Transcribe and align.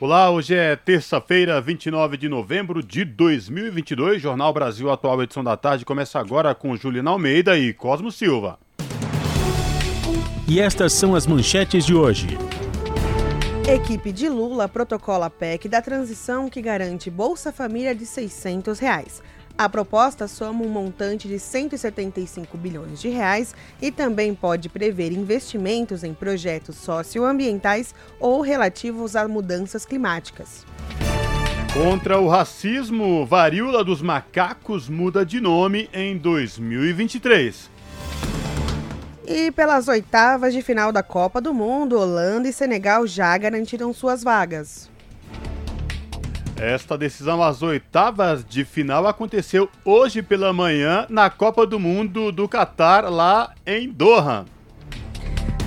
Olá, 0.00 0.30
hoje 0.30 0.54
é 0.54 0.74
terça-feira, 0.76 1.60
29 1.60 2.16
de 2.16 2.26
novembro 2.26 2.82
de 2.82 3.04
2022. 3.04 4.22
Jornal 4.22 4.50
Brasil 4.50 4.90
Atual, 4.90 5.22
edição 5.22 5.44
da 5.44 5.58
tarde, 5.58 5.84
começa 5.84 6.18
agora 6.18 6.54
com 6.54 6.74
Juliana 6.74 7.10
Almeida 7.10 7.58
e 7.58 7.74
Cosmo 7.74 8.10
Silva. 8.10 8.58
E 10.48 10.58
estas 10.58 10.94
são 10.94 11.14
as 11.14 11.26
manchetes 11.26 11.84
de 11.84 11.94
hoje. 11.94 12.28
Equipe 13.68 14.10
de 14.10 14.26
Lula 14.26 14.66
protocola 14.66 15.28
PEC 15.28 15.68
da 15.68 15.82
transição 15.82 16.48
que 16.48 16.62
garante 16.62 17.10
Bolsa 17.10 17.52
Família 17.52 17.94
de 17.94 18.06
600 18.06 18.78
reais. 18.78 19.22
A 19.60 19.68
proposta 19.68 20.26
soma 20.26 20.64
um 20.64 20.70
montante 20.70 21.28
de 21.28 21.38
175 21.38 22.56
bilhões 22.56 22.98
de 22.98 23.10
reais 23.10 23.54
e 23.78 23.92
também 23.92 24.34
pode 24.34 24.70
prever 24.70 25.12
investimentos 25.12 26.02
em 26.02 26.14
projetos 26.14 26.76
socioambientais 26.76 27.94
ou 28.18 28.40
relativos 28.40 29.14
a 29.14 29.28
mudanças 29.28 29.84
climáticas. 29.84 30.64
Contra 31.74 32.18
o 32.18 32.26
racismo, 32.26 33.26
varíola 33.26 33.84
dos 33.84 34.00
macacos 34.00 34.88
muda 34.88 35.26
de 35.26 35.42
nome 35.42 35.90
em 35.92 36.16
2023. 36.16 37.68
E 39.26 39.50
pelas 39.50 39.88
oitavas 39.88 40.54
de 40.54 40.62
final 40.62 40.90
da 40.90 41.02
Copa 41.02 41.38
do 41.38 41.52
Mundo, 41.52 41.98
Holanda 41.98 42.48
e 42.48 42.52
Senegal 42.54 43.06
já 43.06 43.36
garantiram 43.36 43.92
suas 43.92 44.24
vagas. 44.24 44.90
Esta 46.60 46.98
decisão 46.98 47.42
às 47.42 47.62
oitavas 47.62 48.44
de 48.44 48.66
final 48.66 49.06
aconteceu 49.06 49.66
hoje 49.82 50.20
pela 50.20 50.52
manhã 50.52 51.06
na 51.08 51.30
Copa 51.30 51.66
do 51.66 51.80
Mundo 51.80 52.30
do 52.30 52.46
Catar, 52.46 53.10
lá 53.10 53.54
em 53.66 53.88
Doha. 53.88 54.44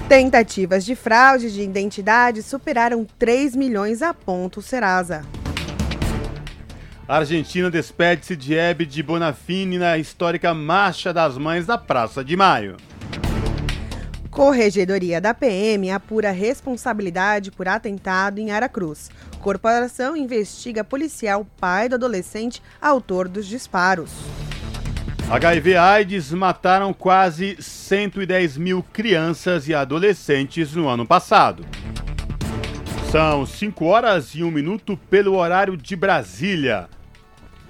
Tentativas 0.07 0.85
de 0.85 0.95
fraude 0.95 1.51
de 1.51 1.63
identidade 1.63 2.43
superaram 2.43 3.07
3 3.17 3.55
milhões 3.55 4.03
a 4.03 4.13
ponto 4.13 4.61
Serasa. 4.61 5.25
A 7.07 7.17
Argentina 7.17 7.71
despede-se 7.71 8.35
de 8.35 8.53
Hebe 8.53 8.85
de 8.85 9.01
Bonafini 9.01 9.79
na 9.79 9.97
histórica 9.97 10.53
Marcha 10.53 11.11
das 11.11 11.39
Mães 11.39 11.65
da 11.65 11.75
Praça 11.75 12.23
de 12.23 12.37
Maio. 12.37 12.77
Corregedoria 14.33 15.21
da 15.21 15.31
PM 15.31 15.91
apura 15.91 16.31
responsabilidade 16.31 17.51
por 17.51 17.67
atentado 17.67 18.39
em 18.39 18.49
Aracruz. 18.49 19.11
Corporação 19.39 20.17
investiga 20.17 20.83
policial 20.83 21.45
pai 21.59 21.87
do 21.87 21.95
adolescente 21.95 22.59
autor 22.81 23.27
dos 23.27 23.45
disparos. 23.45 24.09
HIV 25.29 25.77
AIDS 25.77 26.31
mataram 26.31 26.91
quase 26.93 27.57
110 27.59 28.57
mil 28.57 28.83
crianças 28.91 29.67
e 29.67 29.73
adolescentes 29.75 30.73
no 30.73 30.87
ano 30.87 31.05
passado. 31.05 31.63
São 33.11 33.45
5 33.45 33.85
horas 33.85 34.33
e 34.33 34.43
1 34.43 34.49
minuto 34.49 34.97
pelo 35.11 35.35
horário 35.35 35.77
de 35.77 35.95
Brasília. 35.95 36.89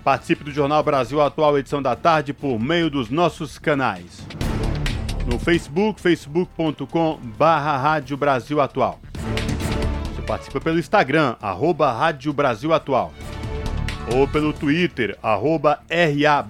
Participe 0.01 0.45
do 0.45 0.51
Jornal 0.51 0.81
Brasil 0.81 1.21
Atual, 1.21 1.57
edição 1.57 1.81
da 1.81 1.93
tarde, 1.93 2.31
por 2.31 2.57
meio 2.57 2.89
dos 2.89 3.09
nossos 3.09 3.59
canais 3.59 4.25
no 5.25 5.39
Facebook, 5.39 6.01
facebook.com 6.01 7.19
barra 7.37 7.95
Atual. 8.61 8.99
Você 10.15 10.21
participa 10.21 10.61
pelo 10.61 10.79
Instagram, 10.79 11.35
arroba 11.41 11.91
Rádio 11.91 12.33
Brasil 12.33 12.73
Atual. 12.73 13.13
Ou 14.13 14.27
pelo 14.27 14.51
Twitter, 14.51 15.17
arroba 15.23 15.79
RA. 15.89 16.45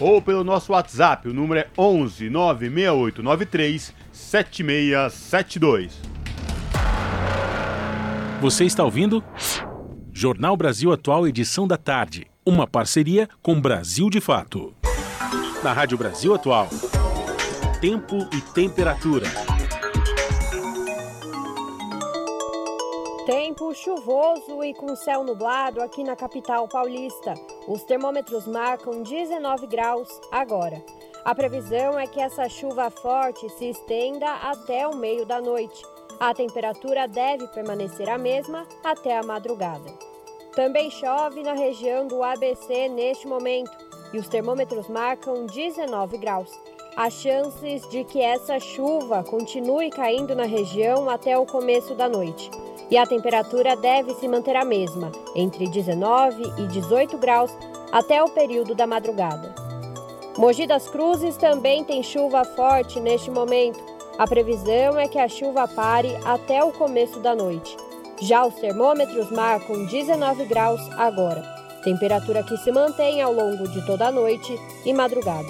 Ou 0.00 0.22
pelo 0.22 0.44
nosso 0.44 0.72
WhatsApp, 0.72 1.28
o 1.28 1.34
número 1.34 1.60
é 1.60 1.66
11 1.76 2.30
96893 2.30 3.92
7672. 4.12 6.00
Você 8.40 8.64
está 8.64 8.84
ouvindo? 8.84 9.24
Jornal 10.12 10.56
Brasil 10.56 10.92
Atual, 10.92 11.26
edição 11.26 11.66
da 11.66 11.76
tarde. 11.76 12.28
Uma 12.46 12.68
parceria 12.68 13.28
com 13.42 13.60
Brasil 13.60 14.08
de 14.08 14.20
Fato 14.20 14.72
na 15.62 15.72
Rádio 15.72 15.98
Brasil 15.98 16.34
Atual. 16.34 16.68
Tempo 17.80 18.16
e 18.32 18.40
temperatura. 18.40 19.26
Tempo 23.26 23.74
chuvoso 23.74 24.62
e 24.62 24.72
com 24.74 24.94
céu 24.94 25.24
nublado 25.24 25.82
aqui 25.82 26.04
na 26.04 26.14
capital 26.14 26.68
paulista. 26.68 27.34
Os 27.66 27.82
termômetros 27.82 28.46
marcam 28.46 29.02
19 29.02 29.66
graus 29.66 30.08
agora. 30.30 30.82
A 31.24 31.34
previsão 31.34 31.98
é 31.98 32.06
que 32.06 32.20
essa 32.20 32.48
chuva 32.48 32.88
forte 32.90 33.48
se 33.50 33.70
estenda 33.70 34.32
até 34.34 34.86
o 34.86 34.94
meio 34.94 35.26
da 35.26 35.40
noite. 35.40 35.82
A 36.20 36.32
temperatura 36.32 37.08
deve 37.08 37.46
permanecer 37.48 38.08
a 38.08 38.16
mesma 38.16 38.66
até 38.84 39.18
a 39.18 39.22
madrugada. 39.22 39.92
Também 40.54 40.90
chove 40.90 41.42
na 41.42 41.52
região 41.52 42.06
do 42.06 42.22
ABC 42.22 42.88
neste 42.88 43.26
momento 43.26 43.87
e 44.12 44.18
os 44.18 44.28
termômetros 44.28 44.88
marcam 44.88 45.46
19 45.46 46.18
graus. 46.18 46.50
Há 46.96 47.10
chances 47.10 47.88
de 47.88 48.02
que 48.04 48.20
essa 48.20 48.58
chuva 48.58 49.22
continue 49.22 49.90
caindo 49.90 50.34
na 50.34 50.44
região 50.44 51.08
até 51.08 51.38
o 51.38 51.46
começo 51.46 51.94
da 51.94 52.08
noite. 52.08 52.50
E 52.90 52.96
a 52.96 53.06
temperatura 53.06 53.76
deve 53.76 54.14
se 54.14 54.26
manter 54.26 54.56
a 54.56 54.64
mesma, 54.64 55.12
entre 55.36 55.68
19 55.68 56.42
e 56.58 56.66
18 56.66 57.18
graus, 57.18 57.52
até 57.92 58.22
o 58.22 58.30
período 58.30 58.74
da 58.74 58.86
madrugada. 58.86 59.54
Mogi 60.36 60.66
das 60.66 60.88
Cruzes 60.88 61.36
também 61.36 61.84
tem 61.84 62.02
chuva 62.02 62.44
forte 62.44 62.98
neste 62.98 63.30
momento. 63.30 63.78
A 64.18 64.26
previsão 64.26 64.98
é 64.98 65.06
que 65.06 65.18
a 65.18 65.28
chuva 65.28 65.68
pare 65.68 66.16
até 66.24 66.64
o 66.64 66.72
começo 66.72 67.20
da 67.20 67.34
noite. 67.34 67.76
Já 68.20 68.44
os 68.44 68.54
termômetros 68.54 69.30
marcam 69.30 69.86
19 69.86 70.44
graus 70.46 70.80
agora 70.96 71.57
temperatura 71.88 72.42
que 72.42 72.56
se 72.58 72.70
mantém 72.70 73.22
ao 73.22 73.32
longo 73.32 73.66
de 73.66 73.84
toda 73.86 74.08
a 74.08 74.12
noite 74.12 74.60
e 74.84 74.92
madrugada. 74.92 75.48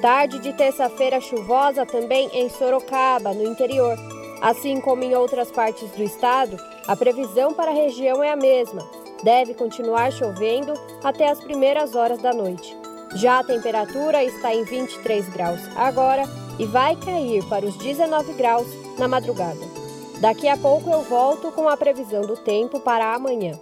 Tarde 0.00 0.38
de 0.38 0.52
terça-feira 0.54 1.20
chuvosa 1.20 1.84
também 1.84 2.30
em 2.32 2.48
Sorocaba, 2.48 3.34
no 3.34 3.44
interior. 3.44 3.98
Assim 4.40 4.80
como 4.80 5.02
em 5.02 5.14
outras 5.14 5.50
partes 5.50 5.90
do 5.90 6.02
estado, 6.02 6.56
a 6.86 6.96
previsão 6.96 7.52
para 7.52 7.70
a 7.70 7.74
região 7.74 8.22
é 8.22 8.30
a 8.30 8.36
mesma. 8.36 8.88
Deve 9.22 9.52
continuar 9.52 10.10
chovendo 10.10 10.72
até 11.04 11.28
as 11.28 11.40
primeiras 11.40 11.94
horas 11.94 12.22
da 12.22 12.32
noite. 12.32 12.74
Já 13.16 13.40
a 13.40 13.44
temperatura 13.44 14.24
está 14.24 14.54
em 14.54 14.64
23 14.64 15.28
graus 15.28 15.60
agora 15.76 16.22
e 16.58 16.64
vai 16.64 16.96
cair 16.96 17.44
para 17.46 17.66
os 17.66 17.76
19 17.76 18.32
graus 18.34 18.66
na 18.98 19.08
madrugada. 19.08 19.60
Daqui 20.20 20.48
a 20.48 20.56
pouco 20.56 20.88
eu 20.88 21.02
volto 21.02 21.52
com 21.52 21.68
a 21.68 21.76
previsão 21.76 22.22
do 22.22 22.36
tempo 22.36 22.80
para 22.80 23.14
amanhã 23.14 23.58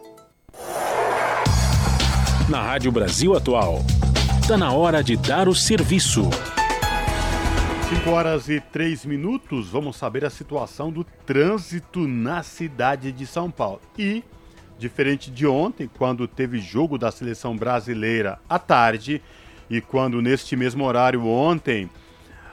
na 2.49 2.63
Rádio 2.63 2.93
Brasil 2.93 3.37
Atual. 3.37 3.85
Está 4.41 4.57
na 4.57 4.71
hora 4.71 5.03
de 5.03 5.17
dar 5.17 5.49
o 5.49 5.55
serviço. 5.55 6.31
5 7.89 8.11
horas 8.11 8.49
e 8.49 8.61
3 8.61 9.05
minutos, 9.05 9.69
vamos 9.69 9.97
saber 9.97 10.25
a 10.25 10.31
situação 10.31 10.93
do 10.93 11.03
trânsito 11.03 12.07
na 12.07 12.45
cidade 12.45 13.11
de 13.11 13.27
São 13.27 13.51
Paulo. 13.51 13.81
E, 13.99 14.23
diferente 14.79 15.29
de 15.29 15.45
ontem, 15.47 15.91
quando 15.99 16.29
teve 16.29 16.61
jogo 16.61 16.97
da 16.97 17.11
seleção 17.11 17.57
brasileira 17.57 18.39
à 18.49 18.61
tarde, 18.61 19.21
e 19.69 19.81
quando 19.81 20.23
neste 20.23 20.55
mesmo 20.55 20.85
horário 20.85 21.27
ontem 21.27 21.91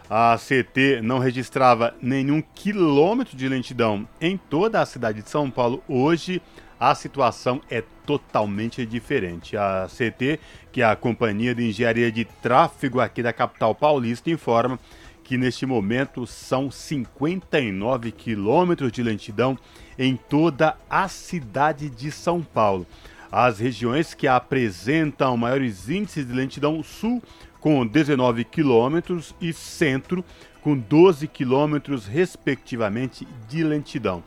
a 0.10 0.36
CT 0.38 1.02
não 1.04 1.20
registrava 1.20 1.94
nenhum 2.02 2.42
quilômetro 2.42 3.38
de 3.38 3.48
lentidão 3.48 4.08
em 4.20 4.38
toda 4.38 4.82
a 4.82 4.86
cidade 4.86 5.22
de 5.22 5.30
São 5.30 5.52
Paulo, 5.52 5.84
hoje 5.88 6.42
a 6.84 6.94
situação 6.94 7.62
é 7.70 7.82
totalmente 8.06 8.86
diferente. 8.86 9.56
A 9.56 9.88
CT, 9.88 10.38
que 10.70 10.82
é 10.82 10.86
a 10.86 10.98
Companhia 10.98 11.56
de 11.56 11.70
Engenharia 11.70 12.12
de 12.12 12.26
Tráfego 12.26 13.00
aqui 13.00 13.24
da 13.24 13.32
capital 13.32 13.74
paulista, 13.74 14.30
informa 14.30 14.78
que 15.24 15.38
neste 15.38 15.66
momento 15.66 16.28
são 16.28 16.70
59 16.70 18.12
quilômetros 18.12 18.92
de 18.92 19.02
lentidão 19.02 19.58
em 19.98 20.18
toda 20.18 20.76
a 20.90 21.08
cidade 21.08 21.90
de 21.90 22.12
São 22.12 22.42
Paulo. 22.42 22.86
As 23.32 23.60
regiões 23.60 24.14
que 24.14 24.28
apresentam 24.28 25.38
maiores 25.38 25.88
índices 25.88 26.28
de 26.28 26.34
lentidão 26.34 26.84
sul, 26.84 27.24
com 27.62 27.88
19 27.88 28.44
quilômetros, 28.44 29.34
e 29.40 29.54
centro, 29.54 30.22
com 30.62 30.78
12 30.78 31.30
quilômetros, 31.30 32.06
respectivamente, 32.06 33.26
de 33.48 33.64
lentidão 33.64 34.22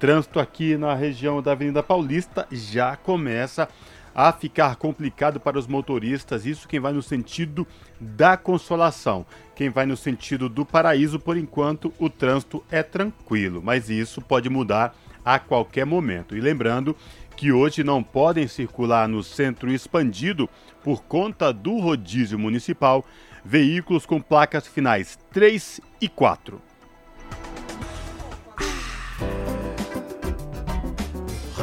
trânsito 0.00 0.40
aqui 0.40 0.78
na 0.78 0.94
região 0.94 1.42
da 1.42 1.52
Avenida 1.52 1.82
Paulista 1.82 2.48
já 2.50 2.96
começa 2.96 3.68
a 4.14 4.32
ficar 4.32 4.76
complicado 4.76 5.38
para 5.38 5.58
os 5.58 5.66
motoristas. 5.66 6.46
Isso 6.46 6.66
quem 6.66 6.80
vai 6.80 6.94
no 6.94 7.02
sentido 7.02 7.68
da 8.00 8.34
Consolação. 8.34 9.26
Quem 9.54 9.68
vai 9.68 9.84
no 9.84 9.98
sentido 9.98 10.48
do 10.48 10.64
Paraíso, 10.64 11.20
por 11.20 11.36
enquanto, 11.36 11.92
o 11.98 12.08
trânsito 12.08 12.64
é 12.70 12.82
tranquilo, 12.82 13.60
mas 13.62 13.90
isso 13.90 14.22
pode 14.22 14.48
mudar 14.48 14.96
a 15.22 15.38
qualquer 15.38 15.84
momento. 15.84 16.34
E 16.34 16.40
lembrando 16.40 16.96
que 17.36 17.52
hoje 17.52 17.84
não 17.84 18.02
podem 18.02 18.48
circular 18.48 19.06
no 19.06 19.22
centro 19.22 19.70
expandido 19.70 20.48
por 20.82 21.02
conta 21.02 21.52
do 21.52 21.78
rodízio 21.78 22.38
municipal 22.38 23.04
veículos 23.44 24.06
com 24.06 24.18
placas 24.18 24.66
finais 24.66 25.18
3 25.30 25.78
e 26.00 26.08
4. 26.08 26.69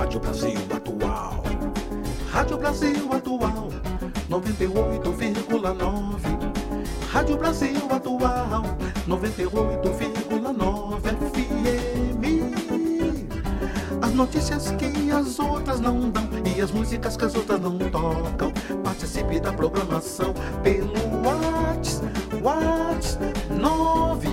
Rádio 0.08 0.22
Brasil 0.22 0.56
Atual. 0.74 1.44
Rádio 2.32 2.58
Brasil 2.58 3.12
Atual, 3.12 3.68
98,9. 4.30 6.22
Rádio 7.12 7.36
Brasil 7.36 7.76
Atual, 7.92 8.64
98,9 9.06 11.02
FM. 11.34 12.24
As 14.02 14.14
notícias 14.14 14.72
que 14.72 15.12
as 15.12 15.38
outras 15.40 15.82
não 15.82 16.10
dão 16.10 16.24
e 16.56 16.62
as 16.62 16.72
músicas 16.72 17.18
que 17.18 17.26
as 17.26 17.36
outras 17.36 17.60
não 17.60 17.78
tocam. 17.78 18.54
Participe 18.86 19.42
da 19.42 19.52
programação 19.52 20.34
pelo 20.64 20.94
WhatsApp. 21.22 22.08
WhatsApp 22.42 23.34
9 23.50 24.30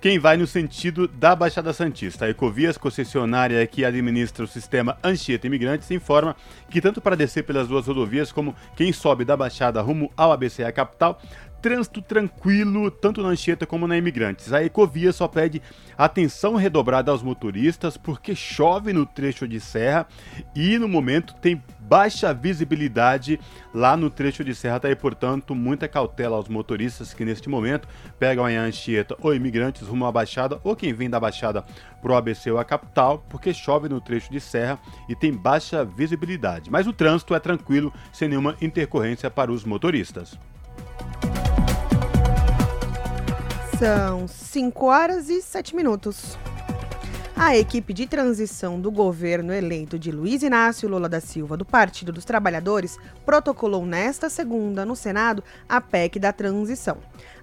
Quem 0.00 0.16
vai 0.16 0.36
no 0.36 0.46
sentido 0.46 1.08
da 1.08 1.34
Baixada 1.34 1.72
Santista. 1.72 2.24
A 2.24 2.30
Ecovias, 2.30 2.78
concessionária 2.78 3.66
que 3.66 3.84
administra 3.84 4.44
o 4.44 4.48
sistema 4.48 4.96
Anchieta 5.02 5.48
Imigrantes, 5.48 5.90
informa 5.90 6.36
que 6.70 6.80
tanto 6.80 7.00
para 7.00 7.16
descer 7.16 7.42
pelas 7.42 7.66
duas 7.66 7.88
rodovias 7.88 8.30
como 8.30 8.54
quem 8.76 8.92
sobe 8.92 9.24
da 9.24 9.36
Baixada 9.36 9.82
rumo 9.82 10.12
ao 10.16 10.30
ABC, 10.30 10.62
a 10.62 10.70
capital, 10.70 11.20
trânsito 11.60 12.00
tranquilo, 12.00 12.90
tanto 12.90 13.22
na 13.22 13.28
Anchieta 13.28 13.66
como 13.66 13.86
na 13.86 13.96
Imigrantes. 13.96 14.52
A 14.52 14.62
Ecovia 14.62 15.12
só 15.12 15.26
pede 15.28 15.60
atenção 15.96 16.54
redobrada 16.54 17.10
aos 17.10 17.22
motoristas 17.22 17.96
porque 17.96 18.34
chove 18.34 18.92
no 18.92 19.04
trecho 19.04 19.46
de 19.46 19.60
serra 19.60 20.06
e 20.54 20.78
no 20.78 20.88
momento 20.88 21.34
tem 21.34 21.62
baixa 21.80 22.34
visibilidade 22.34 23.40
lá 23.74 23.96
no 23.96 24.10
trecho 24.10 24.44
de 24.44 24.54
serra. 24.54 24.78
Tá 24.78 24.88
aí, 24.88 24.94
portanto, 24.94 25.54
muita 25.54 25.88
cautela 25.88 26.36
aos 26.36 26.48
motoristas 26.48 27.14
que 27.14 27.24
neste 27.24 27.48
momento 27.48 27.88
pegam 28.18 28.44
a 28.44 28.48
Anchieta 28.48 29.16
ou 29.20 29.34
Imigrantes 29.34 29.82
rumo 29.88 30.06
à 30.06 30.12
Baixada 30.12 30.60
ou 30.62 30.76
quem 30.76 30.92
vem 30.92 31.08
da 31.08 31.18
Baixada 31.18 31.64
pro 32.00 32.14
ABC 32.14 32.50
ou 32.50 32.58
a 32.58 32.64
capital, 32.64 33.24
porque 33.28 33.52
chove 33.52 33.88
no 33.88 34.00
trecho 34.00 34.30
de 34.30 34.40
serra 34.40 34.78
e 35.08 35.16
tem 35.16 35.32
baixa 35.32 35.84
visibilidade. 35.84 36.70
Mas 36.70 36.86
o 36.86 36.92
trânsito 36.92 37.34
é 37.34 37.40
tranquilo, 37.40 37.92
sem 38.12 38.28
nenhuma 38.28 38.56
intercorrência 38.60 39.30
para 39.30 39.50
os 39.50 39.64
motoristas. 39.64 40.38
São 43.78 44.26
5 44.26 44.86
horas 44.86 45.30
e 45.30 45.40
7 45.40 45.76
minutos. 45.76 46.36
A 47.36 47.56
equipe 47.56 47.94
de 47.94 48.08
transição 48.08 48.80
do 48.80 48.90
governo 48.90 49.52
eleito 49.52 49.96
de 49.96 50.10
Luiz 50.10 50.42
Inácio 50.42 50.88
Lula 50.88 51.08
da 51.08 51.20
Silva, 51.20 51.56
do 51.56 51.64
Partido 51.64 52.10
dos 52.10 52.24
Trabalhadores, 52.24 52.98
protocolou 53.24 53.86
nesta 53.86 54.28
segunda 54.28 54.84
no 54.84 54.96
Senado 54.96 55.44
a 55.68 55.80
PEC 55.80 56.18
da 56.18 56.32
transição. 56.32 56.98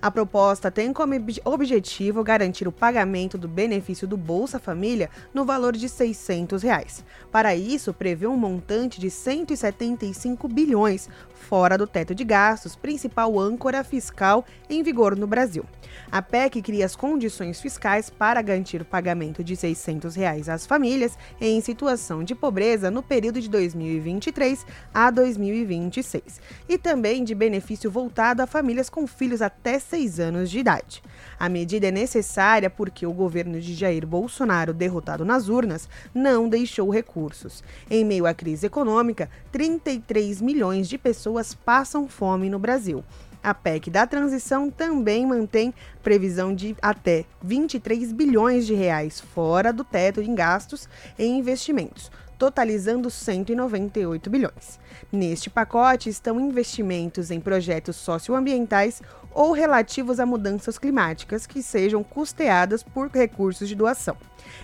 A 0.06 0.12
proposta 0.12 0.70
tem 0.70 0.94
como 0.94 1.16
objetivo 1.46 2.24
garantir 2.24 2.68
o 2.68 2.72
pagamento 2.72 3.40
do 3.40 3.48
benefício 3.48 4.08
do 4.08 4.16
Bolsa 4.16 4.60
Família 4.60 5.10
no 5.34 5.44
valor 5.44 5.76
de 5.76 5.90
600 5.90 6.62
reais. 6.62 7.04
Para 7.32 7.56
isso, 7.56 7.92
prevê 7.92 8.28
um 8.28 8.38
montante 8.38 9.00
de 9.00 9.10
175 9.10 10.48
bilhões, 10.48 11.10
fora 11.34 11.76
do 11.76 11.88
teto 11.88 12.14
de 12.14 12.24
gastos, 12.24 12.76
principal 12.76 13.40
âncora 13.40 13.84
fiscal 13.84 14.46
em 14.70 14.84
vigor 14.84 15.16
no 15.16 15.26
Brasil. 15.26 15.66
A 16.12 16.22
PEC 16.22 16.62
cria 16.62 16.86
as 16.86 16.96
condições 16.96 17.60
fiscais 17.60 18.10
para 18.10 18.42
garantir 18.42 18.82
o 18.82 18.86
pagamento 18.86 19.44
de 19.44 19.56
600 19.56 20.16
reais 20.16 20.50
às 20.50 20.66
famílias 20.66 21.18
em 21.42 21.60
situação 21.62 22.24
de 22.24 22.36
pobreza 22.36 22.92
no 22.92 23.02
período 23.02 23.42
de 23.42 23.50
2023 23.50 24.66
a 24.94 25.10
2026 25.10 26.40
e 26.70 26.78
também 26.78 27.24
de 27.24 27.34
benefício 27.34 27.90
voltado 27.90 28.42
a 28.42 28.48
famílias 28.48 28.90
com 28.90 29.08
filhos 29.08 29.42
até 29.42 29.80
6 29.96 30.20
anos 30.20 30.52
de 30.52 30.60
idade. 30.60 31.02
A 31.40 31.48
medida 31.48 31.88
é 31.88 31.92
necessária 31.92 32.70
porque 32.70 33.06
o 33.06 33.14
governo 33.14 33.62
de 33.62 33.74
Jair 33.74 34.06
Bolsonaro, 34.06 34.74
derrotado 34.74 35.24
nas 35.24 35.48
urnas, 35.48 35.88
não 36.14 36.50
deixou 36.50 36.90
recursos. 36.90 37.64
Em 37.90 38.04
meio 38.04 38.26
à 38.26 38.34
crise 38.34 38.66
econômica, 38.66 39.30
33 39.54 40.42
milhões 40.42 40.90
de 40.90 40.98
pessoas 40.98 41.54
passam 41.54 42.10
fome 42.10 42.50
no 42.50 42.60
Brasil. 42.60 43.06
A 43.42 43.54
PEC 43.54 43.90
da 43.90 44.06
transição 44.06 44.70
também 44.70 45.26
mantém 45.26 45.74
previsão 46.04 46.54
de 46.54 46.76
até 46.82 47.24
23 47.42 48.12
bilhões 48.12 48.66
de 48.66 48.74
reais 48.74 49.22
fora 49.22 49.72
do 49.72 49.86
teto 49.86 50.20
em 50.20 50.36
gastos 50.36 50.90
e 51.18 51.26
investimentos, 51.26 52.12
totalizando 52.38 53.10
198 53.10 54.30
bilhões. 54.30 54.80
Neste 55.12 55.50
pacote 55.50 56.10
estão 56.10 56.40
investimentos 56.40 57.32
em 57.32 57.40
projetos 57.40 57.96
socioambientais 57.96 59.02
ou 59.34 59.52
relativos 59.52 60.20
a 60.20 60.26
mudanças 60.26 60.78
climáticas 60.78 61.46
que 61.46 61.62
sejam 61.62 62.04
custeadas 62.04 62.82
por 62.82 63.10
recursos 63.10 63.68
de 63.68 63.76
doação. 63.76 64.16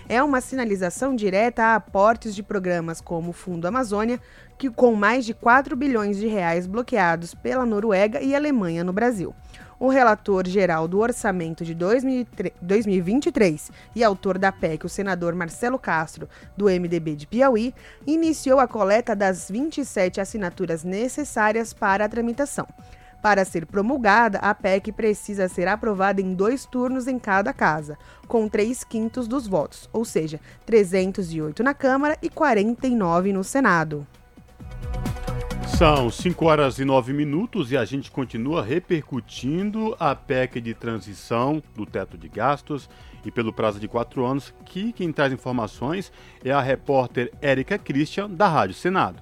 É 0.08 0.22
uma 0.22 0.40
sinalização 0.40 1.14
direta 1.14 1.62
a 1.62 1.74
aportes 1.74 2.34
de 2.34 2.42
programas 2.42 3.00
como 3.00 3.30
o 3.30 3.34
Fundo 3.34 3.66
Amazônia, 3.66 4.18
que 4.56 4.70
com 4.70 4.94
mais 4.94 5.26
de 5.26 5.34
4 5.34 5.76
bilhões 5.76 6.16
de 6.16 6.26
reais 6.26 6.66
bloqueados 6.66 7.34
pela 7.34 7.66
Noruega 7.66 8.20
e 8.22 8.34
Alemanha 8.34 8.82
no 8.82 8.92
Brasil. 8.92 9.34
O 9.82 9.88
relator 9.88 10.46
geral 10.46 10.86
do 10.86 11.00
orçamento 11.00 11.64
de 11.64 11.74
2023 11.74 13.72
e 13.96 14.04
autor 14.04 14.38
da 14.38 14.52
PEC, 14.52 14.86
o 14.86 14.88
senador 14.88 15.34
Marcelo 15.34 15.76
Castro, 15.76 16.28
do 16.56 16.66
MDB 16.66 17.16
de 17.16 17.26
Piauí, 17.26 17.74
iniciou 18.06 18.60
a 18.60 18.68
coleta 18.68 19.16
das 19.16 19.50
27 19.50 20.20
assinaturas 20.20 20.84
necessárias 20.84 21.72
para 21.72 22.04
a 22.04 22.08
tramitação. 22.08 22.68
Para 23.20 23.44
ser 23.44 23.66
promulgada, 23.66 24.38
a 24.38 24.54
PEC 24.54 24.92
precisa 24.92 25.48
ser 25.48 25.66
aprovada 25.66 26.20
em 26.20 26.32
dois 26.32 26.64
turnos 26.64 27.08
em 27.08 27.18
cada 27.18 27.52
casa, 27.52 27.98
com 28.28 28.48
3 28.48 28.84
quintos 28.84 29.26
dos 29.26 29.48
votos, 29.48 29.90
ou 29.92 30.04
seja, 30.04 30.38
308 30.64 31.60
na 31.60 31.74
Câmara 31.74 32.16
e 32.22 32.30
49 32.30 33.32
no 33.32 33.42
Senado. 33.42 34.06
São 35.82 36.08
5 36.08 36.44
horas 36.44 36.78
e 36.78 36.84
9 36.84 37.12
minutos 37.12 37.72
e 37.72 37.76
a 37.76 37.84
gente 37.84 38.08
continua 38.08 38.62
repercutindo 38.62 39.96
a 39.98 40.14
PEC 40.14 40.60
de 40.60 40.74
transição 40.74 41.60
do 41.74 41.84
teto 41.84 42.16
de 42.16 42.28
gastos 42.28 42.88
e 43.24 43.32
pelo 43.32 43.52
prazo 43.52 43.80
de 43.80 43.88
quatro 43.88 44.24
anos, 44.24 44.54
que 44.64 44.92
quem 44.92 45.12
traz 45.12 45.32
informações 45.32 46.12
é 46.44 46.52
a 46.52 46.60
repórter 46.60 47.32
Érica 47.42 47.76
Christian, 47.78 48.30
da 48.30 48.46
Rádio 48.46 48.76
Senado. 48.76 49.20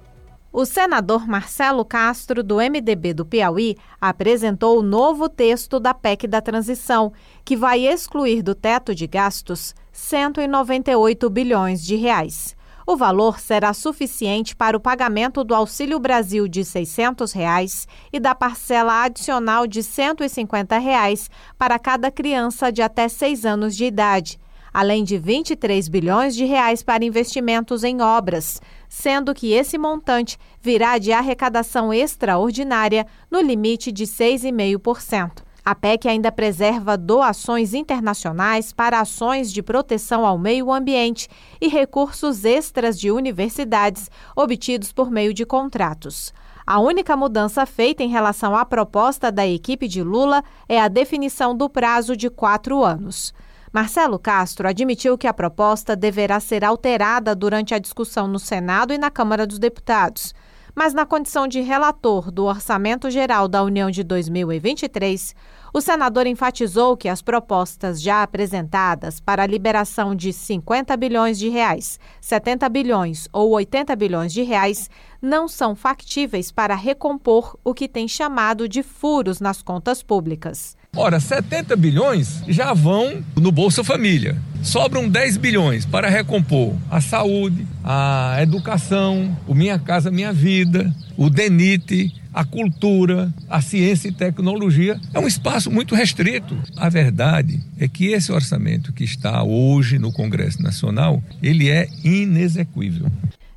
O 0.53 0.63
senador 0.63 1.27
Marcelo 1.27 1.83
Castro, 1.83 2.43
do 2.43 2.57
MDB 2.57 3.15
do 3.15 3.25
Piauí, 3.25 3.75
apresentou 3.99 4.77
o 4.77 4.83
novo 4.83 5.27
texto 5.27 5.79
da 5.79 5.95
PEC 5.95 6.27
da 6.27 6.41
transição, 6.41 7.11
que 7.43 7.57
vai 7.57 7.87
excluir 7.87 8.43
do 8.43 8.53
teto 8.53 8.93
de 8.93 9.07
gastos 9.07 9.73
198 9.91 11.27
bilhões 11.27 11.83
de 11.83 11.95
reais. 11.95 12.55
O 12.91 12.97
valor 12.97 13.39
será 13.39 13.73
suficiente 13.73 14.53
para 14.53 14.75
o 14.75 14.79
pagamento 14.79 15.45
do 15.45 15.55
Auxílio 15.55 15.97
Brasil 15.97 16.45
de 16.45 16.65
600 16.65 17.31
reais 17.31 17.87
e 18.11 18.19
da 18.19 18.35
parcela 18.35 19.05
adicional 19.05 19.65
de 19.65 19.81
150 19.81 20.77
reais 20.77 21.29
para 21.57 21.79
cada 21.79 22.11
criança 22.11 22.69
de 22.69 22.81
até 22.81 23.07
6 23.07 23.45
anos 23.45 23.77
de 23.77 23.85
idade, 23.85 24.37
além 24.73 25.05
de 25.05 25.17
23 25.17 25.87
bilhões 25.87 26.35
de 26.35 26.43
reais 26.43 26.83
para 26.83 27.05
investimentos 27.05 27.85
em 27.85 28.01
obras, 28.01 28.61
sendo 28.89 29.33
que 29.33 29.53
esse 29.53 29.77
montante 29.77 30.37
virá 30.61 30.97
de 30.97 31.13
arrecadação 31.13 31.93
extraordinária 31.93 33.07
no 33.31 33.39
limite 33.39 33.89
de 33.89 34.03
6,5%. 34.03 35.43
A 35.63 35.75
PEC 35.75 36.07
ainda 36.07 36.31
preserva 36.31 36.97
doações 36.97 37.75
internacionais 37.75 38.73
para 38.73 38.99
ações 38.99 39.53
de 39.53 39.61
proteção 39.61 40.25
ao 40.25 40.35
meio 40.35 40.71
ambiente 40.71 41.27
e 41.61 41.67
recursos 41.67 42.43
extras 42.45 42.99
de 42.99 43.11
universidades 43.11 44.09
obtidos 44.35 44.91
por 44.91 45.11
meio 45.11 45.35
de 45.35 45.45
contratos. 45.45 46.33
A 46.65 46.79
única 46.79 47.15
mudança 47.15 47.63
feita 47.67 48.01
em 48.01 48.09
relação 48.09 48.55
à 48.55 48.65
proposta 48.65 49.31
da 49.31 49.45
equipe 49.45 49.87
de 49.87 50.01
Lula 50.01 50.43
é 50.67 50.81
a 50.81 50.87
definição 50.87 51.55
do 51.55 51.69
prazo 51.69 52.17
de 52.17 52.27
quatro 52.29 52.83
anos. 52.83 53.31
Marcelo 53.71 54.17
Castro 54.17 54.67
admitiu 54.67 55.15
que 55.15 55.27
a 55.27 55.33
proposta 55.33 55.95
deverá 55.95 56.39
ser 56.39 56.65
alterada 56.65 57.35
durante 57.35 57.73
a 57.75 57.79
discussão 57.79 58.27
no 58.27 58.39
Senado 58.39 58.93
e 58.93 58.97
na 58.97 59.11
Câmara 59.11 59.45
dos 59.45 59.59
Deputados 59.59 60.33
mas 60.75 60.93
na 60.93 61.05
condição 61.05 61.47
de 61.47 61.61
relator 61.61 62.31
do 62.31 62.45
Orçamento 62.45 63.09
Geral 63.09 63.47
da 63.47 63.63
União 63.63 63.91
de 63.91 64.03
2023, 64.03 65.35
o 65.73 65.79
senador 65.79 66.27
enfatizou 66.27 66.97
que 66.97 67.07
as 67.07 67.21
propostas 67.21 68.01
já 68.01 68.23
apresentadas 68.23 69.19
para 69.19 69.43
a 69.43 69.47
liberação 69.47 70.13
de 70.13 70.33
50 70.33 70.95
bilhões 70.97 71.39
de 71.39 71.49
reais, 71.49 71.99
70 72.19 72.67
bilhões 72.69 73.27
ou 73.31 73.51
80 73.51 73.95
bilhões 73.95 74.33
de 74.33 74.41
reais 74.41 74.89
não 75.21 75.47
são 75.47 75.75
factíveis 75.75 76.51
para 76.51 76.75
recompor 76.75 77.57
o 77.63 77.73
que 77.73 77.87
tem 77.87 78.07
chamado 78.07 78.67
de 78.67 78.83
furos 78.83 79.39
nas 79.39 79.61
contas 79.61 80.03
públicas. 80.03 80.75
Ora, 80.93 81.21
70 81.21 81.73
bilhões 81.77 82.43
já 82.49 82.73
vão 82.73 83.23
no 83.37 83.49
Bolsa 83.49 83.81
Família. 83.81 84.35
Sobram 84.61 85.07
10 85.07 85.37
bilhões 85.37 85.85
para 85.85 86.09
recompor 86.09 86.75
a 86.89 86.99
saúde, 86.99 87.65
a 87.81 88.37
educação, 88.41 89.37
o 89.47 89.55
Minha 89.55 89.79
Casa 89.79 90.11
Minha 90.11 90.33
Vida, 90.33 90.93
o 91.15 91.29
DENIT, 91.29 92.13
a 92.33 92.43
cultura, 92.43 93.33
a 93.49 93.61
ciência 93.61 94.09
e 94.09 94.11
tecnologia. 94.11 94.99
É 95.13 95.19
um 95.19 95.27
espaço 95.27 95.71
muito 95.71 95.95
restrito. 95.95 96.57
A 96.75 96.89
verdade 96.89 97.63
é 97.79 97.87
que 97.87 98.07
esse 98.07 98.29
orçamento 98.29 98.91
que 98.91 99.05
está 99.05 99.43
hoje 99.43 99.97
no 99.97 100.11
Congresso 100.11 100.61
Nacional, 100.61 101.23
ele 101.41 101.69
é 101.69 101.87
inexequível. 102.03 103.09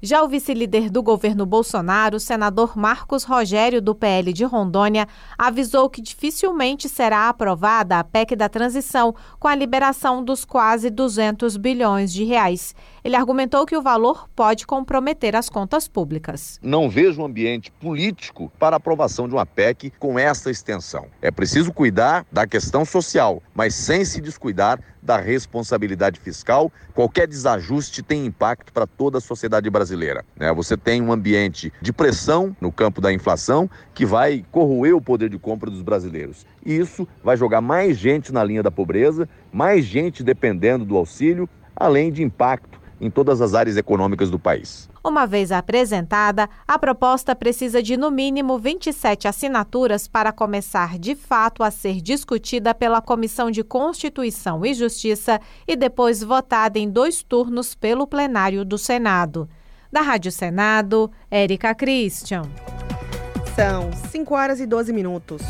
Já 0.04 0.22
o 0.22 0.28
vice-líder 0.28 0.90
do 0.90 1.02
governo 1.02 1.46
Bolsonaro, 1.46 2.20
senador 2.20 2.76
Marcos 2.76 3.24
Rogério, 3.24 3.80
do 3.80 3.94
PL 3.94 4.34
de 4.34 4.44
Rondônia, 4.44 5.08
avisou 5.38 5.88
que 5.88 6.02
dificilmente 6.02 6.90
será 6.90 7.26
aprovada 7.30 7.98
a 7.98 8.04
PEC 8.04 8.36
da 8.36 8.46
transição 8.46 9.14
com 9.40 9.48
a 9.48 9.54
liberação 9.54 10.22
dos 10.22 10.44
quase 10.44 10.90
200 10.90 11.56
bilhões 11.56 12.12
de 12.12 12.22
reais. 12.22 12.74
Ele 13.04 13.16
argumentou 13.16 13.66
que 13.66 13.76
o 13.76 13.82
valor 13.82 14.30
pode 14.34 14.66
comprometer 14.66 15.36
as 15.36 15.50
contas 15.50 15.86
públicas. 15.86 16.58
Não 16.62 16.88
vejo 16.88 17.20
um 17.20 17.26
ambiente 17.26 17.70
político 17.70 18.50
para 18.58 18.76
aprovação 18.76 19.28
de 19.28 19.34
uma 19.34 19.44
PEC 19.44 19.92
com 19.98 20.18
essa 20.18 20.50
extensão. 20.50 21.08
É 21.20 21.30
preciso 21.30 21.70
cuidar 21.70 22.24
da 22.32 22.46
questão 22.46 22.82
social, 22.82 23.42
mas 23.54 23.74
sem 23.74 24.06
se 24.06 24.22
descuidar 24.22 24.80
da 25.02 25.18
responsabilidade 25.18 26.18
fiscal. 26.18 26.72
Qualquer 26.94 27.28
desajuste 27.28 28.02
tem 28.02 28.24
impacto 28.24 28.72
para 28.72 28.86
toda 28.86 29.18
a 29.18 29.20
sociedade 29.20 29.68
brasileira. 29.68 30.24
Né? 30.34 30.50
Você 30.54 30.74
tem 30.74 31.02
um 31.02 31.12
ambiente 31.12 31.70
de 31.82 31.92
pressão 31.92 32.56
no 32.58 32.72
campo 32.72 33.02
da 33.02 33.12
inflação 33.12 33.68
que 33.92 34.06
vai 34.06 34.46
corroer 34.50 34.96
o 34.96 35.02
poder 35.02 35.28
de 35.28 35.38
compra 35.38 35.70
dos 35.70 35.82
brasileiros. 35.82 36.46
E 36.64 36.74
isso 36.74 37.06
vai 37.22 37.36
jogar 37.36 37.60
mais 37.60 37.98
gente 37.98 38.32
na 38.32 38.42
linha 38.42 38.62
da 38.62 38.70
pobreza, 38.70 39.28
mais 39.52 39.84
gente 39.84 40.22
dependendo 40.22 40.86
do 40.86 40.96
auxílio, 40.96 41.46
além 41.76 42.10
de 42.10 42.22
impacto 42.22 42.82
em 43.04 43.10
todas 43.10 43.40
as 43.40 43.54
áreas 43.54 43.76
econômicas 43.76 44.30
do 44.30 44.38
país. 44.38 44.88
Uma 45.04 45.26
vez 45.26 45.52
apresentada, 45.52 46.48
a 46.66 46.78
proposta 46.78 47.36
precisa 47.36 47.82
de 47.82 47.96
no 47.96 48.10
mínimo 48.10 48.58
27 48.58 49.28
assinaturas 49.28 50.08
para 50.08 50.32
começar 50.32 50.98
de 50.98 51.14
fato 51.14 51.62
a 51.62 51.70
ser 51.70 52.00
discutida 52.00 52.74
pela 52.74 53.02
Comissão 53.02 53.50
de 53.50 53.62
Constituição 53.62 54.64
e 54.64 54.72
Justiça 54.72 55.40
e 55.68 55.76
depois 55.76 56.22
votada 56.22 56.78
em 56.78 56.88
dois 56.88 57.22
turnos 57.22 57.74
pelo 57.74 58.06
plenário 58.06 58.64
do 58.64 58.78
Senado. 58.78 59.48
Da 59.92 60.00
Rádio 60.00 60.32
Senado, 60.32 61.10
Érica 61.30 61.74
Christian. 61.74 62.42
São 63.54 63.92
5 64.10 64.34
horas 64.34 64.58
e 64.58 64.66
12 64.66 64.92
minutos. 64.92 65.42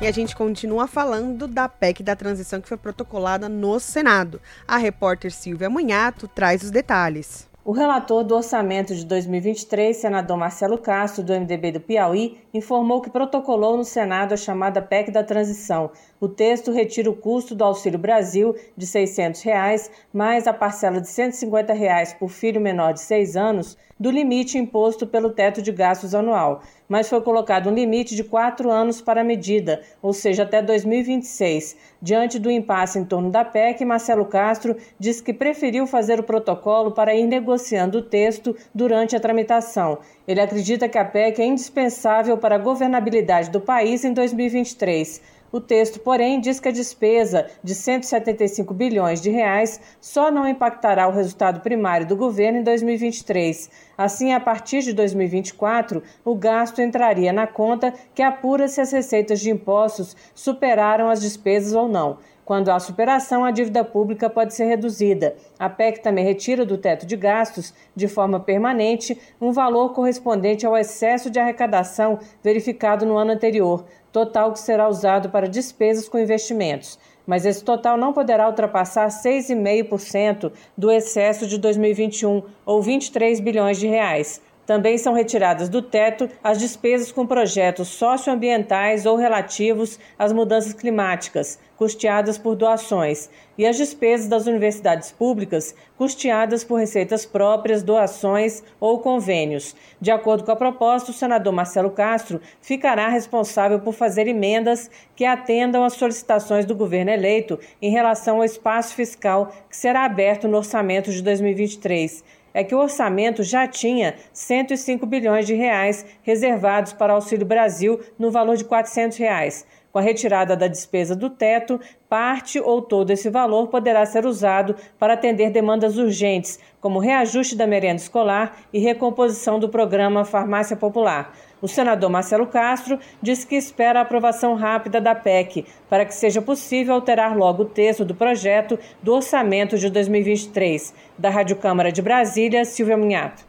E 0.00 0.06
a 0.06 0.12
gente 0.12 0.36
continua 0.36 0.86
falando 0.86 1.48
da 1.48 1.68
PEC 1.68 2.04
da 2.04 2.14
transição 2.14 2.60
que 2.60 2.68
foi 2.68 2.76
protocolada 2.76 3.48
no 3.48 3.80
Senado. 3.80 4.40
A 4.66 4.76
repórter 4.76 5.32
Silvia 5.32 5.68
Munhato 5.68 6.28
traz 6.28 6.62
os 6.62 6.70
detalhes. 6.70 7.48
O 7.64 7.72
relator 7.72 8.22
do 8.22 8.36
orçamento 8.36 8.94
de 8.94 9.04
2023, 9.04 9.94
senador 9.94 10.38
Marcelo 10.38 10.78
Castro, 10.78 11.22
do 11.22 11.34
MDB 11.34 11.72
do 11.72 11.80
Piauí, 11.80 12.38
informou 12.54 13.02
que 13.02 13.10
protocolou 13.10 13.76
no 13.76 13.84
Senado 13.84 14.32
a 14.32 14.36
chamada 14.36 14.80
PEC 14.80 15.10
da 15.10 15.24
transição. 15.24 15.90
O 16.20 16.28
texto 16.28 16.70
retira 16.70 17.10
o 17.10 17.16
custo 17.16 17.54
do 17.54 17.64
Auxílio 17.64 17.98
Brasil 17.98 18.54
de 18.76 18.86
600 18.86 19.42
reais, 19.42 19.90
mais 20.12 20.46
a 20.46 20.54
parcela 20.54 21.00
de 21.00 21.08
150 21.08 21.74
reais 21.74 22.14
por 22.14 22.28
filho 22.28 22.60
menor 22.60 22.94
de 22.94 23.00
6 23.00 23.36
anos 23.36 23.76
do 24.00 24.10
limite 24.10 24.56
imposto 24.56 25.06
pelo 25.06 25.30
teto 25.30 25.60
de 25.60 25.72
gastos 25.72 26.14
anual, 26.14 26.62
mas 26.88 27.08
foi 27.08 27.20
colocado 27.20 27.68
um 27.68 27.74
limite 27.74 28.16
de 28.16 28.24
quatro 28.24 28.70
anos 28.70 29.00
para 29.00 29.20
a 29.20 29.24
medida, 29.24 29.82
ou 30.00 30.12
seja, 30.12 30.44
até 30.44 30.62
2026. 30.62 31.76
Diante 32.00 32.38
do 32.38 32.50
impasse 32.50 32.98
em 32.98 33.04
torno 33.04 33.30
da 33.30 33.44
PEC, 33.44 33.84
Marcelo 33.84 34.24
Castro 34.24 34.76
disse 34.98 35.22
que 35.22 35.34
preferiu 35.34 35.86
fazer 35.86 36.18
o 36.18 36.22
protocolo 36.22 36.92
para 36.92 37.14
ir 37.14 37.26
negociando 37.26 37.98
o 37.98 38.02
texto 38.02 38.56
durante 38.74 39.14
a 39.14 39.20
tramitação. 39.20 39.98
Ele 40.26 40.40
acredita 40.40 40.88
que 40.88 40.98
a 40.98 41.04
PEC 41.04 41.40
é 41.40 41.46
indispensável 41.46 42.38
para 42.38 42.54
a 42.54 42.58
governabilidade 42.58 43.50
do 43.50 43.60
país 43.60 44.04
em 44.04 44.12
2023. 44.12 45.37
O 45.50 45.60
texto, 45.60 45.98
porém, 46.00 46.40
diz 46.40 46.60
que 46.60 46.68
a 46.68 46.72
despesa 46.72 47.46
de 47.64 47.74
175 47.74 48.74
bilhões 48.74 49.20
de 49.20 49.30
reais 49.30 49.80
só 50.00 50.30
não 50.30 50.46
impactará 50.46 51.08
o 51.08 51.12
resultado 51.12 51.60
primário 51.60 52.06
do 52.06 52.16
governo 52.16 52.58
em 52.58 52.62
2023. 52.62 53.70
Assim, 53.96 54.32
a 54.32 54.40
partir 54.40 54.82
de 54.82 54.92
2024, 54.92 56.02
o 56.24 56.34
gasto 56.34 56.82
entraria 56.82 57.32
na 57.32 57.46
conta 57.46 57.94
que 58.14 58.22
apura 58.22 58.68
se 58.68 58.80
as 58.80 58.92
receitas 58.92 59.40
de 59.40 59.50
impostos 59.50 60.14
superaram 60.34 61.08
as 61.08 61.20
despesas 61.20 61.72
ou 61.72 61.88
não. 61.88 62.18
Quando 62.48 62.70
há 62.70 62.80
superação, 62.80 63.44
a 63.44 63.50
dívida 63.50 63.84
pública 63.84 64.30
pode 64.30 64.54
ser 64.54 64.64
reduzida. 64.64 65.36
A 65.58 65.68
PEC 65.68 66.02
também 66.02 66.24
retira 66.24 66.64
do 66.64 66.78
teto 66.78 67.04
de 67.04 67.14
gastos, 67.14 67.74
de 67.94 68.08
forma 68.08 68.40
permanente, 68.40 69.20
um 69.38 69.52
valor 69.52 69.92
correspondente 69.92 70.64
ao 70.64 70.74
excesso 70.74 71.28
de 71.28 71.38
arrecadação 71.38 72.18
verificado 72.42 73.04
no 73.04 73.18
ano 73.18 73.32
anterior, 73.32 73.84
total 74.12 74.52
que 74.52 74.60
será 74.60 74.88
usado 74.88 75.30
para 75.30 75.48
despesas 75.48 76.08
com 76.08 76.18
investimentos. 76.18 76.98
Mas 77.26 77.44
esse 77.44 77.62
total 77.62 77.96
não 77.96 78.12
poderá 78.12 78.46
ultrapassar 78.48 79.08
6,5% 79.08 80.50
do 80.76 80.90
excesso 80.90 81.46
de 81.46 81.58
2021, 81.58 82.42
ou 82.64 82.80
23 82.80 83.40
bilhões 83.40 83.78
de 83.78 83.86
reais. 83.86 84.40
Também 84.68 84.98
são 84.98 85.14
retiradas 85.14 85.70
do 85.70 85.80
teto 85.80 86.28
as 86.44 86.58
despesas 86.58 87.10
com 87.10 87.26
projetos 87.26 87.88
socioambientais 87.88 89.06
ou 89.06 89.16
relativos 89.16 89.98
às 90.18 90.30
mudanças 90.30 90.74
climáticas, 90.74 91.58
custeadas 91.74 92.36
por 92.36 92.54
doações, 92.54 93.30
e 93.56 93.64
as 93.64 93.78
despesas 93.78 94.28
das 94.28 94.46
universidades 94.46 95.10
públicas, 95.10 95.74
custeadas 95.96 96.64
por 96.64 96.78
receitas 96.78 97.24
próprias, 97.24 97.82
doações 97.82 98.62
ou 98.78 98.98
convênios. 98.98 99.74
De 99.98 100.10
acordo 100.10 100.44
com 100.44 100.52
a 100.52 100.56
proposta, 100.56 101.12
o 101.12 101.14
senador 101.14 101.54
Marcelo 101.54 101.90
Castro 101.90 102.38
ficará 102.60 103.08
responsável 103.08 103.80
por 103.80 103.94
fazer 103.94 104.28
emendas 104.28 104.90
que 105.16 105.24
atendam 105.24 105.82
às 105.82 105.94
solicitações 105.94 106.66
do 106.66 106.74
governo 106.74 107.10
eleito 107.10 107.58
em 107.80 107.90
relação 107.90 108.36
ao 108.36 108.44
espaço 108.44 108.94
fiscal 108.94 109.50
que 109.70 109.74
será 109.74 110.04
aberto 110.04 110.46
no 110.46 110.58
orçamento 110.58 111.10
de 111.10 111.22
2023. 111.22 112.22
É 112.52 112.64
que 112.64 112.74
o 112.74 112.78
orçamento 112.78 113.42
já 113.42 113.66
tinha 113.66 114.14
105 114.32 115.06
bilhões 115.06 115.46
de 115.46 115.54
reais 115.54 116.04
reservados 116.22 116.92
para 116.92 117.12
Auxílio 117.12 117.46
Brasil 117.46 118.00
no 118.18 118.30
valor 118.30 118.56
de 118.56 118.64
400 118.64 119.18
reais. 119.18 119.66
Com 119.90 119.98
a 119.98 120.02
retirada 120.02 120.54
da 120.54 120.68
despesa 120.68 121.16
do 121.16 121.30
teto, 121.30 121.80
parte 122.08 122.60
ou 122.60 122.82
todo 122.82 123.10
esse 123.10 123.30
valor 123.30 123.68
poderá 123.68 124.04
ser 124.04 124.26
usado 124.26 124.76
para 124.98 125.14
atender 125.14 125.50
demandas 125.50 125.96
urgentes, 125.96 126.58
como 126.80 126.98
reajuste 126.98 127.56
da 127.56 127.66
merenda 127.66 127.96
escolar 127.96 128.58
e 128.72 128.78
recomposição 128.78 129.58
do 129.58 129.68
programa 129.68 130.24
Farmácia 130.24 130.76
Popular. 130.76 131.34
O 131.60 131.66
senador 131.66 132.08
Marcelo 132.08 132.46
Castro 132.46 132.98
disse 133.20 133.46
que 133.46 133.56
espera 133.56 133.98
a 133.98 134.02
aprovação 134.02 134.54
rápida 134.54 135.00
da 135.00 135.14
PEC 135.14 135.66
para 135.88 136.04
que 136.04 136.14
seja 136.14 136.40
possível 136.40 136.94
alterar 136.94 137.36
logo 137.36 137.64
o 137.64 137.66
texto 137.66 138.04
do 138.04 138.14
projeto 138.14 138.78
do 139.02 139.12
orçamento 139.12 139.76
de 139.76 139.90
2023. 139.90 140.94
Da 141.18 141.30
Rádio 141.30 141.56
Câmara 141.56 141.90
de 141.90 142.00
Brasília, 142.00 142.64
Silvia 142.64 142.96
Munhato. 142.96 143.44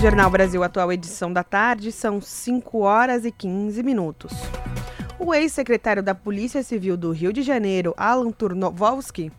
Jornal 0.00 0.30
Brasil 0.30 0.62
Atual, 0.62 0.92
edição 0.92 1.32
da 1.32 1.42
tarde, 1.42 1.90
são 1.90 2.20
5 2.20 2.78
horas 2.78 3.24
e 3.24 3.32
15 3.32 3.82
minutos. 3.82 4.32
O 5.18 5.34
ex-secretário 5.34 6.02
da 6.02 6.14
Polícia 6.14 6.62
Civil 6.62 6.96
do 6.96 7.10
Rio 7.10 7.32
de 7.32 7.42
Janeiro, 7.42 7.94
Alan 7.96 8.30
Turnovski, 8.30 9.32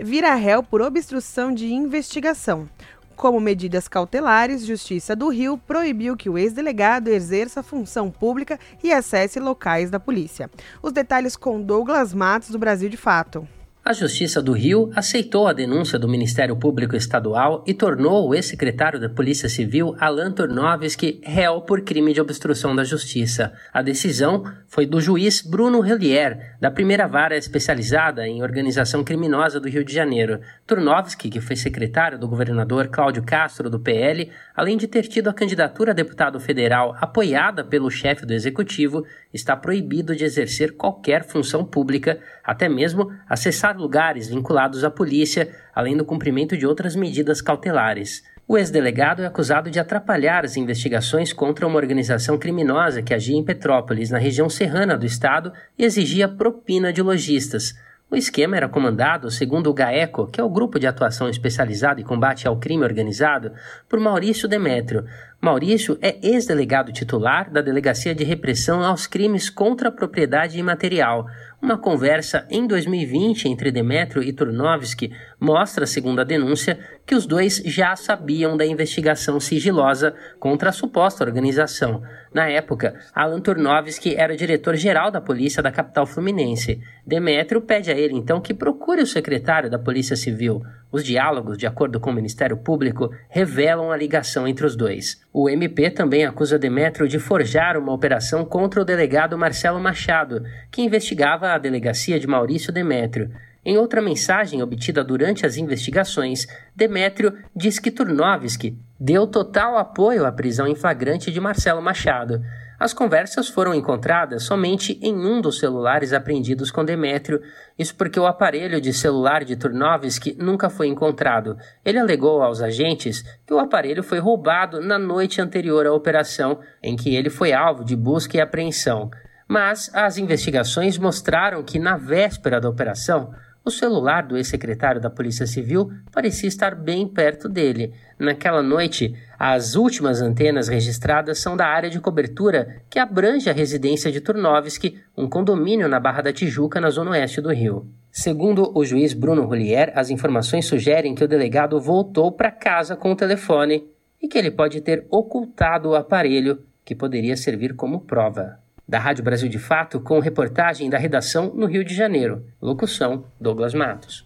vira 0.00 0.34
réu 0.34 0.62
por 0.62 0.80
obstrução 0.80 1.52
de 1.52 1.72
investigação. 1.72 2.68
Como 3.16 3.40
medidas 3.40 3.86
cautelares, 3.88 4.66
Justiça 4.66 5.14
do 5.14 5.28
Rio 5.28 5.56
proibiu 5.56 6.16
que 6.16 6.28
o 6.28 6.36
ex-delegado 6.36 7.08
exerça 7.08 7.62
função 7.62 8.10
pública 8.10 8.58
e 8.82 8.92
acesse 8.92 9.38
locais 9.38 9.90
da 9.90 10.00
polícia. 10.00 10.50
Os 10.82 10.92
detalhes 10.92 11.36
com 11.36 11.62
Douglas 11.62 12.12
Matos, 12.12 12.50
do 12.50 12.58
Brasil 12.58 12.88
de 12.88 12.96
Fato. 12.96 13.46
A 13.86 13.92
Justiça 13.92 14.40
do 14.40 14.52
Rio 14.52 14.90
aceitou 14.96 15.46
a 15.46 15.52
denúncia 15.52 15.98
do 15.98 16.08
Ministério 16.08 16.56
Público 16.56 16.96
Estadual 16.96 17.62
e 17.66 17.74
tornou 17.74 18.26
o 18.26 18.34
ex-secretário 18.34 18.98
da 18.98 19.10
Polícia 19.10 19.46
Civil, 19.46 19.94
Alan 20.00 20.32
Tornovski, 20.32 21.20
réu 21.22 21.60
por 21.60 21.82
crime 21.82 22.14
de 22.14 22.18
obstrução 22.18 22.74
da 22.74 22.82
justiça. 22.82 23.52
A 23.70 23.82
decisão 23.82 24.42
foi 24.66 24.86
do 24.86 25.02
juiz 25.02 25.42
Bruno 25.42 25.80
Relier, 25.80 26.56
da 26.58 26.70
primeira 26.70 27.06
vara 27.06 27.36
especializada 27.36 28.26
em 28.26 28.42
organização 28.42 29.04
criminosa 29.04 29.60
do 29.60 29.68
Rio 29.68 29.84
de 29.84 29.92
Janeiro. 29.92 30.40
Tornovski, 30.66 31.28
que 31.28 31.42
foi 31.42 31.54
secretário 31.54 32.18
do 32.18 32.26
governador 32.26 32.88
Cláudio 32.88 33.22
Castro 33.22 33.68
do 33.68 33.78
PL, 33.78 34.30
além 34.54 34.76
de 34.76 34.86
ter 34.86 35.02
tido 35.02 35.28
a 35.28 35.34
candidatura 35.34 35.90
a 35.90 35.94
deputado 35.94 36.38
federal 36.38 36.96
apoiada 37.00 37.64
pelo 37.64 37.90
chefe 37.90 38.24
do 38.24 38.32
executivo, 38.32 39.04
está 39.32 39.56
proibido 39.56 40.14
de 40.14 40.24
exercer 40.24 40.76
qualquer 40.76 41.24
função 41.24 41.64
pública, 41.64 42.20
até 42.42 42.68
mesmo 42.68 43.10
acessar 43.28 43.76
lugares 43.76 44.28
vinculados 44.28 44.84
à 44.84 44.90
polícia, 44.90 45.52
além 45.74 45.96
do 45.96 46.04
cumprimento 46.04 46.56
de 46.56 46.66
outras 46.66 46.94
medidas 46.94 47.42
cautelares. 47.42 48.22
O 48.46 48.58
ex-delegado 48.58 49.22
é 49.22 49.26
acusado 49.26 49.70
de 49.70 49.80
atrapalhar 49.80 50.44
as 50.44 50.56
investigações 50.56 51.32
contra 51.32 51.66
uma 51.66 51.78
organização 51.78 52.36
criminosa 52.36 53.02
que 53.02 53.14
agia 53.14 53.36
em 53.36 53.44
Petrópolis, 53.44 54.10
na 54.10 54.18
região 54.18 54.50
serrana 54.50 54.98
do 54.98 55.06
estado, 55.06 55.50
e 55.78 55.84
exigia 55.84 56.28
propina 56.28 56.92
de 56.92 57.00
lojistas. 57.00 57.74
O 58.10 58.16
esquema 58.16 58.56
era 58.56 58.68
comandado, 58.68 59.30
segundo 59.30 59.70
o 59.70 59.74
GAECO, 59.74 60.26
que 60.26 60.40
é 60.40 60.44
o 60.44 60.48
Grupo 60.48 60.78
de 60.78 60.86
Atuação 60.86 61.28
Especializado 61.28 62.00
em 62.00 62.04
Combate 62.04 62.46
ao 62.46 62.58
Crime 62.58 62.84
Organizado, 62.84 63.52
por 63.88 63.98
Maurício 63.98 64.46
Demétrio. 64.46 65.06
Maurício 65.40 65.98
é 66.00 66.18
ex-delegado 66.22 66.92
titular 66.92 67.50
da 67.50 67.60
Delegacia 67.60 68.14
de 68.14 68.22
Repressão 68.22 68.84
aos 68.84 69.06
Crimes 69.06 69.48
contra 69.48 69.88
a 69.88 69.92
Propriedade 69.92 70.58
Imaterial. 70.58 71.26
Uma 71.64 71.78
conversa 71.78 72.46
em 72.50 72.66
2020 72.66 73.48
entre 73.48 73.72
Demetrio 73.72 74.22
e 74.22 74.34
Turnovski 74.34 75.10
mostra, 75.40 75.86
segundo 75.86 76.20
a 76.20 76.22
denúncia, 76.24 76.78
que 77.06 77.14
os 77.14 77.24
dois 77.24 77.56
já 77.64 77.96
sabiam 77.96 78.54
da 78.54 78.66
investigação 78.66 79.40
sigilosa 79.40 80.14
contra 80.38 80.68
a 80.68 80.72
suposta 80.72 81.24
organização. 81.24 82.02
Na 82.34 82.50
época, 82.50 83.00
Alan 83.14 83.40
Turnovski 83.40 84.14
era 84.14 84.36
diretor-geral 84.36 85.10
da 85.10 85.22
polícia 85.22 85.62
da 85.62 85.72
capital 85.72 86.04
fluminense. 86.04 86.82
Demetrio 87.06 87.62
pede 87.62 87.90
a 87.90 87.94
ele 87.94 88.14
então 88.14 88.42
que 88.42 88.52
procure 88.52 89.00
o 89.00 89.06
secretário 89.06 89.70
da 89.70 89.78
Polícia 89.78 90.16
Civil. 90.16 90.60
Os 90.94 91.02
diálogos, 91.02 91.58
de 91.58 91.66
acordo 91.66 91.98
com 91.98 92.10
o 92.10 92.14
Ministério 92.14 92.56
Público, 92.56 93.10
revelam 93.28 93.90
a 93.90 93.96
ligação 93.96 94.46
entre 94.46 94.64
os 94.64 94.76
dois. 94.76 95.20
O 95.32 95.50
MP 95.50 95.90
também 95.90 96.24
acusa 96.24 96.56
Demetrio 96.56 97.08
de 97.08 97.18
forjar 97.18 97.76
uma 97.76 97.92
operação 97.92 98.44
contra 98.44 98.80
o 98.80 98.84
delegado 98.84 99.36
Marcelo 99.36 99.80
Machado, 99.80 100.44
que 100.70 100.82
investigava 100.82 101.48
a 101.48 101.58
delegacia 101.58 102.20
de 102.20 102.28
Maurício 102.28 102.72
Demétrio. 102.72 103.28
Em 103.64 103.76
outra 103.76 104.00
mensagem 104.00 104.62
obtida 104.62 105.02
durante 105.02 105.44
as 105.44 105.56
investigações, 105.56 106.46
Demétrio 106.76 107.36
diz 107.56 107.80
que 107.80 107.90
Turnovski 107.90 108.78
deu 109.00 109.26
total 109.26 109.76
apoio 109.76 110.24
à 110.24 110.30
prisão 110.30 110.68
em 110.68 110.76
flagrante 110.76 111.32
de 111.32 111.40
Marcelo 111.40 111.82
Machado. 111.82 112.40
As 112.84 112.92
conversas 112.92 113.48
foram 113.48 113.72
encontradas 113.72 114.42
somente 114.42 114.98
em 115.00 115.14
um 115.14 115.40
dos 115.40 115.58
celulares 115.58 116.12
apreendidos 116.12 116.70
com 116.70 116.84
Demétrio, 116.84 117.40
isso 117.78 117.94
porque 117.96 118.20
o 118.20 118.26
aparelho 118.26 118.78
de 118.78 118.92
celular 118.92 119.42
de 119.42 119.56
Turnovski 119.56 120.36
nunca 120.38 120.68
foi 120.68 120.88
encontrado. 120.88 121.56
Ele 121.82 121.98
alegou 121.98 122.42
aos 122.42 122.60
agentes 122.60 123.24
que 123.46 123.54
o 123.54 123.58
aparelho 123.58 124.02
foi 124.02 124.18
roubado 124.18 124.82
na 124.82 124.98
noite 124.98 125.40
anterior 125.40 125.86
à 125.86 125.94
operação, 125.94 126.58
em 126.82 126.94
que 126.94 127.16
ele 127.16 127.30
foi 127.30 127.54
alvo 127.54 127.82
de 127.82 127.96
busca 127.96 128.36
e 128.36 128.40
apreensão. 128.42 129.10
Mas 129.48 129.90
as 129.94 130.18
investigações 130.18 130.98
mostraram 130.98 131.62
que, 131.62 131.78
na 131.78 131.96
véspera 131.96 132.60
da 132.60 132.68
operação, 132.68 133.32
o 133.64 133.70
celular 133.70 134.26
do 134.26 134.36
ex-secretário 134.36 135.00
da 135.00 135.08
Polícia 135.08 135.46
Civil 135.46 135.90
parecia 136.12 136.48
estar 136.48 136.74
bem 136.74 137.08
perto 137.08 137.48
dele. 137.48 137.94
Naquela 138.18 138.62
noite, 138.62 139.16
as 139.46 139.74
últimas 139.74 140.22
antenas 140.22 140.68
registradas 140.68 141.38
são 141.38 141.54
da 141.54 141.66
área 141.66 141.90
de 141.90 142.00
cobertura 142.00 142.80
que 142.88 142.98
abrange 142.98 143.50
a 143.50 143.52
residência 143.52 144.10
de 144.10 144.18
Turnovski, 144.18 144.98
um 145.14 145.28
condomínio 145.28 145.86
na 145.86 146.00
Barra 146.00 146.22
da 146.22 146.32
Tijuca, 146.32 146.80
na 146.80 146.88
zona 146.88 147.10
oeste 147.10 147.42
do 147.42 147.52
Rio. 147.52 147.86
Segundo 148.10 148.72
o 148.74 148.82
juiz 148.86 149.12
Bruno 149.12 149.44
Rolier, 149.44 149.92
as 149.94 150.08
informações 150.08 150.64
sugerem 150.64 151.14
que 151.14 151.22
o 151.22 151.28
delegado 151.28 151.78
voltou 151.78 152.32
para 152.32 152.50
casa 152.50 152.96
com 152.96 153.12
o 153.12 153.14
telefone 153.14 153.86
e 154.18 154.28
que 154.28 154.38
ele 154.38 154.50
pode 154.50 154.80
ter 154.80 155.06
ocultado 155.10 155.90
o 155.90 155.94
aparelho 155.94 156.62
que 156.82 156.94
poderia 156.94 157.36
servir 157.36 157.74
como 157.74 158.00
prova 158.00 158.58
da 158.88 158.98
Rádio 158.98 159.24
Brasil 159.24 159.50
de 159.50 159.58
Fato, 159.58 160.00
com 160.00 160.20
reportagem 160.20 160.88
da 160.88 160.96
redação 160.96 161.52
no 161.54 161.66
Rio 161.66 161.84
de 161.84 161.94
Janeiro. 161.94 162.46
Locução: 162.62 163.26
Douglas 163.38 163.74
Matos. 163.74 164.23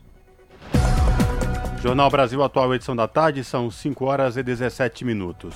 Jornal 1.81 2.11
Brasil 2.11 2.43
Atual, 2.43 2.75
edição 2.75 2.97
da 2.97 3.07
tarde, 3.07 3.45
são 3.45 3.71
5 3.71 4.05
horas 4.05 4.37
e 4.37 4.43
17 4.43 5.05
minutos. 5.05 5.55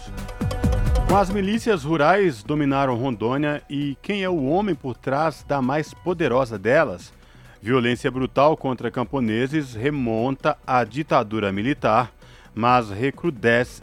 Com 1.08 1.16
as 1.16 1.28
milícias 1.28 1.82
rurais 1.82 2.44
dominaram 2.44 2.94
Rondônia 2.94 3.60
e 3.68 3.98
quem 4.00 4.22
é 4.22 4.28
o 4.28 4.44
homem 4.44 4.72
por 4.74 4.96
trás 4.96 5.44
da 5.46 5.60
mais 5.60 5.92
poderosa 5.92 6.56
delas? 6.56 7.12
Violência 7.60 8.08
brutal 8.08 8.56
contra 8.56 8.90
camponeses 8.90 9.74
remonta 9.74 10.56
à 10.64 10.84
ditadura 10.84 11.50
militar, 11.50 12.12
mas 12.54 12.88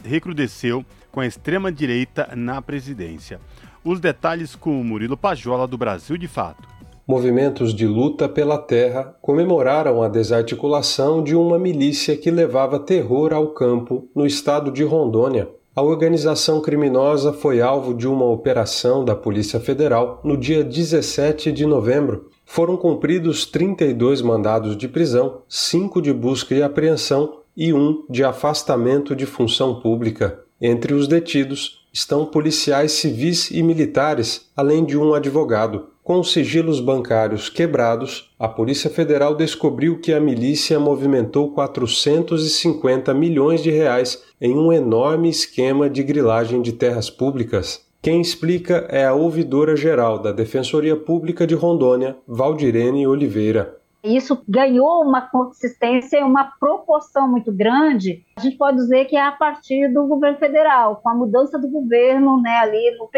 recrudesceu 0.02 0.84
com 1.12 1.20
a 1.20 1.26
extrema-direita 1.26 2.30
na 2.34 2.62
presidência. 2.62 3.38
Os 3.84 4.00
detalhes 4.00 4.56
com 4.56 4.80
o 4.80 4.84
Murilo 4.84 5.16
Pajola 5.16 5.68
do 5.68 5.76
Brasil 5.76 6.16
de 6.16 6.26
Fato. 6.26 6.79
Movimentos 7.06 7.74
de 7.74 7.86
luta 7.86 8.28
pela 8.28 8.58
terra 8.58 9.16
comemoraram 9.20 10.02
a 10.02 10.08
desarticulação 10.08 11.22
de 11.22 11.34
uma 11.34 11.58
milícia 11.58 12.16
que 12.16 12.30
levava 12.30 12.78
terror 12.78 13.32
ao 13.32 13.48
campo 13.48 14.08
no 14.14 14.26
estado 14.26 14.70
de 14.70 14.84
Rondônia. 14.84 15.48
A 15.74 15.82
organização 15.82 16.60
criminosa 16.60 17.32
foi 17.32 17.60
alvo 17.60 17.94
de 17.94 18.06
uma 18.06 18.24
operação 18.24 19.04
da 19.04 19.14
Polícia 19.14 19.60
Federal 19.60 20.20
no 20.24 20.36
dia 20.36 20.64
17 20.64 21.52
de 21.52 21.64
novembro. 21.64 22.28
Foram 22.44 22.76
cumpridos 22.76 23.46
32 23.46 24.20
mandados 24.20 24.76
de 24.76 24.88
prisão, 24.88 25.42
5 25.48 26.02
de 26.02 26.12
busca 26.12 26.54
e 26.54 26.62
apreensão 26.62 27.38
e 27.56 27.72
um 27.72 28.04
de 28.10 28.24
afastamento 28.24 29.14
de 29.14 29.26
função 29.26 29.80
pública. 29.80 30.40
Entre 30.60 30.92
os 30.92 31.06
detidos 31.06 31.86
estão 31.92 32.26
policiais 32.26 32.92
civis 32.92 33.50
e 33.50 33.62
militares, 33.62 34.50
além 34.56 34.84
de 34.84 34.98
um 34.98 35.14
advogado. 35.14 35.89
Com 36.02 36.18
os 36.18 36.32
sigilos 36.32 36.80
bancários 36.80 37.48
quebrados, 37.48 38.30
a 38.38 38.48
Polícia 38.48 38.88
Federal 38.88 39.34
descobriu 39.34 40.00
que 40.00 40.12
a 40.12 40.20
milícia 40.20 40.80
movimentou 40.80 41.52
450 41.52 43.12
milhões 43.12 43.62
de 43.62 43.70
reais 43.70 44.22
em 44.40 44.56
um 44.56 44.72
enorme 44.72 45.28
esquema 45.28 45.90
de 45.90 46.02
grilagem 46.02 46.62
de 46.62 46.72
terras 46.72 47.10
públicas. 47.10 47.84
Quem 48.02 48.20
explica 48.20 48.86
é 48.88 49.04
a 49.04 49.12
ouvidora 49.12 49.76
geral 49.76 50.18
da 50.18 50.32
Defensoria 50.32 50.96
Pública 50.96 51.46
de 51.46 51.54
Rondônia, 51.54 52.16
Valdirene 52.26 53.06
Oliveira. 53.06 53.79
Isso 54.02 54.42
ganhou 54.48 55.02
uma 55.02 55.20
consistência 55.20 56.18
e 56.18 56.24
uma 56.24 56.52
proporção 56.58 57.28
muito 57.28 57.52
grande. 57.52 58.24
A 58.36 58.40
gente 58.40 58.56
pode 58.56 58.78
dizer 58.78 59.04
que 59.04 59.16
é 59.16 59.22
a 59.22 59.32
partir 59.32 59.92
do 59.92 60.06
governo 60.06 60.38
federal, 60.38 60.96
com 60.96 61.10
a 61.10 61.14
mudança 61.14 61.58
do 61.58 61.68
governo, 61.68 62.40
né, 62.40 62.58
ali 62.58 62.96
no 62.98 63.10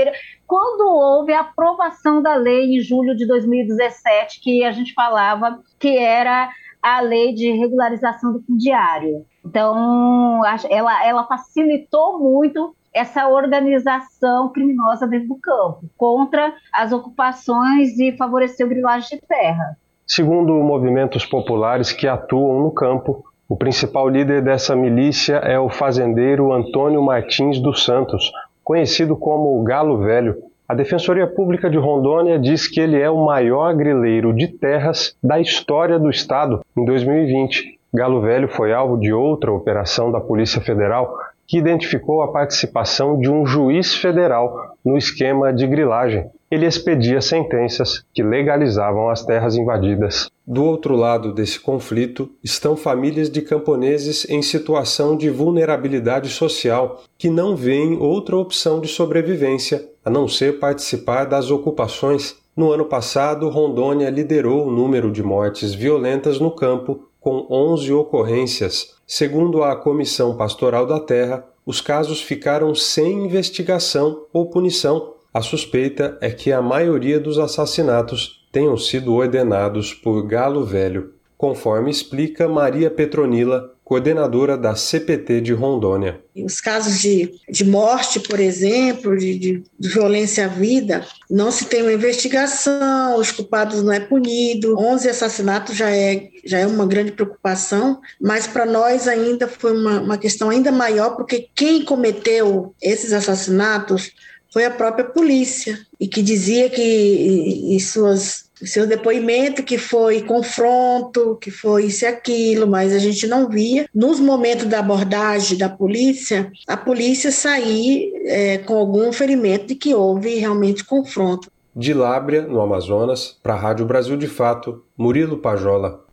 quando 0.47 0.83
houve 0.83 1.33
a 1.33 1.41
aprovação 1.41 2.23
da 2.23 2.35
lei 2.35 2.77
em 2.77 2.81
julho 2.81 3.17
de 3.17 3.27
2017, 3.27 4.41
que 4.41 4.65
a 4.65 4.73
gente 4.73 4.93
falava 4.95 5.61
que 5.79 5.97
era 5.97 6.51
a 6.83 7.01
lei 7.01 7.33
de 7.33 7.53
regularização 7.53 8.33
do 8.33 8.43
fundiário. 8.43 9.25
Então, 9.45 10.43
ela, 10.69 11.07
ela 11.07 11.27
facilitou 11.27 12.19
muito 12.19 12.75
essa 12.93 13.29
organização 13.29 14.51
criminosa 14.51 15.07
dentro 15.07 15.29
do 15.29 15.37
campo, 15.37 15.89
contra 15.97 16.55
as 16.73 16.93
ocupações 16.93 17.99
e 17.99 18.17
favorecer 18.17 18.67
o 18.67 18.69
grilagem 18.69 19.19
de 19.19 19.27
terra. 19.27 19.77
Segundo 20.07 20.53
movimentos 20.55 21.25
populares 21.25 21.93
que 21.93 22.07
atuam 22.07 22.61
no 22.61 22.71
campo, 22.71 23.25
o 23.49 23.57
principal 23.57 24.09
líder 24.09 24.43
dessa 24.43 24.75
milícia 24.75 25.37
é 25.37 25.59
o 25.59 25.69
fazendeiro 25.69 26.53
Antônio 26.53 27.03
Martins 27.03 27.61
dos 27.61 27.85
Santos, 27.85 28.33
conhecido 28.65 29.17
como 29.17 29.61
o 29.61 29.63
Galo 29.63 29.99
Velho. 29.99 30.37
A 30.69 30.75
Defensoria 30.75 31.27
Pública 31.27 31.69
de 31.69 31.77
Rondônia 31.77 32.39
diz 32.39 32.67
que 32.67 32.81
ele 32.81 33.01
é 33.01 33.11
o 33.11 33.25
maior 33.27 33.75
grileiro 33.75 34.33
de 34.33 34.49
terras 34.49 35.17
da 35.23 35.41
história 35.41 35.99
do 35.99 36.09
estado 36.09 36.61
em 36.77 36.85
2020. 36.85 37.79
Galo 37.93 38.23
Velho 38.23 38.49
foi 38.49 38.73
alvo 38.73 38.97
de 38.99 39.13
outra 39.13 39.53
operação 39.53 40.11
da 40.11 40.21
Polícia 40.21 40.61
Federal 40.61 41.15
que 41.47 41.59
identificou 41.59 42.23
a 42.23 42.33
participação 42.33 43.21
de 43.21 43.31
um 43.31 43.45
juiz 43.45 43.95
federal 43.95 44.75
no 44.83 44.97
esquema 44.97 45.53
de 45.53 45.67
grilagem. 45.67 46.25
Ele 46.53 46.67
expedia 46.67 47.23
sentenças 47.23 48.05
que 48.13 48.23
legalizavam 48.23 49.09
as 49.09 49.25
terras 49.25 49.57
invadidas. 49.57 50.31
Do 50.47 50.63
outro 50.63 50.95
lado 50.95 51.33
desse 51.33 51.59
conflito 51.59 52.29
estão 52.45 52.77
famílias 52.77 53.31
de 53.31 53.41
camponeses 53.41 54.29
em 54.29 54.43
situação 54.43 55.17
de 55.17 55.31
vulnerabilidade 55.31 56.29
social 56.29 57.05
que 57.17 57.31
não 57.31 57.57
veem 57.57 57.97
outra 57.97 58.37
opção 58.37 58.83
de 58.83 58.89
sobrevivência 58.89 59.89
a 60.05 60.11
não 60.11 60.29
ser 60.29 60.59
participar 60.59 61.25
das 61.25 61.51
ocupações. 61.51 62.37
No 62.55 62.71
ano 62.71 62.85
passado, 62.85 63.49
Rondônia 63.49 64.11
liderou 64.11 64.67
o 64.67 64.71
número 64.71 65.11
de 65.11 65.23
mortes 65.23 65.73
violentas 65.73 66.39
no 66.39 66.51
campo 66.51 67.09
com 67.19 67.47
11 67.49 67.91
ocorrências. 67.95 68.95
Segundo 69.07 69.65
a 69.65 69.75
Comissão 69.75 70.37
Pastoral 70.37 70.85
da 70.85 71.01
Terra, 71.01 71.47
os 71.65 71.81
casos 71.81 72.21
ficaram 72.21 72.75
sem 72.75 73.25
investigação 73.25 74.27
ou 74.35 74.51
punição. 74.51 75.12
A 75.35 75.41
suspeita 75.41 76.19
é 76.21 76.31
que 76.31 76.53
a 76.53 76.61
maioria 76.61 77.19
dos 77.19 77.39
assassinatos 77.39 78.47
tenham 78.53 78.77
sido 78.77 79.15
ordenados 79.15 79.95
por 79.95 80.27
Galo 80.27 80.63
Velho, 80.63 81.15
conforme 81.39 81.91
explica 81.91 82.47
Maria 82.47 82.91
Petronila, 82.91 83.73
coordenadora 83.83 84.57
da 84.57 84.75
CPT 84.75 85.41
de 85.41 85.53
Rondônia. 85.53 86.21
Os 86.37 86.61
casos 86.61 87.01
de, 87.01 87.33
de 87.49 87.65
morte, 87.65 88.21
por 88.21 88.39
exemplo, 88.41 89.17
de, 89.17 89.39
de, 89.39 89.65
de, 89.79 89.89
violência 89.89 90.45
à 90.45 90.49
vida, 90.49 91.05
não 91.29 91.51
se 91.51 91.65
tem 91.65 91.83
uma 91.83 91.93
investigação, 91.93 93.19
os 93.19 93.33
culpados 93.33 93.83
não 93.83 93.93
é 93.93 94.01
punido, 94.01 94.79
11 94.79 95.09
assassinatos 95.09 95.77
já 95.77 95.91
é, 95.91 96.29
já 96.45 96.59
é 96.59 96.67
uma 96.67 96.87
grande 96.87 97.13
preocupação, 97.13 98.01
mas 98.21 98.47
para 98.47 98.65
nós 98.65 99.09
ainda 99.09 99.49
foi 99.49 99.77
uma, 99.77 100.01
uma 100.01 100.19
questão 100.19 100.49
ainda 100.49 100.71
maior, 100.71 101.17
porque 101.17 101.49
quem 101.55 101.85
cometeu 101.85 102.75
esses 102.81 103.13
assassinatos 103.13 104.13
foi 104.53 104.65
a 104.65 104.71
própria 104.71 105.05
polícia, 105.05 105.79
e 105.99 106.07
que 106.07 106.23
dizia 106.23 106.69
que 106.69 106.83
em 106.83 107.79
suas 107.79 108.51
seu 108.65 108.87
depoimento 108.87 109.63
que 109.63 109.77
foi 109.77 110.23
confronto, 110.23 111.37
que 111.41 111.51
foi 111.51 111.87
isso 111.87 112.05
e 112.05 112.07
aquilo, 112.07 112.67
mas 112.67 112.93
a 112.93 112.99
gente 112.99 113.27
não 113.27 113.49
via. 113.49 113.89
Nos 113.93 114.21
momentos 114.21 114.67
da 114.67 114.79
abordagem 114.79 115.59
da 115.59 115.69
polícia, 115.69 116.51
a 116.67 116.77
polícia 116.77 117.33
sair 117.33 118.13
é, 118.25 118.59
com 118.59 118.75
algum 118.75 119.13
ferimento 119.13 119.67
de 119.67 119.75
que 119.75 119.95
houve 119.95 120.37
realmente 120.37 120.85
confronto. 120.85 121.51
De 121.75 121.93
Lábrea, 121.93 122.43
no 122.43 122.61
Amazonas, 122.61 123.37
para 123.43 123.55
a 123.55 123.59
Rádio 123.59 123.87
Brasil 123.87 124.17
de 124.17 124.29
Fato, 124.29 124.85
Murilo 124.97 125.39
Pajola. 125.39 126.05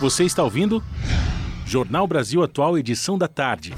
Você 0.00 0.24
está 0.24 0.42
ouvindo? 0.42 0.82
Jornal 1.66 2.06
Brasil 2.06 2.42
Atual, 2.42 2.78
edição 2.78 3.16
da 3.18 3.28
tarde. 3.28 3.74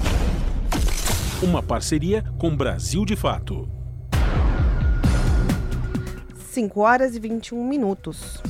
Uma 1.41 1.63
parceria 1.63 2.21
com 2.37 2.53
Brasil 2.53 3.05
de 3.05 3.15
Fato. 3.15 3.65
5 6.35 6.81
horas 6.81 7.15
e 7.15 7.19
21 7.21 7.65
minutos. 7.65 8.43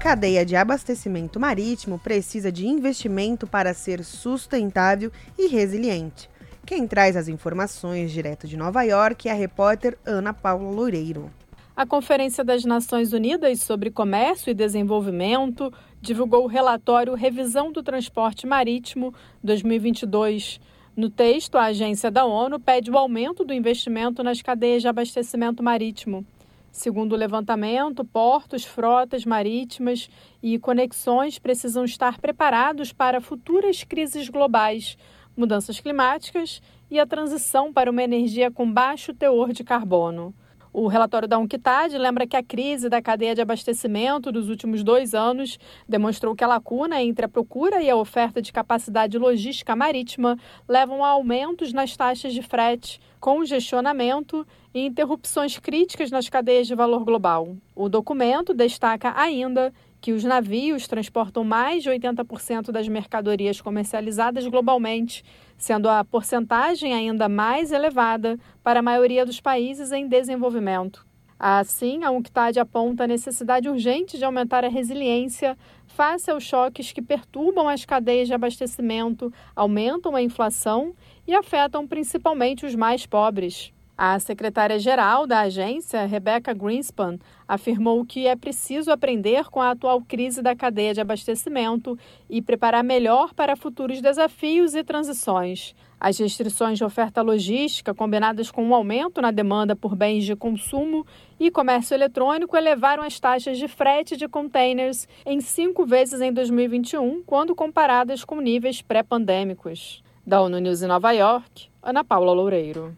Cadeia 0.00 0.42
de 0.42 0.56
abastecimento 0.56 1.38
marítimo 1.38 1.98
precisa 1.98 2.50
de 2.50 2.66
investimento 2.66 3.46
para 3.46 3.74
ser 3.74 4.02
sustentável 4.02 5.12
e 5.36 5.48
resiliente. 5.48 6.30
Quem 6.64 6.86
traz 6.86 7.14
as 7.14 7.28
informações 7.28 8.10
direto 8.10 8.48
de 8.48 8.56
Nova 8.56 8.82
York 8.84 9.28
é 9.28 9.32
a 9.32 9.34
repórter 9.34 9.98
Ana 10.06 10.32
Paula 10.32 10.70
Loureiro. 10.70 11.30
A 11.76 11.84
Conferência 11.84 12.42
das 12.42 12.64
Nações 12.64 13.12
Unidas 13.12 13.60
sobre 13.60 13.90
Comércio 13.90 14.50
e 14.50 14.54
Desenvolvimento 14.54 15.70
divulgou 16.00 16.44
o 16.44 16.48
relatório 16.48 17.12
Revisão 17.12 17.70
do 17.70 17.82
Transporte 17.82 18.46
Marítimo 18.46 19.12
2022. 19.44 20.58
No 20.98 21.08
texto, 21.08 21.54
a 21.54 21.66
agência 21.66 22.10
da 22.10 22.24
ONU 22.24 22.58
pede 22.58 22.90
o 22.90 22.98
aumento 22.98 23.44
do 23.44 23.54
investimento 23.54 24.20
nas 24.20 24.42
cadeias 24.42 24.82
de 24.82 24.88
abastecimento 24.88 25.62
marítimo. 25.62 26.26
Segundo 26.72 27.12
o 27.12 27.16
levantamento, 27.16 28.04
portos, 28.04 28.64
frotas 28.64 29.24
marítimas 29.24 30.10
e 30.42 30.58
conexões 30.58 31.38
precisam 31.38 31.84
estar 31.84 32.18
preparados 32.18 32.92
para 32.92 33.20
futuras 33.20 33.84
crises 33.84 34.28
globais, 34.28 34.98
mudanças 35.36 35.78
climáticas 35.78 36.60
e 36.90 36.98
a 36.98 37.06
transição 37.06 37.72
para 37.72 37.92
uma 37.92 38.02
energia 38.02 38.50
com 38.50 38.68
baixo 38.68 39.14
teor 39.14 39.52
de 39.52 39.62
carbono. 39.62 40.34
O 40.80 40.86
relatório 40.86 41.26
da 41.26 41.36
UNCTAD 41.36 41.98
lembra 41.98 42.24
que 42.24 42.36
a 42.36 42.42
crise 42.42 42.88
da 42.88 43.02
cadeia 43.02 43.34
de 43.34 43.40
abastecimento 43.40 44.30
dos 44.30 44.48
últimos 44.48 44.84
dois 44.84 45.12
anos 45.12 45.58
demonstrou 45.88 46.36
que 46.36 46.44
a 46.44 46.46
lacuna 46.46 47.02
entre 47.02 47.24
a 47.24 47.28
procura 47.28 47.82
e 47.82 47.90
a 47.90 47.96
oferta 47.96 48.40
de 48.40 48.52
capacidade 48.52 49.18
logística 49.18 49.74
marítima 49.74 50.38
levam 50.68 51.04
a 51.04 51.08
aumentos 51.08 51.72
nas 51.72 51.96
taxas 51.96 52.32
de 52.32 52.42
frete, 52.42 53.00
congestionamento 53.18 54.46
e 54.72 54.86
interrupções 54.86 55.58
críticas 55.58 56.12
nas 56.12 56.28
cadeias 56.28 56.68
de 56.68 56.76
valor 56.76 57.04
global. 57.04 57.56
O 57.74 57.88
documento 57.88 58.54
destaca 58.54 59.12
ainda 59.16 59.72
que 60.00 60.12
os 60.12 60.22
navios 60.22 60.86
transportam 60.86 61.42
mais 61.42 61.82
de 61.82 61.90
80% 61.90 62.70
das 62.70 62.86
mercadorias 62.86 63.60
comercializadas 63.60 64.46
globalmente, 64.46 65.24
sendo 65.58 65.88
a 65.88 66.04
porcentagem 66.04 66.94
ainda 66.94 67.28
mais 67.28 67.72
elevada 67.72 68.38
para 68.62 68.78
a 68.78 68.82
maioria 68.82 69.26
dos 69.26 69.40
países 69.40 69.92
em 69.92 70.08
desenvolvimento. 70.08 71.06
Assim, 71.38 72.02
a 72.02 72.10
UNCTAD 72.10 72.58
aponta 72.58 73.04
a 73.04 73.06
necessidade 73.06 73.68
urgente 73.68 74.18
de 74.18 74.24
aumentar 74.24 74.64
a 74.64 74.68
resiliência 74.68 75.56
face 75.86 76.30
aos 76.30 76.42
choques 76.42 76.92
que 76.92 77.02
perturbam 77.02 77.68
as 77.68 77.84
cadeias 77.84 78.26
de 78.26 78.34
abastecimento, 78.34 79.32
aumentam 79.54 80.16
a 80.16 80.22
inflação 80.22 80.94
e 81.26 81.34
afetam 81.34 81.86
principalmente 81.86 82.66
os 82.66 82.74
mais 82.74 83.06
pobres. 83.06 83.72
A 84.00 84.16
secretária-geral 84.20 85.26
da 85.26 85.40
agência, 85.40 86.06
Rebecca 86.06 86.54
Greenspan, 86.54 87.18
afirmou 87.48 88.06
que 88.06 88.28
é 88.28 88.36
preciso 88.36 88.92
aprender 88.92 89.46
com 89.46 89.60
a 89.60 89.72
atual 89.72 90.00
crise 90.02 90.40
da 90.40 90.54
cadeia 90.54 90.94
de 90.94 91.00
abastecimento 91.00 91.98
e 92.30 92.40
preparar 92.40 92.84
melhor 92.84 93.34
para 93.34 93.56
futuros 93.56 94.00
desafios 94.00 94.76
e 94.76 94.84
transições. 94.84 95.74
As 95.98 96.16
restrições 96.16 96.78
de 96.78 96.84
oferta 96.84 97.22
logística, 97.22 97.92
combinadas 97.92 98.52
com 98.52 98.64
um 98.64 98.72
aumento 98.72 99.20
na 99.20 99.32
demanda 99.32 99.74
por 99.74 99.96
bens 99.96 100.24
de 100.24 100.36
consumo 100.36 101.04
e 101.40 101.50
comércio 101.50 101.92
eletrônico, 101.92 102.56
elevaram 102.56 103.02
as 103.02 103.18
taxas 103.18 103.58
de 103.58 103.66
frete 103.66 104.16
de 104.16 104.28
containers 104.28 105.08
em 105.26 105.40
cinco 105.40 105.84
vezes 105.84 106.20
em 106.20 106.32
2021, 106.32 107.24
quando 107.24 107.52
comparadas 107.52 108.24
com 108.24 108.40
níveis 108.40 108.80
pré-pandêmicos. 108.80 110.04
Da 110.24 110.40
ONU 110.40 110.60
News 110.60 110.82
em 110.82 110.86
Nova 110.86 111.10
York, 111.10 111.68
Ana 111.82 112.04
Paula 112.04 112.32
Loureiro. 112.32 112.96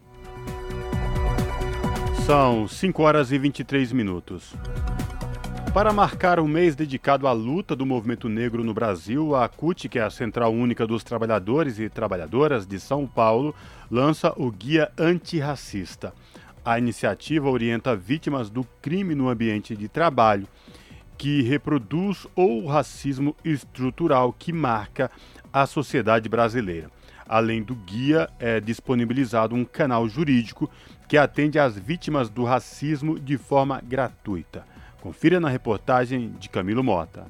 São 2.26 2.68
5 2.68 3.02
horas 3.02 3.32
e 3.32 3.38
23 3.38 3.92
minutos. 3.92 4.54
Para 5.72 5.92
marcar 5.92 6.38
o 6.38 6.46
mês 6.46 6.76
dedicado 6.76 7.26
à 7.26 7.32
luta 7.32 7.74
do 7.74 7.86
movimento 7.86 8.28
negro 8.28 8.62
no 8.62 8.74
Brasil, 8.74 9.34
a 9.34 9.48
CUT, 9.48 9.88
que 9.88 9.98
é 9.98 10.02
a 10.02 10.10
Central 10.10 10.52
Única 10.52 10.86
dos 10.86 11.02
Trabalhadores 11.02 11.78
e 11.78 11.88
Trabalhadoras 11.88 12.66
de 12.66 12.78
São 12.78 13.06
Paulo, 13.06 13.54
lança 13.90 14.32
o 14.36 14.50
Guia 14.50 14.90
Antirracista. 14.98 16.12
A 16.64 16.78
iniciativa 16.78 17.48
orienta 17.48 17.96
vítimas 17.96 18.50
do 18.50 18.64
crime 18.82 19.14
no 19.14 19.28
ambiente 19.28 19.74
de 19.74 19.88
trabalho, 19.88 20.46
que 21.16 21.42
reproduz 21.42 22.26
o 22.36 22.66
racismo 22.66 23.34
estrutural 23.44 24.32
que 24.32 24.52
marca 24.52 25.10
a 25.52 25.66
sociedade 25.66 26.28
brasileira. 26.28 26.90
Além 27.28 27.62
do 27.62 27.76
guia, 27.76 28.28
é 28.40 28.58
disponibilizado 28.58 29.54
um 29.54 29.64
canal 29.64 30.08
jurídico 30.08 30.68
que 31.10 31.18
atende 31.18 31.58
às 31.58 31.76
vítimas 31.76 32.28
do 32.28 32.44
racismo 32.44 33.18
de 33.18 33.36
forma 33.36 33.82
gratuita. 33.84 34.64
Confira 35.00 35.40
na 35.40 35.48
reportagem 35.48 36.36
de 36.38 36.48
Camilo 36.48 36.84
Mota. 36.84 37.26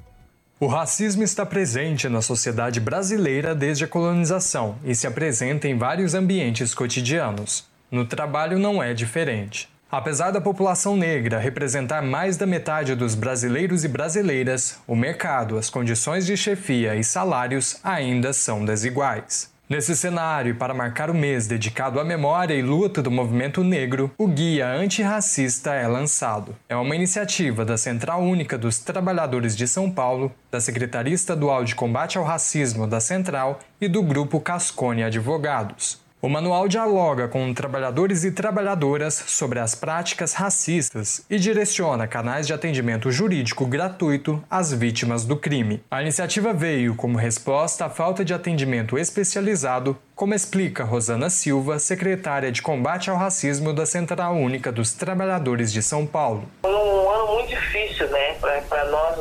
O 0.59 0.67
racismo 0.67 1.23
está 1.23 1.47
presente 1.47 2.07
na 2.07 2.21
sociedade 2.21 2.79
brasileira 2.79 3.55
desde 3.55 3.85
a 3.85 3.87
colonização 3.87 4.77
e 4.83 4.93
se 4.93 5.07
apresenta 5.07 5.67
em 5.67 5.79
vários 5.79 6.13
ambientes 6.13 6.75
cotidianos. 6.75 7.67
No 7.89 8.05
trabalho 8.05 8.59
não 8.59 8.83
é 8.83 8.93
diferente. 8.93 9.67
Apesar 9.91 10.29
da 10.29 10.39
população 10.39 10.95
negra 10.95 11.39
representar 11.39 12.03
mais 12.03 12.37
da 12.37 12.45
metade 12.45 12.93
dos 12.93 13.15
brasileiros 13.15 13.83
e 13.83 13.87
brasileiras, 13.87 14.79
o 14.85 14.95
mercado, 14.95 15.57
as 15.57 15.71
condições 15.71 16.27
de 16.27 16.37
chefia 16.37 16.95
e 16.95 17.03
salários 17.03 17.79
ainda 17.83 18.31
são 18.31 18.63
desiguais. 18.63 19.50
Nesse 19.71 19.95
cenário, 19.95 20.55
para 20.55 20.73
marcar 20.73 21.09
o 21.09 21.13
mês 21.13 21.47
dedicado 21.47 21.97
à 21.97 22.03
memória 22.03 22.53
e 22.53 22.61
luta 22.61 23.01
do 23.01 23.09
movimento 23.09 23.63
negro, 23.63 24.11
o 24.17 24.27
Guia 24.27 24.67
Antirracista 24.67 25.73
é 25.73 25.87
lançado. 25.87 26.53
É 26.67 26.75
uma 26.75 26.93
iniciativa 26.93 27.63
da 27.63 27.77
Central 27.77 28.21
Única 28.21 28.57
dos 28.57 28.79
Trabalhadores 28.79 29.55
de 29.55 29.65
São 29.65 29.89
Paulo, 29.89 30.29
da 30.51 30.59
Secretaria 30.59 31.13
Estadual 31.13 31.63
de 31.63 31.73
Combate 31.73 32.17
ao 32.17 32.25
Racismo 32.25 32.85
da 32.85 32.99
Central 32.99 33.61
e 33.79 33.87
do 33.87 34.03
Grupo 34.03 34.41
Cascone 34.41 35.03
Advogados. 35.03 36.01
O 36.23 36.29
manual 36.29 36.67
dialoga 36.67 37.27
com 37.27 37.51
trabalhadores 37.51 38.23
e 38.23 38.31
trabalhadoras 38.31 39.15
sobre 39.25 39.57
as 39.57 39.73
práticas 39.73 40.33
racistas 40.33 41.25
e 41.27 41.39
direciona 41.39 42.07
canais 42.07 42.45
de 42.45 42.53
atendimento 42.53 43.11
jurídico 43.11 43.65
gratuito 43.65 44.39
às 44.47 44.71
vítimas 44.71 45.25
do 45.25 45.35
crime. 45.35 45.83
A 45.89 45.99
iniciativa 45.99 46.53
veio 46.53 46.93
como 46.93 47.17
resposta 47.17 47.85
à 47.85 47.89
falta 47.89 48.23
de 48.23 48.35
atendimento 48.35 48.99
especializado, 48.99 49.97
como 50.13 50.35
explica 50.35 50.83
Rosana 50.83 51.27
Silva, 51.27 51.79
secretária 51.79 52.51
de 52.51 52.61
combate 52.61 53.09
ao 53.09 53.17
racismo 53.17 53.73
da 53.73 53.87
Central 53.87 54.35
Única 54.35 54.71
dos 54.71 54.93
Trabalhadores 54.93 55.73
de 55.73 55.81
São 55.81 56.05
Paulo. 56.05 56.43
Um 56.63 57.09
ano 57.09 57.33
muito 57.33 57.49
difícil, 57.49 58.07
né, 58.09 58.35
para 58.69 58.85
nós, 58.91 59.15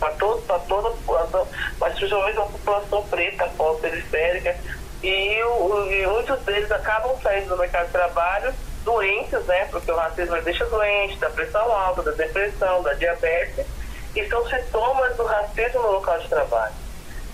para 0.00 0.10
toda 0.12 0.54
a 0.54 0.90
população, 0.92 1.46
mas 1.78 1.94
principalmente 1.96 2.38
a 2.38 2.42
população 2.42 3.02
preta, 3.10 3.50
periférica 3.82 4.56
e, 5.08 5.44
o, 5.44 5.90
e 5.90 6.06
muitos 6.06 6.40
deles 6.40 6.70
acabam 6.72 7.16
saindo 7.22 7.48
do 7.48 7.56
mercado 7.56 7.86
de 7.86 7.92
trabalho 7.92 8.52
doentes, 8.84 9.44
né? 9.46 9.66
Porque 9.70 9.90
o 9.90 9.96
racismo 9.96 10.40
deixa 10.42 10.64
doente, 10.66 11.18
da 11.18 11.30
pressão 11.30 11.72
alta, 11.72 12.02
da 12.02 12.12
depressão, 12.12 12.82
da 12.82 12.94
diabetes, 12.94 13.66
e 14.14 14.26
são 14.28 14.48
sintomas 14.48 15.16
do 15.16 15.24
racismo 15.24 15.82
no 15.82 15.92
local 15.92 16.18
de 16.18 16.28
trabalho. 16.28 16.74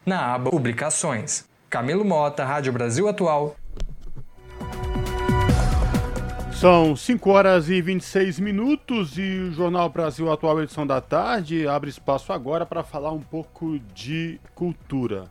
na 0.06 0.34
aba 0.34 0.50
Publicações. 0.50 1.46
Camilo 1.70 2.06
Mota, 2.06 2.46
Rádio 2.46 2.72
Brasil 2.72 3.10
Atual. 3.10 3.58
São 6.54 6.96
5 6.96 7.30
horas 7.30 7.70
e 7.70 7.82
26 7.82 8.40
minutos 8.40 9.18
e 9.18 9.50
o 9.50 9.52
Jornal 9.52 9.90
Brasil 9.90 10.32
Atual, 10.32 10.64
edição 10.64 10.88
da 10.88 11.02
tarde, 11.02 11.68
abre 11.68 11.90
espaço 11.90 12.32
agora 12.32 12.66
para 12.66 12.84
falar 12.84 13.12
um 13.12 13.20
pouco 13.20 13.78
de 13.94 14.40
cultura, 14.56 15.26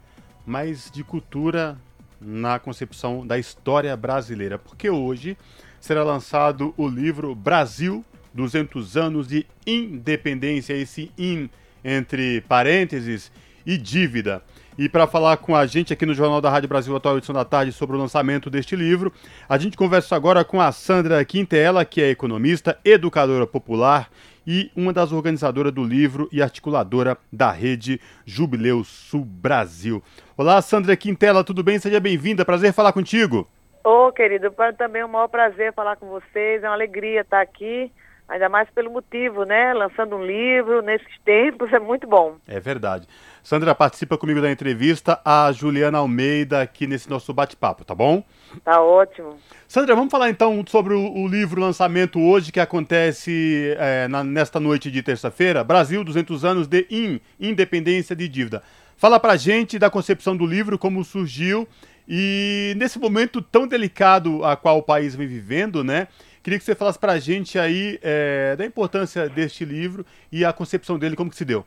mas 0.46 0.90
de 0.90 1.02
cultura 1.02 1.78
na 2.20 2.58
concepção 2.58 3.26
da 3.26 3.38
história 3.38 3.96
brasileira, 3.96 4.58
porque 4.58 4.90
hoje 4.90 5.38
será 5.80 6.04
lançado 6.04 6.74
o 6.76 6.86
livro 6.86 7.34
Brasil, 7.34 8.04
200 8.34 8.96
anos 8.96 9.26
de 9.26 9.46
independência, 9.66 10.74
esse 10.74 11.10
IN 11.18 11.48
entre 11.86 12.40
parênteses 12.42 13.30
e 13.64 13.78
dívida. 13.78 14.42
E 14.76 14.88
para 14.88 15.06
falar 15.06 15.36
com 15.38 15.54
a 15.54 15.64
gente 15.64 15.92
aqui 15.92 16.04
no 16.04 16.12
Jornal 16.12 16.40
da 16.40 16.50
Rádio 16.50 16.68
Brasil 16.68 16.94
Atual, 16.94 17.16
edição 17.16 17.34
da 17.34 17.44
tarde, 17.44 17.72
sobre 17.72 17.96
o 17.96 17.98
lançamento 17.98 18.50
deste 18.50 18.74
livro, 18.74 19.12
a 19.48 19.56
gente 19.56 19.76
conversa 19.76 20.16
agora 20.16 20.44
com 20.44 20.60
a 20.60 20.70
Sandra 20.72 21.24
Quintela, 21.24 21.84
que 21.84 22.02
é 22.02 22.10
economista, 22.10 22.78
educadora 22.84 23.46
popular 23.46 24.10
e 24.46 24.70
uma 24.76 24.92
das 24.92 25.12
organizadoras 25.12 25.72
do 25.72 25.82
livro 25.82 26.28
e 26.30 26.42
articuladora 26.42 27.16
da 27.32 27.50
rede 27.50 28.00
Jubileu 28.24 28.84
Sul 28.84 29.24
Brasil. 29.24 30.02
Olá, 30.36 30.60
Sandra 30.60 30.96
Quintela, 30.96 31.42
tudo 31.42 31.62
bem? 31.62 31.78
Seja 31.78 32.00
bem-vinda, 32.00 32.44
prazer 32.44 32.72
falar 32.72 32.92
contigo. 32.92 33.48
Ô, 33.82 34.08
oh, 34.08 34.12
querido, 34.12 34.52
também 34.76 35.02
é 35.02 35.06
um 35.06 35.08
maior 35.08 35.28
prazer 35.28 35.72
falar 35.72 35.96
com 35.96 36.08
vocês, 36.08 36.62
é 36.62 36.68
uma 36.68 36.74
alegria 36.74 37.22
estar 37.22 37.40
aqui 37.40 37.90
ainda 38.28 38.48
mais 38.48 38.68
pelo 38.70 38.90
motivo, 38.90 39.44
né? 39.44 39.72
Lançando 39.72 40.16
um 40.16 40.24
livro 40.24 40.82
nesses 40.82 41.18
tempos 41.24 41.72
é 41.72 41.78
muito 41.78 42.06
bom. 42.06 42.36
É 42.46 42.58
verdade. 42.58 43.06
Sandra, 43.42 43.74
participa 43.74 44.18
comigo 44.18 44.40
da 44.40 44.50
entrevista 44.50 45.20
a 45.24 45.52
Juliana 45.52 45.98
Almeida 45.98 46.60
aqui 46.62 46.86
nesse 46.86 47.08
nosso 47.08 47.32
bate-papo, 47.32 47.84
tá 47.84 47.94
bom? 47.94 48.24
Tá 48.64 48.80
ótimo. 48.80 49.36
Sandra, 49.68 49.94
vamos 49.94 50.10
falar 50.10 50.30
então 50.30 50.64
sobre 50.66 50.94
o, 50.94 51.12
o 51.12 51.28
livro 51.28 51.60
lançamento 51.60 52.20
hoje 52.20 52.50
que 52.50 52.60
acontece 52.60 53.76
é, 53.78 54.08
na, 54.08 54.24
nesta 54.24 54.58
noite 54.58 54.90
de 54.90 55.02
terça-feira, 55.02 55.62
Brasil 55.62 56.02
200 56.02 56.44
anos 56.44 56.66
de 56.66 56.86
in, 56.90 57.20
independência 57.38 58.16
de 58.16 58.28
dívida. 58.28 58.62
Fala 58.96 59.20
pra 59.20 59.36
gente 59.36 59.78
da 59.78 59.90
concepção 59.90 60.36
do 60.36 60.46
livro, 60.46 60.78
como 60.78 61.04
surgiu 61.04 61.68
e 62.08 62.74
nesse 62.76 62.98
momento 62.98 63.42
tão 63.42 63.66
delicado 63.66 64.44
a 64.44 64.56
qual 64.56 64.78
o 64.78 64.82
país 64.82 65.14
vem 65.14 65.26
vivendo, 65.26 65.82
né? 65.82 66.08
Queria 66.46 66.60
que 66.60 66.64
você 66.64 66.76
falasse 66.76 66.96
para 66.96 67.14
a 67.14 67.18
gente 67.18 67.58
aí 67.58 67.98
é, 68.00 68.54
da 68.54 68.64
importância 68.64 69.28
deste 69.28 69.64
livro 69.64 70.06
e 70.30 70.44
a 70.44 70.52
concepção 70.52 70.96
dele, 70.96 71.16
como 71.16 71.28
que 71.28 71.34
se 71.34 71.44
deu. 71.44 71.66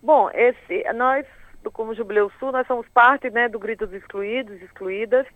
Bom, 0.00 0.30
esse, 0.32 0.84
nós, 0.92 1.26
Como 1.72 1.92
Jubileu 1.96 2.30
Sul, 2.38 2.52
nós 2.52 2.64
somos 2.68 2.86
parte 2.94 3.28
né, 3.28 3.48
do 3.48 3.58
Grito 3.58 3.88
dos 3.88 3.96
Excluídos, 3.96 4.62
Excluídas, 4.62 5.26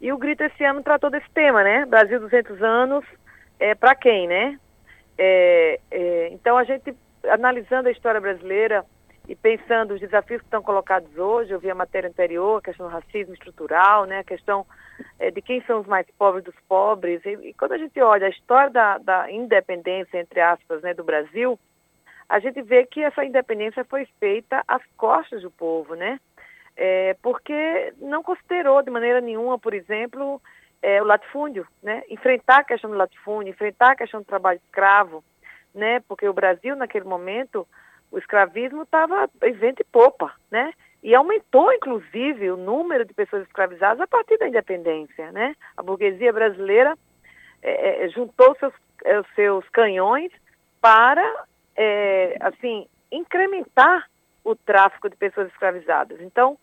e 0.00 0.12
o 0.12 0.18
Grito 0.18 0.42
esse 0.42 0.64
ano 0.64 0.82
tratou 0.82 1.10
desse 1.10 1.30
tema, 1.30 1.62
né? 1.62 1.86
Brasil 1.86 2.18
200 2.18 2.60
anos, 2.60 3.04
é, 3.60 3.76
para 3.76 3.94
quem, 3.94 4.26
né? 4.26 4.58
É, 5.16 5.78
é, 5.88 6.28
então, 6.32 6.58
a 6.58 6.64
gente, 6.64 6.92
analisando 7.22 7.88
a 7.88 7.92
história 7.92 8.20
brasileira 8.20 8.84
e 9.28 9.36
pensando 9.36 9.92
os 9.92 10.00
desafios 10.00 10.40
que 10.40 10.46
estão 10.46 10.62
colocados 10.62 11.16
hoje, 11.18 11.52
eu 11.52 11.60
vi 11.60 11.70
a 11.70 11.74
matéria 11.74 12.08
anterior, 12.08 12.58
a 12.58 12.62
questão 12.62 12.86
do 12.86 12.92
racismo 12.92 13.34
estrutural, 13.34 14.06
né? 14.06 14.20
A 14.20 14.24
questão 14.24 14.66
é, 15.18 15.30
de 15.30 15.42
quem 15.42 15.62
são 15.64 15.80
os 15.80 15.86
mais 15.86 16.06
pobres 16.18 16.42
dos 16.42 16.54
pobres. 16.66 17.20
E, 17.26 17.48
e 17.48 17.54
quando 17.54 17.72
a 17.72 17.78
gente 17.78 18.00
olha 18.00 18.26
a 18.26 18.30
história 18.30 18.70
da, 18.70 18.96
da, 18.96 19.30
independência, 19.30 20.18
entre 20.18 20.40
aspas, 20.40 20.80
né, 20.80 20.94
do 20.94 21.04
Brasil, 21.04 21.60
a 22.26 22.38
gente 22.38 22.62
vê 22.62 22.86
que 22.86 23.02
essa 23.02 23.22
independência 23.22 23.84
foi 23.84 24.06
feita 24.18 24.64
às 24.66 24.82
costas 24.96 25.42
do 25.42 25.50
povo, 25.50 25.94
né? 25.94 26.18
É, 26.74 27.14
porque 27.22 27.92
não 27.98 28.22
considerou 28.22 28.80
de 28.80 28.90
maneira 28.90 29.20
nenhuma, 29.20 29.58
por 29.58 29.74
exemplo, 29.74 30.40
é, 30.80 31.02
o 31.02 31.04
latifúndio, 31.04 31.66
né? 31.82 32.02
Enfrentar 32.08 32.60
a 32.60 32.64
questão 32.64 32.88
do 32.88 32.96
latifúndio, 32.96 33.50
enfrentar 33.50 33.92
a 33.92 33.96
questão 33.96 34.20
do 34.20 34.26
trabalho 34.26 34.58
escravo, 34.64 35.22
né? 35.74 36.00
Porque 36.08 36.26
o 36.26 36.32
Brasil, 36.32 36.74
naquele 36.74 37.04
momento, 37.04 37.68
o 38.10 38.18
escravismo 38.18 38.82
estava 38.82 39.28
em 39.42 39.52
vento 39.52 39.80
e 39.80 39.84
popa, 39.84 40.32
né? 40.50 40.72
E 41.02 41.14
aumentou, 41.14 41.72
inclusive, 41.72 42.50
o 42.50 42.56
número 42.56 43.04
de 43.04 43.14
pessoas 43.14 43.46
escravizadas 43.46 44.00
a 44.00 44.06
partir 44.06 44.36
da 44.38 44.48
independência, 44.48 45.30
né? 45.32 45.54
A 45.76 45.82
burguesia 45.82 46.32
brasileira 46.32 46.96
é, 47.62 48.04
é, 48.04 48.08
juntou 48.08 48.56
seus, 48.58 48.72
é, 49.04 49.22
seus 49.34 49.68
canhões 49.68 50.32
para, 50.80 51.44
é, 51.76 52.36
assim, 52.40 52.86
incrementar 53.12 54.08
o 54.44 54.56
tráfico 54.56 55.08
de 55.08 55.16
pessoas 55.16 55.48
escravizadas. 55.48 56.20
Então, 56.20 56.58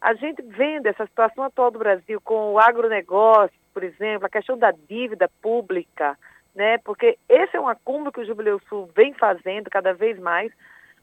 a 0.00 0.14
gente 0.14 0.42
vendo 0.42 0.86
essa 0.86 1.06
situação 1.06 1.44
atual 1.44 1.70
do 1.70 1.78
Brasil 1.78 2.20
com 2.20 2.52
o 2.52 2.58
agronegócio, 2.58 3.56
por 3.72 3.82
exemplo, 3.82 4.26
a 4.26 4.30
questão 4.30 4.56
da 4.58 4.70
dívida 4.70 5.30
pública, 5.40 6.16
né? 6.54 6.78
Porque 6.78 7.18
esse 7.28 7.56
é 7.56 7.60
um 7.60 7.68
acúmulo 7.68 8.12
que 8.12 8.20
o 8.20 8.26
Jubileu 8.26 8.60
Sul 8.68 8.90
vem 8.94 9.12
fazendo 9.14 9.70
cada 9.70 9.92
vez 9.94 10.18
mais. 10.18 10.52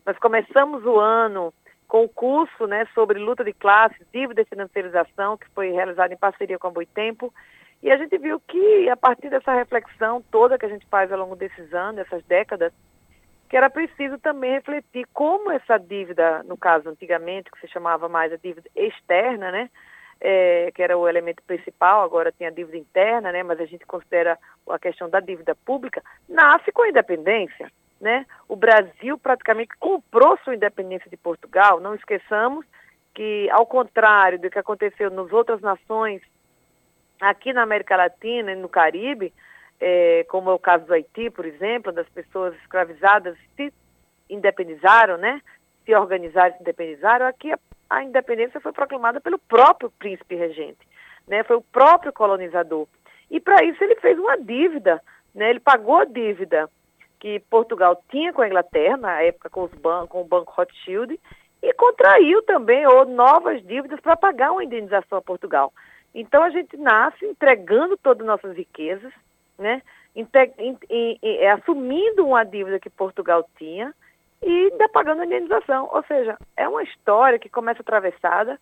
Nós 0.06 0.18
começamos 0.20 0.86
o 0.86 1.00
ano 1.00 1.52
com 1.88 2.04
o 2.04 2.10
curso 2.10 2.68
né, 2.68 2.86
sobre 2.94 3.18
luta 3.18 3.44
de 3.44 3.54
classes, 3.54 4.06
dívida 4.14 4.42
e 4.42 4.46
financiarização, 4.46 5.38
que 5.38 5.50
foi 5.50 5.72
realizado 5.72 6.12
em 6.12 6.18
parceria 6.18 6.60
com 6.60 6.68
a 6.68 6.72
Boitempo, 6.72 7.34
e 7.82 7.92
a 7.92 7.98
gente 7.98 8.18
viu 8.18 8.40
que, 8.40 8.90
a 8.90 8.96
partir 8.96 9.30
dessa 9.30 9.54
reflexão 9.54 10.24
toda 10.32 10.58
que 10.58 10.66
a 10.66 10.70
gente 10.70 10.86
faz 10.88 11.12
ao 11.12 11.20
longo 11.20 11.36
desses 11.36 11.74
anos, 11.74 11.96
dessas 11.96 12.24
décadas, 12.26 12.72
que 13.50 13.58
era 13.58 13.70
preciso 13.70 14.18
também 14.20 14.52
refletir 14.52 15.08
como 15.14 15.52
essa 15.52 15.78
dívida, 15.78 16.44
no 16.44 16.58
caso 16.58 16.90
antigamente, 16.90 17.52
que 17.52 17.60
se 17.60 17.68
chamava 17.68 18.08
mais 18.08 18.32
a 18.32 18.38
dívida 18.38 18.70
externa, 18.76 19.52
né, 19.52 19.70
é, 20.22 20.72
que 20.74 20.82
era 20.84 20.98
o 20.98 21.08
elemento 21.08 21.44
principal, 21.44 22.04
agora 22.04 22.32
tem 22.32 22.48
a 22.48 22.52
dívida 22.52 22.78
interna, 22.78 23.32
né, 23.32 23.44
mas 23.44 23.60
a 23.60 23.66
gente 23.66 23.86
considera 23.86 24.38
a 24.70 24.80
questão 24.80 25.10
da 25.10 25.20
dívida 25.20 25.56
pública, 25.56 26.02
nasce 26.30 26.72
com 26.72 26.84
a 26.84 26.90
independência. 26.90 27.72
Né? 28.00 28.26
O 28.48 28.56
Brasil 28.56 29.18
praticamente 29.18 29.72
comprou 29.80 30.38
sua 30.44 30.56
independência 30.56 31.10
de 31.10 31.18
Portugal. 31.18 31.80
Não 31.80 31.96
esqueçamos 31.96 32.66
que, 33.14 33.50
ao 33.52 33.66
contrário 33.66 34.38
do 34.38 34.50
que 34.50 34.60
aconteceu 34.60 35.10
nas 35.10 35.32
outras 35.32 35.62
nações 35.62 36.22
aqui 37.20 37.54
na 37.54 37.64
América 37.64 37.96
Latina 37.96 38.52
e 38.52 38.56
no 38.56 38.68
Caribe, 38.68 39.34
é, 39.80 40.26
como 40.30 40.50
é 40.50 40.54
o 40.54 40.60
caso 40.60 40.86
do 40.86 40.94
Haiti, 40.94 41.30
por 41.30 41.46
exemplo, 41.46 41.92
das 41.92 42.08
pessoas 42.10 42.54
escravizadas 42.56 43.38
se 43.56 43.74
independizaram, 44.30 45.18
né? 45.18 45.42
Se 45.86 45.94
organizaram, 45.96 46.56
se 46.56 46.62
independizaram. 46.62 47.26
Aqui 47.26 47.52
a, 47.52 47.60
a 47.90 48.04
independência 48.04 48.60
foi 48.60 48.72
proclamada 48.72 49.22
pelo 49.22 49.38
próprio 49.40 49.92
príncipe 49.92 50.36
regente, 50.36 50.88
né? 51.28 51.44
Foi 51.44 51.58
o 51.58 51.62
próprio 51.62 52.14
colonizador. 52.14 52.88
E 53.30 53.40
para 53.40 53.64
isso 53.64 53.84
ele 53.84 53.96
fez 53.96 54.18
uma 54.18 54.38
dívida, 54.38 55.02
né? 55.34 55.50
Ele 55.50 55.60
pagou 55.60 55.98
a 55.98 56.06
dívida 56.06 56.70
que 57.20 57.40
Portugal 57.50 58.02
tinha 58.10 58.34
com 58.34 58.42
a 58.42 58.48
Inglaterra, 58.48 58.98
na 58.98 59.22
época 59.22 59.50
com, 59.50 59.64
os 59.64 59.72
bancos, 59.72 60.10
com 60.10 60.22
o 60.22 60.26
Banco 60.26 60.52
Rothschild, 60.52 61.20
e 61.62 61.74
contraiu 61.74 62.42
também 62.44 62.86
ou 62.86 63.06
novas 63.06 63.66
dívidas 63.66 64.00
para 64.00 64.16
pagar 64.16 64.52
uma 64.52 64.64
indenização 64.64 65.18
a 65.18 65.22
Portugal. 65.22 65.74
Então 66.14 66.44
a 66.44 66.50
gente 66.50 66.78
nasce 66.78 67.26
entregando 67.26 67.98
todas 67.98 68.22
as 68.22 68.28
nossas 68.28 68.56
riquezas, 68.56 69.12
né? 69.58 69.82
é, 71.22 71.52
assumindo 71.52 72.26
uma 72.26 72.44
dívida 72.46 72.80
que 72.80 72.90
Portugal 72.90 73.46
tinha 73.58 73.94
e 74.42 74.70
ainda 74.72 74.88
pagando 74.90 75.22
a 75.22 75.26
indenização. 75.26 75.90
Ou 75.92 76.04
seja, 76.04 76.38
é 76.56 76.68
uma 76.68 76.84
história 76.84 77.40
que 77.40 77.50
começa 77.50 77.82
atravessada, 77.82 78.60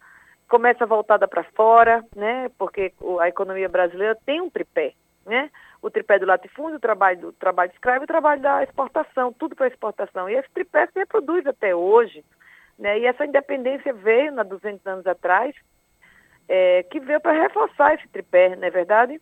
começa 0.49 0.85
voltada 0.85 1.27
para 1.27 1.43
fora, 1.43 2.03
né? 2.15 2.49
Porque 2.57 2.91
a 3.19 3.27
economia 3.27 3.69
brasileira 3.69 4.17
tem 4.25 4.41
um 4.41 4.49
tripé, 4.49 4.93
né? 5.25 5.49
O 5.83 5.91
tripé 5.91 6.17
do 6.17 6.25
latifúndio, 6.25 6.77
o 6.77 6.79
trabalho 6.79 7.19
do 7.19 7.33
trabalho 7.33 7.71
escravo 7.71 8.03
e 8.03 8.05
o 8.05 8.07
trabalho 8.07 8.41
da 8.41 8.63
exportação, 8.63 9.33
tudo 9.33 9.53
para 9.53 9.67
exportação. 9.67 10.29
E 10.29 10.33
esse 10.33 10.49
tripé 10.51 10.87
se 10.87 10.97
reproduz 10.97 11.45
até 11.45 11.75
hoje, 11.75 12.23
né? 12.79 12.97
E 12.99 13.05
essa 13.05 13.25
independência 13.25 13.93
veio, 13.93 14.39
há 14.39 14.43
200 14.43 14.87
anos 14.87 15.05
atrás, 15.05 15.53
é, 16.47 16.83
que 16.83 17.01
veio 17.01 17.19
para 17.19 17.33
reforçar 17.33 17.95
esse 17.95 18.07
tripé, 18.07 18.55
não 18.55 18.65
é 18.65 18.69
verdade? 18.69 19.21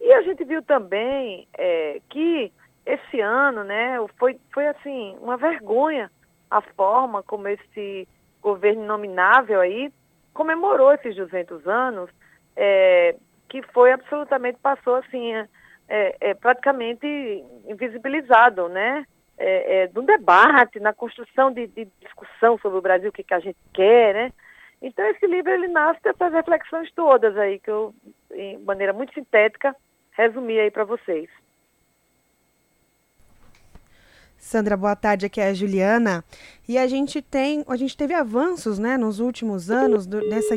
E 0.00 0.12
a 0.14 0.22
gente 0.22 0.42
viu 0.42 0.62
também 0.62 1.46
é, 1.56 2.00
que 2.08 2.50
esse 2.86 3.20
ano, 3.20 3.62
né, 3.62 3.98
foi, 4.18 4.40
foi 4.52 4.66
assim, 4.68 5.16
uma 5.20 5.36
vergonha 5.36 6.10
a 6.50 6.60
forma 6.60 7.22
como 7.22 7.46
esse 7.46 8.08
governo 8.40 8.84
nominável 8.86 9.60
aí 9.60 9.92
comemorou 10.32 10.92
esses 10.94 11.14
200 11.14 11.66
anos, 11.66 12.10
é, 12.56 13.14
que 13.48 13.62
foi 13.74 13.92
absolutamente, 13.92 14.58
passou 14.62 14.96
assim, 14.96 15.34
é, 15.90 16.16
é, 16.20 16.34
praticamente 16.34 17.04
invisibilizado, 17.66 18.68
né? 18.68 19.04
É, 19.36 19.82
é, 19.82 19.86
do 19.88 20.02
debate, 20.02 20.78
na 20.78 20.92
construção 20.92 21.50
de, 21.50 21.66
de, 21.66 21.88
discussão 22.00 22.58
sobre 22.58 22.78
o 22.78 22.82
Brasil, 22.82 23.08
o 23.08 23.12
que, 23.12 23.24
que 23.24 23.34
a 23.34 23.40
gente 23.40 23.58
quer, 23.72 24.14
né? 24.14 24.32
Então 24.80 25.04
esse 25.06 25.26
livro 25.26 25.50
ele 25.50 25.66
nasce 25.68 26.00
dessas 26.02 26.32
reflexões 26.32 26.92
todas 26.92 27.36
aí 27.36 27.58
que 27.58 27.70
eu, 27.70 27.94
de 28.30 28.58
maneira 28.58 28.92
muito 28.92 29.12
sintética, 29.14 29.74
resumi 30.12 30.60
aí 30.60 30.70
para 30.70 30.84
vocês. 30.84 31.28
Sandra, 34.36 34.76
boa 34.76 34.96
tarde. 34.96 35.26
Aqui 35.26 35.40
é 35.40 35.48
a 35.48 35.54
Juliana. 35.54 36.24
E 36.68 36.78
a 36.78 36.86
gente 36.86 37.20
tem, 37.20 37.64
a 37.68 37.76
gente 37.76 37.96
teve 37.96 38.14
avanços, 38.14 38.78
né, 38.78 38.96
nos 38.96 39.20
últimos 39.20 39.70
anos 39.70 40.06
do, 40.06 40.20
nessa 40.28 40.54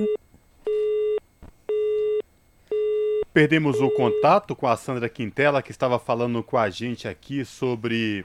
Perdemos 3.34 3.82
o 3.82 3.90
contato 3.90 4.56
com 4.56 4.68
a 4.68 4.78
Sandra 4.78 5.10
Quintela, 5.10 5.64
que 5.64 5.72
estava 5.72 5.98
falando 5.98 6.44
com 6.44 6.56
a 6.56 6.70
gente 6.70 7.08
aqui 7.08 7.44
sobre, 7.44 8.24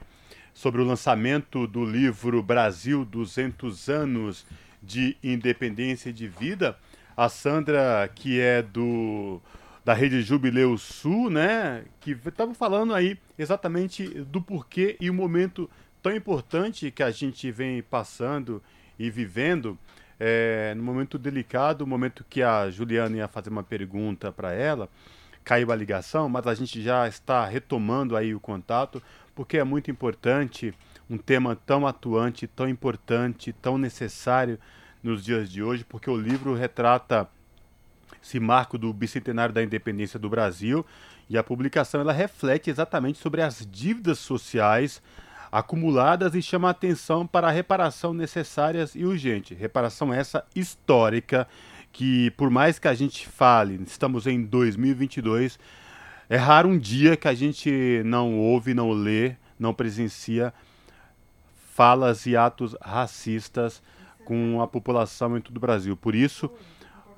sobre 0.53 0.83
o 0.83 0.85
lançamento 0.85 1.66
do 1.66 1.83
livro 1.83 2.42
Brasil 2.42 3.07
200 3.07 3.88
anos 3.88 4.44
de 4.83 5.16
independência 5.25 6.11
e 6.11 6.12
de 6.12 6.29
vida. 6.29 6.77
A 7.16 7.31
Sandra, 7.31 8.07
que 8.14 8.38
é 8.38 8.61
do 8.61 9.40
da 9.83 9.94
rede 9.94 10.21
Jubileu 10.21 10.77
Sul, 10.77 11.31
né, 11.31 11.85
que 12.01 12.11
estava 12.11 12.53
falando 12.53 12.92
aí 12.92 13.18
exatamente 13.38 14.07
do 14.07 14.42
porquê 14.42 14.99
e 15.01 15.09
o 15.09 15.14
momento 15.14 15.71
tão 16.03 16.14
importante 16.14 16.90
que 16.90 17.03
a 17.03 17.11
gente 17.11 17.51
vem 17.51 17.83
passando 17.83 18.62
e 18.99 19.09
vivendo, 19.09 19.79
é, 20.19 20.75
no 20.77 20.83
momento 20.83 21.19
delicado, 21.19 21.83
o 21.83 21.87
momento 21.87 22.25
que 22.29 22.43
a 22.43 22.71
Juliana 22.71 23.17
ia 23.17 23.29
fazer 23.29 23.51
uma 23.51 23.63
pergunta 23.63 24.33
para 24.33 24.53
ela, 24.53 24.89
caiu 25.45 25.71
a 25.73 25.77
ligação, 25.77 26.29
mas 26.29 26.47
a 26.47 26.55
gente 26.55 26.83
já 26.83 27.09
está 27.09 27.45
retomando 27.47 28.17
aí 28.17 28.35
o 28.35 28.41
contato, 28.41 29.03
porque 29.35 29.57
é 29.57 29.65
muito 29.65 29.91
importante 29.91 30.75
um 31.09 31.17
tema 31.17 31.57
tão 31.57 31.87
atuante, 31.87 32.47
tão 32.47 32.69
importante, 32.69 33.53
tão 33.53 33.79
necessário 33.79 34.59
nos 35.03 35.25
dias 35.25 35.51
de 35.51 35.63
hoje, 35.63 35.85
porque 35.85 36.11
o 36.11 36.17
livro 36.17 36.55
retrata 36.55 37.29
esse 38.23 38.41
marco 38.41 38.77
do 38.77 38.93
bicentenário 38.93 39.55
da 39.55 39.63
independência 39.63 40.19
do 40.19 40.29
Brasil 40.29 40.85
e 41.31 41.39
a 41.39 41.45
publicação 41.45 42.01
ela 42.01 42.13
reflete 42.13 42.69
exatamente 42.69 43.19
sobre 43.19 43.43
as 43.43 43.67
dívidas 43.71 44.19
sociais 44.19 45.01
acumuladas 45.51 46.35
e 46.35 46.43
chama 46.43 46.69
a 46.69 46.73
atenção 46.73 47.27
para 47.27 47.49
a 47.49 47.51
reparação 47.51 48.13
necessárias 48.13 48.95
e 48.95 49.05
urgente. 49.05 49.55
Reparação 49.55 50.13
essa 50.13 50.45
histórica 50.55 51.47
que 51.93 52.31
por 52.33 52.51
mais 52.51 52.79
que 52.79 52.89
a 52.89 52.95
gente 52.95 53.27
fale, 53.27 53.81
estamos 53.87 54.27
em 54.27 54.43
2022, 54.43 55.59
é 56.29 56.37
raro 56.37 56.69
um 56.69 56.79
dia 56.79 57.17
que 57.17 57.27
a 57.27 57.35
gente 57.35 58.03
não 58.05 58.39
ouve, 58.39 58.75
não 58.75 58.91
lê, 58.91 59.35
não 59.59 59.73
presencia 59.73 60.53
falas 61.75 62.27
e 62.27 62.37
atos 62.37 62.77
racistas 62.83 63.83
com 64.25 64.61
a 64.61 64.67
população 64.67 65.39
em 65.39 65.41
todo 65.41 65.57
o 65.57 65.61
Brasil. 65.61 65.97
Por 65.97 66.15
isso, 66.15 66.51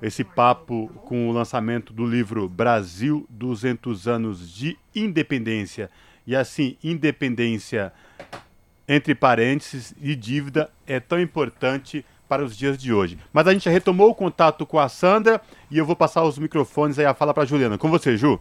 esse 0.01 0.23
papo 0.23 0.87
com 1.05 1.29
o 1.29 1.31
lançamento 1.31 1.93
do 1.93 2.05
livro 2.05 2.47
Brasil 2.47 3.27
200 3.29 4.07
anos 4.07 4.49
de 4.49 4.77
independência 4.95 5.89
e 6.25 6.35
assim 6.35 6.77
independência 6.83 7.91
entre 8.87 9.15
parênteses 9.15 9.93
e 10.01 10.15
dívida 10.15 10.69
é 10.85 10.99
tão 10.99 11.19
importante 11.19 12.05
para 12.27 12.43
os 12.43 12.55
dias 12.55 12.77
de 12.77 12.93
hoje. 12.93 13.17
Mas 13.33 13.47
a 13.47 13.53
gente 13.53 13.69
retomou 13.69 14.09
o 14.09 14.15
contato 14.15 14.65
com 14.65 14.79
a 14.79 14.87
Sandra 14.87 15.41
e 15.69 15.77
eu 15.77 15.85
vou 15.85 15.95
passar 15.95 16.23
os 16.23 16.37
microfones 16.37 16.97
aí 16.97 17.05
a 17.05 17.13
fala 17.13 17.33
para 17.33 17.43
a 17.43 17.45
Juliana. 17.45 17.77
Com 17.77 17.89
você, 17.89 18.15
Ju. 18.15 18.39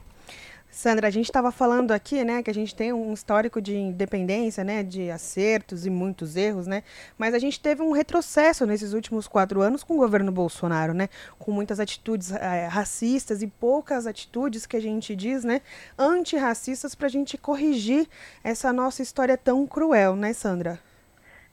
Sandra, 0.71 1.09
a 1.09 1.11
gente 1.11 1.27
estava 1.27 1.51
falando 1.51 1.91
aqui, 1.91 2.25
né, 2.25 2.43
que 2.43 2.51
a 2.51 2.55
gente 2.55 2.75
tem 2.75 2.93
um 2.93 3.13
histórico 3.13 3.61
de 3.61 3.77
independência, 3.77 4.63
né, 4.63 4.83
de 4.83 5.11
acertos 5.11 5.85
e 5.85 5.91
muitos 5.91 6.37
erros, 6.37 6.67
né, 6.67 6.85
mas 7.19 7.35
a 7.35 7.39
gente 7.39 7.61
teve 7.61 7.83
um 7.83 7.91
retrocesso 7.91 8.65
nesses 8.65 8.93
últimos 8.93 9.27
quatro 9.27 9.61
anos 9.61 9.83
com 9.83 9.95
o 9.95 9.99
governo 9.99 10.31
Bolsonaro, 10.31 10.95
né, 10.95 11.09
com 11.39 11.51
muitas 11.51 11.81
atitudes 11.81 12.31
é, 12.33 12.67
racistas 12.67 13.43
e 13.43 13.49
poucas 13.49 14.07
atitudes 14.07 14.65
que 14.65 14.77
a 14.77 14.81
gente 14.81 15.17
diz, 15.17 15.45
né, 15.45 15.61
antirracistas 15.99 16.95
para 16.95 17.07
a 17.07 17.11
gente 17.11 17.37
corrigir 17.37 18.07
essa 18.45 18.73
nossa 18.73 19.03
história 19.03 19.37
tão 19.37 19.67
cruel, 19.67 20.15
né, 20.15 20.33
Sandra? 20.33 20.79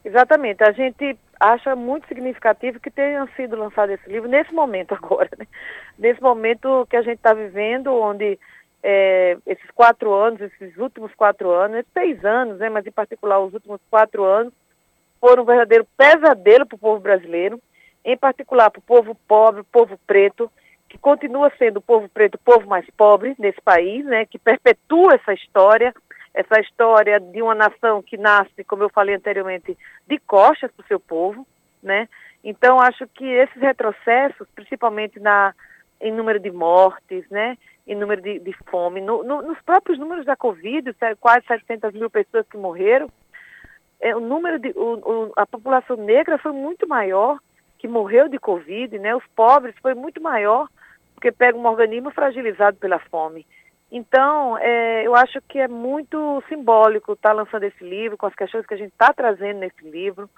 Exatamente. 0.05 0.63
A 0.63 0.72
gente, 0.72 1.18
acha 1.39 1.76
muito 1.76 2.07
significativo 2.07 2.80
que 2.80 2.89
tenha 2.89 3.28
sido 3.36 3.55
lançado 3.55 3.91
esse 3.91 4.09
livro 4.09 4.28
nesse 4.28 4.53
momento 4.53 4.93
agora, 4.93 5.30
né? 5.38 5.47
Nesse 5.97 6.22
momento 6.22 6.86
que 6.89 6.95
a 6.95 7.01
gente 7.01 7.18
está 7.18 7.34
vivendo, 7.34 7.93
onde 7.93 8.39
é, 8.84 9.38
esses 9.45 9.69
quatro 9.71 10.13
anos, 10.13 10.41
esses 10.41 10.78
últimos 10.78 11.13
quatro 11.15 11.51
anos, 11.51 11.86
seis 11.93 12.23
anos, 12.23 12.57
né? 12.59 12.69
Mas 12.69 12.86
em 12.86 12.91
particular 12.91 13.39
os 13.39 13.53
últimos 13.53 13.82
quatro 13.89 14.23
anos, 14.23 14.53
foram 15.19 15.43
um 15.43 15.45
verdadeiro 15.45 15.86
pesadelo 15.97 16.65
para 16.65 16.75
o 16.75 16.80
povo 16.80 16.99
brasileiro, 16.99 17.59
em 18.05 18.17
particular 18.17 18.69
para 18.69 18.80
o 18.80 18.84
povo 18.84 19.15
pobre, 19.28 19.63
povo 19.63 19.99
preto, 20.05 20.51
que 20.88 20.97
continua 20.97 21.51
sendo 21.57 21.78
o 21.78 21.82
povo 21.82 22.07
preto 22.07 22.36
o 22.36 22.39
povo 22.39 22.67
mais 22.67 22.86
pobre 22.95 23.36
nesse 23.38 23.61
país, 23.61 24.05
né? 24.05 24.25
Que 24.25 24.38
perpetua 24.38 25.15
essa 25.15 25.34
história 25.34 25.93
essa 26.38 26.59
história 26.61 27.19
de 27.19 27.41
uma 27.41 27.55
nação 27.55 28.01
que 28.03 28.15
nasce, 28.15 28.63
como 28.63 28.84
eu 28.84 28.89
falei 28.89 29.15
anteriormente, 29.15 29.75
de 30.07 30.19
costas 30.19 30.71
para 30.71 30.84
o 30.84 30.88
seu 30.88 30.99
povo, 30.99 31.47
né? 31.82 32.07
Então, 32.43 32.80
acho 32.80 33.07
que 33.07 33.25
esses 33.25 33.59
retrocessos, 33.59 34.47
principalmente 34.53 35.19
na, 35.19 35.53
em 36.00 36.12
número 36.12 36.39
de 36.39 36.52
mortes, 36.52 37.28
né? 37.30 37.58
Em 37.86 37.95
número 37.95 38.22
de, 38.22 38.39
de 38.39 38.54
fome, 38.70 39.00
no, 39.00 39.24
no, 39.24 39.41
nos 39.41 39.60
próprios 39.62 39.98
números 39.98 40.26
da 40.26 40.36
Covid, 40.36 40.93
quase 41.20 41.45
700 41.48 41.93
mil 41.93 42.10
pessoas 42.10 42.45
que 42.50 42.58
morreram, 42.58 43.10
é, 44.00 44.16
o 44.16 44.20
número 44.20 44.60
de, 44.60 44.70
o, 44.76 44.95
o, 44.95 45.34
a 45.36 45.45
população 45.45 45.95
negra 45.98 46.38
foi 46.38 46.52
muito 46.52 46.88
maior 46.88 47.39
que 47.78 47.88
morreu 47.88 48.28
de 48.28 48.39
Covid, 48.39 48.98
né? 49.00 49.16
Os 49.16 49.26
pobres 49.36 49.76
foi 49.82 49.93
muito 49.93 50.22
maior, 50.22 50.68
porque 51.14 51.32
pega 51.32 51.58
um 51.58 51.66
organismo 51.66 52.12
fragilizado 52.12 52.78
pela 52.78 53.00
fome. 53.00 53.45
Então, 53.91 54.58
é, 54.58 55.06
eu 55.06 55.16
acho 55.16 55.41
que 55.48 55.60
é 55.60 55.68
muito 55.68 56.43
simbólico 56.50 57.14
estar 57.14 57.30
tá 57.30 57.36
lançando 57.36 57.64
esse 57.64 57.84
livro, 57.84 58.18
com 58.18 58.26
as 58.26 58.36
questões 58.36 58.66
que 58.66 58.74
a 58.74 58.78
gente 58.78 58.91
está 58.91 59.14
trazendo 59.14 59.60
nesse 59.60 59.89
livro. 59.89 60.30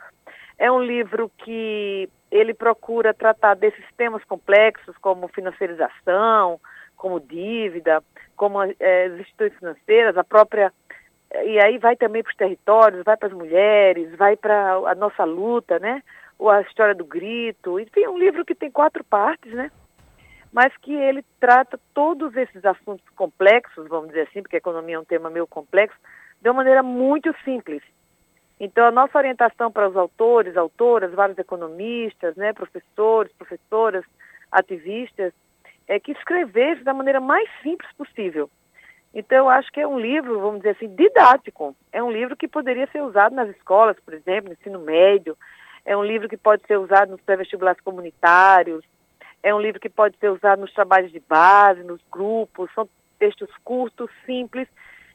É 0.59 0.71
um 0.71 0.83
livro 0.83 1.31
que 1.39 2.09
ele 2.29 2.53
procura 2.53 3.13
tratar 3.13 3.55
desses 3.55 3.83
temas 3.97 4.23
complexos, 4.25 4.95
como 4.97 5.27
financiarização, 5.29 6.59
como 6.95 7.19
dívida, 7.19 8.03
como 8.35 8.61
é, 8.61 9.05
as 9.05 9.19
instituições 9.19 9.57
financeiras, 9.57 10.17
a 10.17 10.23
própria. 10.23 10.71
E 11.43 11.59
aí 11.63 11.77
vai 11.77 11.95
também 11.95 12.21
para 12.21 12.31
os 12.31 12.35
territórios, 12.35 13.03
vai 13.03 13.15
para 13.15 13.29
as 13.29 13.33
mulheres, 13.33 14.15
vai 14.17 14.35
para 14.35 14.73
a 14.73 14.95
nossa 14.95 15.23
luta, 15.23 15.79
né? 15.79 16.03
Ou 16.37 16.49
a 16.49 16.61
história 16.61 16.93
do 16.93 17.05
grito. 17.05 17.79
Enfim, 17.79 18.03
é 18.03 18.09
um 18.09 18.17
livro 18.17 18.45
que 18.45 18.53
tem 18.53 18.69
quatro 18.69 19.03
partes, 19.03 19.51
né? 19.53 19.71
mas 20.51 20.75
que 20.77 20.93
ele 20.93 21.23
trata 21.39 21.79
todos 21.93 22.35
esses 22.35 22.65
assuntos 22.65 23.07
complexos, 23.15 23.87
vamos 23.87 24.09
dizer 24.09 24.27
assim, 24.27 24.41
porque 24.41 24.55
a 24.55 24.57
economia 24.57 24.95
é 24.95 24.99
um 24.99 25.05
tema 25.05 25.29
meio 25.29 25.45
complexo, 25.45 25.97
de 26.41 26.49
uma 26.49 26.57
maneira 26.57 26.81
muito 26.81 27.33
simples. 27.43 27.83
Então, 28.59 28.85
a 28.85 28.91
nossa 28.91 29.17
orientação 29.17 29.71
para 29.71 29.87
os 29.87 29.95
autores, 29.95 30.57
autoras, 30.57 31.13
vários 31.13 31.37
economistas, 31.37 32.35
né, 32.35 32.51
professores, 32.51 33.31
professoras, 33.33 34.03
ativistas, 34.51 35.33
é 35.87 35.99
que 35.99 36.11
escrevesse 36.11 36.83
da 36.83 36.93
maneira 36.93 37.19
mais 37.19 37.49
simples 37.63 37.89
possível. 37.93 38.49
Então, 39.13 39.49
acho 39.49 39.71
que 39.71 39.79
é 39.79 39.87
um 39.87 39.97
livro, 39.97 40.39
vamos 40.39 40.57
dizer 40.57 40.71
assim, 40.71 40.93
didático. 40.93 41.75
É 41.91 42.03
um 42.03 42.11
livro 42.11 42.35
que 42.35 42.47
poderia 42.47 42.87
ser 42.91 43.01
usado 43.01 43.33
nas 43.33 43.49
escolas, 43.49 43.97
por 44.01 44.13
exemplo, 44.13 44.49
no 44.49 44.53
ensino 44.53 44.79
médio. 44.79 45.37
É 45.85 45.97
um 45.97 46.03
livro 46.03 46.29
que 46.29 46.37
pode 46.37 46.63
ser 46.67 46.77
usado 46.77 47.11
nos 47.11 47.21
pré-vestibulares 47.21 47.81
comunitários, 47.81 48.83
é 49.41 49.55
um 49.55 49.59
livro 49.59 49.79
que 49.79 49.89
pode 49.89 50.17
ser 50.17 50.29
usado 50.29 50.59
nos 50.59 50.73
trabalhos 50.73 51.11
de 51.11 51.19
base, 51.21 51.81
nos 51.83 52.01
grupos, 52.11 52.69
são 52.73 52.87
textos 53.17 53.49
curtos, 53.63 54.09
simples 54.25 54.67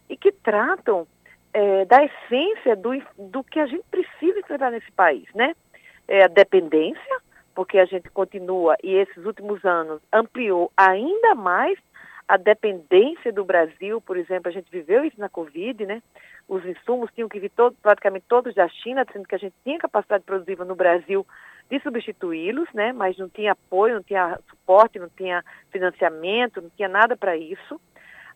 e 0.08 0.16
que 0.16 0.32
tratam 0.32 1.06
é, 1.54 1.84
da 1.84 2.04
essência 2.04 2.74
do, 2.74 2.90
do 3.16 3.44
que 3.44 3.60
a 3.60 3.66
gente 3.66 3.84
precisa 3.88 4.40
enfrentar 4.40 4.72
nesse 4.72 4.90
país, 4.92 5.24
né? 5.34 5.54
É 6.08 6.24
a 6.24 6.28
dependência, 6.28 7.20
porque 7.54 7.78
a 7.78 7.84
gente 7.84 8.10
continua, 8.10 8.76
e 8.82 8.94
esses 8.94 9.24
últimos 9.24 9.64
anos 9.64 10.02
ampliou 10.12 10.70
ainda 10.76 11.34
mais 11.36 11.78
a 12.26 12.36
dependência 12.36 13.32
do 13.32 13.44
Brasil, 13.44 14.00
por 14.00 14.16
exemplo, 14.16 14.48
a 14.48 14.52
gente 14.52 14.70
viveu 14.70 15.04
isso 15.04 15.20
na 15.20 15.28
Covid, 15.28 15.86
né? 15.86 16.02
Os 16.48 16.64
insumos 16.64 17.10
tinham 17.14 17.28
que 17.28 17.38
vir 17.38 17.50
todo, 17.50 17.76
praticamente 17.80 18.26
todos 18.28 18.54
da 18.54 18.68
China, 18.68 19.06
sendo 19.12 19.28
que 19.28 19.34
a 19.34 19.38
gente 19.38 19.54
tinha 19.62 19.78
capacidade 19.78 20.24
produtiva 20.24 20.64
no 20.64 20.74
Brasil 20.74 21.24
de 21.70 21.80
substituí-los, 21.80 22.68
né? 22.74 22.92
Mas 22.92 23.16
não 23.16 23.28
tinha 23.28 23.52
apoio, 23.52 23.94
não 23.94 24.02
tinha 24.02 24.38
suporte, 24.50 24.98
não 24.98 25.08
tinha 25.08 25.44
financiamento, 25.70 26.60
não 26.60 26.70
tinha 26.70 26.88
nada 26.88 27.16
para 27.16 27.36
isso. 27.36 27.80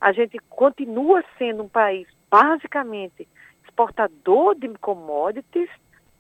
A 0.01 0.13
gente 0.13 0.39
continua 0.49 1.25
sendo 1.37 1.65
um 1.65 1.69
país 1.69 2.07
basicamente 2.31 3.29
exportador 3.65 4.55
de 4.55 4.69
commodities, 4.81 5.71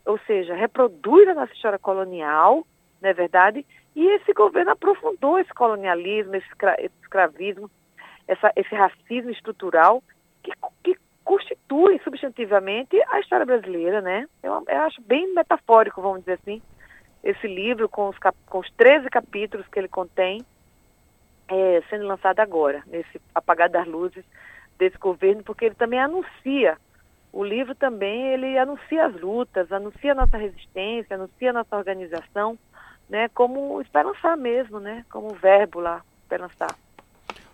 ou 0.05 0.19
seja, 0.21 0.55
reproduz 0.55 1.29
a 1.29 1.35
nossa 1.35 1.53
história 1.53 1.79
colonial, 1.79 2.67
não 3.01 3.11
é 3.11 3.13
verdade? 3.13 3.67
E 3.95 4.07
esse 4.07 4.33
governo 4.33 4.71
aprofundou 4.71 5.39
esse 5.39 5.53
colonialismo, 5.53 6.37
esse, 6.37 6.47
escravismo, 7.03 7.71
essa, 8.27 8.53
esse 8.55 8.75
racismo 8.75 9.31
estrutural 9.31 10.03
que, 10.43 10.53
que 10.85 10.97
constitui 11.25 12.01
substantivamente 12.05 12.97
a 13.09 13.21
história 13.21 13.45
brasileira, 13.45 14.01
né? 14.01 14.27
Eu, 14.43 14.65
eu 14.67 14.81
acho 14.83 15.03
bem 15.03 15.35
metafórico, 15.35 16.01
vamos 16.01 16.21
dizer 16.21 16.39
assim, 16.41 16.63
esse 17.23 17.47
livro 17.47 17.89
com 17.89 18.09
os, 18.09 18.19
cap, 18.19 18.37
com 18.47 18.61
os 18.61 18.71
13 18.73 19.11
capítulos 19.11 19.67
que 19.69 19.79
ele 19.79 19.89
contém, 19.89 20.43
é, 21.49 21.83
sendo 21.91 22.07
lançado 22.07 22.41
agora, 22.41 22.83
nesse 22.87 23.21
apagar 23.35 23.69
das 23.69 23.87
luzes 23.87 24.25
desse 24.79 24.97
governo, 24.99 25.43
porque 25.43 25.65
ele 25.65 25.75
também 25.75 25.99
anuncia, 25.99 26.79
o 27.33 27.45
livro 27.45 27.75
também, 27.75 28.29
ele 28.29 28.59
anuncia 28.59 29.07
as 29.07 29.21
lutas, 29.21 29.71
anuncia 29.71 30.13
a 30.13 30.15
nossa 30.15 30.37
resistência, 30.37 31.17
anuncia 31.17 31.51
a 31.51 31.53
nossa 31.53 31.77
organização, 31.77 32.59
né, 33.09 33.29
como 33.35 33.81
esperançar 33.81 34.37
mesmo, 34.37 34.81
né, 34.81 35.05
como 35.11 35.35
verbo 35.35 35.81
lá, 35.81 36.03
esperançar. 36.23 36.75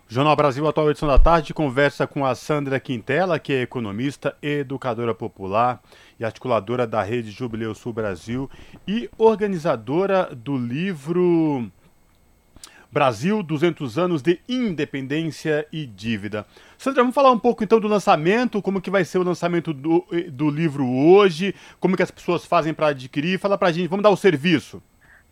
Jornal 0.07 0.37
Brasil 0.37 0.67
Atual 0.69 0.91
edição 0.91 1.09
da 1.09 1.19
tarde 1.19 1.55
conversa 1.55 2.07
com 2.07 2.27
a 2.27 2.35
Sandra 2.35 2.79
Quintela, 2.79 3.39
que 3.39 3.55
é 3.55 3.63
economista, 3.63 4.37
educadora 4.43 5.15
popular 5.15 5.81
e 6.21 6.25
articuladora 6.25 6.87
da 6.87 7.03
Rede 7.03 7.31
Jubileu 7.31 7.75
Sul 7.75 7.93
Brasil 7.93 8.49
e 8.87 9.09
organizadora 9.17 10.29
do 10.35 10.57
livro 10.57 11.71
Brasil 12.95 13.43
200 13.43 13.99
anos 13.99 14.23
de 14.23 14.41
independência 14.49 15.67
e 15.73 15.85
dívida. 15.85 16.47
Sandra, 16.79 17.03
vamos 17.03 17.13
falar 17.13 17.33
um 17.33 17.39
pouco 17.41 17.65
então 17.65 17.81
do 17.81 17.89
lançamento, 17.89 18.63
como 18.63 18.81
que 18.81 18.89
vai 18.89 19.05
ser 19.05 19.19
o 19.19 19.25
lançamento 19.25 19.73
do, 19.73 20.07
do 20.31 20.49
livro 20.49 20.89
hoje, 20.89 21.57
como 21.81 21.97
que 21.97 22.05
as 22.05 22.13
pessoas 22.13 22.47
fazem 22.47 22.73
para 22.73 22.87
adquirir, 22.87 23.41
fala 23.41 23.59
para 23.59 23.67
a 23.67 23.73
gente, 23.73 23.89
vamos 23.89 24.05
dar 24.05 24.11
o 24.11 24.17
serviço. 24.17 24.81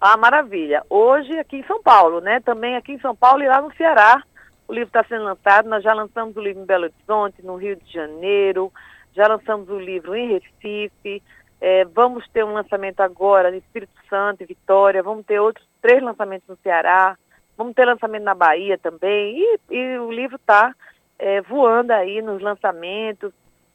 Ah, 0.00 0.16
maravilha. 0.16 0.82
Hoje 0.90 1.38
aqui 1.38 1.58
em 1.58 1.62
São 1.62 1.80
Paulo, 1.80 2.20
né? 2.20 2.40
Também 2.40 2.74
aqui 2.74 2.94
em 2.94 2.98
São 2.98 3.14
Paulo 3.14 3.44
e 3.44 3.46
lá 3.46 3.62
no 3.62 3.72
Ceará. 3.76 4.20
O 4.66 4.72
livro 4.72 4.88
está 4.88 5.04
sendo 5.04 5.22
lançado. 5.22 5.68
Nós 5.68 5.84
já 5.84 5.94
lançamos 5.94 6.36
o 6.36 6.40
livro 6.40 6.60
em 6.60 6.66
Belo 6.66 6.86
Horizonte, 6.86 7.46
no 7.46 7.54
Rio 7.54 7.76
de 7.76 7.92
Janeiro. 7.92 8.72
Já 9.14 9.28
lançamos 9.28 9.68
o 9.68 9.78
livro 9.78 10.16
em 10.16 10.32
Recife. 10.32 11.22
É, 11.60 11.84
vamos 11.84 12.28
ter 12.30 12.44
um 12.44 12.54
lançamento 12.54 12.98
agora 12.98 13.52
no 13.52 13.56
Espírito 13.56 13.94
Santo 14.10 14.42
e 14.42 14.46
Vitória. 14.46 15.00
Vamos 15.00 15.24
ter 15.24 15.38
outros 15.38 15.64
três 15.80 16.02
lançamentos 16.02 16.48
no 16.48 16.58
Ceará. 16.60 17.16
Vamos 17.62 17.76
ter 17.76 17.84
lançamento 17.84 18.24
na 18.24 18.34
Bahia 18.34 18.76
também. 18.76 19.38
E, 19.38 19.58
e 19.70 19.98
o 20.00 20.10
livro 20.10 20.34
está 20.34 20.74
é, 21.16 21.40
voando 21.42 21.92
aí 21.92 22.20
nos 22.20 22.42
lançamentos, 22.42 23.32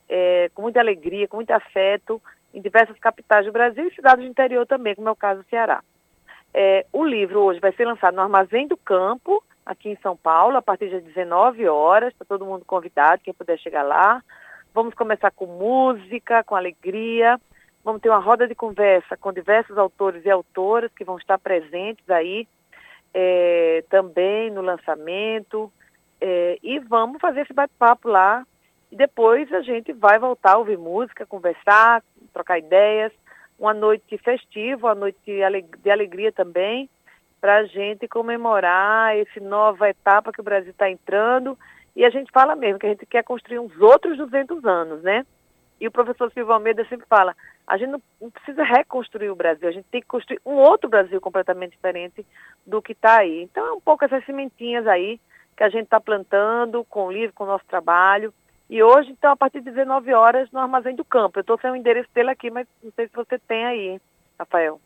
é, 0.10 0.52
com 0.54 0.64
muita 0.64 0.82
alegria, 0.82 1.26
com 1.26 1.38
muito 1.38 1.52
afeto, 1.52 2.22
em 2.54 2.60
diversas 2.60 3.00
capitais 3.00 3.46
do 3.46 3.52
Brasil 3.54 3.88
e 3.88 3.96
cidades 3.96 4.26
do 4.26 4.30
interior 4.30 4.68
também, 4.68 4.94
como 4.94 5.08
é 5.08 5.12
o 5.12 5.16
caso 5.16 5.42
do 5.42 5.50
Ceará. 5.50 5.82
É, 6.54 6.86
o 6.92 7.06
livro 7.06 7.40
hoje 7.40 7.62
vai 7.62 7.72
ser 7.72 7.86
lançado 7.86 8.14
no 8.14 8.24
Armazém 8.24 8.68
do 8.68 8.76
Campo, 8.76 9.42
aqui 9.66 9.88
em 9.88 9.98
São 10.02 10.18
Paulo, 10.18 10.58
a 10.58 10.62
partir 10.62 10.90
das 10.90 11.04
19 11.06 11.66
horas, 11.70 12.14
para 12.14 12.28
todo 12.28 12.46
mundo 12.46 12.66
convidado, 12.66 13.22
quem 13.24 13.34
puder 13.34 13.58
chegar 13.58 13.84
lá. 13.84 14.22
Vamos 14.74 14.94
começar 14.96 15.32
com 15.32 15.46
música, 15.46 16.44
com 16.44 16.58
alegria. 16.58 17.40
Vamos 17.86 18.02
ter 18.02 18.10
uma 18.10 18.20
roda 18.20 18.50
de 18.50 18.54
conversa 18.54 19.16
com 19.16 19.32
diversos 19.32 19.78
autores 19.78 20.26
e 20.26 20.30
autoras 20.30 20.92
que 20.92 21.06
vão 21.06 21.18
estar 21.18 21.40
presentes 21.40 22.10
aí 22.10 22.46
é, 23.14 23.84
também 23.90 24.50
no 24.52 24.62
lançamento. 24.62 25.72
É, 26.20 26.58
e 26.62 26.80
vamos 26.80 27.20
fazer 27.22 27.42
esse 27.42 27.54
bate-papo 27.54 28.10
lá. 28.10 28.46
E 28.92 28.96
depois 28.96 29.52
a 29.54 29.62
gente 29.62 29.92
vai 29.94 30.18
voltar 30.18 30.54
a 30.54 30.58
ouvir 30.58 30.78
música, 30.78 31.26
conversar, 31.26 32.04
trocar 32.34 32.58
ideias 32.58 33.12
uma 33.60 33.74
noite 33.74 34.18
festiva, 34.20 34.88
uma 34.88 34.96
noite 34.96 35.20
de 35.26 35.90
alegria 35.90 36.32
também, 36.32 36.90
para 37.42 37.58
a 37.58 37.66
gente 37.66 38.08
comemorar 38.08 39.18
essa 39.18 39.40
nova 39.40 39.90
etapa 39.90 40.32
que 40.32 40.42
o 40.42 40.44
Brasil 40.44 40.72
está 40.72 40.90
entrando. 40.90 41.58
E 41.96 42.06
a 42.06 42.10
gente 42.10 42.32
fala 42.32 42.56
mesmo 42.56 42.80
que 42.80 42.86
a 42.86 42.90
gente 42.90 43.06
quer 43.06 43.24
construir 43.24 43.60
uns 43.60 43.76
outros 43.80 44.18
200 44.18 44.64
anos, 44.66 45.02
né? 45.02 45.26
E 45.80 45.88
o 45.88 45.92
professor 45.92 46.32
Silvio 46.32 46.54
Almeida 46.54 46.86
sempre 46.86 47.06
fala, 47.08 47.36
a 47.68 47.78
gente 47.78 47.90
não 47.90 48.32
precisa 48.32 48.64
reconstruir 48.64 49.30
o 49.30 49.36
Brasil, 49.36 49.68
a 49.68 49.72
gente 49.72 49.86
tem 49.92 50.02
que 50.02 50.08
construir 50.08 50.40
um 50.46 50.56
outro 50.56 50.90
Brasil 50.90 51.22
completamente 51.22 51.72
diferente 51.72 52.26
do 52.66 52.82
que 52.82 52.94
está 52.94 53.18
aí. 53.18 53.44
Então 53.44 53.66
é 53.66 53.72
um 53.74 53.82
pouco 53.82 54.04
essas 54.06 54.26
sementinhas 54.26 54.88
aí 54.88 55.20
que 55.56 55.64
a 55.64 55.70
gente 55.70 55.84
está 55.84 56.00
plantando 56.00 56.84
com 56.86 57.08
o 57.08 57.12
livro, 57.12 57.34
com 57.34 57.44
o 57.44 57.48
nosso 57.48 57.66
trabalho, 57.66 58.34
e 58.70 58.84
hoje, 58.84 59.12
então, 59.12 59.32
a 59.32 59.36
partir 59.36 59.62
de 59.62 59.72
19 59.72 60.14
horas, 60.14 60.52
no 60.52 60.60
Armazém 60.60 60.96
do 60.96 61.06
Campo. 61.06 61.40
Eu 61.40 61.42
estou 61.42 61.58
sem 61.60 61.72
o 61.72 61.76
endereço 61.76 62.10
dele 62.14 62.32
aqui, 62.32 62.52
mas 62.52 62.68
não 62.84 62.92
sei 62.96 63.08
se 63.08 63.16
você 63.16 63.40
tem 63.40 63.66
aí. 63.66 64.02
Rafael. 64.38 64.80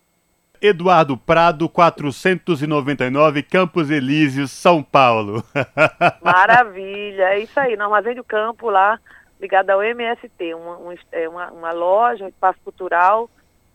Eduardo 0.61 1.17
Prado, 1.17 1.67
499, 1.67 3.41
Campos 3.41 3.89
Elíseos, 3.89 4.51
São 4.51 4.83
Paulo. 4.83 5.43
Maravilha, 6.21 7.29
é 7.29 7.39
isso 7.39 7.59
aí, 7.59 7.75
no 7.75 7.85
Armazém 7.85 8.13
do 8.13 8.23
Campo, 8.23 8.69
lá, 8.69 8.99
ligado 9.41 9.71
ao 9.71 9.81
MST, 9.81 10.53
uma, 10.53 10.95
é 11.11 11.27
uma, 11.27 11.51
uma 11.51 11.71
loja, 11.71 12.25
um 12.25 12.29
espaço 12.29 12.59
cultural 12.63 13.29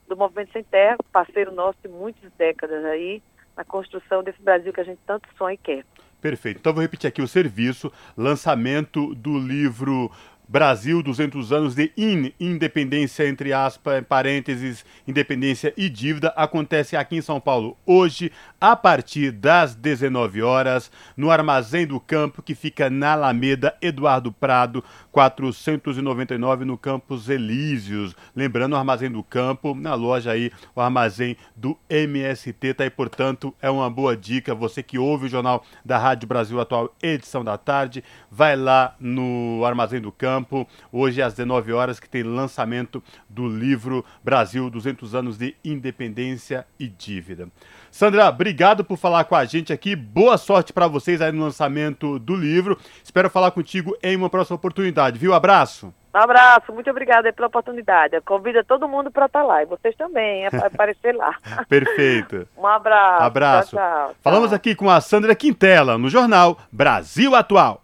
do 0.08 0.16
Movimento 0.16 0.52
Sem 0.52 0.62
Terra, 0.62 0.96
parceiro 1.12 1.52
nosso 1.52 1.76
de 1.82 1.88
muitas 1.88 2.30
décadas 2.38 2.84
aí, 2.84 3.20
na 3.56 3.64
construção 3.64 4.22
desse 4.22 4.40
Brasil 4.40 4.72
que 4.72 4.80
a 4.80 4.84
gente 4.84 5.00
tanto 5.04 5.28
sonha 5.36 5.54
e 5.54 5.58
quer. 5.58 5.84
Perfeito. 6.20 6.60
Então 6.60 6.72
vou 6.72 6.82
repetir 6.82 7.08
aqui 7.08 7.20
o 7.20 7.28
serviço, 7.28 7.92
lançamento 8.16 9.14
do 9.14 9.38
livro 9.38 10.10
Brasil, 10.48 11.02
200 11.02 11.52
anos 11.52 11.74
de 11.74 11.90
in, 11.96 12.32
independência, 12.38 13.28
entre 13.28 13.52
aspas, 13.52 14.04
parênteses, 14.08 14.84
independência 15.06 15.74
e 15.76 15.88
dívida, 15.88 16.28
acontece 16.36 16.96
aqui 16.96 17.16
em 17.16 17.20
São 17.20 17.40
Paulo 17.40 17.76
hoje, 17.84 18.30
a 18.60 18.76
partir 18.76 19.32
das 19.32 19.74
19 19.74 20.42
horas, 20.42 20.90
no 21.16 21.32
Armazém 21.32 21.84
do 21.84 21.98
Campo, 21.98 22.42
que 22.42 22.54
fica 22.54 22.88
na 22.88 23.12
Alameda 23.12 23.74
Eduardo 23.82 24.30
Prado, 24.30 24.84
499, 25.10 26.64
no 26.64 26.78
Campos 26.78 27.28
Elíseos. 27.28 28.14
Lembrando, 28.34 28.74
o 28.74 28.76
Armazém 28.76 29.10
do 29.10 29.24
Campo, 29.24 29.74
na 29.74 29.94
loja 29.94 30.30
aí, 30.30 30.52
o 30.76 30.80
Armazém 30.80 31.36
do 31.56 31.76
MST, 31.90 32.74
tá 32.74 32.84
aí, 32.84 32.90
portanto, 32.90 33.52
é 33.60 33.68
uma 33.68 33.90
boa 33.90 34.16
dica. 34.16 34.54
Você 34.54 34.80
que 34.80 34.96
ouve 34.96 35.26
o 35.26 35.28
Jornal 35.28 35.64
da 35.84 35.98
Rádio 35.98 36.28
Brasil 36.28 36.60
Atual, 36.60 36.94
edição 37.02 37.42
da 37.42 37.58
tarde, 37.58 38.04
vai 38.30 38.54
lá 38.54 38.94
no 39.00 39.64
Armazém 39.64 40.00
do 40.00 40.12
Campo 40.12 40.35
Campo, 40.36 40.68
hoje 40.92 41.22
às 41.22 41.32
19 41.32 41.72
horas, 41.72 41.98
que 41.98 42.06
tem 42.06 42.22
lançamento 42.22 43.02
do 43.26 43.48
livro 43.48 44.04
Brasil 44.22 44.68
200 44.68 45.14
anos 45.14 45.38
de 45.38 45.56
independência 45.64 46.66
e 46.78 46.86
dívida. 46.88 47.48
Sandra, 47.90 48.28
obrigado 48.28 48.84
por 48.84 48.98
falar 48.98 49.24
com 49.24 49.34
a 49.34 49.46
gente 49.46 49.72
aqui. 49.72 49.96
Boa 49.96 50.36
sorte 50.36 50.74
para 50.74 50.86
vocês 50.86 51.22
aí 51.22 51.32
no 51.32 51.42
lançamento 51.42 52.18
do 52.18 52.36
livro. 52.36 52.78
Espero 53.02 53.30
falar 53.30 53.50
contigo 53.50 53.96
em 54.02 54.14
uma 54.14 54.28
próxima 54.28 54.56
oportunidade, 54.56 55.18
viu? 55.18 55.32
Abraço. 55.32 55.94
Um 56.14 56.18
abraço, 56.18 56.70
muito 56.70 56.90
obrigada 56.90 57.32
pela 57.32 57.48
oportunidade. 57.48 58.20
Convida 58.20 58.62
todo 58.62 58.86
mundo 58.86 59.10
para 59.10 59.24
estar 59.24 59.40
tá 59.40 59.46
lá 59.46 59.62
e 59.62 59.66
vocês 59.66 59.96
também, 59.96 60.46
a 60.46 60.50
aparecer 60.66 61.14
lá. 61.14 61.34
Perfeito. 61.66 62.46
um 62.58 62.66
abraço. 62.66 63.22
Abraço. 63.24 63.76
Tchau, 63.76 64.08
tchau, 64.08 64.14
Falamos 64.22 64.52
aqui 64.52 64.74
com 64.74 64.90
a 64.90 65.00
Sandra 65.00 65.34
Quintela 65.34 65.96
no 65.96 66.10
jornal 66.10 66.58
Brasil 66.70 67.34
Atual. 67.34 67.80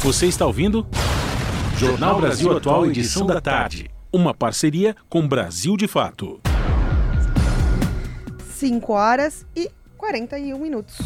Você 0.00 0.26
está 0.26 0.46
ouvindo? 0.46 0.86
Jornal 1.78 2.20
Brasil 2.20 2.56
Atual, 2.56 2.86
edição 2.86 3.24
da 3.24 3.40
tarde. 3.40 3.88
Uma 4.12 4.34
parceria 4.34 4.96
com 5.08 5.28
Brasil 5.28 5.76
de 5.76 5.86
Fato. 5.86 6.40
5 8.50 8.92
horas 8.92 9.46
e 9.54 9.70
41 9.96 10.58
minutos. 10.58 10.98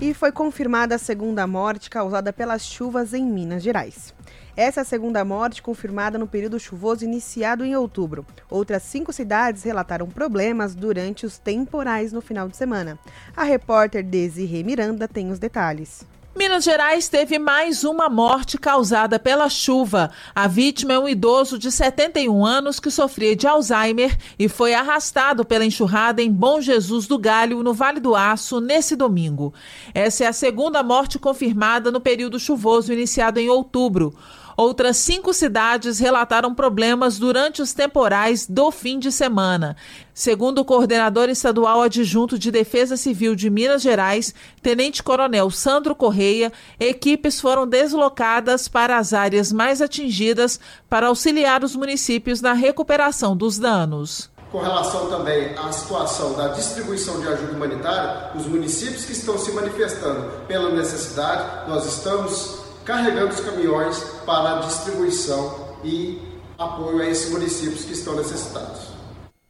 E 0.00 0.14
foi 0.14 0.32
confirmada 0.32 0.94
a 0.94 0.98
segunda 0.98 1.46
morte 1.46 1.90
causada 1.90 2.32
pelas 2.32 2.64
chuvas 2.64 3.12
em 3.12 3.26
Minas 3.26 3.62
Gerais. 3.62 4.14
Essa 4.56 4.80
é 4.80 4.82
a 4.82 4.86
segunda 4.86 5.22
morte 5.22 5.60
confirmada 5.60 6.18
no 6.18 6.26
período 6.26 6.58
chuvoso 6.58 7.04
iniciado 7.04 7.62
em 7.62 7.76
outubro. 7.76 8.24
Outras 8.48 8.82
cinco 8.84 9.12
cidades 9.12 9.64
relataram 9.64 10.06
problemas 10.06 10.74
durante 10.74 11.26
os 11.26 11.36
temporais 11.36 12.10
no 12.10 12.22
final 12.22 12.48
de 12.48 12.56
semana. 12.56 12.98
A 13.36 13.44
repórter 13.44 14.02
Desirê 14.02 14.62
Miranda 14.62 15.06
tem 15.06 15.30
os 15.30 15.38
detalhes. 15.38 16.06
Minas 16.34 16.64
Gerais 16.64 17.10
teve 17.10 17.38
mais 17.38 17.84
uma 17.84 18.08
morte 18.08 18.56
causada 18.56 19.18
pela 19.18 19.50
chuva. 19.50 20.10
A 20.34 20.48
vítima 20.48 20.94
é 20.94 20.98
um 20.98 21.06
idoso 21.06 21.58
de 21.58 21.70
71 21.70 22.46
anos 22.46 22.80
que 22.80 22.90
sofria 22.90 23.36
de 23.36 23.46
Alzheimer 23.46 24.16
e 24.38 24.48
foi 24.48 24.72
arrastado 24.72 25.44
pela 25.44 25.66
enxurrada 25.66 26.22
em 26.22 26.32
Bom 26.32 26.58
Jesus 26.58 27.06
do 27.06 27.18
Galho, 27.18 27.62
no 27.62 27.74
Vale 27.74 28.00
do 28.00 28.16
Aço, 28.16 28.62
nesse 28.62 28.96
domingo. 28.96 29.52
Essa 29.92 30.24
é 30.24 30.26
a 30.26 30.32
segunda 30.32 30.82
morte 30.82 31.18
confirmada 31.18 31.90
no 31.90 32.00
período 32.00 32.40
chuvoso 32.40 32.94
iniciado 32.94 33.38
em 33.38 33.50
outubro. 33.50 34.14
Outras 34.62 34.96
cinco 34.98 35.34
cidades 35.34 35.98
relataram 35.98 36.54
problemas 36.54 37.18
durante 37.18 37.60
os 37.60 37.72
temporais 37.72 38.46
do 38.46 38.70
fim 38.70 38.96
de 38.96 39.10
semana. 39.10 39.76
Segundo 40.14 40.60
o 40.60 40.64
coordenador 40.64 41.28
estadual 41.28 41.82
adjunto 41.82 42.38
de 42.38 42.48
Defesa 42.52 42.96
Civil 42.96 43.34
de 43.34 43.50
Minas 43.50 43.82
Gerais, 43.82 44.32
Tenente 44.62 45.02
Coronel 45.02 45.50
Sandro 45.50 45.96
Correia, 45.96 46.52
equipes 46.78 47.40
foram 47.40 47.66
deslocadas 47.66 48.68
para 48.68 48.98
as 48.98 49.12
áreas 49.12 49.50
mais 49.50 49.82
atingidas 49.82 50.60
para 50.88 51.08
auxiliar 51.08 51.64
os 51.64 51.74
municípios 51.74 52.40
na 52.40 52.52
recuperação 52.52 53.36
dos 53.36 53.58
danos 53.58 54.30
com 54.52 54.60
relação 54.60 55.06
também 55.08 55.56
à 55.56 55.72
situação 55.72 56.34
da 56.34 56.48
distribuição 56.48 57.18
de 57.22 57.26
ajuda 57.26 57.52
humanitária, 57.52 58.32
os 58.34 58.46
municípios 58.46 59.06
que 59.06 59.12
estão 59.12 59.38
se 59.38 59.50
manifestando 59.52 60.30
pela 60.46 60.68
necessidade, 60.68 61.70
nós 61.70 61.86
estamos 61.86 62.62
carregando 62.84 63.34
os 63.34 63.40
caminhões 63.40 63.98
para 64.26 64.60
distribuição 64.60 65.76
e 65.84 66.20
apoio 66.58 67.00
a 67.00 67.06
esses 67.06 67.30
municípios 67.30 67.84
que 67.84 67.92
estão 67.92 68.14
necessitados. 68.16 68.92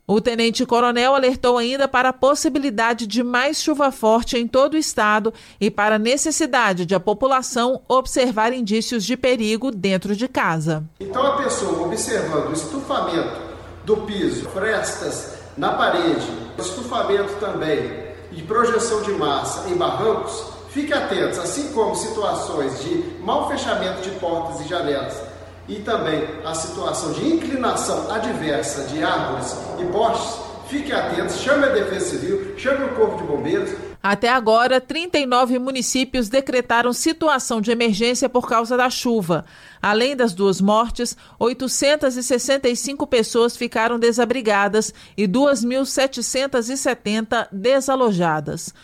O 0.06 0.20
tenente-coronel 0.20 1.14
alertou 1.14 1.56
ainda 1.56 1.86
para 1.86 2.08
a 2.08 2.12
possibilidade 2.12 3.06
de 3.06 3.22
mais 3.22 3.62
chuva 3.62 3.90
forte 3.92 4.36
em 4.36 4.48
todo 4.48 4.74
o 4.74 4.76
estado 4.76 5.32
e 5.60 5.70
para 5.70 5.94
a 5.94 5.98
necessidade 5.98 6.84
de 6.84 6.94
a 6.94 7.00
população 7.00 7.80
observar 7.88 8.52
indícios 8.52 9.04
de 9.04 9.16
perigo 9.16 9.70
dentro 9.70 10.16
de 10.16 10.26
casa. 10.26 10.84
Então, 11.00 11.24
a 11.24 11.36
pessoa 11.36 11.86
observando 11.86 12.50
o 12.50 12.52
estufamento 12.52 13.40
do 13.84 13.98
piso, 13.98 14.48
frestas 14.50 15.34
na 15.56 15.72
parede, 15.74 16.26
estufamento 16.58 17.34
também 17.40 18.12
e 18.32 18.42
projeção 18.42 19.02
de 19.02 19.12
massa 19.12 19.68
em 19.70 19.76
barrancos, 19.76 20.51
Fique 20.72 20.92
atentos, 20.92 21.38
assim 21.38 21.72
como 21.72 21.94
situações 21.94 22.82
de 22.82 23.04
mau 23.22 23.48
fechamento 23.50 24.00
de 24.00 24.10
portas 24.18 24.64
e 24.64 24.68
janelas 24.68 25.20
e 25.68 25.76
também 25.76 26.26
a 26.44 26.54
situação 26.54 27.12
de 27.12 27.28
inclinação 27.28 28.10
adversa 28.10 28.84
de 28.84 29.04
árvores 29.04 29.54
e 29.78 29.84
postes, 29.92 30.40
fique 30.68 30.90
atentos, 30.90 31.38
chame 31.40 31.66
a 31.66 31.68
Defesa 31.68 32.06
Civil, 32.06 32.54
chame 32.56 32.86
o 32.86 32.94
Corpo 32.94 33.18
de 33.18 33.24
Bombeiros. 33.24 33.70
Até 34.02 34.30
agora, 34.30 34.80
39 34.80 35.58
municípios 35.58 36.30
decretaram 36.30 36.92
situação 36.92 37.60
de 37.60 37.70
emergência 37.70 38.28
por 38.28 38.48
causa 38.48 38.76
da 38.76 38.90
chuva. 38.90 39.44
Além 39.80 40.16
das 40.16 40.32
duas 40.32 40.60
mortes, 40.60 41.16
865 41.38 43.06
pessoas 43.06 43.56
ficaram 43.56 43.96
desabrigadas 43.98 44.92
e 45.16 45.28
2.770 45.28 47.46
desalojadas. 47.52 48.74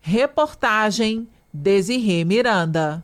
Reportagem 0.00 1.28
Desirê 1.60 2.24
Miranda. 2.24 3.02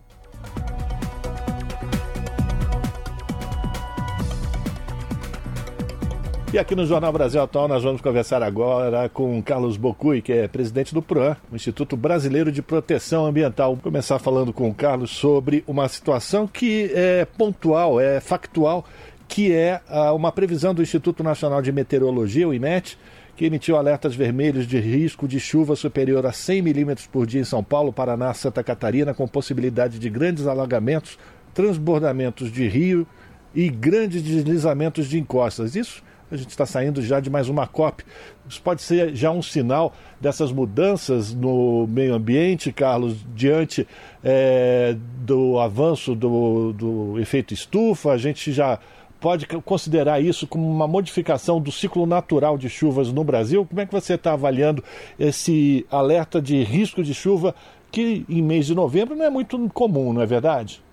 E 6.52 6.58
aqui 6.58 6.76
no 6.76 6.86
Jornal 6.86 7.12
Brasil 7.12 7.42
Atual 7.42 7.66
nós 7.66 7.82
vamos 7.82 8.00
conversar 8.00 8.44
agora 8.44 9.08
com 9.08 9.42
Carlos 9.42 9.76
Bocui, 9.76 10.22
que 10.22 10.32
é 10.32 10.46
presidente 10.46 10.94
do 10.94 11.02
PROAN, 11.02 11.36
o 11.50 11.56
Instituto 11.56 11.96
Brasileiro 11.96 12.52
de 12.52 12.62
Proteção 12.62 13.26
Ambiental. 13.26 13.74
Vou 13.74 13.82
começar 13.82 14.20
falando 14.20 14.52
com 14.52 14.68
o 14.68 14.74
Carlos 14.74 15.10
sobre 15.10 15.64
uma 15.66 15.88
situação 15.88 16.46
que 16.46 16.92
é 16.94 17.24
pontual, 17.24 18.00
é 18.00 18.20
factual, 18.20 18.84
que 19.26 19.52
é 19.52 19.80
ah, 19.88 20.12
uma 20.12 20.30
previsão 20.30 20.72
do 20.72 20.80
Instituto 20.80 21.24
Nacional 21.24 21.60
de 21.60 21.72
Meteorologia, 21.72 22.46
o 22.46 22.54
IMET, 22.54 22.96
que 23.36 23.44
emitiu 23.44 23.76
alertas 23.76 24.14
vermelhos 24.14 24.66
de 24.66 24.78
risco 24.78 25.26
de 25.26 25.40
chuva 25.40 25.74
superior 25.74 26.24
a 26.26 26.32
100 26.32 26.62
milímetros 26.62 27.06
por 27.06 27.26
dia 27.26 27.40
em 27.40 27.44
São 27.44 27.64
Paulo, 27.64 27.92
Paraná, 27.92 28.32
Santa 28.32 28.62
Catarina, 28.62 29.12
com 29.12 29.26
possibilidade 29.26 29.98
de 29.98 30.08
grandes 30.08 30.46
alagamentos, 30.46 31.18
transbordamentos 31.52 32.50
de 32.50 32.68
rio 32.68 33.06
e 33.54 33.68
grandes 33.68 34.22
deslizamentos 34.22 35.08
de 35.08 35.18
encostas. 35.18 35.74
Isso 35.74 36.02
a 36.30 36.36
gente 36.36 36.50
está 36.50 36.64
saindo 36.64 37.02
já 37.02 37.20
de 37.20 37.30
mais 37.30 37.48
uma 37.48 37.66
COP. 37.66 38.02
Isso 38.48 38.60
pode 38.60 38.82
ser 38.82 39.14
já 39.14 39.30
um 39.30 39.42
sinal 39.42 39.94
dessas 40.20 40.50
mudanças 40.50 41.34
no 41.34 41.86
meio 41.86 42.14
ambiente, 42.14 42.72
Carlos, 42.72 43.24
diante 43.34 43.86
é, 44.22 44.96
do 45.18 45.58
avanço 45.58 46.14
do, 46.14 46.72
do 46.72 47.20
efeito 47.20 47.52
estufa. 47.52 48.10
A 48.10 48.16
gente 48.16 48.52
já 48.52 48.78
pode 49.24 49.46
considerar 49.62 50.20
isso 50.20 50.46
como 50.46 50.70
uma 50.70 50.86
modificação 50.86 51.58
do 51.58 51.72
ciclo 51.72 52.04
natural 52.04 52.58
de 52.58 52.68
chuvas 52.68 53.10
no 53.10 53.24
Brasil? 53.24 53.64
Como 53.64 53.80
é 53.80 53.86
que 53.86 53.92
você 53.92 54.16
está 54.16 54.34
avaliando 54.34 54.84
esse 55.18 55.86
alerta 55.90 56.42
de 56.42 56.62
risco 56.62 57.02
de 57.02 57.14
chuva 57.14 57.54
que 57.90 58.26
em 58.28 58.42
mês 58.42 58.66
de 58.66 58.74
novembro 58.74 59.16
não 59.16 59.24
é 59.24 59.30
muito 59.30 59.58
comum, 59.70 60.12
não 60.12 60.20
é 60.20 60.26
verdade? 60.26 60.84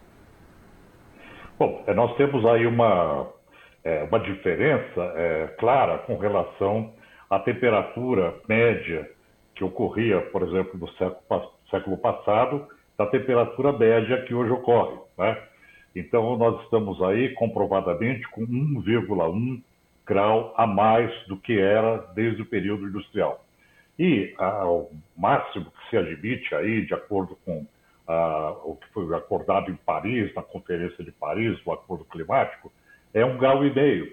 Bom, 1.59 1.83
é, 1.85 1.93
nós 1.93 2.15
temos 2.15 2.45
aí 2.45 2.65
uma, 2.65 3.27
é, 3.83 4.03
uma 4.03 4.19
diferença 4.21 5.01
é, 5.17 5.47
clara 5.59 5.97
com 5.97 6.15
relação 6.15 6.93
à 7.29 7.37
temperatura 7.37 8.33
média 8.47 9.11
que 9.55 9.61
ocorria, 9.65 10.21
por 10.21 10.41
exemplo, 10.43 10.79
no 10.79 10.87
século, 10.93 11.51
século 11.69 11.97
passado, 11.97 12.65
da 12.97 13.07
temperatura 13.07 13.73
média 13.73 14.21
que 14.21 14.33
hoje 14.33 14.53
ocorre. 14.53 14.95
Né? 15.17 15.37
Então, 15.95 16.37
nós 16.37 16.61
estamos 16.63 17.01
aí 17.01 17.29
comprovadamente 17.33 18.27
com 18.29 18.45
1,1 18.45 19.61
grau 20.05 20.53
a 20.57 20.65
mais 20.65 21.11
do 21.27 21.37
que 21.37 21.57
era 21.57 21.97
desde 22.15 22.41
o 22.41 22.45
período 22.45 22.87
industrial. 22.87 23.43
E 23.99 24.33
ah, 24.37 24.67
o 24.67 24.89
máximo 25.15 25.65
que 25.65 25.89
se 25.89 25.97
admite 25.97 26.55
aí, 26.55 26.85
de 26.85 26.93
acordo 26.93 27.37
com 27.45 27.65
ah, 28.07 28.55
o 28.63 28.75
que 28.75 28.87
foi 28.93 29.15
acordado 29.15 29.69
em 29.69 29.75
Paris, 29.75 30.33
na 30.33 30.41
Conferência 30.41 31.03
de 31.03 31.11
Paris, 31.11 31.59
o 31.65 31.71
Acordo 31.71 32.05
Climático, 32.05 32.71
é 33.13 33.23
um 33.23 33.37
grau 33.37 33.65
e 33.65 33.73
meio. 33.73 34.11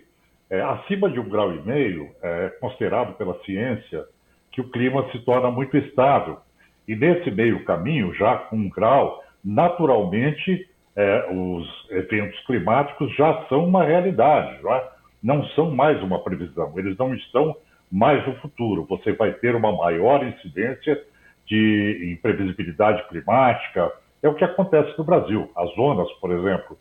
É, 0.50 0.60
acima 0.60 1.10
de 1.10 1.20
um 1.20 1.28
grau 1.28 1.52
e 1.52 1.60
meio, 1.62 2.10
é 2.22 2.48
considerado 2.60 3.16
pela 3.16 3.38
ciência 3.44 4.06
que 4.50 4.60
o 4.60 4.70
clima 4.70 5.08
se 5.10 5.18
torna 5.20 5.50
muito 5.50 5.76
estável. 5.76 6.38
E 6.86 6.96
nesse 6.96 7.30
meio 7.30 7.64
caminho, 7.64 8.14
já 8.14 8.36
com 8.36 8.56
um 8.56 8.68
grau, 8.68 9.22
naturalmente 9.44 10.67
é, 10.98 11.30
os 11.30 11.86
eventos 11.90 12.36
climáticos 12.44 13.14
já 13.14 13.46
são 13.48 13.64
uma 13.64 13.84
realidade, 13.84 14.58
é? 14.66 14.88
não 15.22 15.44
são 15.50 15.70
mais 15.70 16.02
uma 16.02 16.18
previsão, 16.24 16.76
eles 16.76 16.98
não 16.98 17.14
estão 17.14 17.56
mais 17.90 18.26
no 18.26 18.34
futuro. 18.40 18.84
Você 18.86 19.12
vai 19.12 19.32
ter 19.32 19.54
uma 19.54 19.70
maior 19.70 20.26
incidência 20.26 21.00
de 21.46 22.12
imprevisibilidade 22.12 23.08
climática. 23.08 23.92
É 24.20 24.28
o 24.28 24.34
que 24.34 24.42
acontece 24.42 24.98
no 24.98 25.04
Brasil. 25.04 25.48
As 25.56 25.72
zonas, 25.76 26.10
por 26.14 26.32
exemplo, 26.32 26.76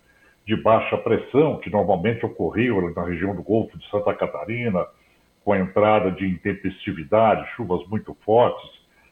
de 0.47 0.55
baixa 0.55 0.97
pressão, 0.97 1.57
que 1.57 1.69
normalmente 1.69 2.25
ocorriam 2.25 2.91
na 2.95 3.03
região 3.03 3.35
do 3.35 3.43
Golfo 3.43 3.77
de 3.77 3.87
Santa 3.91 4.15
Catarina, 4.15 4.83
com 5.45 5.53
a 5.53 5.59
entrada 5.59 6.11
de 6.11 6.25
intempestividade, 6.25 7.47
chuvas 7.55 7.87
muito 7.87 8.17
fortes 8.25 8.67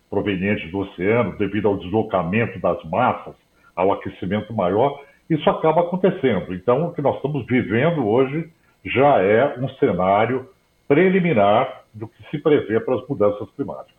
provenientes 0.10 0.70
do 0.72 0.80
oceano, 0.80 1.38
devido 1.38 1.68
ao 1.68 1.78
deslocamento 1.78 2.60
das 2.60 2.84
massas, 2.86 3.36
ao 3.76 3.91
aquecimento 3.91 4.53
maior, 4.53 5.01
isso 5.30 5.49
acaba 5.49 5.82
acontecendo. 5.82 6.53
Então, 6.53 6.88
o 6.88 6.93
que 6.93 7.01
nós 7.01 7.15
estamos 7.15 7.45
vivendo 7.45 8.07
hoje 8.07 8.49
já 8.84 9.21
é 9.21 9.57
um 9.59 9.67
cenário 9.80 10.47
preliminar 10.88 11.84
do 11.93 12.07
que 12.07 12.30
se 12.30 12.38
prevê 12.38 12.80
para 12.80 12.95
as 12.95 13.07
mudanças 13.07 13.49
climáticas. 13.55 13.95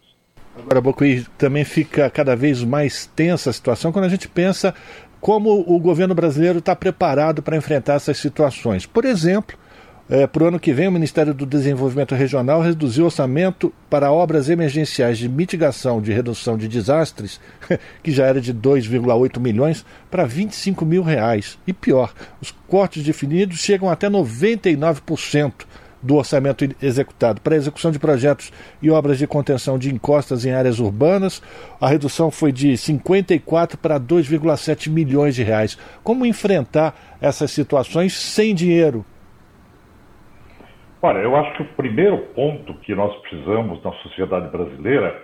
Agora, 0.59 0.81
Bocuí, 0.81 1.24
também 1.37 1.64
fica 1.64 2.09
cada 2.09 2.35
vez 2.35 2.64
mais 2.64 3.07
tensa 3.07 3.51
a 3.51 3.53
situação 3.53 3.93
quando 3.93 4.07
a 4.07 4.09
gente 4.09 4.29
pensa 4.29 4.74
como 5.20 5.64
o 5.66 5.79
governo 5.79 6.14
brasileiro 6.14 6.61
está 6.61 6.74
preparado 6.74 7.43
para 7.43 7.57
enfrentar 7.57 7.95
essas 7.95 8.16
situações. 8.16 8.87
Por 8.87 9.05
exemplo, 9.05 9.57
é, 10.09 10.25
para 10.25 10.45
o 10.45 10.47
ano 10.47 10.61
que 10.61 10.73
vem, 10.73 10.87
o 10.87 10.93
Ministério 10.93 11.35
do 11.35 11.45
Desenvolvimento 11.45 12.15
Regional 12.15 12.61
reduziu 12.61 13.03
o 13.03 13.07
orçamento 13.07 13.73
para 13.91 14.13
obras 14.13 14.49
emergenciais 14.49 15.19
de 15.19 15.29
mitigação 15.29 16.01
de 16.01 16.13
redução 16.13 16.57
de 16.57 16.69
desastres, 16.69 17.41
que 18.05 18.13
já 18.13 18.25
era 18.25 18.41
de 18.41 18.55
2,8 18.55 19.41
milhões, 19.41 19.85
para 20.09 20.25
25 20.25 20.87
mil 20.87 21.03
reais. 21.03 21.59
E 21.67 21.73
pior, 21.73 22.15
os 22.41 22.53
cortes 22.69 23.03
definidos 23.03 23.59
chegam 23.59 23.91
até 23.91 24.09
99% 24.09 25.53
do 26.01 26.15
orçamento 26.15 26.69
executado 26.81 27.41
para 27.41 27.55
a 27.55 27.57
execução 27.57 27.91
de 27.91 27.99
projetos 27.99 28.53
e 28.81 28.89
obras 28.91 29.19
de 29.19 29.27
contenção 29.27 29.77
de 29.77 29.93
encostas 29.93 30.45
em 30.45 30.53
áreas 30.53 30.79
urbanas. 30.79 31.43
A 31.81 31.89
redução 31.89 32.31
foi 32.31 32.53
de 32.53 32.77
54 32.77 33.77
para 33.77 33.99
2,7 33.99 34.89
milhões 34.89 35.35
de 35.35 35.43
reais. 35.43 35.77
Como 36.05 36.25
enfrentar 36.25 37.17
essas 37.21 37.51
situações 37.51 38.15
sem 38.15 38.55
dinheiro? 38.55 39.05
Olha, 41.03 41.19
eu 41.19 41.37
acho 41.37 41.53
que 41.55 41.63
o 41.63 41.75
primeiro 41.77 42.19
ponto 42.35 42.75
que 42.79 42.95
nós 42.95 43.15
precisamos 43.21 43.83
na 43.85 43.93
sociedade 43.93 44.49
brasileira 44.49 45.21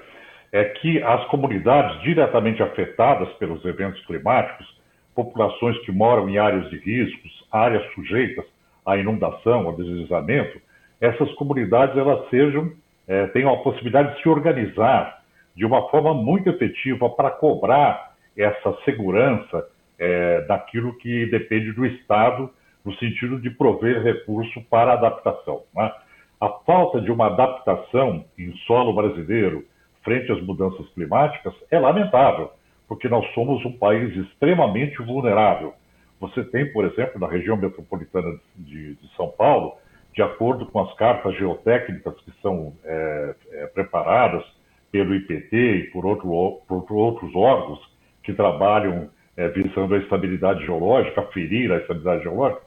é 0.53 0.64
que 0.64 1.03
as 1.03 1.25
comunidades 1.27 2.01
diretamente 2.03 2.62
afetadas 2.62 3.29
pelos 3.35 3.64
eventos 3.64 4.05
climáticos, 4.05 4.66
populações 5.14 5.79
que 5.85 5.91
moram 5.91 6.29
em 6.29 6.39
áreas 6.39 6.68
de 6.68 6.77
riscos, 6.77 7.47
áreas 7.51 7.83
sujeitas 7.95 8.45
à 8.85 8.99
inundação, 8.99 9.66
ao 9.66 9.77
deslizamento, 9.77 10.61
essas 11.01 11.33
comunidades 11.35 11.97
elas 11.97 12.29
sejam 12.29 12.70
é, 13.09 13.27
tenham 13.29 13.53
a 13.53 13.62
possibilidade 13.62 14.14
de 14.14 14.23
se 14.23 14.29
organizar 14.29 15.23
de 15.57 15.64
uma 15.64 15.89
forma 15.89 16.14
muito 16.14 16.49
efetiva 16.49 17.11
para 17.11 17.31
cobrar 17.31 18.14
essa 18.37 18.77
segurança 18.85 19.66
é, 19.99 20.43
daquilo 20.43 20.97
que 20.99 21.27
depende 21.27 21.73
do 21.73 21.85
Estado 21.85 22.51
no 22.85 22.95
sentido 22.97 23.41
de 23.41 23.51
prover 23.51 24.03
recurso 24.03 24.61
para 24.70 24.95
adaptação. 24.95 25.62
Né? 25.74 25.93
A 26.41 26.49
falta 26.66 27.01
de 27.01 27.11
uma 27.11 27.26
adaptação 27.26 28.24
em 28.39 28.53
solo 28.66 28.93
brasileiro 28.93 29.64
frente 30.03 30.33
às 30.33 30.43
mudanças 30.43 30.89
climáticas 30.91 31.55
é 31.70 31.78
lamentável, 31.78 32.51
porque 32.89 33.09
nós 33.09 33.24
somos 33.35 33.64
um 33.64 33.72
país 33.72 34.14
extremamente 34.16 35.01
vulnerável. 35.03 35.74
Você 36.20 36.45
tem, 36.45 36.72
por 36.72 36.85
exemplo, 36.85 37.20
na 37.20 37.28
região 37.28 37.57
metropolitana 37.57 38.39
de, 38.57 38.95
de 38.95 39.16
São 39.16 39.28
Paulo, 39.28 39.76
de 40.14 40.22
acordo 40.22 40.66
com 40.66 40.80
as 40.80 40.93
cartas 40.95 41.35
geotécnicas 41.37 42.14
que 42.20 42.33
são 42.43 42.74
é, 42.85 43.35
é, 43.53 43.66
preparadas 43.66 44.45
pelo 44.91 45.14
IPT 45.14 45.57
e 45.57 45.83
por, 45.91 46.05
outro, 46.05 46.61
por, 46.68 46.93
outros 46.93 47.35
órgãos 47.35 47.80
que 48.22 48.35
trabalham 48.35 49.09
é, 49.37 49.49
visando 49.49 49.95
a 49.95 49.99
estabilidade 49.99 50.64
geológica, 50.64 51.22
ferir 51.33 51.72
a 51.72 51.78
estabilidade 51.78 52.24
geológica, 52.24 52.62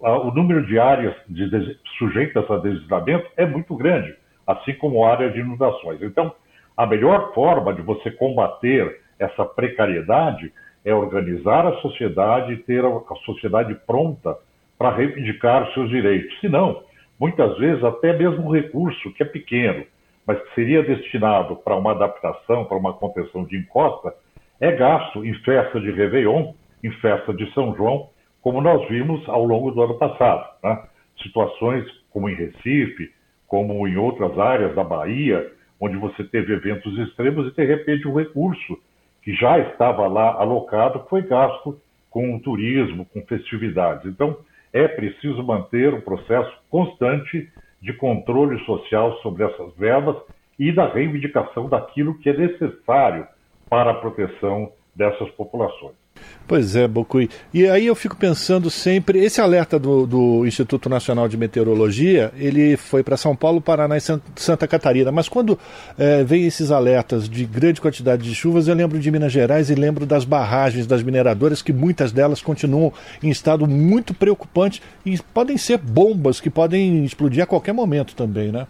o 0.00 0.30
número 0.30 0.66
de 0.66 0.78
áreas 0.78 1.14
de, 1.28 1.78
sujeitas 1.98 2.50
a 2.50 2.56
deslizamento 2.58 3.26
é 3.36 3.44
muito 3.44 3.76
grande, 3.76 4.14
assim 4.46 4.72
como 4.74 5.04
a 5.04 5.12
área 5.12 5.30
de 5.30 5.40
inundações. 5.40 6.00
Então, 6.02 6.32
a 6.76 6.86
melhor 6.86 7.34
forma 7.34 7.74
de 7.74 7.82
você 7.82 8.10
combater 8.10 9.00
essa 9.18 9.44
precariedade 9.44 10.52
é 10.84 10.94
organizar 10.94 11.66
a 11.66 11.76
sociedade 11.80 12.54
e 12.54 12.56
ter 12.56 12.82
a 12.84 13.14
sociedade 13.26 13.74
pronta 13.86 14.36
para 14.78 14.96
reivindicar 14.96 15.70
seus 15.74 15.90
direitos. 15.90 16.40
Se 16.40 16.48
não, 16.48 16.82
muitas 17.18 17.58
vezes 17.58 17.84
até 17.84 18.16
mesmo 18.16 18.46
um 18.46 18.50
recurso 18.50 19.12
que 19.12 19.22
é 19.22 19.26
pequeno, 19.26 19.84
mas 20.26 20.40
que 20.40 20.54
seria 20.54 20.82
destinado 20.82 21.56
para 21.56 21.76
uma 21.76 21.90
adaptação, 21.90 22.64
para 22.64 22.78
uma 22.78 22.94
contenção 22.94 23.44
de 23.44 23.58
encosta, 23.58 24.14
é 24.58 24.72
gasto 24.72 25.24
em 25.24 25.34
festa 25.42 25.78
de 25.78 25.90
Réveillon, 25.90 26.54
em 26.82 26.90
festa 26.92 27.34
de 27.34 27.52
São 27.52 27.74
João, 27.76 28.08
como 28.42 28.60
nós 28.60 28.88
vimos 28.88 29.26
ao 29.28 29.44
longo 29.44 29.70
do 29.70 29.82
ano 29.82 29.98
passado. 29.98 30.48
Né? 30.62 30.82
Situações 31.22 31.84
como 32.10 32.28
em 32.28 32.34
Recife, 32.34 33.10
como 33.46 33.86
em 33.86 33.96
outras 33.96 34.38
áreas 34.38 34.74
da 34.74 34.84
Bahia, 34.84 35.52
onde 35.80 35.96
você 35.96 36.24
teve 36.24 36.52
eventos 36.52 36.96
extremos 36.98 37.46
e 37.46 37.56
de 37.56 37.64
repente 37.64 38.06
o 38.06 38.16
recurso 38.16 38.78
que 39.22 39.34
já 39.34 39.58
estava 39.58 40.06
lá 40.06 40.34
alocado 40.34 41.04
foi 41.08 41.22
gasto 41.22 41.78
com 42.10 42.38
turismo, 42.38 43.06
com 43.06 43.22
festividades. 43.22 44.06
Então, 44.06 44.36
é 44.72 44.86
preciso 44.88 45.42
manter 45.42 45.92
um 45.92 46.00
processo 46.00 46.52
constante 46.70 47.50
de 47.80 47.92
controle 47.94 48.62
social 48.64 49.16
sobre 49.20 49.44
essas 49.44 49.74
verbas 49.76 50.16
e 50.58 50.72
da 50.72 50.86
reivindicação 50.86 51.68
daquilo 51.68 52.18
que 52.18 52.28
é 52.28 52.36
necessário 52.36 53.26
para 53.68 53.92
a 53.92 53.94
proteção 53.94 54.72
dessas 54.94 55.30
populações. 55.30 55.99
Pois 56.46 56.74
é, 56.74 56.88
Bocui. 56.88 57.30
E 57.54 57.66
aí 57.68 57.86
eu 57.86 57.94
fico 57.94 58.16
pensando 58.16 58.68
sempre, 58.70 59.20
esse 59.20 59.40
alerta 59.40 59.78
do, 59.78 60.04
do 60.04 60.44
Instituto 60.44 60.88
Nacional 60.88 61.28
de 61.28 61.36
Meteorologia, 61.36 62.32
ele 62.36 62.76
foi 62.76 63.04
para 63.04 63.16
São 63.16 63.36
Paulo, 63.36 63.60
Paraná 63.60 63.96
e 63.96 64.00
Santa 64.00 64.66
Catarina, 64.66 65.12
mas 65.12 65.28
quando 65.28 65.56
é, 65.96 66.24
vem 66.24 66.46
esses 66.46 66.72
alertas 66.72 67.28
de 67.28 67.44
grande 67.44 67.80
quantidade 67.80 68.24
de 68.24 68.34
chuvas, 68.34 68.66
eu 68.66 68.74
lembro 68.74 68.98
de 68.98 69.10
Minas 69.12 69.30
Gerais 69.30 69.70
e 69.70 69.76
lembro 69.76 70.04
das 70.04 70.24
barragens 70.24 70.88
das 70.88 71.04
mineradoras, 71.04 71.62
que 71.62 71.72
muitas 71.72 72.10
delas 72.10 72.42
continuam 72.42 72.92
em 73.22 73.30
estado 73.30 73.66
muito 73.66 74.12
preocupante 74.12 74.82
e 75.06 75.16
podem 75.32 75.56
ser 75.56 75.78
bombas 75.78 76.40
que 76.40 76.50
podem 76.50 77.04
explodir 77.04 77.44
a 77.44 77.46
qualquer 77.46 77.72
momento 77.72 78.16
também, 78.16 78.50
né? 78.50 78.66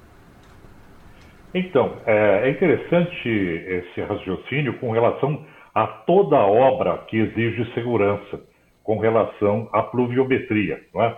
Então, 1.54 1.94
é, 2.06 2.42
é 2.44 2.50
interessante 2.50 3.28
esse 3.28 4.00
raciocínio 4.02 4.74
com 4.74 4.90
relação 4.92 5.44
a 5.74 5.86
toda 5.86 6.36
obra 6.36 6.98
que 7.08 7.16
exige 7.16 7.72
segurança 7.74 8.40
com 8.82 8.98
relação 8.98 9.68
à 9.72 9.82
pluviometria. 9.82 10.82
Não 10.92 11.02
é? 11.02 11.16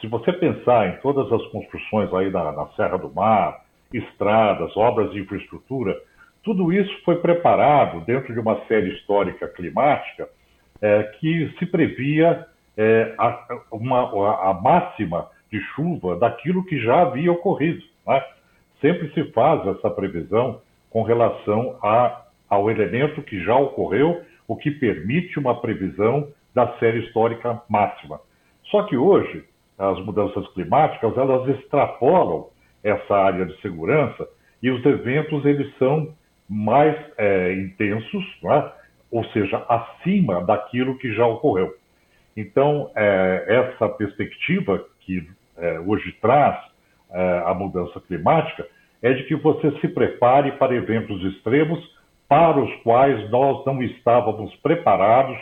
Se 0.00 0.06
você 0.06 0.32
pensar 0.32 0.88
em 0.88 1.00
todas 1.00 1.30
as 1.32 1.46
construções 1.48 2.12
aí 2.12 2.30
na, 2.30 2.52
na 2.52 2.66
Serra 2.68 2.96
do 2.96 3.12
Mar, 3.12 3.64
estradas, 3.92 4.76
obras 4.76 5.12
de 5.12 5.20
infraestrutura, 5.20 5.96
tudo 6.42 6.72
isso 6.72 6.92
foi 7.04 7.16
preparado 7.16 8.00
dentro 8.00 8.32
de 8.32 8.40
uma 8.40 8.58
série 8.66 8.94
histórica 8.94 9.46
climática 9.46 10.28
é, 10.80 11.04
que 11.20 11.54
se 11.58 11.66
previa 11.66 12.46
é, 12.76 13.14
a, 13.16 13.60
uma, 13.70 14.50
a, 14.50 14.54
máxima 14.54 15.28
de 15.50 15.60
chuva 15.74 16.16
daquilo 16.16 16.64
que 16.64 16.80
já 16.80 17.02
havia 17.02 17.30
ocorrido. 17.30 17.82
É? 18.08 18.24
Sempre 18.80 19.12
se 19.14 19.30
faz 19.32 19.64
essa 19.68 19.88
previsão 19.88 20.60
com 20.90 21.02
relação 21.02 21.78
a 21.82 22.21
ao 22.52 22.70
elemento 22.70 23.22
que 23.22 23.42
já 23.42 23.56
ocorreu, 23.56 24.20
o 24.46 24.54
que 24.54 24.70
permite 24.70 25.38
uma 25.38 25.58
previsão 25.58 26.28
da 26.54 26.76
série 26.76 26.98
histórica 26.98 27.62
máxima. 27.66 28.20
Só 28.64 28.82
que 28.82 28.94
hoje, 28.94 29.42
as 29.78 29.98
mudanças 30.04 30.46
climáticas, 30.48 31.16
elas 31.16 31.48
extrapolam 31.48 32.50
essa 32.84 33.16
área 33.16 33.46
de 33.46 33.58
segurança 33.62 34.28
e 34.62 34.70
os 34.70 34.84
eventos 34.84 35.46
eles 35.46 35.74
são 35.78 36.14
mais 36.46 36.94
é, 37.16 37.54
intensos, 37.54 38.22
é? 38.44 38.72
ou 39.10 39.24
seja, 39.30 39.64
acima 39.66 40.44
daquilo 40.44 40.98
que 40.98 41.10
já 41.14 41.26
ocorreu. 41.26 41.74
Então, 42.36 42.90
é, 42.94 43.46
essa 43.48 43.88
perspectiva 43.88 44.84
que 45.00 45.26
é, 45.56 45.80
hoje 45.80 46.12
traz 46.20 46.62
é, 47.10 47.44
a 47.46 47.54
mudança 47.54 47.98
climática 48.00 48.68
é 49.00 49.14
de 49.14 49.24
que 49.24 49.36
você 49.36 49.70
se 49.80 49.88
prepare 49.88 50.52
para 50.52 50.74
eventos 50.74 51.24
extremos 51.24 51.91
para 52.32 52.58
os 52.58 52.74
quais 52.76 53.30
nós 53.30 53.62
não 53.66 53.82
estávamos 53.82 54.56
preparados 54.62 55.36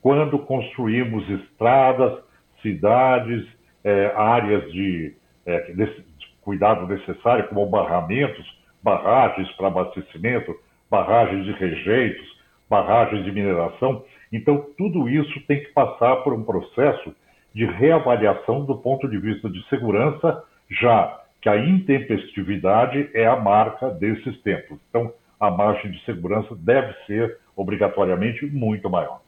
quando 0.00 0.38
construímos 0.38 1.28
estradas, 1.28 2.22
cidades, 2.62 3.44
é, 3.82 4.12
áreas 4.14 4.70
de, 4.70 5.12
é, 5.44 5.72
de, 5.72 6.04
cuidado 6.42 6.86
necessário, 6.86 7.48
como 7.48 7.66
barramentos, 7.66 8.46
barragens 8.80 9.50
para 9.56 9.66
abastecimento, 9.66 10.54
barragens 10.88 11.46
de 11.46 11.50
rejeitos, 11.50 12.24
barragens 12.70 13.24
de 13.24 13.32
mineração. 13.32 14.04
Então, 14.32 14.66
tudo 14.78 15.08
isso 15.08 15.40
tem 15.48 15.58
que 15.64 15.72
passar 15.72 16.14
por 16.22 16.32
um 16.32 16.44
processo 16.44 17.12
de 17.52 17.66
reavaliação 17.66 18.64
do 18.64 18.76
ponto 18.76 19.08
de 19.08 19.18
vista 19.18 19.50
de 19.50 19.68
segurança, 19.68 20.44
já 20.70 21.22
que 21.42 21.48
a 21.48 21.56
intempestividade 21.56 23.10
é 23.14 23.26
a 23.26 23.34
marca 23.34 23.90
desses 23.90 24.40
tempos. 24.42 24.78
Então, 24.88 25.12
a 25.38 25.50
margem 25.50 25.90
de 25.90 26.04
segurança 26.04 26.54
deve 26.56 26.94
ser 27.06 27.38
obrigatoriamente 27.54 28.46
muito 28.46 28.88
maior. 28.90 29.20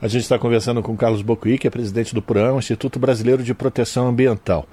A 0.00 0.08
gente 0.08 0.22
está 0.22 0.38
conversando 0.38 0.82
com 0.82 0.96
Carlos 0.96 1.22
Bocuí, 1.22 1.56
que 1.58 1.66
é 1.66 1.70
presidente 1.70 2.14
do 2.14 2.20
PROAM, 2.20 2.58
Instituto 2.58 2.98
Brasileiro 2.98 3.42
de 3.42 3.54
Proteção 3.54 4.08
Ambiental. 4.08 4.66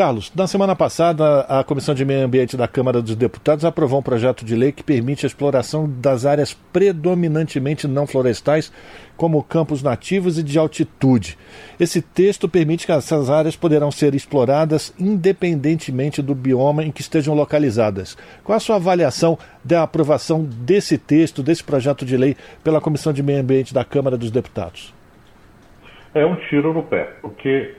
Carlos, 0.00 0.32
na 0.34 0.46
semana 0.46 0.74
passada, 0.74 1.40
a 1.42 1.62
Comissão 1.62 1.94
de 1.94 2.06
Meio 2.06 2.24
Ambiente 2.24 2.56
da 2.56 2.66
Câmara 2.66 3.02
dos 3.02 3.14
Deputados 3.14 3.66
aprovou 3.66 3.98
um 3.98 4.02
projeto 4.02 4.46
de 4.46 4.56
lei 4.56 4.72
que 4.72 4.82
permite 4.82 5.26
a 5.26 5.28
exploração 5.28 5.86
das 5.86 6.24
áreas 6.24 6.54
predominantemente 6.72 7.86
não 7.86 8.06
florestais, 8.06 8.72
como 9.14 9.42
campos 9.42 9.82
nativos 9.82 10.38
e 10.38 10.42
de 10.42 10.58
altitude. 10.58 11.36
Esse 11.78 12.00
texto 12.00 12.48
permite 12.48 12.86
que 12.86 12.92
essas 12.92 13.28
áreas 13.28 13.56
poderão 13.56 13.90
ser 13.90 14.14
exploradas 14.14 14.94
independentemente 14.98 16.22
do 16.22 16.34
bioma 16.34 16.82
em 16.82 16.90
que 16.90 17.02
estejam 17.02 17.34
localizadas. 17.34 18.16
Qual 18.42 18.56
a 18.56 18.60
sua 18.60 18.76
avaliação 18.76 19.38
da 19.62 19.82
aprovação 19.82 20.42
desse 20.42 20.96
texto, 20.96 21.42
desse 21.42 21.62
projeto 21.62 22.06
de 22.06 22.16
lei, 22.16 22.38
pela 22.64 22.80
Comissão 22.80 23.12
de 23.12 23.22
Meio 23.22 23.40
Ambiente 23.42 23.74
da 23.74 23.84
Câmara 23.84 24.16
dos 24.16 24.30
Deputados? 24.30 24.94
É 26.14 26.24
um 26.24 26.36
tiro 26.48 26.72
no 26.72 26.84
pé, 26.84 27.16
porque 27.20 27.74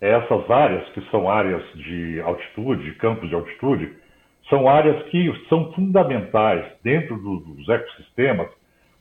essas 0.00 0.50
áreas, 0.50 0.88
que 0.90 1.00
são 1.10 1.30
áreas 1.30 1.62
de 1.74 2.20
altitude, 2.20 2.94
campos 2.96 3.28
de 3.28 3.34
altitude, 3.34 3.96
são 4.48 4.68
áreas 4.68 5.02
que 5.08 5.32
são 5.48 5.72
fundamentais 5.72 6.64
dentro 6.82 7.16
dos 7.16 7.68
ecossistemas 7.68 8.48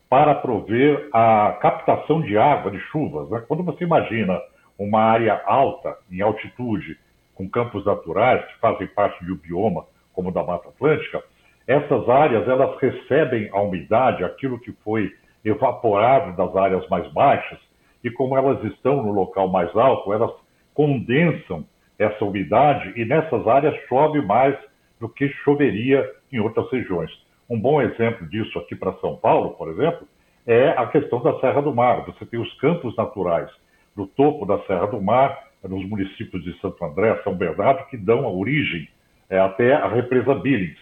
para 0.09 0.35
prover 0.35 1.09
a 1.11 1.57
captação 1.61 2.21
de 2.21 2.37
água, 2.37 2.71
de 2.71 2.79
chuvas. 2.91 3.29
Né? 3.29 3.43
Quando 3.47 3.63
você 3.63 3.83
imagina 3.83 4.39
uma 4.77 5.01
área 5.01 5.41
alta, 5.45 5.97
em 6.11 6.21
altitude, 6.21 6.97
com 7.33 7.49
campos 7.49 7.85
naturais 7.85 8.43
que 8.45 8.59
fazem 8.59 8.87
parte 8.87 9.23
de 9.25 9.31
um 9.31 9.37
bioma 9.37 9.85
como 10.13 10.29
o 10.29 10.31
da 10.31 10.43
Mata 10.43 10.69
Atlântica, 10.69 11.21
essas 11.67 12.07
áreas 12.07 12.47
elas 12.47 12.79
recebem 12.79 13.49
a 13.51 13.59
umidade, 13.59 14.23
aquilo 14.23 14.59
que 14.59 14.71
foi 14.83 15.11
evaporado 15.43 16.35
das 16.37 16.55
áreas 16.55 16.87
mais 16.89 17.11
baixas, 17.11 17.59
e 18.03 18.09
como 18.09 18.37
elas 18.37 18.63
estão 18.63 19.03
no 19.03 19.11
local 19.11 19.47
mais 19.49 19.75
alto, 19.75 20.13
elas 20.13 20.31
condensam 20.75 21.65
essa 21.97 22.23
umidade 22.23 22.93
e 22.95 23.05
nessas 23.05 23.47
áreas 23.47 23.73
chove 23.87 24.21
mais 24.21 24.55
do 24.99 25.09
que 25.09 25.29
choveria 25.43 26.07
em 26.31 26.39
outras 26.39 26.69
regiões. 26.69 27.09
Um 27.49 27.59
bom 27.59 27.81
exemplo 27.81 28.27
disso 28.27 28.59
aqui 28.59 28.75
para 28.75 28.93
São 28.99 29.15
Paulo, 29.15 29.51
por 29.51 29.69
exemplo, 29.69 30.07
é 30.45 30.69
a 30.69 30.85
questão 30.87 31.21
da 31.23 31.39
Serra 31.39 31.61
do 31.61 31.73
Mar. 31.73 32.05
Você 32.05 32.25
tem 32.25 32.39
os 32.39 32.53
campos 32.59 32.95
naturais 32.95 33.49
no 33.95 34.05
topo 34.05 34.45
da 34.45 34.59
Serra 34.65 34.87
do 34.87 35.01
Mar, 35.01 35.45
nos 35.63 35.87
municípios 35.87 36.43
de 36.43 36.59
Santo 36.59 36.83
André, 36.83 37.19
São 37.23 37.33
Bernardo, 37.33 37.85
que 37.87 37.97
dão 37.97 38.25
a 38.25 38.29
origem 38.29 38.87
é, 39.29 39.39
até 39.39 39.73
a 39.73 39.87
represa 39.87 40.35
Billings. 40.35 40.77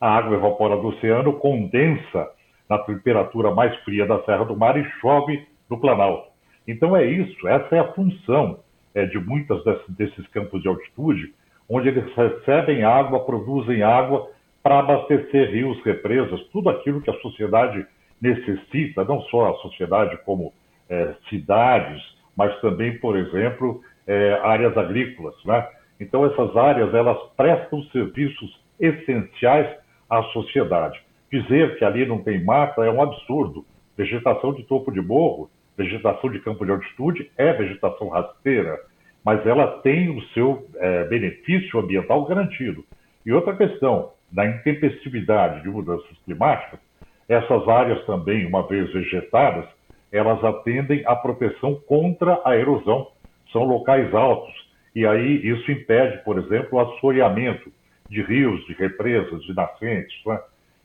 A 0.00 0.16
água 0.16 0.36
evapora 0.36 0.76
do 0.76 0.88
oceano, 0.88 1.34
condensa 1.34 2.30
na 2.68 2.78
temperatura 2.78 3.50
mais 3.54 3.74
fria 3.80 4.06
da 4.06 4.22
Serra 4.22 4.44
do 4.44 4.56
Mar 4.56 4.76
e 4.76 4.84
chove 5.00 5.46
no 5.68 5.78
Planalto. 5.78 6.30
Então 6.66 6.96
é 6.96 7.04
isso, 7.04 7.46
essa 7.48 7.76
é 7.76 7.80
a 7.80 7.92
função 7.92 8.60
é, 8.94 9.06
de 9.06 9.18
muitos 9.18 9.62
desses 9.88 10.26
campos 10.28 10.62
de 10.62 10.68
altitude, 10.68 11.34
onde 11.68 11.88
eles 11.88 12.04
recebem 12.14 12.84
água, 12.84 13.24
produzem 13.24 13.82
água 13.82 14.28
para 14.62 14.78
abastecer 14.78 15.50
rios, 15.50 15.82
represas, 15.84 16.40
tudo 16.52 16.68
aquilo 16.70 17.00
que 17.00 17.10
a 17.10 17.20
sociedade 17.20 17.86
necessita, 18.20 19.04
não 19.04 19.20
só 19.22 19.50
a 19.50 19.54
sociedade 19.58 20.16
como 20.24 20.52
é, 20.88 21.14
cidades, 21.28 22.00
mas 22.36 22.58
também, 22.60 22.98
por 22.98 23.16
exemplo, 23.16 23.82
é, 24.06 24.34
áreas 24.42 24.76
agrícolas. 24.76 25.34
Né? 25.44 25.66
Então, 25.98 26.24
essas 26.26 26.56
áreas 26.56 26.94
elas 26.94 27.18
prestam 27.36 27.82
serviços 27.84 28.60
essenciais 28.78 29.68
à 30.08 30.22
sociedade. 30.24 31.00
Dizer 31.30 31.78
que 31.78 31.84
ali 31.84 32.06
não 32.06 32.22
tem 32.22 32.44
mata 32.44 32.84
é 32.84 32.90
um 32.90 33.02
absurdo. 33.02 33.64
Vegetação 33.96 34.52
de 34.52 34.62
topo 34.64 34.92
de 34.92 35.00
morro 35.00 35.50
vegetação 35.82 36.30
de 36.30 36.40
campo 36.40 36.64
de 36.64 36.70
altitude 36.70 37.30
é 37.36 37.52
vegetação 37.52 38.08
rasteira, 38.08 38.78
mas 39.24 39.44
ela 39.46 39.80
tem 39.80 40.16
o 40.16 40.22
seu 40.28 40.66
é, 40.76 41.04
benefício 41.04 41.78
ambiental 41.78 42.24
garantido. 42.24 42.84
E 43.24 43.32
outra 43.32 43.56
questão, 43.56 44.12
da 44.30 44.46
intempestividade 44.46 45.62
de 45.62 45.68
mudanças 45.68 46.16
climáticas, 46.24 46.80
essas 47.28 47.68
áreas 47.68 48.04
também, 48.04 48.46
uma 48.46 48.66
vez 48.66 48.92
vegetadas, 48.92 49.66
elas 50.10 50.42
atendem 50.44 51.02
à 51.06 51.14
proteção 51.14 51.76
contra 51.86 52.40
a 52.44 52.56
erosão. 52.56 53.08
São 53.52 53.64
locais 53.64 54.12
altos. 54.14 54.52
E 54.94 55.06
aí 55.06 55.46
isso 55.46 55.70
impede, 55.70 56.18
por 56.24 56.38
exemplo, 56.38 56.78
o 56.78 56.80
assoreamento 56.80 57.72
de 58.10 58.22
rios, 58.22 58.64
de 58.66 58.74
represas, 58.74 59.42
de 59.44 59.54
nascentes. 59.54 60.14
Né? 60.26 60.38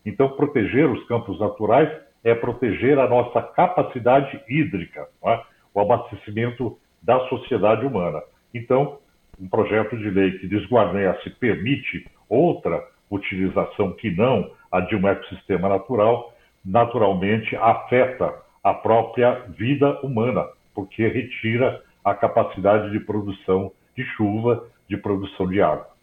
Então, 0.05 0.29
proteger 0.29 0.89
os 0.89 1.05
campos 1.07 1.39
naturais 1.39 1.89
é 2.24 2.34
proteger 2.36 2.99
a 2.99 3.07
nossa 3.07 3.41
capacidade 3.41 4.41
hídrica, 4.47 5.07
é? 5.26 5.41
o 5.74 5.80
abastecimento 5.80 6.78
da 7.01 7.20
sociedade 7.28 7.86
humana. 7.86 8.22
Então, 8.53 8.97
um 9.39 9.47
projeto 9.47 9.97
de 9.97 10.09
lei 10.09 10.32
que 10.39 10.47
desguarneia-se 10.47 11.30
permite 11.32 12.09
outra 12.28 12.84
utilização 13.09 13.93
que 13.93 14.11
não 14.11 14.51
a 14.72 14.82
de 14.82 14.95
um 14.95 15.07
ecossistema 15.07 15.70
natural, 15.70 16.34
naturalmente 16.65 17.55
afeta 17.55 18.34
a 18.63 18.74
própria 18.74 19.45
vida 19.57 19.99
humana, 20.01 20.45
porque 20.74 21.07
retira 21.07 21.82
a 22.03 22.13
capacidade 22.13 22.91
de 22.91 22.99
produção 22.99 23.72
de 23.95 24.03
chuva, 24.15 24.68
de 24.89 24.97
produção 24.97 25.47
de 25.47 25.61
água. 25.61 25.96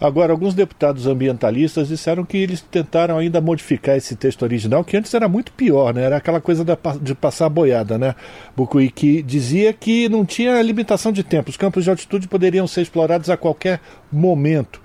Agora, 0.00 0.32
alguns 0.32 0.54
deputados 0.54 1.08
ambientalistas 1.08 1.88
disseram 1.88 2.24
que 2.24 2.36
eles 2.38 2.60
tentaram 2.60 3.18
ainda 3.18 3.40
modificar 3.40 3.96
esse 3.96 4.14
texto 4.14 4.42
original, 4.42 4.84
que 4.84 4.96
antes 4.96 5.12
era 5.12 5.28
muito 5.28 5.52
pior, 5.52 5.92
né? 5.92 6.04
Era 6.04 6.18
aquela 6.18 6.40
coisa 6.40 6.64
da, 6.64 6.78
de 7.00 7.16
passar 7.16 7.46
a 7.46 7.48
boiada, 7.48 7.98
né? 7.98 8.14
Bucuí, 8.56 8.90
que 8.90 9.22
dizia 9.22 9.72
que 9.72 10.08
não 10.08 10.24
tinha 10.24 10.62
limitação 10.62 11.10
de 11.10 11.24
tempo, 11.24 11.50
os 11.50 11.56
campos 11.56 11.82
de 11.82 11.90
altitude 11.90 12.28
poderiam 12.28 12.66
ser 12.66 12.82
explorados 12.82 13.28
a 13.28 13.36
qualquer 13.36 13.80
momento. 14.10 14.80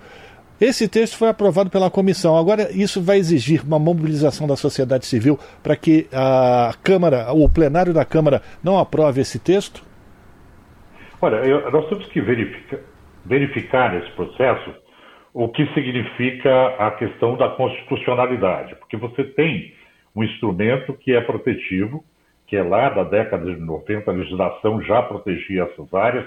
Esse 0.60 0.88
texto 0.88 1.18
foi 1.18 1.30
aprovado 1.30 1.70
pela 1.70 1.92
comissão. 1.92 2.38
Agora, 2.38 2.72
isso 2.72 3.02
vai 3.02 3.18
exigir 3.18 3.64
uma 3.64 3.78
mobilização 3.78 4.48
da 4.48 4.56
sociedade 4.56 5.06
civil 5.06 5.38
para 5.62 5.76
que 5.76 6.08
a 6.12 6.74
Câmara, 6.82 7.32
o 7.34 7.48
plenário 7.50 7.94
da 7.94 8.06
Câmara, 8.06 8.42
não 8.64 8.80
aprove 8.80 9.22
esse 9.22 9.38
texto? 9.38 9.84
Olha, 11.22 11.36
eu, 11.38 11.70
nós 11.72 11.88
temos 11.90 12.06
que 12.08 12.22
verificar, 12.22 12.80
verificar 13.26 13.94
nesse 13.94 14.12
processo 14.12 14.83
o 15.34 15.50
que 15.50 15.66
significa 15.74 16.68
a 16.78 16.92
questão 16.92 17.36
da 17.36 17.50
constitucionalidade, 17.50 18.76
porque 18.76 18.96
você 18.96 19.24
tem 19.24 19.74
um 20.16 20.24
instrumento 20.24 20.94
que 20.94 21.14
é 21.14 21.22
protetivo, 21.22 22.04
que 22.46 22.56
é 22.56 22.62
lá 22.62 22.90
da 22.90 23.04
década 23.04 23.52
de 23.52 23.60
90, 23.60 24.12
a 24.12 24.14
legislação 24.14 24.82
já 24.84 25.02
protegia 25.02 25.64
essas 25.64 25.92
áreas, 25.92 26.26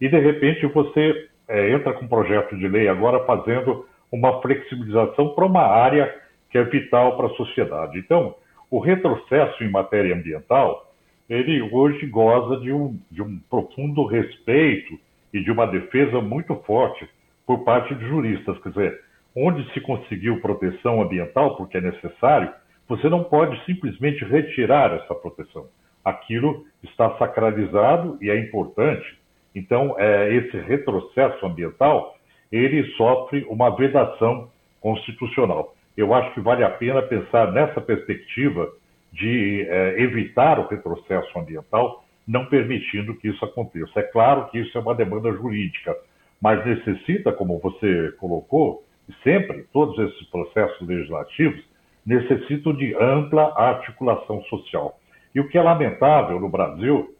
e 0.00 0.08
de 0.08 0.18
repente 0.18 0.66
você 0.66 1.28
é, 1.48 1.72
entra 1.72 1.92
com 1.94 2.04
um 2.04 2.08
projeto 2.08 2.56
de 2.56 2.68
lei 2.68 2.88
agora 2.88 3.24
fazendo 3.24 3.86
uma 4.10 4.40
flexibilização 4.40 5.34
para 5.34 5.46
uma 5.46 5.62
área 5.62 6.14
que 6.48 6.56
é 6.56 6.62
vital 6.62 7.16
para 7.16 7.26
a 7.26 7.34
sociedade. 7.34 7.98
Então, 7.98 8.36
o 8.70 8.78
retrocesso 8.78 9.64
em 9.64 9.70
matéria 9.70 10.14
ambiental, 10.14 10.94
ele 11.28 11.60
hoje 11.60 12.06
goza 12.06 12.60
de 12.60 12.72
um, 12.72 12.96
de 13.10 13.20
um 13.20 13.40
profundo 13.50 14.06
respeito 14.06 14.96
e 15.32 15.42
de 15.42 15.50
uma 15.50 15.66
defesa 15.66 16.20
muito 16.20 16.54
forte 16.64 17.08
por 17.46 17.64
parte 17.64 17.94
de 17.94 18.06
juristas. 18.06 18.58
Quer 18.62 18.68
dizer, 18.70 19.00
onde 19.36 19.68
se 19.72 19.80
conseguiu 19.80 20.40
proteção 20.40 21.02
ambiental, 21.02 21.56
porque 21.56 21.76
é 21.76 21.80
necessário, 21.80 22.52
você 22.88 23.08
não 23.08 23.24
pode 23.24 23.62
simplesmente 23.64 24.24
retirar 24.24 24.92
essa 24.92 25.14
proteção. 25.14 25.66
Aquilo 26.04 26.64
está 26.82 27.16
sacralizado 27.18 28.18
e 28.20 28.30
é 28.30 28.38
importante. 28.38 29.18
Então, 29.54 29.94
é, 29.98 30.34
esse 30.34 30.56
retrocesso 30.58 31.44
ambiental, 31.46 32.16
ele 32.52 32.84
sofre 32.96 33.44
uma 33.48 33.74
vedação 33.74 34.50
constitucional. 34.80 35.74
Eu 35.96 36.12
acho 36.12 36.34
que 36.34 36.40
vale 36.40 36.64
a 36.64 36.70
pena 36.70 37.00
pensar 37.02 37.52
nessa 37.52 37.80
perspectiva 37.80 38.70
de 39.12 39.62
é, 39.68 40.00
evitar 40.02 40.58
o 40.58 40.66
retrocesso 40.66 41.38
ambiental, 41.38 42.04
não 42.26 42.46
permitindo 42.46 43.14
que 43.14 43.28
isso 43.28 43.44
aconteça. 43.44 44.00
É 44.00 44.02
claro 44.02 44.48
que 44.50 44.58
isso 44.58 44.76
é 44.76 44.80
uma 44.80 44.94
demanda 44.94 45.32
jurídica, 45.32 45.96
mas 46.44 46.62
necessita, 46.66 47.32
como 47.32 47.58
você 47.58 48.12
colocou, 48.18 48.84
sempre, 49.22 49.64
todos 49.72 49.98
esses 49.98 50.26
processos 50.26 50.86
legislativos 50.86 51.64
necessitam 52.04 52.74
de 52.74 52.94
ampla 52.96 53.50
articulação 53.56 54.42
social. 54.42 55.00
E 55.34 55.40
o 55.40 55.48
que 55.48 55.56
é 55.56 55.62
lamentável 55.62 56.38
no 56.38 56.50
Brasil, 56.50 57.16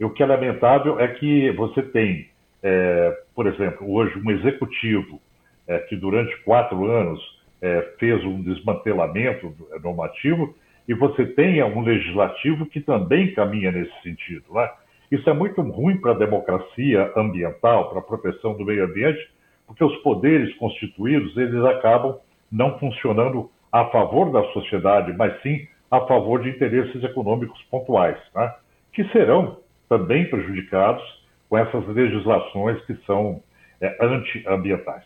o 0.00 0.10
que 0.10 0.24
é 0.24 0.26
lamentável 0.26 0.98
é 0.98 1.06
que 1.06 1.52
você 1.52 1.82
tem, 1.82 2.30
é, 2.60 3.16
por 3.32 3.46
exemplo, 3.46 3.88
hoje 3.94 4.18
um 4.18 4.28
executivo 4.32 5.20
é, 5.68 5.78
que 5.78 5.94
durante 5.94 6.36
quatro 6.38 6.84
anos 6.84 7.20
é, 7.62 7.94
fez 8.00 8.24
um 8.24 8.42
desmantelamento 8.42 9.54
normativo 9.84 10.52
e 10.88 10.94
você 10.94 11.24
tenha 11.26 11.64
um 11.64 11.82
legislativo 11.82 12.66
que 12.66 12.80
também 12.80 13.32
caminha 13.34 13.70
nesse 13.70 14.02
sentido. 14.02 14.52
Né? 14.52 14.68
Isso 15.10 15.28
é 15.28 15.32
muito 15.32 15.62
ruim 15.62 15.96
para 15.96 16.12
a 16.12 16.18
democracia 16.18 17.12
ambiental, 17.16 17.90
para 17.90 18.00
a 18.00 18.02
proteção 18.02 18.54
do 18.54 18.64
meio 18.64 18.84
ambiente, 18.84 19.30
porque 19.66 19.82
os 19.82 19.96
poderes 19.98 20.54
constituídos 20.56 21.36
eles 21.36 21.64
acabam 21.64 22.16
não 22.50 22.78
funcionando 22.78 23.50
a 23.72 23.86
favor 23.86 24.30
da 24.30 24.42
sociedade, 24.52 25.12
mas 25.16 25.40
sim 25.42 25.66
a 25.90 26.00
favor 26.00 26.42
de 26.42 26.50
interesses 26.50 27.02
econômicos 27.02 27.60
pontuais, 27.70 28.18
né? 28.34 28.52
que 28.92 29.04
serão 29.08 29.58
também 29.88 30.28
prejudicados 30.28 31.02
com 31.48 31.56
essas 31.56 31.86
legislações 31.88 32.80
que 32.84 32.94
são 33.06 33.42
é, 33.80 33.96
antiambientais. 34.00 35.02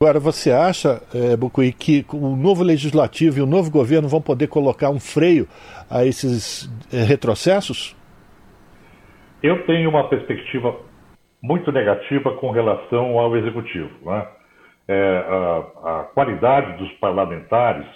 Agora, 0.00 0.18
você 0.18 0.50
acha, 0.50 1.02
é, 1.14 1.36
Bucuí, 1.36 1.72
que 1.72 2.04
o 2.12 2.34
novo 2.34 2.62
legislativo 2.62 3.38
e 3.38 3.42
o 3.42 3.46
novo 3.46 3.70
governo 3.70 4.08
vão 4.08 4.20
poder 4.20 4.46
colocar 4.46 4.88
um 4.88 4.98
freio 4.98 5.46
a 5.90 6.06
esses 6.06 6.70
é, 6.90 7.02
retrocessos? 7.02 7.94
Eu 9.42 9.64
tenho 9.64 9.88
uma 9.88 10.06
perspectiva 10.06 10.76
muito 11.42 11.72
negativa 11.72 12.32
com 12.36 12.50
relação 12.50 13.18
ao 13.18 13.34
executivo. 13.36 13.90
Né? 14.04 14.26
É, 14.86 15.24
a, 15.26 16.00
a, 16.00 16.04
qualidade 16.12 16.76
dos 16.76 16.92
parlamentares, 16.98 17.86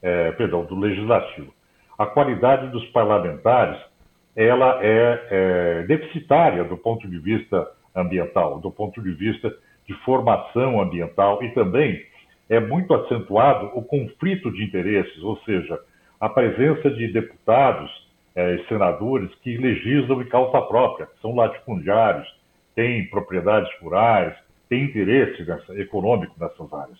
é, 0.00 0.32
perdão, 0.32 0.64
do 0.64 0.78
legislativo, 0.78 1.52
a 1.98 2.06
qualidade 2.06 2.68
dos 2.68 2.84
parlamentares, 2.86 3.78
ela 4.34 4.80
é, 4.82 5.28
é 5.30 5.82
deficitária 5.86 6.64
do 6.64 6.76
ponto 6.76 7.06
de 7.06 7.18
vista 7.18 7.68
ambiental, 7.94 8.58
do 8.58 8.70
ponto 8.70 9.02
de 9.02 9.12
vista 9.12 9.54
de 9.86 9.92
formação 10.04 10.80
ambiental 10.80 11.42
e 11.42 11.50
também 11.50 12.02
é 12.48 12.58
muito 12.58 12.94
acentuado 12.94 13.70
o 13.74 13.82
conflito 13.82 14.50
de 14.50 14.64
interesses, 14.64 15.22
ou 15.22 15.36
seja, 15.40 15.78
a 16.18 16.28
presença 16.28 16.90
de 16.90 17.12
deputados 17.12 18.03
é, 18.34 18.58
senadores 18.68 19.32
que 19.36 19.56
legislam 19.56 20.22
em 20.22 20.28
causa 20.28 20.60
própria, 20.62 21.08
são 21.22 21.34
latifundiários, 21.34 22.26
têm 22.74 23.08
propriedades 23.08 23.70
rurais, 23.80 24.34
têm 24.68 24.84
interesse 24.84 25.44
nessa, 25.44 25.80
econômico 25.80 26.34
nessas 26.38 26.72
áreas. 26.72 26.98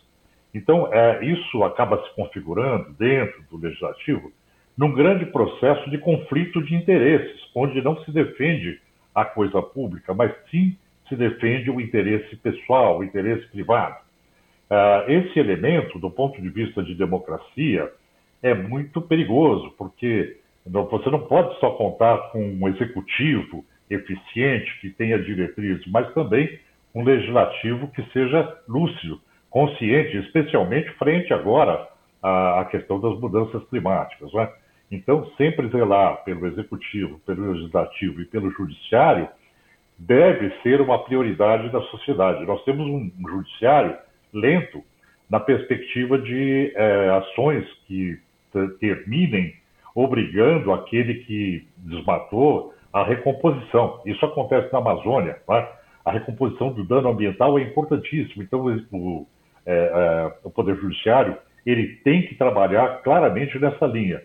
Então, 0.54 0.92
é, 0.92 1.24
isso 1.24 1.64
acaba 1.64 2.02
se 2.04 2.14
configurando 2.14 2.92
dentro 2.92 3.42
do 3.50 3.56
legislativo 3.56 4.30
num 4.76 4.92
grande 4.92 5.26
processo 5.26 5.88
de 5.90 5.98
conflito 5.98 6.62
de 6.62 6.74
interesses, 6.74 7.40
onde 7.54 7.80
não 7.80 7.96
se 8.04 8.10
defende 8.10 8.80
a 9.14 9.24
coisa 9.24 9.62
pública, 9.62 10.12
mas 10.12 10.32
sim 10.50 10.76
se 11.08 11.14
defende 11.14 11.70
o 11.70 11.80
interesse 11.80 12.34
pessoal, 12.36 12.98
o 12.98 13.04
interesse 13.04 13.46
privado. 13.48 13.96
Uh, 14.70 15.10
esse 15.10 15.38
elemento, 15.38 15.98
do 15.98 16.10
ponto 16.10 16.40
de 16.40 16.48
vista 16.48 16.82
de 16.82 16.94
democracia, 16.94 17.92
é 18.42 18.54
muito 18.54 19.00
perigoso, 19.00 19.72
porque 19.78 20.38
você 20.66 21.10
não 21.10 21.20
pode 21.20 21.58
só 21.60 21.70
contar 21.72 22.16
com 22.30 22.42
um 22.42 22.68
executivo 22.68 23.64
eficiente, 23.90 24.80
que 24.80 24.90
tenha 24.90 25.18
diretrizes, 25.18 25.86
mas 25.88 26.12
também 26.14 26.58
um 26.94 27.02
legislativo 27.02 27.88
que 27.88 28.02
seja 28.12 28.56
lúcido, 28.68 29.20
consciente, 29.50 30.16
especialmente 30.18 30.90
frente 30.92 31.32
agora 31.32 31.88
à, 32.22 32.66
questão 32.70 32.98
das 32.98 33.18
mudanças 33.20 33.62
climáticas. 33.68 34.32
Né? 34.32 34.48
Então, 34.90 35.26
sempre 35.36 35.68
zelar 35.68 36.24
pelo 36.24 36.46
executivo, 36.46 37.20
pelo 37.26 37.52
legislativo 37.52 38.20
e 38.20 38.24
pelo 38.24 38.50
judiciário 38.50 39.28
deve 39.98 40.50
ser 40.62 40.80
uma 40.80 40.98
prioridade 41.04 41.70
da 41.70 41.80
sociedade. 41.82 42.44
Nós 42.46 42.64
temos 42.64 42.86
um, 42.86 43.10
judiciário 43.28 43.96
lento 44.32 44.82
na 45.28 45.38
perspectiva 45.40 46.18
de 46.18 46.72
é, 46.74 47.10
ações 47.10 47.66
que 47.86 48.18
terminem 48.80 49.54
obrigando 49.94 50.72
aquele 50.72 51.14
que 51.24 51.68
desmatou 51.78 52.74
a 52.92 53.04
recomposição. 53.04 54.00
Isso 54.04 54.24
acontece 54.24 54.72
na 54.72 54.78
Amazônia. 54.78 55.38
Tá? 55.46 55.72
A 56.04 56.10
recomposição 56.10 56.72
do 56.72 56.84
dano 56.84 57.08
ambiental 57.08 57.58
é 57.58 57.62
importantíssimo. 57.62 58.42
Então, 58.42 58.66
o, 58.92 59.26
é, 59.64 59.72
é, 59.74 60.38
o 60.42 60.50
Poder 60.50 60.76
Judiciário 60.76 61.36
ele 61.64 61.96
tem 62.04 62.26
que 62.26 62.34
trabalhar 62.34 63.02
claramente 63.02 63.58
nessa 63.58 63.86
linha. 63.86 64.22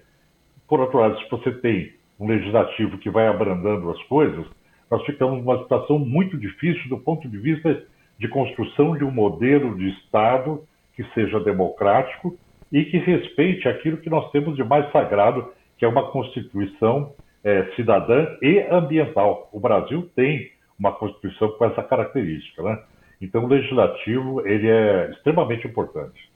Por 0.68 0.80
outro 0.80 1.00
lado, 1.00 1.18
se 1.20 1.30
você 1.30 1.52
tem 1.52 1.94
um 2.20 2.28
legislativo 2.28 2.98
que 2.98 3.10
vai 3.10 3.28
abrandando 3.28 3.90
as 3.90 4.02
coisas, 4.04 4.46
nós 4.92 5.04
ficamos 5.06 5.40
numa 5.40 5.60
situação 5.64 5.98
muito 5.98 6.38
difícil 6.38 6.90
do 6.90 6.98
ponto 6.98 7.30
de 7.30 7.38
vista 7.38 7.84
de 8.20 8.28
construção 8.28 8.98
de 8.98 9.06
um 9.06 9.12
modelo 9.12 9.78
de 9.78 9.90
Estado 9.90 10.62
que 10.96 11.04
seja 11.14 11.40
democrático 11.40 12.38
e 12.72 12.84
que 12.86 12.98
respeite 12.98 13.68
aquilo 13.68 13.98
que 13.98 14.10
nós 14.10 14.30
temos 14.32 14.56
de 14.56 14.64
mais 14.64 14.92
sagrado, 14.92 15.52
que 15.80 15.86
é 15.86 15.88
uma 15.88 16.12
Constituição 16.12 17.14
é, 17.44 17.64
cidadã 17.76 18.28
e 18.42 18.60
ambiental. 18.70 19.50
O 19.52 19.60
Brasil 19.60 20.10
tem 20.16 20.52
uma 20.78 20.92
Constituição 20.92 21.50
com 21.54 21.66
essa 21.66 21.82
característica, 21.82 22.62
né? 22.62 22.80
Então, 23.22 23.46
o 23.46 23.48
legislativo 23.48 24.46
ele 24.46 24.70
é 24.70 25.10
extremamente 25.12 25.66
importante. 25.66 26.30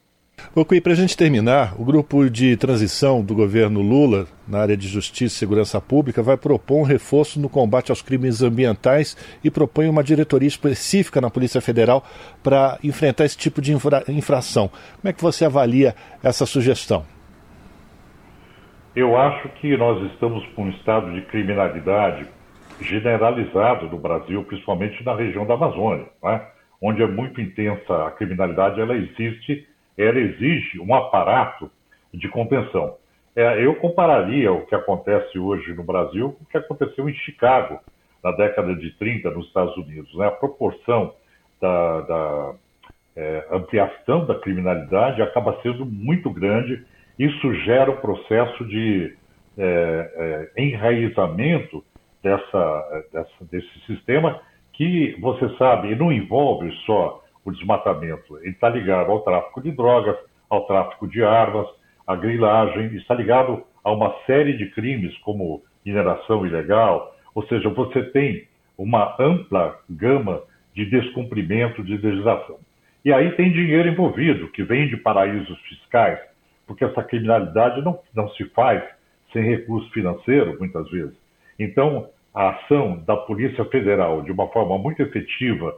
Ocuí, 0.56 0.82
para 0.82 0.94
a 0.94 0.96
gente 0.96 1.16
terminar, 1.16 1.80
o 1.80 1.86
grupo 1.86 2.30
de 2.30 2.58
transição 2.58 3.24
do 3.24 3.36
governo 3.36 3.82
Lula 3.82 4.28
na 4.48 4.60
área 4.60 4.76
de 4.76 4.88
justiça 4.88 5.36
e 5.36 5.38
segurança 5.38 5.80
pública 5.80 6.22
vai 6.24 6.36
propor 6.36 6.80
um 6.80 6.84
reforço 6.84 7.40
no 7.40 7.48
combate 7.48 7.92
aos 7.92 8.02
crimes 8.02 8.42
ambientais 8.42 9.16
e 9.44 9.52
propõe 9.52 9.88
uma 9.88 10.04
diretoria 10.04 10.48
específica 10.48 11.22
na 11.22 11.30
Polícia 11.30 11.62
Federal 11.62 12.04
para 12.42 12.78
enfrentar 12.84 13.26
esse 13.26 13.38
tipo 13.38 13.62
de 13.62 13.74
infra 13.74 14.04
infração. 14.08 14.70
Como 14.70 15.10
é 15.10 15.14
que 15.14 15.22
você 15.22 15.46
avalia 15.46 15.96
essa 16.22 16.46
sugestão? 16.46 17.06
Eu 18.96 19.18
acho 19.18 19.50
que 19.50 19.76
nós 19.76 20.02
estamos 20.12 20.46
com 20.54 20.66
um 20.66 20.70
estado 20.70 21.12
de 21.14 21.22
criminalidade 21.24 22.28
generalizado 22.82 23.88
no 23.90 23.98
Brasil, 23.98 24.44
principalmente 24.44 25.04
na 25.04 25.16
região 25.16 25.46
da 25.46 25.56
Amazônia, 25.56 26.08
né? 26.22 26.48
onde 26.82 27.02
é 27.02 27.08
muito 27.08 27.40
intensa 27.42 28.08
a 28.08 28.12
criminalidade, 28.12 28.80
ela 28.80 28.96
existe 28.96 29.68
ela 29.98 30.20
exige 30.20 30.80
um 30.80 30.94
aparato 30.94 31.70
de 32.14 32.28
contenção. 32.30 32.96
É, 33.36 33.64
eu 33.64 33.76
compararia 33.76 34.52
o 34.52 34.66
que 34.66 34.76
acontece 34.76 35.38
hoje 35.40 35.74
no 35.74 35.84
Brasil 35.84 36.34
com 36.34 36.44
o 36.44 36.48
que 36.48 36.58
aconteceu 36.58 37.10
em 37.10 37.14
Chicago, 37.14 37.80
na 38.24 38.32
década 38.32 38.76
de 38.76 38.92
30, 38.92 39.32
nos 39.32 39.48
Estados 39.48 39.76
Unidos. 39.78 40.14
Né? 40.16 40.28
A 40.28 40.32
proporção 40.32 41.14
da, 41.60 42.02
da 42.02 42.54
é, 43.16 43.48
ampliação 43.52 44.26
da 44.26 44.36
criminalidade 44.40 45.22
acaba 45.22 45.60
sendo 45.62 45.86
muito 45.86 46.30
grande. 46.30 46.86
Isso 47.18 47.54
gera 47.66 47.92
um 47.92 47.98
processo 47.98 48.66
de 48.66 49.16
é, 49.58 50.50
é, 50.56 50.64
enraizamento 50.64 51.84
dessa, 52.24 53.06
dessa, 53.12 53.46
desse 53.52 53.80
sistema 53.86 54.42
que, 54.74 55.16
você 55.20 55.48
sabe, 55.58 55.96
não 55.96 56.12
envolve 56.12 56.72
só 56.86 57.24
o 57.46 57.52
desmatamento. 57.52 58.38
Ele 58.40 58.52
está 58.52 58.70
ligado 58.70 59.12
ao 59.12 59.22
tráfico 59.22 59.62
de 59.62 59.72
drogas, 59.72 60.18
ao 60.50 60.66
tráfico 60.66 61.08
de 61.08 61.24
armas, 61.24 61.68
à 62.08 62.16
grilagem, 62.16 62.96
está 62.96 63.14
ligado 63.14 63.64
a 63.84 63.92
uma 63.92 64.16
série 64.26 64.58
de 64.58 64.70
crimes 64.72 65.16
como 65.20 65.62
mineração 65.86 66.46
ilegal, 66.46 67.16
ou 67.36 67.46
seja, 67.48 67.70
você 67.70 68.04
tem 68.12 68.48
uma 68.78 69.16
ampla 69.20 69.78
gama 69.90 70.42
de 70.74 70.86
descumprimento 70.86 71.84
de 71.84 71.98
legislação. 71.98 72.58
E 73.06 73.12
aí 73.12 73.32
tem 73.34 73.52
dinheiro 73.52 73.90
envolvido, 73.90 74.48
que 74.50 74.64
vem 74.64 74.88
de 74.88 74.98
paraísos 74.98 75.60
fiscais, 75.62 76.20
porque 76.68 76.86
essa 76.86 77.04
criminalidade 77.04 77.82
não, 77.82 78.00
não 78.14 78.30
se 78.30 78.46
faz 78.50 78.84
sem 79.32 79.44
recurso 79.44 79.90
financeiro, 79.92 80.58
muitas 80.60 80.90
vezes. 80.90 81.16
Então, 81.60 82.10
a 82.34 82.50
ação 82.50 82.98
da 83.06 83.16
Polícia 83.16 83.66
Federal, 83.66 84.22
de 84.22 84.32
uma 84.32 84.48
forma 84.48 84.78
muito 84.78 85.02
efetiva 85.02 85.76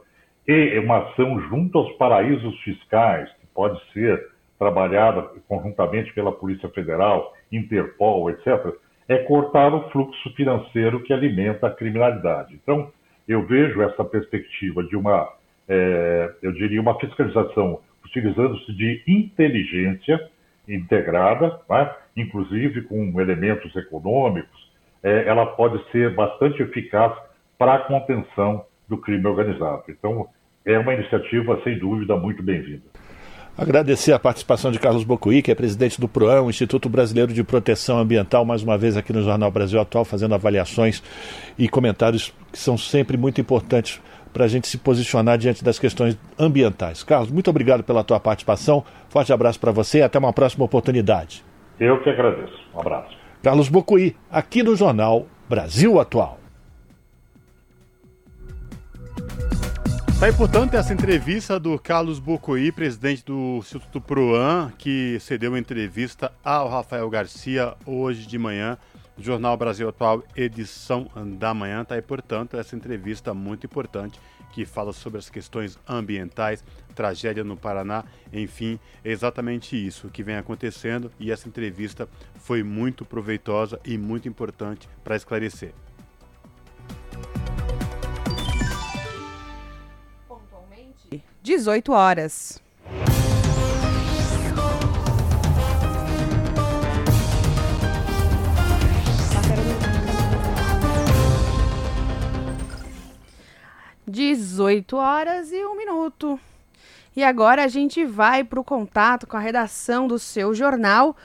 e 0.47 0.77
uma 0.79 1.09
ação 1.09 1.39
junto 1.49 1.77
aos 1.77 1.91
paraísos 1.93 2.57
fiscais, 2.61 3.29
que 3.39 3.47
pode 3.47 3.79
ser 3.91 4.27
trabalhada 4.57 5.23
conjuntamente 5.47 6.13
pela 6.13 6.31
Polícia 6.31 6.69
Federal, 6.69 7.33
Interpol, 7.51 8.29
etc., 8.29 8.73
é 9.07 9.17
cortar 9.19 9.73
o 9.73 9.89
fluxo 9.91 10.33
financeiro 10.33 11.01
que 11.03 11.13
alimenta 11.13 11.67
a 11.67 11.71
criminalidade. 11.71 12.55
Então, 12.55 12.91
eu 13.27 13.45
vejo 13.45 13.81
essa 13.81 14.03
perspectiva 14.03 14.83
de 14.83 14.95
uma, 14.95 15.31
é, 15.67 16.33
eu 16.41 16.51
diria, 16.53 16.81
uma 16.81 16.97
fiscalização 16.99 17.79
utilizando-se 18.03 18.73
de 18.73 19.03
inteligência 19.07 20.29
integrada, 20.67 21.59
né? 21.69 21.91
inclusive 22.15 22.83
com 22.83 23.19
elementos 23.19 23.75
econômicos, 23.75 24.71
é, 25.03 25.27
ela 25.27 25.45
pode 25.45 25.79
ser 25.91 26.13
bastante 26.15 26.61
eficaz 26.61 27.13
para 27.57 27.75
a 27.75 27.79
contenção 27.79 28.65
do 28.87 28.97
crime 28.97 29.25
organizado. 29.25 29.83
Então, 29.89 30.27
é 30.65 30.77
uma 30.79 30.93
iniciativa, 30.93 31.59
sem 31.63 31.77
dúvida, 31.77 32.15
muito 32.15 32.41
bem-vinda. 32.41 32.83
Agradecer 33.57 34.11
a 34.11 34.19
participação 34.19 34.69
de 34.69 34.79
Carlos 34.79 35.05
Bocuí, 35.05 35.41
que 35.41 35.49
é 35.49 35.55
presidente 35.55 36.01
do 36.01 36.09
PROAM, 36.09 36.49
Instituto 36.49 36.89
Brasileiro 36.89 37.31
de 37.31 37.41
Proteção 37.41 37.97
Ambiental, 37.97 38.43
mais 38.43 38.61
uma 38.61 38.77
vez 38.77 38.97
aqui 38.97 39.13
no 39.13 39.23
Jornal 39.23 39.49
Brasil 39.49 39.79
Atual, 39.79 40.03
fazendo 40.03 40.35
avaliações 40.35 41.01
e 41.57 41.69
comentários 41.69 42.33
que 42.51 42.59
são 42.59 42.77
sempre 42.77 43.15
muito 43.15 43.39
importantes 43.39 44.01
para 44.35 44.43
a 44.43 44.47
gente 44.49 44.67
se 44.67 44.77
posicionar 44.77 45.37
diante 45.37 45.63
das 45.63 45.79
questões 45.79 46.19
ambientais. 46.37 47.03
Carlos, 47.03 47.31
muito 47.31 47.49
obrigado 47.49 47.85
pela 47.85 48.03
tua 48.03 48.19
participação. 48.19 48.83
Forte 49.07 49.31
abraço 49.31 49.57
para 49.57 49.71
você 49.71 49.99
e 49.99 50.01
até 50.01 50.19
uma 50.19 50.33
próxima 50.33 50.65
oportunidade. 50.65 51.41
Eu 51.79 52.03
que 52.03 52.09
agradeço. 52.09 52.53
Um 52.73 52.81
abraço. 52.81 53.15
Carlos 53.41 53.69
Bocuí, 53.69 54.13
aqui 54.29 54.61
no 54.61 54.75
Jornal 54.75 55.25
Brasil 55.47 55.97
Atual. 56.01 56.37
Tá 60.19 60.25
aí, 60.25 60.33
portanto, 60.33 60.73
essa 60.73 60.93
entrevista 60.93 61.57
do 61.57 61.79
Carlos 61.79 62.19
Bocoí, 62.19 62.73
presidente 62.73 63.23
do 63.23 63.59
Instituto 63.59 64.01
Proan, 64.01 64.69
que 64.77 65.17
cedeu 65.21 65.51
uma 65.51 65.59
entrevista 65.59 66.29
ao 66.43 66.67
Rafael 66.67 67.09
Garcia 67.09 67.73
hoje 67.85 68.27
de 68.27 68.37
manhã, 68.37 68.77
Jornal 69.17 69.55
Brasil 69.57 69.87
Atual, 69.87 70.23
edição 70.35 71.09
da 71.37 71.53
manhã. 71.53 71.83
Tá 71.83 71.95
aí, 71.95 72.01
portanto, 72.01 72.57
essa 72.57 72.75
entrevista 72.75 73.33
muito 73.33 73.65
importante 73.65 74.19
que 74.51 74.65
fala 74.65 74.93
sobre 74.93 75.19
as 75.19 75.29
questões 75.29 75.77
ambientais, 75.87 76.63
tragédia 76.93 77.43
no 77.43 77.57
Paraná, 77.57 78.05
enfim, 78.31 78.79
é 79.03 79.11
exatamente 79.11 79.75
isso 79.75 80.09
que 80.09 80.23
vem 80.23 80.37
acontecendo 80.37 81.11
e 81.19 81.31
essa 81.31 81.47
entrevista 81.47 82.07
foi 82.35 82.63
muito 82.63 83.03
proveitosa 83.03 83.79
e 83.83 83.97
muito 83.97 84.29
importante 84.29 84.87
para 85.03 85.15
esclarecer. 85.15 85.73
18 91.45 91.91
horas. 91.91 92.64
Dezoito 104.15 104.95
horas 104.95 105.51
e 105.51 105.65
um 105.65 105.75
minuto. 105.75 106.39
E 107.13 107.21
agora 107.21 107.65
a 107.65 107.67
gente 107.67 108.05
vai 108.05 108.45
para 108.45 108.61
o 108.61 108.63
contato 108.63 109.27
com 109.27 109.35
a 109.35 109.41
redação 109.41 110.07
do 110.07 110.17
seu 110.17 110.53
jornal 110.53 111.17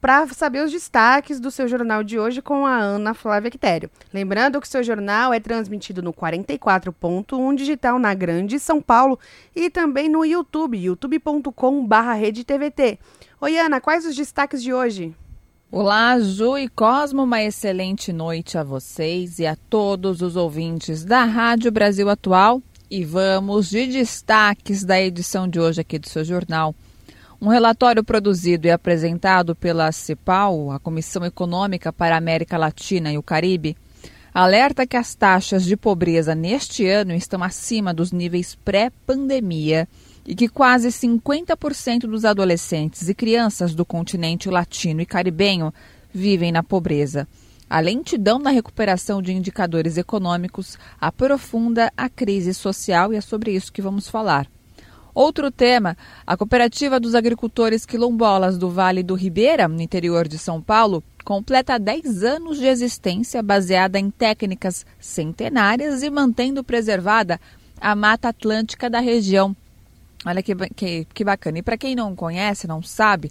para 0.00 0.26
saber 0.26 0.64
os 0.64 0.72
destaques 0.72 1.38
do 1.38 1.52
seu 1.52 1.68
jornal 1.68 2.02
de 2.02 2.18
hoje 2.18 2.42
com 2.42 2.66
a 2.66 2.76
Ana 2.76 3.14
Flávia 3.14 3.48
Quitério. 3.48 3.88
Lembrando 4.12 4.60
que 4.60 4.66
o 4.66 4.70
seu 4.70 4.82
jornal 4.82 5.32
é 5.32 5.38
transmitido 5.38 6.02
no 6.02 6.12
44.1 6.12 7.54
digital 7.54 7.96
na 7.96 8.12
Grande 8.12 8.58
São 8.58 8.82
Paulo 8.82 9.20
e 9.54 9.70
também 9.70 10.08
no 10.08 10.24
YouTube, 10.24 10.76
youtube.com/redetvt. 10.76 12.98
Oi 13.40 13.56
Ana, 13.56 13.80
quais 13.80 14.04
os 14.04 14.16
destaques 14.16 14.60
de 14.60 14.74
hoje? 14.74 15.14
Olá, 15.74 16.20
Ju 16.20 16.58
e 16.58 16.68
Cosmo, 16.68 17.22
uma 17.22 17.42
excelente 17.42 18.12
noite 18.12 18.58
a 18.58 18.62
vocês 18.62 19.38
e 19.38 19.46
a 19.46 19.56
todos 19.56 20.20
os 20.20 20.36
ouvintes 20.36 21.02
da 21.02 21.24
Rádio 21.24 21.72
Brasil 21.72 22.10
Atual. 22.10 22.60
E 22.90 23.06
vamos 23.06 23.70
de 23.70 23.86
destaques 23.86 24.84
da 24.84 25.00
edição 25.00 25.48
de 25.48 25.58
hoje 25.58 25.80
aqui 25.80 25.98
do 25.98 26.06
seu 26.06 26.26
jornal. 26.26 26.74
Um 27.40 27.48
relatório 27.48 28.04
produzido 28.04 28.66
e 28.66 28.70
apresentado 28.70 29.56
pela 29.56 29.90
CEPAL, 29.90 30.72
a 30.72 30.78
Comissão 30.78 31.24
Econômica 31.24 31.90
para 31.90 32.16
a 32.16 32.18
América 32.18 32.58
Latina 32.58 33.10
e 33.10 33.16
o 33.16 33.22
Caribe, 33.22 33.74
alerta 34.34 34.86
que 34.86 34.98
as 34.98 35.14
taxas 35.14 35.64
de 35.64 35.74
pobreza 35.74 36.34
neste 36.34 36.86
ano 36.86 37.14
estão 37.14 37.42
acima 37.42 37.94
dos 37.94 38.12
níveis 38.12 38.54
pré-pandemia 38.62 39.88
e 40.26 40.34
que 40.34 40.48
quase 40.48 40.88
50% 40.88 42.00
dos 42.00 42.24
adolescentes 42.24 43.08
e 43.08 43.14
crianças 43.14 43.74
do 43.74 43.84
continente 43.84 44.48
latino 44.48 45.00
e 45.00 45.06
caribenho 45.06 45.72
vivem 46.12 46.52
na 46.52 46.62
pobreza. 46.62 47.26
A 47.68 47.80
lentidão 47.80 48.38
na 48.38 48.50
recuperação 48.50 49.22
de 49.22 49.32
indicadores 49.32 49.96
econômicos 49.96 50.78
aprofunda 51.00 51.90
a 51.96 52.08
crise 52.08 52.52
social 52.52 53.12
e 53.12 53.16
é 53.16 53.20
sobre 53.20 53.52
isso 53.52 53.72
que 53.72 53.80
vamos 53.80 54.08
falar. 54.08 54.46
Outro 55.14 55.50
tema, 55.50 55.96
a 56.26 56.36
Cooperativa 56.36 56.98
dos 56.98 57.14
Agricultores 57.14 57.84
Quilombolas 57.84 58.56
do 58.56 58.70
Vale 58.70 59.02
do 59.02 59.14
Ribeira, 59.14 59.68
no 59.68 59.80
interior 59.80 60.26
de 60.26 60.38
São 60.38 60.60
Paulo, 60.60 61.02
completa 61.24 61.78
10 61.78 62.24
anos 62.24 62.58
de 62.58 62.66
existência 62.66 63.42
baseada 63.42 63.98
em 63.98 64.10
técnicas 64.10 64.86
centenárias 64.98 66.02
e 66.02 66.10
mantendo 66.10 66.64
preservada 66.64 67.38
a 67.80 67.94
Mata 67.94 68.28
Atlântica 68.28 68.88
da 68.88 69.00
região. 69.00 69.54
Olha 70.24 70.42
que, 70.42 70.54
que, 70.74 71.06
que 71.12 71.24
bacana. 71.24 71.58
E 71.58 71.62
para 71.62 71.76
quem 71.76 71.94
não 71.94 72.14
conhece, 72.14 72.66
não 72.66 72.82
sabe, 72.82 73.30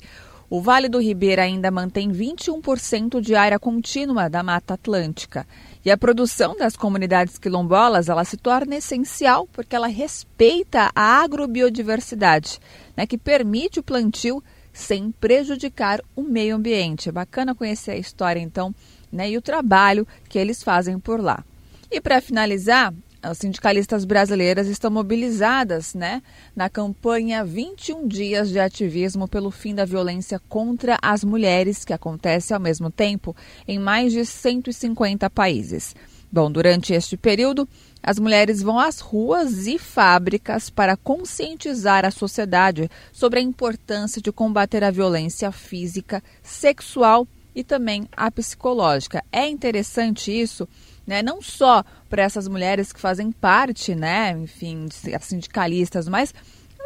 o 0.49 0.61
Vale 0.61 0.89
do 0.89 0.99
Ribeira 0.99 1.43
ainda 1.43 1.71
mantém 1.71 2.11
21% 2.11 3.21
de 3.21 3.35
área 3.35 3.57
contínua 3.57 4.29
da 4.29 4.43
Mata 4.43 4.73
Atlântica. 4.73 5.47
E 5.85 5.89
a 5.89 5.97
produção 5.97 6.57
das 6.57 6.75
comunidades 6.75 7.37
quilombolas 7.37 8.09
ela 8.09 8.25
se 8.25 8.35
torna 8.35 8.75
essencial 8.75 9.47
porque 9.53 9.73
ela 9.73 9.87
respeita 9.87 10.91
a 10.93 11.21
agrobiodiversidade, 11.23 12.59
né, 12.97 13.07
que 13.07 13.17
permite 13.17 13.79
o 13.79 13.83
plantio 13.83 14.43
sem 14.73 15.09
prejudicar 15.11 16.01
o 16.13 16.21
meio 16.21 16.57
ambiente. 16.57 17.07
É 17.07 17.13
bacana 17.13 17.55
conhecer 17.55 17.91
a 17.91 17.97
história, 17.97 18.41
então, 18.41 18.75
né, 19.09 19.29
e 19.29 19.37
o 19.37 19.41
trabalho 19.41 20.05
que 20.27 20.37
eles 20.37 20.61
fazem 20.61 20.99
por 20.99 21.21
lá. 21.21 21.45
E 21.89 22.01
para 22.01 22.19
finalizar, 22.19 22.93
as 23.22 23.38
sindicalistas 23.38 24.03
brasileiras 24.03 24.67
estão 24.67 24.89
mobilizadas 24.89 25.93
né, 25.93 26.24
na 26.55 26.69
campanha 26.69 27.45
21 27.45 28.07
Dias 28.07 28.49
de 28.49 28.59
Ativismo 28.59 29.28
pelo 29.28 29.51
Fim 29.51 29.76
da 29.76 29.86
Violência 29.86 30.41
contra 30.49 30.97
as 31.01 31.24
Mulheres, 31.24 31.86
que 31.86 31.93
acontece 31.93 32.53
ao 32.53 32.59
mesmo 32.59 32.89
tempo 32.89 33.36
em 33.67 33.78
mais 33.78 34.11
de 34.11 34.26
150 34.26 35.30
países. 35.30 35.95
Bom, 36.32 36.49
durante 36.49 36.93
este 36.93 37.17
período, 37.17 37.67
as 38.01 38.17
mulheres 38.17 38.61
vão 38.61 38.80
às 38.80 38.99
ruas 38.99 39.67
e 39.67 39.78
fábricas 39.78 40.69
para 40.69 40.97
conscientizar 40.97 42.05
a 42.05 42.11
sociedade 42.11 42.89
sobre 43.11 43.39
a 43.39 43.43
importância 43.43 44.22
de 44.22 44.32
combater 44.32 44.84
a 44.84 44.89
violência 44.89 45.51
física, 45.51 46.24
sexual 46.41 47.28
e 47.53 47.63
também 47.63 48.07
a 48.15 48.32
psicológica. 48.32 49.24
É 49.32 49.47
interessante 49.47 50.32
isso 50.32 50.67
né? 51.12 51.22
Não 51.22 51.41
só 51.41 51.84
para 52.09 52.24
essas 52.24 52.47
mulheres 52.47 52.93
que 52.93 52.99
fazem 52.99 53.34
parte, 53.34 53.93
né, 53.93 54.32
enfim, 54.32 54.88
sindicalistas, 55.20 56.07
mas 56.07 56.34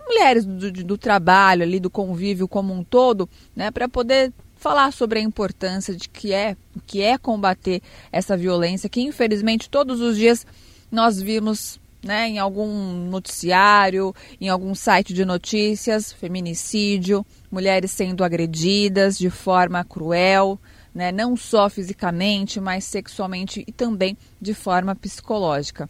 mulheres 0.07 0.45
do, 0.45 0.71
do 0.71 0.97
trabalho 0.97 1.61
ali, 1.61 1.79
do 1.79 1.91
convívio 1.91 2.47
como 2.47 2.73
um 2.73 2.83
todo, 2.83 3.29
né, 3.55 3.69
para 3.69 3.87
poder 3.87 4.33
falar 4.57 4.91
sobre 4.91 5.19
a 5.19 5.21
importância 5.21 5.95
de 5.95 6.09
que 6.09 6.33
é, 6.33 6.57
que 6.87 7.03
é 7.03 7.19
combater 7.19 7.83
essa 8.11 8.35
violência 8.35 8.89
que 8.89 8.99
infelizmente 8.99 9.69
todos 9.69 10.01
os 10.01 10.17
dias 10.17 10.43
nós 10.91 11.21
vimos 11.21 11.79
né, 12.03 12.27
em 12.27 12.39
algum 12.39 13.07
noticiário, 13.07 14.13
em 14.41 14.49
algum 14.49 14.73
site 14.73 15.13
de 15.13 15.23
notícias, 15.23 16.11
feminicídio, 16.11 17.23
mulheres 17.51 17.91
sendo 17.91 18.23
agredidas 18.23 19.19
de 19.19 19.29
forma 19.29 19.83
cruel, 19.83 20.59
né, 20.95 21.11
não 21.11 21.35
só 21.35 21.69
fisicamente, 21.69 22.61
mas 22.61 22.85
sexualmente 22.85 23.65
e 23.67 23.71
também 23.73 24.17
de 24.41 24.53
forma 24.53 24.95
psicológica. 24.95 25.89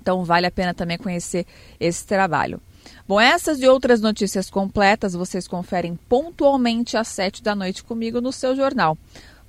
Então 0.00 0.24
vale 0.24 0.46
a 0.46 0.50
pena 0.50 0.72
também 0.72 0.96
conhecer 0.96 1.44
esse 1.80 2.06
trabalho. 2.06 2.60
Bom, 3.06 3.20
essas 3.20 3.60
e 3.60 3.66
outras 3.66 4.00
notícias 4.00 4.48
completas 4.48 5.12
vocês 5.14 5.48
conferem 5.48 5.98
pontualmente 6.08 6.96
às 6.96 7.08
sete 7.08 7.42
da 7.42 7.54
noite 7.54 7.82
comigo 7.82 8.20
no 8.20 8.32
seu 8.32 8.54
jornal. 8.54 8.96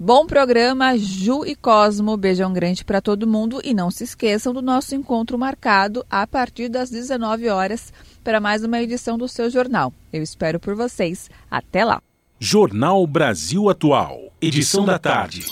Bom 0.01 0.25
programa, 0.25 0.97
Ju 0.97 1.45
e 1.45 1.55
Cosmo. 1.55 2.15
Beijão 2.15 2.53
grande 2.53 2.85
para 2.85 3.01
todo 3.01 3.27
mundo 3.27 3.59
e 3.63 3.73
não 3.73 3.91
se 3.91 4.05
esqueçam 4.05 4.53
do 4.53 4.61
nosso 4.61 4.95
encontro 4.95 5.37
marcado 5.37 6.05
a 6.09 6.25
partir 6.25 6.69
das 6.69 6.89
19 6.89 7.49
horas 7.49 7.93
para 8.23 8.39
mais 8.39 8.63
uma 8.63 8.81
edição 8.81 9.17
do 9.17 9.27
seu 9.27 9.49
jornal. 9.49 9.93
Eu 10.11 10.23
espero 10.23 10.57
por 10.57 10.73
vocês. 10.73 11.29
Até 11.51 11.83
lá. 11.83 12.01
Jornal 12.41 13.05
Brasil 13.05 13.69
Atual. 13.69 14.31
Edição 14.41 14.85
da 14.85 14.97
tarde. 14.97 15.45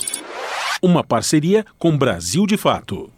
Uma 0.81 1.03
parceria 1.03 1.65
com 1.77 1.97
Brasil 1.97 2.47
de 2.47 2.55
Fato. 2.55 3.11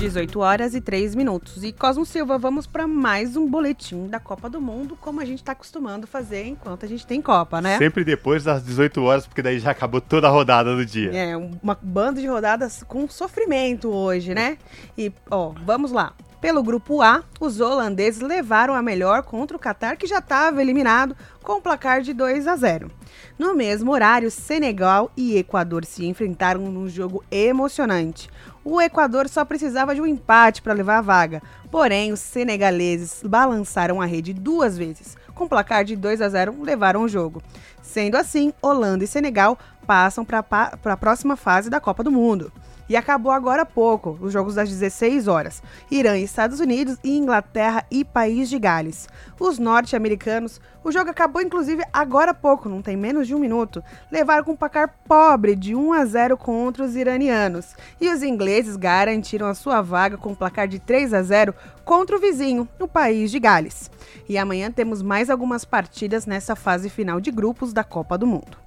18 0.00 0.40
horas 0.40 0.74
e 0.74 0.80
3 0.80 1.14
minutos. 1.14 1.62
E 1.62 1.70
Cosmo 1.70 2.04
Silva, 2.04 2.36
vamos 2.38 2.66
para 2.66 2.88
mais 2.88 3.36
um 3.36 3.48
boletim 3.48 4.08
da 4.08 4.18
Copa 4.18 4.50
do 4.50 4.60
Mundo, 4.60 4.98
como 5.00 5.20
a 5.20 5.24
gente 5.24 5.38
está 5.38 5.52
acostumando 5.52 6.08
fazer 6.08 6.44
enquanto 6.48 6.86
a 6.86 6.88
gente 6.88 7.06
tem 7.06 7.22
Copa, 7.22 7.60
né? 7.60 7.78
Sempre 7.78 8.02
depois 8.02 8.42
das 8.42 8.64
18 8.64 9.00
horas, 9.04 9.24
porque 9.24 9.40
daí 9.40 9.60
já 9.60 9.70
acabou 9.70 10.00
toda 10.00 10.26
a 10.26 10.30
rodada 10.30 10.74
do 10.74 10.84
dia. 10.84 11.14
É, 11.14 11.36
uma 11.36 11.78
banda 11.80 12.20
de 12.20 12.26
rodadas 12.26 12.82
com 12.82 13.08
sofrimento 13.08 13.88
hoje, 13.90 14.34
né? 14.34 14.58
E, 14.98 15.12
ó, 15.30 15.52
vamos 15.64 15.92
lá. 15.92 16.14
Pelo 16.44 16.62
grupo 16.62 17.00
A, 17.00 17.24
os 17.40 17.58
holandeses 17.58 18.20
levaram 18.20 18.74
a 18.74 18.82
melhor 18.82 19.22
contra 19.22 19.56
o 19.56 19.58
Catar, 19.58 19.96
que 19.96 20.06
já 20.06 20.18
estava 20.18 20.60
eliminado 20.60 21.16
com 21.42 21.54
o 21.54 21.60
placar 21.62 22.02
de 22.02 22.12
2 22.12 22.46
a 22.46 22.54
0. 22.54 22.90
No 23.38 23.54
mesmo 23.54 23.90
horário, 23.90 24.30
Senegal 24.30 25.10
e 25.16 25.38
Equador 25.38 25.86
se 25.86 26.04
enfrentaram 26.04 26.60
num 26.70 26.86
jogo 26.86 27.24
emocionante. 27.30 28.28
O 28.62 28.78
Equador 28.78 29.26
só 29.26 29.42
precisava 29.42 29.94
de 29.94 30.02
um 30.02 30.06
empate 30.06 30.60
para 30.60 30.74
levar 30.74 30.98
a 30.98 31.00
vaga, 31.00 31.42
porém 31.70 32.12
os 32.12 32.20
senegaleses 32.20 33.22
balançaram 33.24 34.02
a 34.02 34.04
rede 34.04 34.34
duas 34.34 34.76
vezes. 34.76 35.16
Com 35.34 35.48
placar 35.48 35.82
de 35.82 35.96
2 35.96 36.20
a 36.20 36.28
0, 36.28 36.62
levaram 36.62 37.04
o 37.04 37.08
jogo. 37.08 37.42
Sendo 37.80 38.16
assim, 38.16 38.52
Holanda 38.60 39.02
e 39.02 39.06
Senegal 39.06 39.58
passam 39.86 40.26
para 40.26 40.44
a 40.84 40.96
próxima 40.98 41.36
fase 41.36 41.70
da 41.70 41.80
Copa 41.80 42.04
do 42.04 42.12
Mundo. 42.12 42.52
E 42.88 42.96
acabou 42.96 43.32
agora 43.32 43.62
há 43.62 43.66
pouco, 43.66 44.18
os 44.20 44.32
jogos 44.32 44.56
das 44.56 44.68
16 44.68 45.26
horas. 45.26 45.62
Irã 45.90 46.18
e 46.18 46.24
Estados 46.24 46.60
Unidos 46.60 46.98
e 47.02 47.16
Inglaterra 47.16 47.84
e 47.90 48.04
País 48.04 48.48
de 48.50 48.58
Gales. 48.58 49.08
Os 49.40 49.58
norte-americanos, 49.58 50.60
o 50.82 50.92
jogo 50.92 51.10
acabou 51.10 51.40
inclusive 51.40 51.82
agora 51.90 52.32
há 52.32 52.34
pouco, 52.34 52.68
não 52.68 52.82
tem 52.82 52.96
menos 52.96 53.26
de 53.26 53.34
um 53.34 53.38
minuto. 53.38 53.82
Levaram 54.12 54.44
com 54.44 54.52
um 54.52 54.56
placar 54.56 54.94
pobre 55.08 55.56
de 55.56 55.74
1 55.74 55.92
a 55.94 56.04
0 56.04 56.36
contra 56.36 56.84
os 56.84 56.94
iranianos. 56.94 57.74
E 57.98 58.10
os 58.10 58.22
ingleses 58.22 58.76
garantiram 58.76 59.46
a 59.46 59.54
sua 59.54 59.80
vaga 59.80 60.18
com 60.18 60.30
um 60.30 60.34
placar 60.34 60.68
de 60.68 60.78
3 60.78 61.14
a 61.14 61.22
0 61.22 61.54
contra 61.84 62.16
o 62.16 62.20
vizinho, 62.20 62.68
o 62.78 62.86
País 62.86 63.30
de 63.30 63.40
Gales. 63.40 63.90
E 64.28 64.36
amanhã 64.36 64.70
temos 64.70 65.00
mais 65.00 65.30
algumas 65.30 65.64
partidas 65.64 66.26
nessa 66.26 66.54
fase 66.54 66.90
final 66.90 67.18
de 67.18 67.30
grupos 67.30 67.72
da 67.72 67.82
Copa 67.82 68.18
do 68.18 68.26
Mundo. 68.26 68.58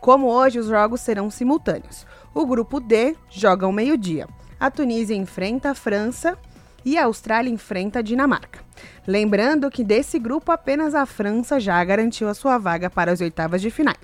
Como 0.00 0.28
hoje, 0.28 0.58
os 0.58 0.66
jogos 0.66 1.00
serão 1.00 1.30
simultâneos. 1.30 2.06
O 2.36 2.44
grupo 2.44 2.80
D 2.80 3.16
joga 3.30 3.64
ao 3.64 3.72
meio-dia. 3.72 4.28
A 4.60 4.70
Tunísia 4.70 5.16
enfrenta 5.16 5.70
a 5.70 5.74
França 5.74 6.36
e 6.84 6.98
a 6.98 7.06
Austrália 7.06 7.48
enfrenta 7.48 8.00
a 8.00 8.02
Dinamarca. 8.02 8.60
Lembrando 9.06 9.70
que 9.70 9.82
desse 9.82 10.18
grupo 10.18 10.52
apenas 10.52 10.94
a 10.94 11.06
França 11.06 11.58
já 11.58 11.82
garantiu 11.82 12.28
a 12.28 12.34
sua 12.34 12.58
vaga 12.58 12.90
para 12.90 13.10
as 13.10 13.22
oitavas 13.22 13.62
de 13.62 13.70
finais. 13.70 13.96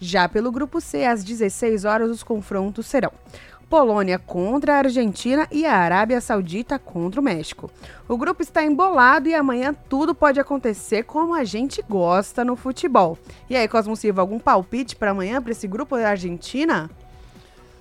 Já 0.00 0.28
pelo 0.28 0.50
grupo 0.50 0.80
C, 0.80 1.04
às 1.04 1.22
16 1.22 1.84
horas, 1.84 2.10
os 2.10 2.24
confrontos 2.24 2.86
serão 2.86 3.12
Polônia 3.68 4.18
contra 4.18 4.74
a 4.74 4.78
Argentina 4.78 5.46
e 5.48 5.64
a 5.64 5.76
Arábia 5.76 6.20
Saudita 6.20 6.76
contra 6.76 7.20
o 7.20 7.24
México. 7.24 7.70
O 8.08 8.18
grupo 8.18 8.42
está 8.42 8.64
embolado 8.64 9.28
e 9.28 9.34
amanhã 9.36 9.72
tudo 9.88 10.12
pode 10.12 10.40
acontecer 10.40 11.04
como 11.04 11.36
a 11.36 11.44
gente 11.44 11.80
gosta 11.88 12.44
no 12.44 12.56
futebol. 12.56 13.16
E 13.48 13.54
aí, 13.56 13.68
Cosmo 13.68 13.94
Silva, 13.94 14.22
algum 14.22 14.40
palpite 14.40 14.96
para 14.96 15.12
amanhã 15.12 15.40
para 15.40 15.52
esse 15.52 15.68
grupo 15.68 15.96
da 15.96 16.08
Argentina? 16.08 16.90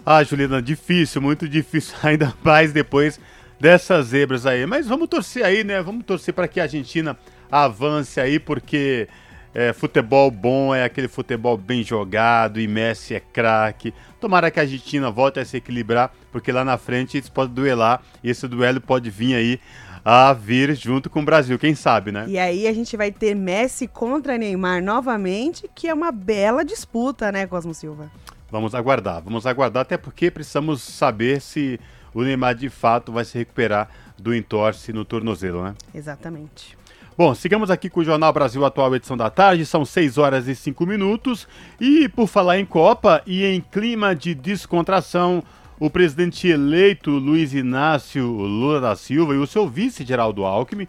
Ah, 0.06 0.24
Juliana, 0.24 0.62
difícil, 0.62 1.22
muito 1.22 1.48
difícil, 1.48 1.96
ainda 2.04 2.34
mais 2.44 2.72
depois 2.72 3.20
dessas 3.60 4.08
zebras 4.08 4.46
aí. 4.46 4.66
Mas 4.66 4.88
vamos 4.88 5.08
torcer 5.08 5.46
aí, 5.46 5.64
né? 5.64 5.82
Vamos 5.82 6.06
torcer 6.06 6.34
para 6.34 6.48
que 6.48 6.60
a 6.60 6.64
Argentina 6.64 7.18
avance 7.52 8.20
aí, 8.20 8.40
porque 8.40 9.08
é, 9.54 9.74
futebol 9.74 10.30
bom 10.30 10.74
é 10.74 10.84
aquele 10.84 11.08
futebol 11.08 11.58
bem 11.58 11.84
jogado 11.84 12.60
e 12.60 12.68
Messi 12.68 13.16
é 13.16 13.20
craque. 13.20 13.94
Tomara 14.20 14.52
que 14.52 14.60
a 14.60 14.64
Argentina 14.64 15.10
volte 15.10 15.40
a 15.40 15.46
se 15.46 15.58
equilibrar, 15.58 16.14
porque 16.32 16.52
lá 16.52 16.64
na 16.64 16.78
frente 16.78 17.18
eles 17.18 17.30
podem 17.30 17.54
duelar 17.54 18.02
e 18.24 18.30
esse 18.30 18.48
duelo 18.48 18.80
pode 18.80 19.10
vir 19.10 19.36
aí 19.36 19.60
a 20.04 20.32
vir 20.34 20.76
junto 20.76 21.10
com 21.10 21.20
o 21.20 21.26
Brasil, 21.26 21.60
quem 21.60 21.76
sabe, 21.76 22.12
né? 22.12 22.26
E 22.28 22.40
aí 22.40 22.68
a 22.68 22.74
gente 22.74 22.96
vai 22.96 23.12
ter 23.12 23.36
Messi 23.36 23.88
contra 23.88 24.38
Neymar 24.38 24.82
novamente, 24.82 25.70
que 25.76 25.88
é 25.88 25.94
uma 25.94 26.12
bela 26.12 26.64
disputa, 26.64 27.32
né, 27.32 27.46
Cosmo 27.46 27.74
Silva? 27.74 28.10
Vamos 28.52 28.74
aguardar, 28.74 29.22
vamos 29.22 29.46
aguardar, 29.46 29.82
até 29.82 29.98
porque 29.98 30.32
precisamos 30.32 30.82
saber 30.82 31.40
se 31.40 31.80
o 32.14 32.24
Neymar 32.24 32.56
de 32.56 32.70
fato 32.70 33.12
vai 33.12 33.24
se 33.24 33.38
recuperar 33.38 33.90
do 34.18 34.34
entorse 34.34 34.92
no 34.92 35.06
tornozelo, 35.06 35.64
né? 35.64 35.76
Exatamente. 35.94 36.78
Bom, 37.18 37.36
sigamos 37.36 37.70
aqui 37.70 37.90
com 37.90 38.00
o 38.00 38.04
Jornal 38.04 38.32
Brasil 38.32 38.64
Atual, 38.64 38.96
edição 38.96 39.18
da 39.18 39.30
tarde, 39.30 39.66
são 39.66 39.84
6 39.84 40.18
horas 40.18 40.48
e 40.48 40.56
5 40.56 40.86
minutos. 40.86 41.48
E 41.80 42.08
por 42.08 42.28
falar 42.28 42.58
em 42.60 42.66
Copa 42.66 43.22
e 43.28 43.44
em 43.44 43.60
clima 43.60 44.16
de 44.16 44.34
descontração, 44.34 45.44
o 45.78 45.90
presidente 45.90 46.48
eleito 46.48 47.12
Luiz 47.12 47.54
Inácio 47.54 48.26
Lula 48.26 48.80
da 48.80 48.96
Silva 48.96 49.34
e 49.34 49.38
o 49.38 49.46
seu 49.46 49.68
vice 49.68 50.06
Geraldo 50.06 50.46
Alckmin 50.46 50.88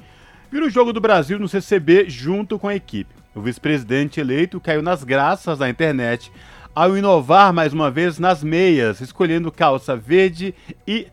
viram 0.51 0.69
o 0.69 0.71
jogo 0.71 0.93
do 0.93 1.01
Brasil 1.01 1.39
no 1.39 1.49
CCB 1.49 2.09
junto 2.09 2.59
com 2.59 2.69
a 2.69 2.77
equipe. 2.77 3.13
O 3.35 3.41
vice-presidente 3.41 4.21
eleito 4.21 4.61
caiu 4.61 4.83
nas 4.83 5.05
graças 5.05 5.59
da 5.59 5.69
internet 5.69 6.33
ao 6.75 6.97
inovar 6.97 7.53
mais 7.53 7.73
uma 7.73 7.91
vez 7.91 8.19
nas 8.19 8.43
meias, 8.43 9.01
escolhendo 9.01 9.51
calça 9.51 9.97
verde 9.97 10.55
e. 10.87 11.07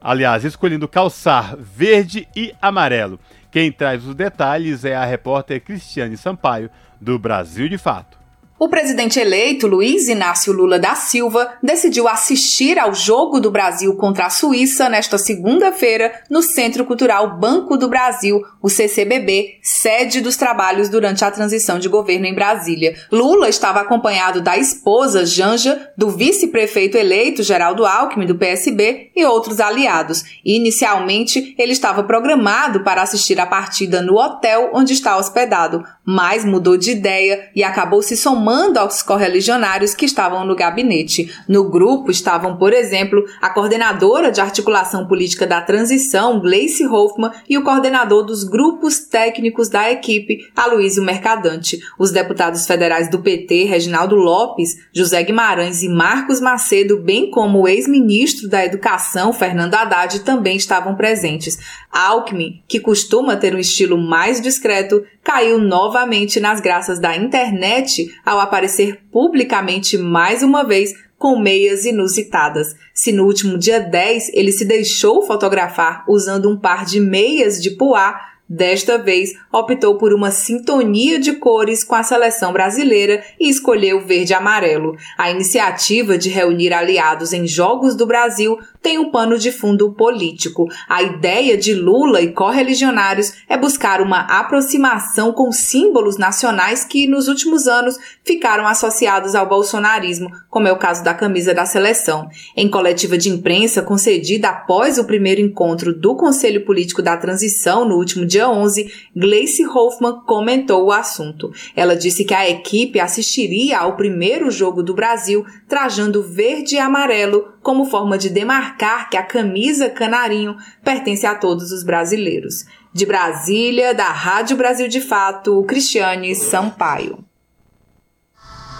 Aliás, 0.00 0.44
escolhendo 0.44 0.86
calçar 0.86 1.56
verde 1.56 2.28
e 2.36 2.54
amarelo. 2.60 3.18
Quem 3.50 3.72
traz 3.72 4.04
os 4.04 4.14
detalhes 4.14 4.84
é 4.84 4.94
a 4.94 5.04
repórter 5.04 5.62
Cristiane 5.62 6.16
Sampaio, 6.16 6.68
do 7.00 7.18
Brasil 7.18 7.68
de 7.68 7.78
Fato. 7.78 8.23
O 8.56 8.68
presidente 8.68 9.18
eleito, 9.18 9.66
Luiz 9.66 10.06
Inácio 10.06 10.52
Lula 10.52 10.78
da 10.78 10.94
Silva, 10.94 11.54
decidiu 11.60 12.06
assistir 12.06 12.78
ao 12.78 12.94
Jogo 12.94 13.40
do 13.40 13.50
Brasil 13.50 13.96
contra 13.96 14.26
a 14.26 14.30
Suíça 14.30 14.88
nesta 14.88 15.18
segunda-feira 15.18 16.22
no 16.30 16.40
Centro 16.40 16.84
Cultural 16.84 17.36
Banco 17.36 17.76
do 17.76 17.88
Brasil, 17.88 18.40
o 18.62 18.70
CCBB, 18.70 19.58
sede 19.60 20.20
dos 20.20 20.36
trabalhos 20.36 20.88
durante 20.88 21.24
a 21.24 21.32
transição 21.32 21.80
de 21.80 21.88
governo 21.88 22.26
em 22.26 22.34
Brasília. 22.34 22.94
Lula 23.10 23.48
estava 23.48 23.80
acompanhado 23.80 24.40
da 24.40 24.56
esposa 24.56 25.26
Janja, 25.26 25.90
do 25.98 26.08
vice-prefeito 26.10 26.96
eleito 26.96 27.42
Geraldo 27.42 27.84
Alckmin, 27.84 28.24
do 28.24 28.36
PSB, 28.36 29.10
e 29.16 29.24
outros 29.24 29.58
aliados. 29.58 30.22
Inicialmente, 30.44 31.56
ele 31.58 31.72
estava 31.72 32.04
programado 32.04 32.84
para 32.84 33.02
assistir 33.02 33.38
a 33.40 33.46
partida 33.46 34.00
no 34.00 34.14
hotel 34.14 34.70
onde 34.72 34.92
está 34.92 35.16
hospedado, 35.16 35.82
mas 36.06 36.44
mudou 36.44 36.76
de 36.76 36.92
ideia 36.92 37.50
e 37.54 37.64
acabou 37.64 38.00
se 38.00 38.16
somando 38.16 38.44
somando 38.54 38.78
aos 38.78 39.02
correligionários 39.02 39.94
que 39.94 40.04
estavam 40.04 40.46
no 40.46 40.54
gabinete. 40.54 41.34
No 41.48 41.68
grupo 41.68 42.12
estavam, 42.12 42.56
por 42.56 42.72
exemplo, 42.72 43.24
a 43.42 43.50
coordenadora 43.50 44.30
de 44.30 44.40
articulação 44.40 45.08
política 45.08 45.44
da 45.44 45.60
transição, 45.60 46.38
Gleice 46.40 46.86
Hoffmann, 46.86 47.32
e 47.48 47.58
o 47.58 47.64
coordenador 47.64 48.24
dos 48.24 48.44
grupos 48.44 49.00
técnicos 49.00 49.68
da 49.68 49.90
equipe, 49.90 50.38
Aloysio 50.54 51.02
Mercadante. 51.02 51.80
Os 51.98 52.12
deputados 52.12 52.64
federais 52.64 53.10
do 53.10 53.18
PT, 53.18 53.64
Reginaldo 53.64 54.14
Lopes, 54.14 54.76
José 54.94 55.20
Guimarães 55.24 55.82
e 55.82 55.88
Marcos 55.88 56.40
Macedo, 56.40 56.98
bem 56.98 57.30
como 57.30 57.62
o 57.62 57.68
ex-ministro 57.68 58.48
da 58.48 58.64
Educação, 58.64 59.32
Fernando 59.32 59.74
Haddad, 59.74 60.20
também 60.20 60.56
estavam 60.56 60.94
presentes. 60.94 61.58
Alckmin, 61.90 62.62
que 62.68 62.78
costuma 62.78 63.36
ter 63.36 63.54
um 63.54 63.58
estilo 63.58 63.98
mais 63.98 64.40
discreto, 64.40 65.04
caiu 65.24 65.58
novamente 65.58 66.38
nas 66.38 66.60
graças 66.60 67.00
da 67.00 67.16
internet 67.16 68.14
aparecer 68.40 69.00
publicamente 69.10 69.96
mais 69.98 70.42
uma 70.42 70.64
vez 70.64 70.94
com 71.18 71.38
meias 71.38 71.84
inusitadas. 71.84 72.74
Se 72.92 73.12
no 73.12 73.24
último 73.24 73.56
dia 73.56 73.80
10 73.80 74.30
ele 74.34 74.52
se 74.52 74.64
deixou 74.64 75.26
fotografar 75.26 76.04
usando 76.08 76.50
um 76.50 76.56
par 76.56 76.84
de 76.84 77.00
meias 77.00 77.62
de 77.62 77.70
poá, 77.70 78.34
Desta 78.46 78.98
vez, 78.98 79.32
optou 79.50 79.96
por 79.96 80.12
uma 80.12 80.30
sintonia 80.30 81.18
de 81.18 81.32
cores 81.32 81.82
com 81.82 81.94
a 81.94 82.02
seleção 82.02 82.52
brasileira 82.52 83.24
e 83.40 83.48
escolheu 83.48 84.04
verde 84.04 84.32
e 84.32 84.34
amarelo. 84.34 84.98
A 85.16 85.30
iniciativa 85.30 86.18
de 86.18 86.28
reunir 86.28 86.70
aliados 86.70 87.32
em 87.32 87.46
Jogos 87.46 87.96
do 87.96 88.04
Brasil 88.04 88.58
tem 88.84 88.98
um 88.98 89.10
pano 89.10 89.38
de 89.38 89.50
fundo 89.50 89.92
político. 89.92 90.68
A 90.86 91.02
ideia 91.02 91.56
de 91.56 91.72
Lula 91.72 92.20
e 92.20 92.32
correligionários 92.32 93.32
é 93.48 93.56
buscar 93.56 94.02
uma 94.02 94.20
aproximação 94.20 95.32
com 95.32 95.50
símbolos 95.50 96.18
nacionais 96.18 96.84
que, 96.84 97.06
nos 97.06 97.26
últimos 97.26 97.66
anos, 97.66 97.98
ficaram 98.22 98.66
associados 98.66 99.34
ao 99.34 99.48
bolsonarismo, 99.48 100.30
como 100.50 100.68
é 100.68 100.72
o 100.72 100.76
caso 100.76 101.02
da 101.02 101.14
camisa 101.14 101.54
da 101.54 101.64
seleção. 101.64 102.28
Em 102.54 102.68
coletiva 102.68 103.16
de 103.16 103.30
imprensa 103.30 103.80
concedida 103.80 104.50
após 104.50 104.98
o 104.98 105.04
primeiro 105.04 105.40
encontro 105.40 105.98
do 105.98 106.14
Conselho 106.14 106.66
Político 106.66 107.00
da 107.00 107.16
Transição 107.16 107.88
no 107.88 107.96
último 107.96 108.26
dia 108.26 108.50
11, 108.50 108.92
Gleice 109.16 109.64
Hoffmann 109.66 110.20
comentou 110.26 110.84
o 110.84 110.92
assunto. 110.92 111.50
Ela 111.74 111.96
disse 111.96 112.22
que 112.22 112.34
a 112.34 112.50
equipe 112.50 113.00
assistiria 113.00 113.78
ao 113.78 113.96
primeiro 113.96 114.50
jogo 114.50 114.82
do 114.82 114.92
Brasil 114.92 115.42
trajando 115.66 116.22
verde 116.22 116.74
e 116.74 116.78
amarelo 116.78 117.53
como 117.64 117.86
forma 117.86 118.18
de 118.18 118.28
demarcar 118.28 119.08
que 119.08 119.16
a 119.16 119.22
camisa 119.22 119.88
canarinho 119.88 120.56
pertence 120.84 121.26
a 121.26 121.34
todos 121.34 121.72
os 121.72 121.82
brasileiros. 121.82 122.66
De 122.92 123.06
Brasília, 123.06 123.94
da 123.94 124.10
Rádio 124.10 124.54
Brasil 124.56 124.86
de 124.86 125.00
Fato, 125.00 125.64
Cristiane 125.64 126.34
Sampaio. 126.34 127.24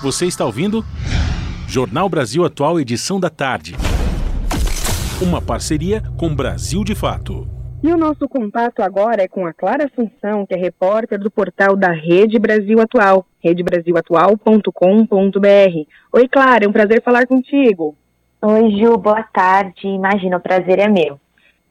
Você 0.03 0.27
está 0.27 0.45
ouvindo? 0.45 0.85
Jornal 1.67 2.11
Brasil 2.11 2.45
Atual, 2.45 2.79
edição 2.79 3.19
da 3.19 3.31
tarde. 3.31 3.75
Uma 5.21 5.41
parceria 5.41 6.03
com 6.19 6.35
Brasil 6.35 6.85
de 6.85 6.95
Fato. 6.95 7.49
E 7.83 7.91
o 7.91 7.97
nosso 7.97 8.29
contato 8.29 8.81
agora 8.81 9.23
é 9.23 9.29
com 9.29 9.47
a 9.47 9.55
Clara 9.55 9.87
Assunção, 9.87 10.45
que 10.47 10.55
é 10.55 10.59
repórter 10.59 11.19
do 11.19 11.31
portal 11.31 11.75
da 11.75 11.91
Rede 11.91 12.39
Brasil 12.39 12.79
Atual, 12.81 13.27
redebrasilatual.com.br. 13.41 14.69
Oi, 16.13 16.29
Clara, 16.29 16.67
é 16.67 16.69
um 16.69 16.73
prazer 16.73 17.03
falar 17.03 17.27
contigo. 17.27 17.97
Oi, 18.47 18.73
Ju, 18.73 18.99
boa 18.99 19.23
tarde. 19.23 19.89
Imagina, 19.89 20.37
o 20.37 20.41
prazer 20.41 20.79
é 20.79 20.87
meu. 20.87 21.19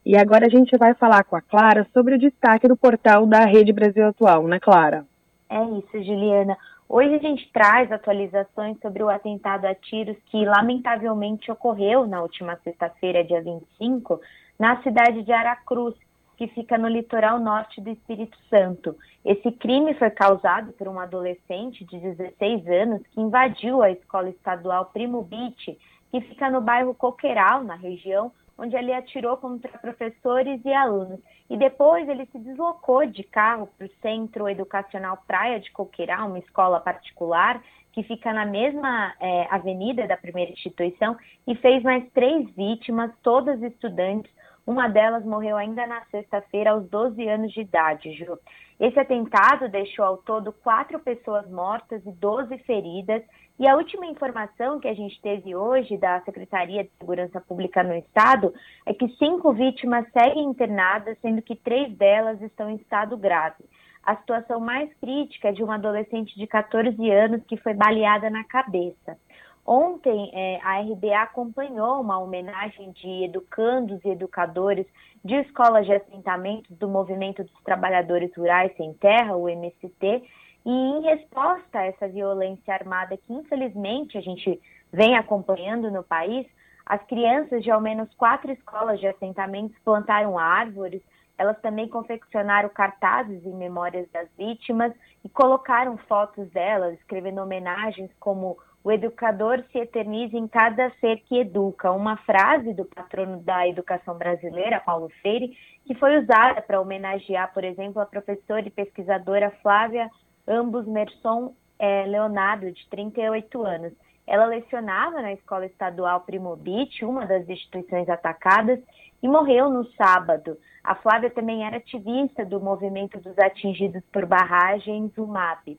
E 0.04 0.18
agora 0.18 0.48
a 0.48 0.50
gente 0.50 0.76
vai 0.76 0.96
falar 0.96 1.24
com 1.24 1.36
a 1.36 1.42
Clara 1.42 1.86
sobre 1.94 2.16
o 2.16 2.18
destaque 2.18 2.68
do 2.68 2.76
portal 2.76 3.28
da 3.28 3.46
Rede 3.46 3.72
Brasil 3.72 4.08
Atual, 4.08 4.48
né, 4.48 4.60
Clara? 4.60 5.06
É 5.52 5.64
isso, 5.66 6.04
Juliana. 6.04 6.58
Hoje 6.90 7.14
a 7.14 7.20
gente 7.20 7.48
traz 7.54 7.92
atualizações 7.92 8.76
sobre 8.82 9.04
o 9.04 9.10
atentado 9.10 9.66
a 9.66 9.76
tiros 9.76 10.18
que 10.32 10.44
lamentavelmente 10.44 11.52
ocorreu 11.52 12.08
na 12.08 12.24
última 12.24 12.58
sexta-feira, 12.64 13.24
dia 13.24 13.44
25, 13.44 14.20
na 14.58 14.82
cidade 14.82 15.22
de 15.22 15.32
Aracruz, 15.32 15.94
que 16.38 16.48
fica 16.48 16.76
no 16.76 16.88
litoral 16.88 17.38
norte 17.38 17.80
do 17.82 17.92
Espírito 17.92 18.36
Santo. 18.50 18.96
Esse 19.24 19.52
crime 19.52 19.94
foi 19.94 20.10
causado 20.10 20.74
por 20.74 20.88
um 20.88 21.00
adolescente 21.00 21.86
de 21.86 22.00
16 22.00 22.68
anos 22.68 23.04
que 23.12 23.22
invadiu 23.22 23.84
a 23.84 23.92
escola 23.92 24.30
estadual 24.30 24.90
Primo 24.92 25.22
Beach, 25.22 25.78
que 26.14 26.22
fica 26.22 26.48
no 26.48 26.62
bairro 26.62 26.94
Coqueiral, 26.94 27.64
na 27.64 27.74
região, 27.74 28.32
onde 28.56 28.76
ele 28.76 28.94
atirou 28.94 29.36
contra 29.36 29.76
professores 29.80 30.62
e 30.64 30.72
alunos. 30.72 31.20
E 31.50 31.58
depois 31.58 32.08
ele 32.08 32.28
se 32.28 32.38
deslocou 32.38 33.04
de 33.08 33.24
carro 33.24 33.68
para 33.76 33.88
o 33.88 33.90
Centro 34.00 34.48
Educacional 34.48 35.24
Praia 35.26 35.60
de 35.60 35.72
Coqueiral, 35.72 36.28
uma 36.28 36.38
escola 36.38 36.80
particular 36.80 37.64
que 37.94 38.04
fica 38.04 38.32
na 38.32 38.46
mesma 38.46 39.16
é, 39.20 39.48
avenida 39.50 40.06
da 40.06 40.16
primeira 40.16 40.52
instituição, 40.52 41.18
e 41.48 41.56
fez 41.56 41.82
mais 41.82 42.08
três 42.12 42.48
vítimas, 42.56 43.12
todas 43.24 43.62
estudantes. 43.64 44.32
Uma 44.66 44.88
delas 44.88 45.26
morreu 45.26 45.58
ainda 45.58 45.86
na 45.86 46.06
sexta-feira, 46.06 46.72
aos 46.72 46.90
12 46.90 47.28
anos 47.28 47.52
de 47.52 47.62
idade, 47.62 48.14
Ju. 48.14 48.38
Esse 48.80 48.98
atentado 48.98 49.68
deixou 49.68 50.06
ao 50.06 50.18
todo 50.18 50.54
quatro 50.54 51.00
pessoas 51.00 51.50
mortas 51.50 52.02
e 52.06 52.12
12 52.12 52.58
feridas, 52.60 53.22
e 53.60 53.68
a 53.68 53.76
última 53.76 54.06
informação 54.06 54.80
que 54.80 54.88
a 54.88 54.94
gente 54.94 55.22
teve 55.22 55.54
hoje 55.54 55.98
da 55.98 56.22
Secretaria 56.22 56.84
de 56.84 56.90
Segurança 56.98 57.42
Pública 57.42 57.84
no 57.84 57.94
Estado 57.94 58.54
é 58.86 58.94
que 58.94 59.08
cinco 59.18 59.54
vítimas 59.54 60.06
seguem 60.12 60.46
internadas, 60.46 61.18
sendo 61.22 61.42
que 61.42 61.56
três 61.56 61.94
delas 61.96 62.42
estão 62.42 62.70
em 62.70 62.76
estado 62.76 63.18
grave. 63.18 63.64
A 64.02 64.16
situação 64.18 64.60
mais 64.60 64.94
crítica 64.96 65.50
é 65.50 65.52
de 65.52 65.64
uma 65.64 65.76
adolescente 65.76 66.36
de 66.38 66.48
14 66.48 67.10
anos 67.12 67.44
que 67.46 67.58
foi 67.58 67.74
baleada 67.74 68.30
na 68.30 68.44
cabeça. 68.44 69.18
Ontem, 69.66 70.30
é, 70.34 70.60
a 70.62 70.82
RBA 70.82 71.22
acompanhou 71.22 72.02
uma 72.02 72.20
homenagem 72.20 72.92
de 72.92 73.24
educandos 73.24 74.04
e 74.04 74.10
educadores 74.10 74.86
de 75.24 75.36
escolas 75.36 75.86
de 75.86 75.94
assentamentos 75.94 76.76
do 76.78 76.90
Movimento 76.90 77.44
dos 77.44 77.64
Trabalhadores 77.64 78.36
Rurais 78.36 78.76
Sem 78.76 78.94
Terra, 78.96 79.38
o 79.38 79.48
MST, 79.48 80.24
e 80.66 80.70
em 80.70 81.02
resposta 81.04 81.80
a 81.80 81.86
essa 81.86 82.10
violência 82.10 82.74
armada 82.74 83.16
que 83.16 83.34
infelizmente 83.34 84.18
a 84.18 84.22
gente 84.22 84.62
vem 84.92 85.16
acompanhando 85.16 85.90
no 85.90 86.04
país, 86.04 86.46
as 86.86 87.02
crianças 87.06 87.64
de 87.64 87.72
ao 87.72 87.80
menos 87.80 88.14
quatro 88.16 88.52
escolas 88.52 89.00
de 89.00 89.08
assentamentos 89.08 89.78
plantaram 89.86 90.38
árvores, 90.38 91.02
elas 91.38 91.60
também 91.62 91.88
confeccionaram 91.88 92.70
cartazes 92.70 93.46
em 93.46 93.54
memórias 93.54 94.10
das 94.12 94.28
vítimas 94.38 94.94
e 95.24 95.30
colocaram 95.30 95.98
fotos 95.98 96.50
delas, 96.50 96.94
escrevendo 97.00 97.42
homenagens 97.42 98.12
como 98.20 98.58
o 98.84 98.92
educador 98.92 99.64
se 99.72 99.80
eterniza 99.80 100.38
em 100.38 100.48
cada 100.48 100.92
ser 101.00 101.22
que 101.22 101.40
educa, 101.40 101.92
uma 101.92 102.18
frase 102.18 102.74
do 102.74 102.84
patrono 102.84 103.40
da 103.40 103.68
educação 103.68 104.18
brasileira, 104.18 104.82
Paulo 104.82 105.10
Freire, 105.22 105.58
que 105.86 105.96
foi 105.96 106.20
usada 106.20 106.62
para 106.62 106.82
homenagear, 106.82 107.54
por 107.54 107.64
exemplo, 107.64 108.02
a 108.02 108.06
professora 108.06 108.68
e 108.68 108.72
pesquisadora 108.72 109.52
Flávia 109.62 110.10
ambos 110.48 110.86
Merson 110.86 111.54
é, 111.80 112.06
Leonardo, 112.06 112.72
de 112.72 112.88
38 112.90 113.64
anos. 113.64 113.94
Ela 114.26 114.46
lecionava 114.46 115.22
na 115.22 115.34
Escola 115.34 115.66
Estadual 115.66 116.22
Primo 116.22 116.56
Beach, 116.56 117.04
uma 117.04 117.26
das 117.26 117.48
instituições 117.48 118.08
atacadas, 118.08 118.80
e 119.22 119.28
morreu 119.28 119.70
no 119.70 119.86
sábado. 119.94 120.58
A 120.84 120.96
Flávia 120.96 121.30
também 121.30 121.66
era 121.66 121.78
ativista 121.78 122.46
do 122.46 122.60
movimento 122.60 123.20
dos 123.20 123.38
atingidos 123.38 124.04
por 124.12 124.26
barragens, 124.26 125.18
o 125.18 125.26
MAP. 125.26 125.78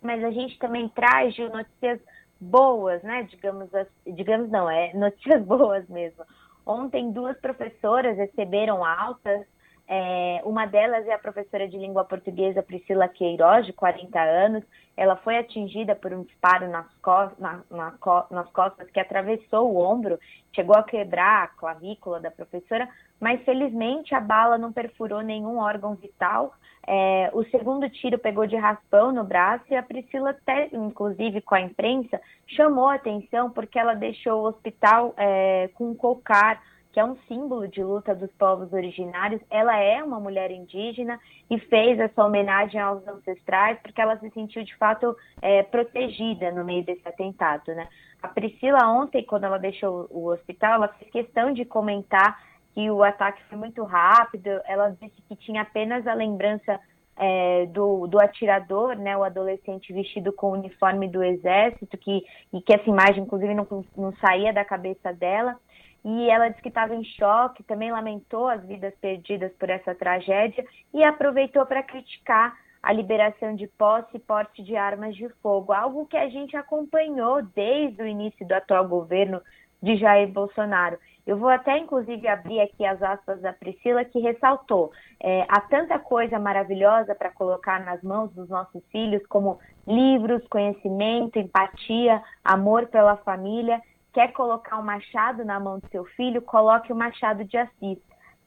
Mas 0.00 0.22
a 0.22 0.30
gente 0.30 0.58
também 0.58 0.88
traz 0.88 1.34
de 1.34 1.48
notícias 1.48 2.00
boas, 2.40 3.02
né? 3.02 3.22
Digamos, 3.30 3.70
digamos 4.06 4.50
não, 4.50 4.70
é 4.70 4.92
notícias 4.94 5.42
boas 5.46 5.86
mesmo. 5.88 6.24
Ontem 6.64 7.12
duas 7.12 7.38
professoras 7.38 8.16
receberam 8.16 8.84
altas 8.84 9.46
é, 9.88 10.40
uma 10.44 10.66
delas 10.66 11.06
é 11.06 11.12
a 11.12 11.18
professora 11.18 11.68
de 11.68 11.78
língua 11.78 12.04
portuguesa 12.04 12.62
Priscila 12.62 13.08
Queiroz, 13.08 13.66
de 13.66 13.72
40 13.72 14.20
anos. 14.20 14.64
Ela 14.96 15.14
foi 15.16 15.38
atingida 15.38 15.94
por 15.94 16.12
um 16.12 16.24
disparo 16.24 16.68
nas, 16.68 16.86
co 17.00 17.30
na, 17.38 17.62
na 17.70 17.94
nas 18.30 18.50
costas 18.50 18.90
que 18.90 18.98
atravessou 18.98 19.72
o 19.72 19.78
ombro, 19.78 20.18
chegou 20.52 20.76
a 20.76 20.82
quebrar 20.82 21.44
a 21.44 21.48
clavícula 21.48 22.18
da 22.18 22.30
professora, 22.30 22.88
mas 23.20 23.42
felizmente 23.44 24.14
a 24.14 24.20
bala 24.20 24.58
não 24.58 24.72
perfurou 24.72 25.22
nenhum 25.22 25.58
órgão 25.58 25.94
vital. 25.94 26.52
É, 26.86 27.30
o 27.32 27.44
segundo 27.44 27.88
tiro 27.90 28.18
pegou 28.18 28.46
de 28.46 28.56
raspão 28.56 29.12
no 29.12 29.24
braço 29.24 29.64
e 29.70 29.76
a 29.76 29.82
Priscila, 29.82 30.30
até, 30.30 30.68
inclusive 30.72 31.40
com 31.40 31.54
a 31.54 31.60
imprensa, 31.60 32.20
chamou 32.46 32.88
a 32.88 32.94
atenção 32.94 33.50
porque 33.50 33.78
ela 33.78 33.94
deixou 33.94 34.42
o 34.42 34.46
hospital 34.46 35.12
é, 35.16 35.68
com 35.74 35.90
um 35.90 35.94
cocar 35.94 36.60
que 36.96 37.00
é 37.00 37.04
um 37.04 37.18
símbolo 37.28 37.68
de 37.68 37.84
luta 37.84 38.14
dos 38.14 38.30
povos 38.38 38.72
originários. 38.72 39.42
Ela 39.50 39.76
é 39.76 40.02
uma 40.02 40.18
mulher 40.18 40.50
indígena 40.50 41.20
e 41.50 41.58
fez 41.58 42.00
essa 42.00 42.24
homenagem 42.24 42.80
aos 42.80 43.06
ancestrais 43.06 43.78
porque 43.82 44.00
ela 44.00 44.18
se 44.18 44.30
sentiu 44.30 44.64
de 44.64 44.74
fato 44.78 45.14
é, 45.42 45.62
protegida 45.64 46.50
no 46.52 46.64
meio 46.64 46.82
desse 46.82 47.06
atentado, 47.06 47.74
né? 47.74 47.86
A 48.22 48.28
Priscila 48.28 48.88
ontem, 48.88 49.22
quando 49.22 49.44
ela 49.44 49.58
deixou 49.58 50.08
o 50.10 50.28
hospital, 50.28 50.76
ela 50.76 50.88
fez 50.88 51.10
questão 51.10 51.52
de 51.52 51.66
comentar 51.66 52.42
que 52.76 52.90
o 52.90 53.02
ataque 53.02 53.42
foi 53.44 53.56
muito 53.56 53.82
rápido. 53.84 54.50
Ela 54.66 54.90
disse 55.00 55.22
que 55.26 55.34
tinha 55.34 55.62
apenas 55.62 56.06
a 56.06 56.12
lembrança 56.12 56.78
é, 57.16 57.64
do, 57.72 58.06
do, 58.06 58.20
atirador, 58.20 58.96
né, 58.96 59.16
o 59.16 59.24
adolescente 59.24 59.94
vestido 59.94 60.30
com 60.30 60.48
o 60.48 60.52
uniforme 60.52 61.08
do 61.08 61.24
exército, 61.24 61.96
que, 61.96 62.22
e 62.52 62.60
que 62.60 62.74
essa 62.74 62.90
imagem, 62.90 63.22
inclusive, 63.22 63.54
não, 63.54 63.66
não 63.96 64.14
saía 64.16 64.52
da 64.52 64.62
cabeça 64.62 65.10
dela 65.14 65.56
e 66.04 66.28
ela 66.28 66.50
disse 66.50 66.60
que 66.60 66.68
estava 66.68 66.94
em 66.94 67.02
choque, 67.02 67.62
também 67.62 67.90
lamentou 67.90 68.46
as 68.46 68.62
vidas 68.64 68.94
perdidas 69.00 69.50
por 69.54 69.70
essa 69.70 69.94
tragédia 69.94 70.64
e 70.92 71.02
aproveitou 71.02 71.64
para 71.64 71.82
criticar 71.82 72.54
a 72.82 72.92
liberação 72.92 73.56
de 73.56 73.66
posse 73.66 74.10
e 74.14 74.20
porte 74.20 74.62
de 74.62 74.76
armas 74.76 75.16
de 75.16 75.28
fogo, 75.42 75.72
algo 75.72 76.06
que 76.06 76.16
a 76.16 76.28
gente 76.28 76.54
acompanhou 76.54 77.42
desde 77.42 78.02
o 78.02 78.06
início 78.06 78.46
do 78.46 78.52
atual 78.52 78.86
governo 78.86 79.40
de 79.82 79.96
Jair 79.96 80.28
Bolsonaro. 80.28 80.98
Eu 81.26 81.36
vou 81.36 81.48
até, 81.48 81.76
inclusive, 81.78 82.28
abrir 82.28 82.60
aqui 82.60 82.86
as 82.86 83.02
aspas 83.02 83.40
da 83.40 83.52
Priscila, 83.52 84.04
que 84.04 84.20
ressaltou: 84.20 84.92
é, 85.20 85.44
há 85.48 85.60
tanta 85.62 85.98
coisa 85.98 86.38
maravilhosa 86.38 87.14
para 87.14 87.30
colocar 87.30 87.84
nas 87.84 88.02
mãos 88.02 88.32
dos 88.32 88.48
nossos 88.48 88.82
filhos, 88.92 89.24
como 89.26 89.58
livros, 89.86 90.46
conhecimento, 90.48 91.38
empatia, 91.38 92.22
amor 92.44 92.86
pela 92.86 93.16
família, 93.16 93.82
Quer 94.16 94.32
colocar 94.32 94.78
um 94.78 94.82
machado 94.82 95.44
na 95.44 95.60
mão 95.60 95.78
do 95.78 95.86
seu 95.90 96.06
filho? 96.06 96.40
Coloque 96.40 96.90
o 96.90 96.96
machado 96.96 97.44
de 97.44 97.58
Assis. 97.58 97.98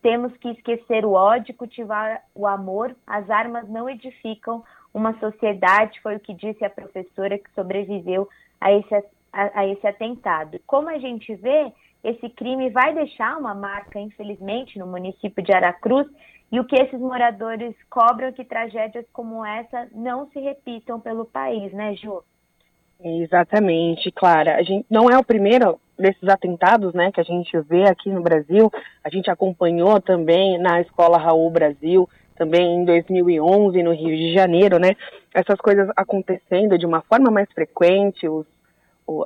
Temos 0.01 0.35
que 0.37 0.49
esquecer 0.49 1.05
o 1.05 1.11
ódio, 1.11 1.53
cultivar 1.53 2.23
o 2.33 2.47
amor. 2.47 2.95
As 3.05 3.29
armas 3.29 3.69
não 3.69 3.87
edificam 3.87 4.63
uma 4.91 5.13
sociedade, 5.19 6.01
foi 6.01 6.15
o 6.15 6.19
que 6.19 6.33
disse 6.33 6.65
a 6.65 6.71
professora 6.71 7.37
que 7.37 7.53
sobreviveu 7.53 8.27
a 8.59 8.71
esse, 8.71 8.95
a, 9.31 9.59
a 9.59 9.67
esse 9.67 9.85
atentado. 9.85 10.59
Como 10.65 10.89
a 10.89 10.97
gente 10.97 11.35
vê, 11.35 11.71
esse 12.03 12.29
crime 12.29 12.69
vai 12.69 12.93
deixar 12.93 13.37
uma 13.37 13.53
marca, 13.53 13.99
infelizmente, 13.99 14.79
no 14.79 14.87
município 14.87 15.43
de 15.43 15.51
Aracruz, 15.51 16.07
e 16.51 16.59
o 16.59 16.65
que 16.65 16.75
esses 16.75 16.99
moradores 16.99 17.75
cobram 17.89 18.29
é 18.29 18.31
que 18.31 18.43
tragédias 18.43 19.05
como 19.13 19.45
essa 19.45 19.87
não 19.93 20.27
se 20.29 20.39
repitam 20.39 20.99
pelo 20.99 21.25
país, 21.25 21.71
né, 21.73 21.93
Ju? 21.95 22.23
Exatamente, 23.01 24.11
Clara. 24.11 24.55
A 24.55 24.63
gente 24.63 24.85
não 24.89 25.09
é 25.09 25.17
o 25.17 25.23
primeiro 25.23 25.79
desses 25.97 26.27
atentados, 26.27 26.93
né, 26.93 27.11
que 27.11 27.19
a 27.19 27.23
gente 27.23 27.57
vê 27.61 27.83
aqui 27.83 28.09
no 28.09 28.21
Brasil. 28.21 28.71
A 29.03 29.09
gente 29.09 29.29
acompanhou 29.29 30.01
também 30.01 30.57
na 30.57 30.81
Escola 30.81 31.17
Raul 31.17 31.51
Brasil, 31.51 32.09
também 32.35 32.77
em 32.77 32.85
2011 32.85 33.83
no 33.83 33.93
Rio 33.93 34.15
de 34.15 34.33
Janeiro, 34.33 34.79
né? 34.79 34.95
Essas 35.33 35.59
coisas 35.59 35.89
acontecendo 35.95 36.77
de 36.77 36.85
uma 36.85 37.01
forma 37.01 37.29
mais 37.29 37.51
frequente, 37.51 38.27
os, 38.27 38.47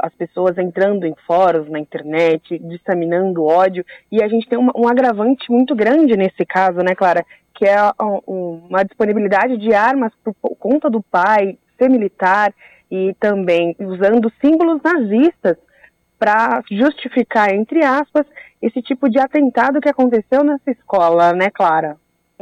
as 0.01 0.13
pessoas 0.15 0.57
entrando 0.57 1.05
em 1.05 1.15
fóruns 1.27 1.69
na 1.69 1.79
internet, 1.79 2.57
disseminando 2.59 3.45
ódio, 3.45 3.85
e 4.11 4.23
a 4.23 4.27
gente 4.27 4.47
tem 4.47 4.57
uma, 4.57 4.73
um 4.75 4.87
agravante 4.87 5.51
muito 5.51 5.75
grande 5.75 6.15
nesse 6.15 6.45
caso, 6.45 6.79
né, 6.79 6.95
Clara? 6.95 7.25
Que 7.53 7.65
é 7.65 7.77
uma 8.25 8.83
disponibilidade 8.83 9.57
de 9.57 9.73
armas 9.73 10.11
por 10.23 10.55
conta 10.57 10.89
do 10.89 11.01
pai 11.01 11.57
ser 11.77 11.89
militar 11.89 12.53
e 12.89 13.13
também 13.19 13.75
usando 13.79 14.31
símbolos 14.41 14.81
nazistas 14.81 15.57
para 16.17 16.63
justificar, 16.71 17.53
entre 17.53 17.83
aspas, 17.83 18.25
esse 18.61 18.81
tipo 18.81 19.09
de 19.09 19.19
atentado 19.19 19.81
que 19.81 19.89
aconteceu 19.89 20.43
nessa 20.43 20.71
escola, 20.71 21.33
né, 21.33 21.49
Clara? 21.49 21.97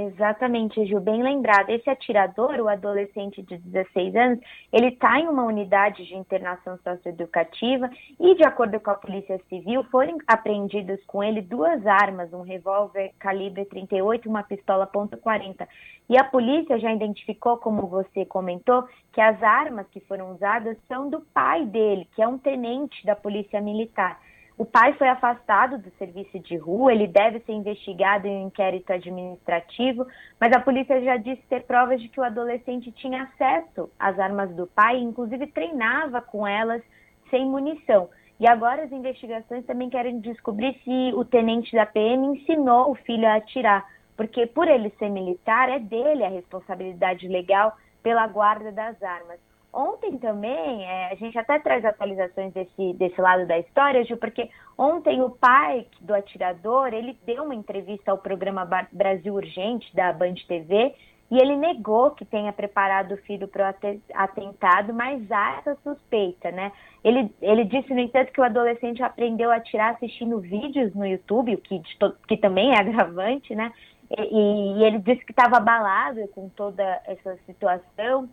Exatamente, 0.08 0.84
Gil, 0.86 1.00
bem 1.00 1.22
lembrado. 1.22 1.70
Esse 1.70 1.88
atirador, 1.88 2.60
o 2.60 2.68
adolescente 2.68 3.44
de 3.44 3.58
16 3.60 4.16
anos, 4.16 4.40
ele 4.74 4.88
está 4.88 5.20
em 5.20 5.28
uma 5.28 5.44
unidade 5.44 6.04
de 6.08 6.16
internação 6.16 6.80
socioeducativa 6.84 7.88
e, 8.20 8.34
de 8.34 8.44
acordo 8.44 8.80
com 8.80 8.90
a 8.90 8.96
Polícia 8.96 9.40
Civil, 9.48 9.84
foram 9.92 10.18
apreendidos 10.26 11.00
com 11.06 11.24
ele 11.24 11.42
duas 11.42 11.86
armas, 11.86 12.34
um 12.34 12.42
revólver 12.42 13.12
calibre 13.20 13.66
38 13.66 14.26
e 14.26 14.30
uma 14.30 14.42
pistola 14.42 14.88
.40. 14.88 15.68
E 16.10 16.18
a 16.18 16.24
polícia 16.24 16.80
já 16.80 16.92
identificou, 16.92 17.58
como 17.58 17.86
você 17.86 18.26
comentou, 18.26 18.84
que 19.14 19.22
as 19.22 19.42
armas 19.44 19.86
que 19.92 20.00
foram 20.00 20.32
usadas 20.32 20.78
são 20.88 21.12
do 21.12 21.22
pai 21.22 21.64
dele, 21.66 22.08
que 22.16 22.24
é 22.24 22.28
um 22.28 22.40
tenente 22.40 23.06
da 23.06 23.16
Polícia 23.16 23.62
Militar. 23.62 24.20
O 24.62 24.66
pai 24.66 24.94
foi 24.94 25.08
afastado 25.08 25.80
do 25.80 25.90
serviço 25.98 26.38
de 26.38 26.56
rua, 26.56 26.94
ele 26.94 27.08
deve 27.08 27.40
ser 27.40 27.52
investigado 27.52 28.28
em 28.28 28.44
um 28.44 28.48
inquérito 28.48 28.94
administrativo, 28.94 30.06
mas 30.40 30.54
a 30.54 30.60
polícia 30.60 31.02
já 31.02 31.18
disse 31.18 31.42
ter 31.50 31.64
provas 31.64 32.00
de 32.00 32.08
que 32.08 32.20
o 32.20 32.24
adolescente 32.24 32.92
tinha 32.92 33.24
acesso 33.24 33.90
às 33.98 34.20
armas 34.20 34.54
do 34.56 34.68
pai, 34.68 35.00
inclusive 35.00 35.48
treinava 35.48 36.22
com 36.22 36.46
elas 36.46 36.84
sem 37.32 37.44
munição. 37.44 38.08
E 38.40 38.48
agora 38.48 38.84
as 38.84 38.92
investigações 38.92 39.66
também 39.66 39.90
querem 39.90 40.20
descobrir 40.20 40.80
se 40.84 41.12
o 41.16 41.26
tenente 41.26 41.76
da 41.76 41.88
PM 41.88 42.24
ensinou 42.28 42.92
o 42.92 42.96
filho 42.96 43.28
a 43.28 43.38
atirar, 43.38 43.84
porque 44.16 44.46
por 44.46 44.68
ele 44.68 44.92
ser 45.00 45.10
militar, 45.10 45.70
é 45.70 45.80
dele 45.80 46.24
a 46.24 46.30
responsabilidade 46.30 47.28
legal 47.28 47.76
pela 48.04 48.28
guarda 48.28 48.72
das 48.72 49.02
armas. 49.02 49.40
Ontem 49.74 50.18
também, 50.18 50.84
é, 50.84 51.12
a 51.12 51.16
gente 51.16 51.38
até 51.38 51.58
traz 51.60 51.86
atualizações 51.86 52.52
desse, 52.54 52.94
desse 52.94 53.22
lado 53.22 53.48
da 53.48 53.58
história, 53.58 54.04
Gil, 54.04 54.18
porque 54.18 54.50
ontem 54.78 55.22
o 55.22 55.30
pai 55.30 55.88
do 56.02 56.14
atirador, 56.14 56.94
ele 56.94 57.18
deu 57.26 57.46
uma 57.46 57.56
entrevista 57.56 58.12
ao 58.12 58.18
programa 58.18 58.68
Brasil 58.92 59.34
Urgente, 59.34 59.96
da 59.96 60.12
Band 60.12 60.36
TV, 60.46 60.94
e 61.32 61.38
ele 61.38 61.56
negou 61.56 62.12
que 62.12 62.26
tenha 62.26 62.52
preparado 62.52 63.14
o 63.14 63.18
filho 63.18 63.48
para 63.48 63.70
o 63.70 64.02
atentado, 64.14 64.94
mas 64.94 65.32
há 65.32 65.60
essa 65.60 65.78
suspeita, 65.82 66.52
né? 66.52 66.74
Ele, 67.02 67.34
ele 67.42 67.64
disse, 67.64 67.94
no 67.94 68.02
entanto, 68.02 68.34
que 68.34 68.42
o 68.42 68.44
adolescente 68.44 69.02
aprendeu 69.02 69.50
a 69.50 69.56
atirar 69.56 69.94
assistindo 69.94 70.42
vídeos 70.42 70.94
no 70.94 71.08
YouTube, 71.08 71.56
o 71.56 71.58
que, 71.58 71.82
que 72.28 72.36
também 72.36 72.74
é 72.74 72.80
agravante, 72.82 73.56
né? 73.56 73.72
E, 74.18 74.78
e 74.78 74.84
ele 74.84 75.00
disse 75.00 75.24
que 75.24 75.32
estava 75.32 75.56
abalado 75.56 76.28
com 76.36 76.50
toda 76.50 76.84
essa 77.06 77.38
situação, 77.46 78.28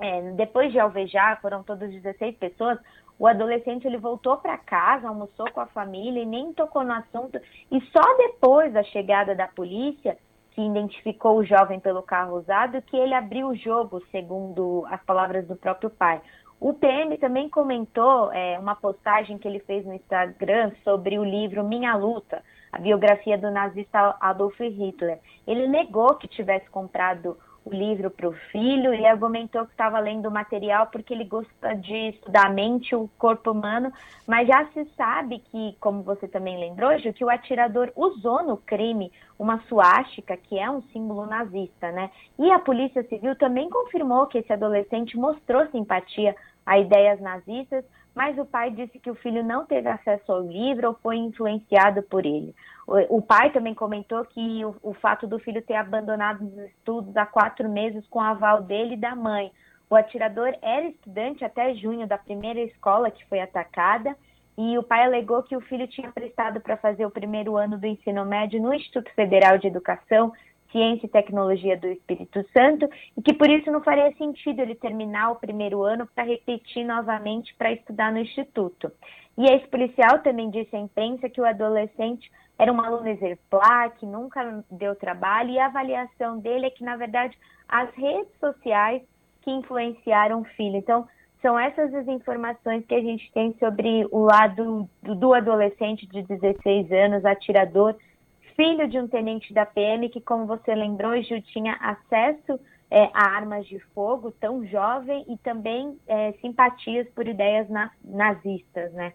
é, 0.00 0.32
depois 0.32 0.72
de 0.72 0.78
alvejar, 0.78 1.40
foram 1.40 1.62
todas 1.62 1.90
16 1.90 2.36
pessoas, 2.36 2.78
o 3.18 3.26
adolescente 3.26 3.86
ele 3.86 3.98
voltou 3.98 4.36
para 4.36 4.56
casa, 4.56 5.08
almoçou 5.08 5.50
com 5.50 5.60
a 5.60 5.66
família 5.66 6.22
e 6.22 6.26
nem 6.26 6.52
tocou 6.52 6.84
no 6.84 6.92
assunto. 6.92 7.40
E 7.70 7.80
só 7.90 8.16
depois 8.16 8.72
da 8.72 8.84
chegada 8.84 9.34
da 9.34 9.48
polícia, 9.48 10.16
que 10.52 10.62
identificou 10.62 11.38
o 11.38 11.44
jovem 11.44 11.80
pelo 11.80 12.02
carro 12.02 12.36
usado, 12.36 12.80
que 12.82 12.96
ele 12.96 13.14
abriu 13.14 13.48
o 13.48 13.56
jogo, 13.56 14.00
segundo 14.10 14.84
as 14.88 15.02
palavras 15.04 15.46
do 15.46 15.56
próprio 15.56 15.90
pai. 15.90 16.20
O 16.60 16.74
PM 16.74 17.16
também 17.18 17.48
comentou 17.48 18.32
é, 18.32 18.58
uma 18.58 18.74
postagem 18.74 19.38
que 19.38 19.46
ele 19.46 19.60
fez 19.60 19.84
no 19.86 19.94
Instagram 19.94 20.72
sobre 20.82 21.18
o 21.18 21.24
livro 21.24 21.62
Minha 21.62 21.94
Luta, 21.94 22.42
a 22.72 22.78
biografia 22.78 23.38
do 23.38 23.50
nazista 23.50 24.16
Adolf 24.20 24.58
Hitler. 24.58 25.20
Ele 25.46 25.68
negou 25.68 26.16
que 26.16 26.26
tivesse 26.26 26.68
comprado 26.70 27.36
o 27.64 27.70
livro 27.70 28.10
para 28.10 28.28
o 28.28 28.32
filho 28.32 28.94
e 28.94 29.06
argumentou 29.06 29.64
que 29.64 29.72
estava 29.72 29.98
lendo 29.98 30.28
o 30.28 30.30
material 30.30 30.86
porque 30.86 31.12
ele 31.12 31.24
gosta 31.24 31.74
de 31.74 32.10
estudar 32.10 32.46
a 32.46 32.50
mente, 32.50 32.94
o 32.94 33.08
corpo 33.18 33.50
humano, 33.50 33.92
mas 34.26 34.48
já 34.48 34.66
se 34.72 34.84
sabe 34.96 35.40
que, 35.50 35.76
como 35.80 36.02
você 36.02 36.26
também 36.26 36.58
lembrou, 36.58 36.96
Gil, 36.98 37.12
que 37.12 37.24
o 37.24 37.30
atirador 37.30 37.92
usou 37.94 38.42
no 38.42 38.56
crime 38.56 39.12
uma 39.38 39.60
suástica, 39.68 40.36
que 40.36 40.58
é 40.58 40.70
um 40.70 40.82
símbolo 40.92 41.26
nazista, 41.26 41.92
né? 41.92 42.10
E 42.38 42.50
a 42.50 42.58
Polícia 42.58 43.02
Civil 43.04 43.36
também 43.36 43.68
confirmou 43.68 44.26
que 44.26 44.38
esse 44.38 44.52
adolescente 44.52 45.16
mostrou 45.16 45.66
simpatia 45.68 46.34
a 46.64 46.78
ideias 46.78 47.20
nazistas, 47.20 47.84
mas 48.18 48.36
o 48.36 48.44
pai 48.44 48.72
disse 48.72 48.98
que 48.98 49.08
o 49.08 49.14
filho 49.14 49.44
não 49.44 49.64
teve 49.64 49.88
acesso 49.88 50.32
ao 50.32 50.42
livro 50.42 50.88
ou 50.88 50.94
foi 50.94 51.16
influenciado 51.18 52.02
por 52.02 52.26
ele. 52.26 52.52
O, 53.08 53.22
pai 53.22 53.52
também 53.52 53.74
comentou 53.74 54.24
que 54.24 54.64
o, 54.64 54.74
o, 54.82 54.92
fato 54.92 55.24
do 55.24 55.38
filho 55.38 55.62
ter 55.62 55.76
abandonado 55.76 56.42
os 56.44 56.58
estudos 56.64 57.16
há 57.16 57.24
quatro 57.24 57.68
meses 57.68 58.04
com 58.08 58.20
aval 58.20 58.60
dele 58.60 58.94
e 58.94 58.96
da 58.96 59.14
mãe. 59.14 59.52
O 59.88 59.94
atirador 59.94 60.52
era 60.60 60.88
estudante 60.88 61.44
até 61.44 61.72
junho 61.76 62.08
da 62.08 62.18
primeira 62.18 62.58
escola 62.58 63.08
que 63.08 63.24
foi 63.26 63.38
atacada 63.38 64.16
e 64.56 64.76
o 64.76 64.82
pai 64.82 65.04
alegou 65.04 65.44
que 65.44 65.56
o 65.56 65.60
filho 65.60 65.86
tinha 65.86 66.10
prestado 66.10 66.60
para 66.60 66.76
fazer 66.76 67.06
o 67.06 67.12
primeiro 67.12 67.56
ano 67.56 67.78
do 67.78 67.86
ensino 67.86 68.24
médio 68.24 68.60
no 68.60 68.74
Instituto 68.74 69.14
Federal 69.14 69.58
de 69.58 69.68
Educação 69.68 70.32
Ciência 70.70 71.06
e 71.06 71.10
Tecnologia 71.10 71.76
do 71.76 71.86
Espírito 71.88 72.44
Santo, 72.52 72.88
e 73.16 73.22
que 73.22 73.34
por 73.34 73.48
isso 73.50 73.70
não 73.70 73.82
faria 73.82 74.12
sentido 74.16 74.60
ele 74.60 74.74
terminar 74.74 75.30
o 75.30 75.36
primeiro 75.36 75.82
ano 75.82 76.06
para 76.14 76.24
repetir 76.24 76.84
novamente 76.84 77.54
para 77.56 77.72
estudar 77.72 78.12
no 78.12 78.18
Instituto. 78.18 78.92
E 79.36 79.44
esse 79.44 79.66
policial 79.68 80.18
também 80.20 80.50
disse 80.50 80.74
à 80.74 80.78
imprensa 80.78 81.28
que 81.28 81.40
o 81.40 81.46
adolescente 81.46 82.30
era 82.58 82.72
um 82.72 82.80
aluno 82.80 83.08
exemplar, 83.08 83.92
que 83.92 84.04
nunca 84.04 84.64
deu 84.70 84.96
trabalho, 84.96 85.50
e 85.50 85.58
a 85.58 85.66
avaliação 85.66 86.40
dele 86.40 86.66
é 86.66 86.70
que, 86.70 86.82
na 86.82 86.96
verdade, 86.96 87.38
as 87.68 87.88
redes 87.94 88.32
sociais 88.40 89.02
que 89.42 89.50
influenciaram 89.50 90.40
o 90.40 90.44
filho. 90.44 90.76
Então, 90.76 91.06
são 91.40 91.58
essas 91.58 91.94
as 91.94 92.08
informações 92.08 92.84
que 92.84 92.94
a 92.94 93.00
gente 93.00 93.30
tem 93.32 93.54
sobre 93.58 94.06
o 94.10 94.24
lado 94.24 94.88
do, 95.02 95.14
do 95.14 95.34
adolescente 95.34 96.06
de 96.06 96.22
16 96.22 96.90
anos, 96.90 97.24
atirador, 97.24 97.94
filho 98.58 98.88
de 98.88 98.98
um 98.98 99.06
tenente 99.06 99.54
da 99.54 99.64
PM 99.64 100.08
que, 100.08 100.20
como 100.20 100.44
você 100.44 100.74
lembrou, 100.74 101.22
Gil, 101.22 101.40
tinha 101.40 101.74
acesso 101.74 102.58
é, 102.90 103.08
a 103.14 103.36
armas 103.36 103.64
de 103.68 103.78
fogo, 103.94 104.32
tão 104.32 104.66
jovem, 104.66 105.24
e 105.28 105.36
também 105.38 105.96
é, 106.08 106.32
simpatias 106.40 107.06
por 107.14 107.28
ideias 107.28 107.68
na, 107.70 107.92
nazistas, 108.04 108.92
né? 108.92 109.12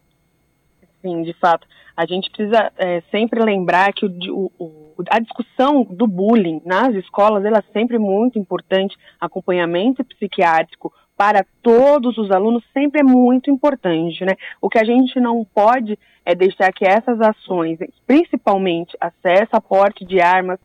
Sim, 1.01 1.23
de 1.23 1.33
fato. 1.33 1.67
A 1.97 2.05
gente 2.05 2.31
precisa 2.31 2.71
é, 2.77 3.01
sempre 3.11 3.43
lembrar 3.43 3.91
que 3.91 4.05
o, 4.05 4.49
o, 4.57 4.93
a 5.09 5.19
discussão 5.19 5.83
do 5.83 6.07
bullying 6.07 6.61
nas 6.63 6.95
escolas 6.95 7.43
ela 7.43 7.57
é 7.57 7.73
sempre 7.73 7.99
muito 7.99 8.39
importante, 8.39 8.95
acompanhamento 9.19 10.05
psiquiátrico, 10.05 10.93
para 11.23 11.45
todos 11.61 12.17
os 12.17 12.29
alunos 12.31 12.61
sempre 12.73 12.99
é 12.99 13.03
muito 13.03 13.49
importante, 13.49 14.25
né? 14.25 14.35
O 14.61 14.67
que 14.67 14.77
a 14.77 14.83
gente 14.83 15.21
não 15.21 15.45
pode 15.45 15.97
é 16.25 16.35
deixar 16.35 16.69
que 16.73 16.85
essas 16.85 17.21
ações, 17.21 17.79
principalmente 18.05 18.97
acesso 18.99 19.51
a 19.53 19.61
porte 19.61 20.03
de 20.03 20.19
armas 20.19 20.59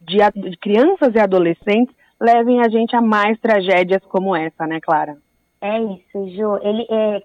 de, 0.00 0.16
de 0.48 0.56
crianças 0.56 1.14
e 1.14 1.18
adolescentes, 1.18 1.94
levem 2.18 2.62
a 2.62 2.70
gente 2.70 2.96
a 2.96 3.02
mais 3.02 3.38
tragédias 3.38 4.02
como 4.06 4.34
essa, 4.34 4.66
né, 4.66 4.80
Clara? 4.80 5.18
É 5.60 5.78
isso, 5.78 6.28
Ju. 6.30 6.56
Ele, 6.62 6.86
é, 6.88 7.20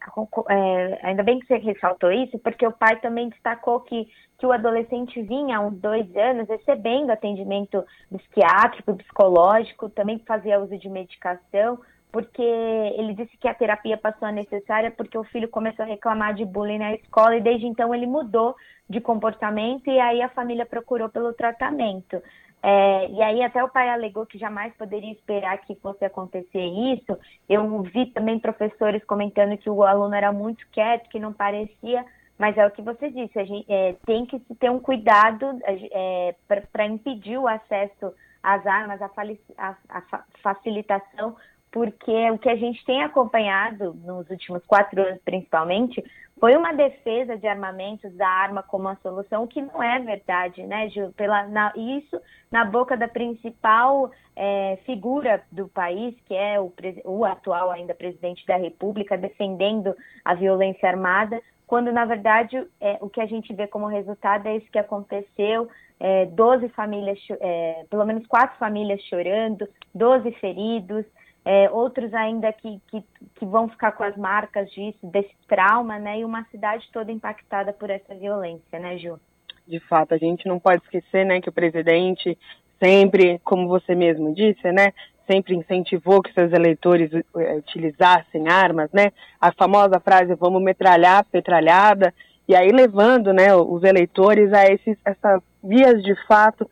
é, 0.49 0.99
ainda 1.03 1.23
bem 1.23 1.39
que 1.39 1.47
você 1.47 1.55
ressaltou 1.59 2.11
isso, 2.11 2.37
porque 2.39 2.67
o 2.67 2.71
pai 2.73 2.99
também 2.99 3.29
destacou 3.29 3.79
que, 3.79 4.09
que 4.37 4.45
o 4.45 4.51
adolescente 4.51 5.21
vinha 5.21 5.57
há 5.57 5.61
uns 5.61 5.79
dois 5.79 6.13
anos 6.17 6.49
recebendo 6.49 7.11
atendimento 7.11 7.81
psiquiátrico, 8.11 8.93
psicológico, 8.97 9.89
também 9.89 10.19
fazia 10.27 10.59
uso 10.59 10.77
de 10.77 10.89
medicação, 10.89 11.79
porque 12.13 12.43
ele 12.43 13.15
disse 13.15 13.35
que 13.37 13.47
a 13.47 13.55
terapia 13.55 13.97
passou 13.97 14.27
a 14.27 14.31
necessária 14.31 14.91
porque 14.91 15.17
o 15.17 15.23
filho 15.23 15.49
começou 15.49 15.83
a 15.83 15.87
reclamar 15.87 16.35
de 16.35 16.45
bullying 16.45 16.77
na 16.77 16.93
escola 16.93 17.35
e 17.35 17.41
desde 17.41 17.65
então 17.65 17.93
ele 17.93 18.05
mudou 18.05 18.55
de 18.87 19.01
comportamento 19.01 19.89
e 19.89 19.99
aí 19.99 20.21
a 20.21 20.29
família 20.29 20.63
procurou 20.63 21.09
pelo 21.09 21.33
tratamento. 21.33 22.21
É, 22.61 23.09
e 23.09 23.21
aí 23.21 23.41
até 23.41 23.63
o 23.63 23.67
pai 23.67 23.89
alegou 23.89 24.27
que 24.27 24.37
jamais 24.37 24.71
poderia 24.75 25.11
esperar 25.11 25.57
que 25.61 25.73
fosse 25.75 26.05
acontecer 26.05 26.63
isso. 26.63 27.17
Eu 27.49 27.81
vi 27.81 28.05
também 28.05 28.37
professores 28.37 29.03
comentando 29.05 29.57
que 29.57 29.69
o 29.69 29.83
aluno 29.83 30.13
era 30.13 30.31
muito 30.31 30.67
quieto, 30.71 31.09
que 31.09 31.19
não 31.19 31.33
parecia, 31.33 32.05
mas 32.37 32.55
é 32.55 32.65
o 32.65 32.71
que 32.71 32.83
você 32.83 33.09
disse, 33.09 33.39
a 33.39 33.43
gente 33.43 33.65
é, 33.67 33.95
tem 34.05 34.23
que 34.27 34.39
ter 34.59 34.69
um 34.69 34.79
cuidado 34.79 35.59
é, 35.63 36.35
para 36.71 36.85
impedir 36.85 37.39
o 37.39 37.47
acesso 37.47 38.13
às 38.43 38.65
armas, 38.67 39.01
a, 39.01 39.09
a, 39.57 39.75
a 39.89 40.23
facilitação 40.43 41.35
porque 41.73 42.29
o 42.29 42.37
que 42.37 42.47
a 42.47 42.55
gente 42.55 42.85
tem 42.85 43.01
acompanhado 43.01 43.95
nos 44.05 44.29
últimos 44.29 44.63
quatro 44.63 45.01
anos, 45.01 45.19
principalmente, 45.25 46.03
foi 46.39 46.55
uma 46.55 46.71
defesa 46.71 47.35
de 47.35 47.47
armamentos 47.47 48.15
da 48.15 48.27
arma 48.27 48.61
como 48.61 48.87
a 48.87 48.95
solução, 48.97 49.43
o 49.43 49.47
que 49.47 49.59
não 49.59 49.81
é 49.81 49.99
verdade, 49.99 50.61
né, 50.67 50.87
Gil? 50.89 51.11
Pela, 51.13 51.47
na, 51.47 51.73
isso 51.75 52.21
na 52.51 52.63
boca 52.63 52.95
da 52.95 53.07
principal 53.07 54.11
é, 54.35 54.77
figura 54.85 55.41
do 55.51 55.67
país, 55.67 56.15
que 56.27 56.35
é 56.35 56.59
o, 56.59 56.71
o 57.05 57.25
atual 57.25 57.71
ainda 57.71 57.95
presidente 57.95 58.45
da 58.45 58.55
República, 58.55 59.17
defendendo 59.17 59.95
a 60.23 60.35
violência 60.35 60.87
armada, 60.87 61.41
quando 61.65 61.91
na 61.91 62.05
verdade 62.05 62.67
é, 62.79 62.99
o 63.01 63.09
que 63.09 63.19
a 63.19 63.25
gente 63.25 63.51
vê 63.51 63.65
como 63.65 63.87
resultado 63.87 64.45
é 64.45 64.57
isso 64.57 64.71
que 64.71 64.77
aconteceu, 64.77 65.67
é, 65.99 66.27
12 66.27 66.69
famílias, 66.69 67.17
é, 67.39 67.83
pelo 67.89 68.05
menos 68.05 68.27
quatro 68.27 68.59
famílias 68.59 69.01
chorando, 69.03 69.67
12 69.95 70.31
feridos, 70.33 71.03
é, 71.45 71.69
outros 71.69 72.13
ainda 72.13 72.51
que, 72.53 72.79
que, 72.87 73.03
que, 73.35 73.45
vão 73.45 73.67
ficar 73.67 73.91
com 73.91 74.03
as 74.03 74.15
marcas 74.15 74.69
disso, 74.71 74.99
desse 75.03 75.35
trauma, 75.47 75.99
né? 75.99 76.19
E 76.19 76.25
uma 76.25 76.45
cidade 76.45 76.87
toda 76.91 77.11
impactada 77.11 77.73
por 77.73 77.89
essa 77.89 78.15
violência, 78.15 78.79
né, 78.79 78.97
Ju? 78.97 79.19
De 79.67 79.79
fato, 79.81 80.13
a 80.13 80.17
gente 80.17 80.47
não 80.47 80.59
pode 80.59 80.83
esquecer, 80.83 81.25
né, 81.25 81.41
que 81.41 81.49
o 81.49 81.53
presidente 81.53 82.37
sempre, 82.81 83.39
como 83.43 83.67
você 83.67 83.95
mesmo 83.95 84.33
disse, 84.33 84.71
né, 84.71 84.93
sempre 85.29 85.55
incentivou 85.55 86.21
que 86.21 86.33
seus 86.33 86.51
eleitores 86.51 87.11
uh, 87.13 87.23
utilizassem 87.57 88.49
armas, 88.49 88.89
né? 88.91 89.11
A 89.39 89.51
famosa 89.51 89.99
frase 89.99 90.35
"vamos 90.35 90.61
metralhar 90.61 91.25
petralhada" 91.25 92.13
e 92.47 92.55
aí 92.55 92.69
levando, 92.71 93.33
né, 93.33 93.55
os 93.55 93.83
eleitores 93.83 94.51
a 94.53 94.65
esses 94.65 94.97
essas 95.05 95.41
vias 95.63 96.03
de 96.03 96.15
fato 96.25 96.69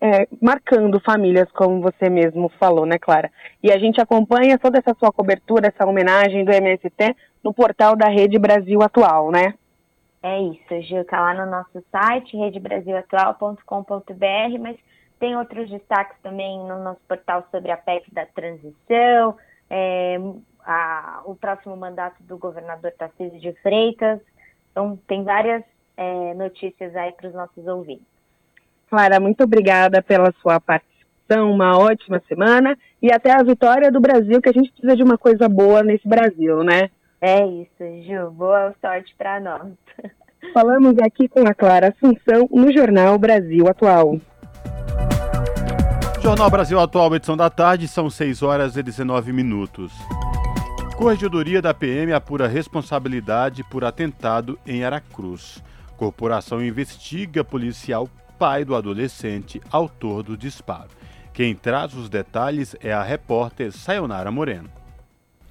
é, 0.00 0.26
marcando 0.40 0.98
famílias, 1.00 1.50
como 1.52 1.82
você 1.82 2.08
mesmo 2.08 2.48
falou, 2.58 2.86
né, 2.86 2.98
Clara? 2.98 3.30
E 3.62 3.70
a 3.70 3.78
gente 3.78 4.00
acompanha 4.00 4.58
toda 4.58 4.78
essa 4.78 4.94
sua 4.98 5.12
cobertura, 5.12 5.68
essa 5.68 5.86
homenagem 5.86 6.44
do 6.44 6.52
MST 6.52 7.14
no 7.44 7.52
portal 7.52 7.94
da 7.94 8.08
Rede 8.08 8.38
Brasil 8.38 8.80
Atual, 8.82 9.30
né? 9.30 9.54
É 10.22 10.40
isso, 10.40 10.82
Gil, 10.82 11.04
tá 11.04 11.20
lá 11.20 11.34
no 11.34 11.50
nosso 11.50 11.84
site, 11.90 12.36
redebrasilatual.com.br, 12.36 14.58
mas 14.60 14.76
tem 15.18 15.36
outros 15.36 15.68
destaques 15.68 16.16
também 16.22 16.58
no 16.58 16.82
nosso 16.82 17.00
portal 17.06 17.46
sobre 17.50 17.70
a 17.70 17.76
PEC 17.76 18.12
da 18.12 18.24
transição, 18.26 19.36
é, 19.68 20.18
a, 20.64 21.22
o 21.24 21.34
próximo 21.34 21.76
mandato 21.76 22.22
do 22.22 22.38
governador 22.38 22.92
Tarcísio 22.92 23.38
de 23.38 23.52
Freitas. 23.62 24.20
Então, 24.70 24.98
tem 25.06 25.24
várias 25.24 25.62
é, 25.96 26.34
notícias 26.34 26.94
aí 26.96 27.12
para 27.12 27.28
os 27.28 27.34
nossos 27.34 27.66
ouvintes. 27.66 28.19
Clara, 28.90 29.20
muito 29.20 29.44
obrigada 29.44 30.02
pela 30.02 30.34
sua 30.42 30.58
participação, 30.58 31.52
uma 31.52 31.78
ótima 31.78 32.20
semana 32.26 32.76
e 33.00 33.12
até 33.12 33.30
a 33.30 33.40
vitória 33.40 33.90
do 33.90 34.00
Brasil, 34.00 34.42
que 34.42 34.48
a 34.48 34.52
gente 34.52 34.72
precisa 34.72 34.96
de 34.96 35.02
uma 35.04 35.16
coisa 35.16 35.48
boa 35.48 35.80
nesse 35.84 36.08
Brasil, 36.08 36.64
né? 36.64 36.90
É 37.20 37.46
isso, 37.46 38.02
Ju. 38.02 38.32
Boa 38.32 38.74
sorte 38.80 39.14
para 39.16 39.38
nós. 39.38 39.72
Falamos 40.52 40.96
aqui 40.98 41.28
com 41.28 41.46
a 41.46 41.54
Clara 41.54 41.94
Assunção 41.94 42.48
no 42.50 42.72
Jornal 42.72 43.16
Brasil 43.16 43.68
Atual. 43.68 44.18
Jornal 46.20 46.50
Brasil 46.50 46.80
Atual, 46.80 47.14
edição 47.14 47.36
da 47.36 47.48
tarde, 47.48 47.86
são 47.86 48.10
6 48.10 48.42
horas 48.42 48.76
e 48.76 48.82
19 48.82 49.32
minutos. 49.32 49.92
Corregedoria 50.96 51.62
da 51.62 51.72
PM 51.72 52.12
apura 52.12 52.48
responsabilidade 52.48 53.62
por 53.70 53.84
atentado 53.84 54.58
em 54.66 54.82
Aracruz. 54.82 55.62
Corporação 55.96 56.62
investiga 56.62 57.44
policial 57.44 58.08
pai 58.40 58.64
do 58.64 58.74
adolescente 58.74 59.60
autor 59.70 60.22
do 60.22 60.34
disparo. 60.34 60.88
Quem 61.30 61.54
traz 61.54 61.92
os 61.92 62.08
detalhes 62.08 62.74
é 62.80 62.90
a 62.90 63.02
repórter 63.02 63.70
Sayonara 63.70 64.30
Moreno. 64.30 64.70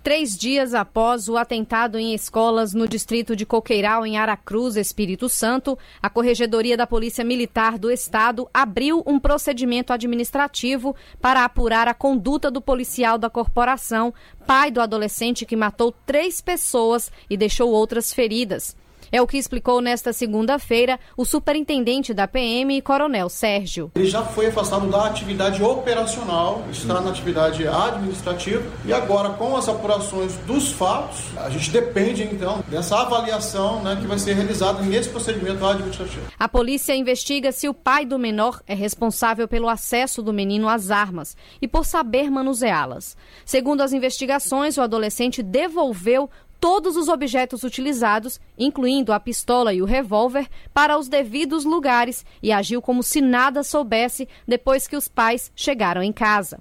Três 0.01 0.35
dias 0.35 0.73
após 0.73 1.29
o 1.29 1.37
atentado 1.37 1.99
em 1.99 2.15
escolas 2.15 2.73
no 2.73 2.87
distrito 2.87 3.35
de 3.35 3.45
Coqueiral, 3.45 4.07
em 4.07 4.17
Aracruz, 4.17 4.75
Espírito 4.75 5.29
Santo, 5.29 5.77
a 6.01 6.09
Corregedoria 6.09 6.75
da 6.75 6.87
Polícia 6.87 7.23
Militar 7.23 7.77
do 7.77 7.91
Estado 7.91 8.49
abriu 8.51 9.03
um 9.05 9.19
procedimento 9.19 9.93
administrativo 9.93 10.95
para 11.21 11.45
apurar 11.45 11.87
a 11.87 11.93
conduta 11.93 12.49
do 12.49 12.59
policial 12.59 13.19
da 13.19 13.29
corporação, 13.29 14.11
pai 14.47 14.71
do 14.71 14.81
adolescente 14.81 15.45
que 15.45 15.55
matou 15.55 15.93
três 16.07 16.41
pessoas 16.41 17.11
e 17.29 17.37
deixou 17.37 17.69
outras 17.69 18.11
feridas. 18.11 18.75
É 19.11 19.21
o 19.21 19.27
que 19.27 19.37
explicou 19.37 19.81
nesta 19.81 20.13
segunda-feira 20.13 20.99
o 21.17 21.25
superintendente 21.25 22.13
da 22.13 22.27
PM, 22.27 22.81
Coronel 22.81 23.29
Sérgio. 23.29 23.91
Ele 23.95 24.05
já 24.05 24.23
foi 24.23 24.47
afastado 24.47 24.87
da 24.87 25.05
atividade 25.05 25.63
operacional, 25.63 26.63
está 26.71 27.01
na 27.01 27.09
atividade 27.09 27.67
administrativa 27.67 28.63
e 28.85 28.93
agora 28.93 29.29
com 29.29 29.55
as 29.55 29.67
apurações 29.67 30.35
dos 30.45 30.71
fatos, 30.71 31.19
a 31.37 31.49
gente 31.49 31.71
depende 31.71 32.23
então 32.23 32.63
dessa 32.67 32.97
avaliação 32.97 33.81
né, 33.81 33.97
que 33.99 34.07
vai 34.07 34.19
ser 34.19 34.33
realizada 34.33 34.81
nesse 34.81 35.09
procedimento 35.09 35.65
administrativo. 35.65 36.27
A 36.37 36.47
polícia 36.47 36.95
investiga 36.95 37.51
se 37.51 37.67
o 37.67 37.73
pai 37.73 38.05
do 38.05 38.19
menor 38.19 38.61
é 38.67 38.73
responsável 38.73 39.47
pelo 39.47 39.69
acesso 39.69 40.21
do 40.21 40.33
menino 40.33 40.69
às 40.69 40.91
armas 40.91 41.35
e 41.61 41.67
por 41.67 41.85
saber 41.85 42.29
manuseá-las. 42.29 43.17
Segundo 43.45 43.81
as 43.81 43.93
investigações, 43.93 44.77
o 44.77 44.81
adolescente 44.81 45.41
devolveu 45.41 46.29
todos 46.59 46.95
os 46.95 47.07
objetos 47.07 47.63
utilizados, 47.63 48.39
incluindo 48.57 49.13
a 49.13 49.19
pistola 49.19 49.73
e 49.73 49.81
o 49.81 49.85
revólver, 49.85 50.47
para 50.73 50.97
os 50.97 51.07
devidos 51.07 51.63
lugares 51.63 52.25
e 52.41 52.51
agiu 52.51 52.81
como 52.81 53.01
se 53.01 53.21
nada 53.21 53.63
soubesse 53.63 54.27
depois 54.47 54.87
que 54.87 54.95
os 54.95 55.07
pais 55.07 55.51
chegaram 55.55 56.03
em 56.03 56.11
casa. 56.11 56.59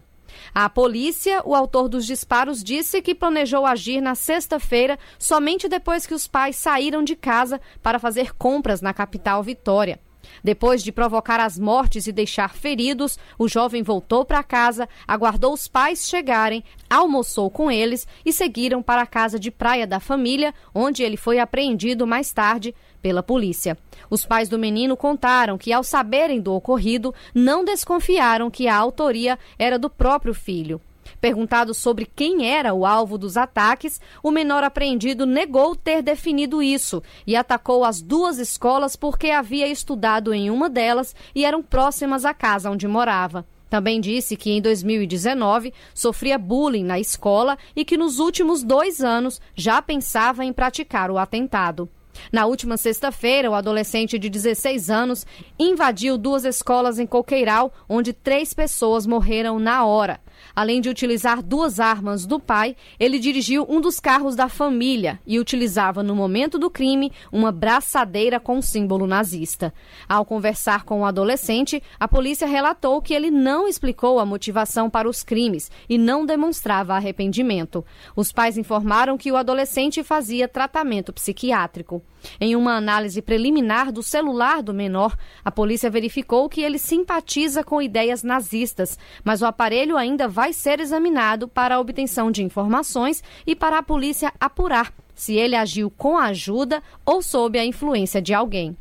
A 0.54 0.68
polícia, 0.68 1.42
o 1.44 1.54
autor 1.54 1.88
dos 1.88 2.06
disparos, 2.06 2.62
disse 2.62 3.02
que 3.02 3.14
planejou 3.14 3.66
agir 3.66 4.00
na 4.00 4.14
sexta-feira, 4.14 4.98
somente 5.18 5.68
depois 5.68 6.06
que 6.06 6.14
os 6.14 6.28
pais 6.28 6.56
saíram 6.56 7.02
de 7.02 7.16
casa 7.16 7.60
para 7.82 7.98
fazer 7.98 8.34
compras 8.34 8.80
na 8.80 8.94
capital 8.94 9.42
Vitória. 9.42 10.00
Depois 10.42 10.82
de 10.82 10.92
provocar 10.92 11.40
as 11.40 11.58
mortes 11.58 12.06
e 12.06 12.12
deixar 12.12 12.54
feridos, 12.54 13.18
o 13.38 13.48
jovem 13.48 13.82
voltou 13.82 14.24
para 14.24 14.42
casa, 14.42 14.88
aguardou 15.06 15.52
os 15.52 15.68
pais 15.68 16.08
chegarem, 16.08 16.64
almoçou 16.88 17.50
com 17.50 17.70
eles 17.70 18.06
e 18.24 18.32
seguiram 18.32 18.82
para 18.82 19.02
a 19.02 19.06
casa 19.06 19.38
de 19.38 19.50
praia 19.50 19.86
da 19.86 20.00
família, 20.00 20.54
onde 20.74 21.02
ele 21.02 21.16
foi 21.16 21.38
apreendido 21.38 22.06
mais 22.06 22.32
tarde 22.32 22.74
pela 23.00 23.22
polícia. 23.22 23.76
Os 24.10 24.24
pais 24.24 24.48
do 24.48 24.58
menino 24.58 24.96
contaram 24.96 25.56
que, 25.56 25.72
ao 25.72 25.82
saberem 25.82 26.40
do 26.40 26.54
ocorrido, 26.54 27.14
não 27.34 27.64
desconfiaram 27.64 28.50
que 28.50 28.68
a 28.68 28.76
autoria 28.76 29.38
era 29.58 29.78
do 29.78 29.88
próprio 29.88 30.34
filho. 30.34 30.80
Perguntado 31.20 31.74
sobre 31.74 32.06
quem 32.06 32.48
era 32.48 32.72
o 32.72 32.86
alvo 32.86 33.18
dos 33.18 33.36
ataques, 33.36 34.00
o 34.22 34.30
menor 34.30 34.62
apreendido 34.62 35.26
negou 35.26 35.74
ter 35.74 36.00
definido 36.00 36.62
isso 36.62 37.02
e 37.26 37.34
atacou 37.34 37.84
as 37.84 38.00
duas 38.00 38.38
escolas 38.38 38.94
porque 38.94 39.30
havia 39.30 39.66
estudado 39.66 40.32
em 40.32 40.48
uma 40.48 40.70
delas 40.70 41.16
e 41.34 41.44
eram 41.44 41.62
próximas 41.62 42.24
à 42.24 42.32
casa 42.32 42.70
onde 42.70 42.86
morava. 42.86 43.44
Também 43.68 44.00
disse 44.00 44.36
que 44.36 44.50
em 44.50 44.62
2019 44.62 45.74
sofria 45.92 46.38
bullying 46.38 46.84
na 46.84 46.98
escola 46.98 47.58
e 47.76 47.84
que 47.84 47.98
nos 47.98 48.18
últimos 48.18 48.62
dois 48.62 49.02
anos 49.02 49.40
já 49.54 49.82
pensava 49.82 50.44
em 50.44 50.52
praticar 50.52 51.10
o 51.10 51.18
atentado. 51.18 51.88
Na 52.32 52.46
última 52.46 52.76
sexta-feira, 52.76 53.50
o 53.50 53.54
adolescente 53.54 54.18
de 54.18 54.28
16 54.28 54.90
anos 54.90 55.26
invadiu 55.58 56.18
duas 56.18 56.44
escolas 56.44 56.98
em 56.98 57.06
Coqueiral, 57.06 57.72
onde 57.88 58.12
três 58.12 58.52
pessoas 58.52 59.06
morreram 59.06 59.58
na 59.58 59.84
hora. 59.84 60.20
Além 60.58 60.80
de 60.80 60.88
utilizar 60.88 61.40
duas 61.40 61.78
armas 61.78 62.26
do 62.26 62.40
pai, 62.40 62.74
ele 62.98 63.20
dirigiu 63.20 63.64
um 63.68 63.80
dos 63.80 64.00
carros 64.00 64.34
da 64.34 64.48
família 64.48 65.20
e 65.24 65.38
utilizava 65.38 66.02
no 66.02 66.16
momento 66.16 66.58
do 66.58 66.68
crime 66.68 67.12
uma 67.30 67.52
braçadeira 67.52 68.40
com 68.40 68.60
símbolo 68.60 69.06
nazista. 69.06 69.72
Ao 70.08 70.24
conversar 70.24 70.82
com 70.82 71.02
o 71.02 71.04
adolescente, 71.04 71.80
a 72.00 72.08
polícia 72.08 72.44
relatou 72.44 73.00
que 73.00 73.14
ele 73.14 73.30
não 73.30 73.68
explicou 73.68 74.18
a 74.18 74.26
motivação 74.26 74.90
para 74.90 75.08
os 75.08 75.22
crimes 75.22 75.70
e 75.88 75.96
não 75.96 76.26
demonstrava 76.26 76.94
arrependimento. 76.94 77.84
Os 78.16 78.32
pais 78.32 78.58
informaram 78.58 79.16
que 79.16 79.30
o 79.30 79.36
adolescente 79.36 80.02
fazia 80.02 80.48
tratamento 80.48 81.12
psiquiátrico. 81.12 82.02
Em 82.40 82.56
uma 82.56 82.74
análise 82.74 83.22
preliminar 83.22 83.92
do 83.92 84.02
celular 84.02 84.60
do 84.60 84.74
menor, 84.74 85.16
a 85.44 85.52
polícia 85.52 85.88
verificou 85.88 86.48
que 86.48 86.62
ele 86.62 86.78
simpatiza 86.78 87.62
com 87.62 87.80
ideias 87.80 88.24
nazistas, 88.24 88.98
mas 89.22 89.40
o 89.40 89.46
aparelho 89.46 89.96
ainda 89.96 90.26
vai 90.26 90.47
ser 90.52 90.80
examinado 90.80 91.48
para 91.48 91.76
a 91.76 91.80
obtenção 91.80 92.30
de 92.30 92.42
informações 92.42 93.22
e 93.46 93.54
para 93.54 93.78
a 93.78 93.82
polícia 93.82 94.32
apurar 94.40 94.92
se 95.14 95.34
ele 95.34 95.56
agiu 95.56 95.90
com 95.90 96.16
a 96.16 96.26
ajuda 96.26 96.80
ou 97.04 97.20
sob 97.20 97.58
a 97.58 97.64
influência 97.64 98.22
de 98.22 98.32
alguém. 98.32 98.76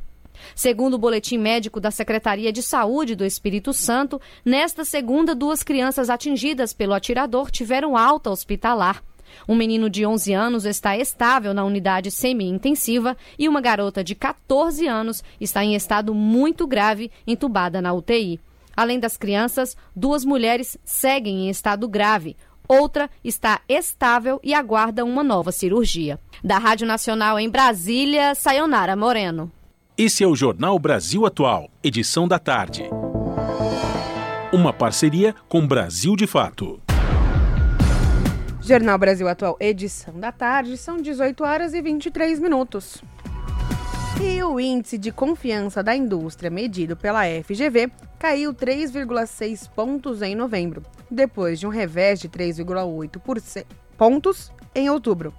Segundo 0.56 0.94
o 0.94 0.99
boletim 0.99 1.38
médico 1.38 1.80
da 1.80 1.89
Secretaria 1.89 2.52
de 2.52 2.61
Saúde 2.61 3.15
do 3.15 3.26
Espírito 3.26 3.73
Santo, 3.73 4.22
nesta 4.45 4.85
segunda, 4.85 5.34
duas 5.34 5.64
crianças 5.64 6.11
atingidas 6.11 6.73
pelo 6.73 6.94
atirador 6.94 7.49
tiveram 7.49 7.98
alta 7.98 8.30
hospitalar. 8.30 9.03
Um 9.48 9.56
menino 9.56 9.89
de 9.89 10.06
11 10.06 10.34
anos 10.34 10.65
está 10.65 10.98
estável 10.98 11.53
na 11.53 11.65
unidade 11.65 12.11
semi-intensiva 12.11 13.18
e 13.38 13.49
uma 13.49 13.60
garota 13.60 14.03
de 14.03 14.15
14 14.15 14.88
anos 14.88 15.23
está 15.41 15.64
em 15.64 15.76
estado 15.76 16.14
muito 16.14 16.65
grave, 16.68 17.11
entubada 17.26 17.81
na 17.81 17.94
UTI. 17.94 18.39
Além 18.77 18.99
das 18.99 19.17
crianças, 19.17 19.75
duas 19.95 20.23
mulheres 20.23 20.77
seguem 20.85 21.47
em 21.47 21.49
estado 21.49 21.87
grave. 21.87 22.37
Outra 22.67 23.09
está 23.23 23.59
estável 23.67 24.39
e 24.43 24.53
aguarda 24.53 25.03
uma 25.03 25.23
nova 25.23 25.51
cirurgia. 25.51 26.19
Da 26.43 26.59
Rádio 26.59 26.85
Nacional 26.85 27.39
em 27.39 27.49
Brasília, 27.49 28.35
Sayonara 28.35 28.95
Moreno. 28.95 29.51
Esse 29.97 30.23
é 30.23 30.27
o 30.27 30.35
Jornal 30.35 30.77
Brasil 30.77 31.25
Atual, 31.25 31.71
edição 31.83 32.27
da 32.27 32.37
tarde. 32.37 32.83
Uma 34.53 34.71
parceria 34.71 35.33
com 35.49 35.65
Brasil 35.65 36.15
de 36.15 36.27
Fato. 36.27 36.79
Jornal 38.61 38.97
Brasil 38.99 39.27
Atual, 39.27 39.57
edição 39.59 40.19
da 40.19 40.31
tarde, 40.31 40.77
são 40.77 40.97
18 40.97 41.43
horas 41.43 41.73
e 41.73 41.81
23 41.81 42.39
minutos. 42.39 43.01
E 44.19 44.44
o 44.44 44.60
índice 44.60 44.98
de 44.98 45.11
confiança 45.11 45.84
da 45.84 45.95
indústria 45.95 46.49
medido 46.49 46.98
pela 46.98 47.22
FGV 47.44 47.91
caiu 48.18 48.52
3,6 48.52 49.69
pontos 49.69 50.23
em 50.23 50.35
novembro, 50.35 50.81
depois 51.10 51.60
de 51.60 51.68
um 51.68 51.69
revés 51.69 52.19
de 52.19 52.27
3,8 52.27 53.65
pontos 53.95 54.52
em 54.73 54.89
outubro. 54.89 55.34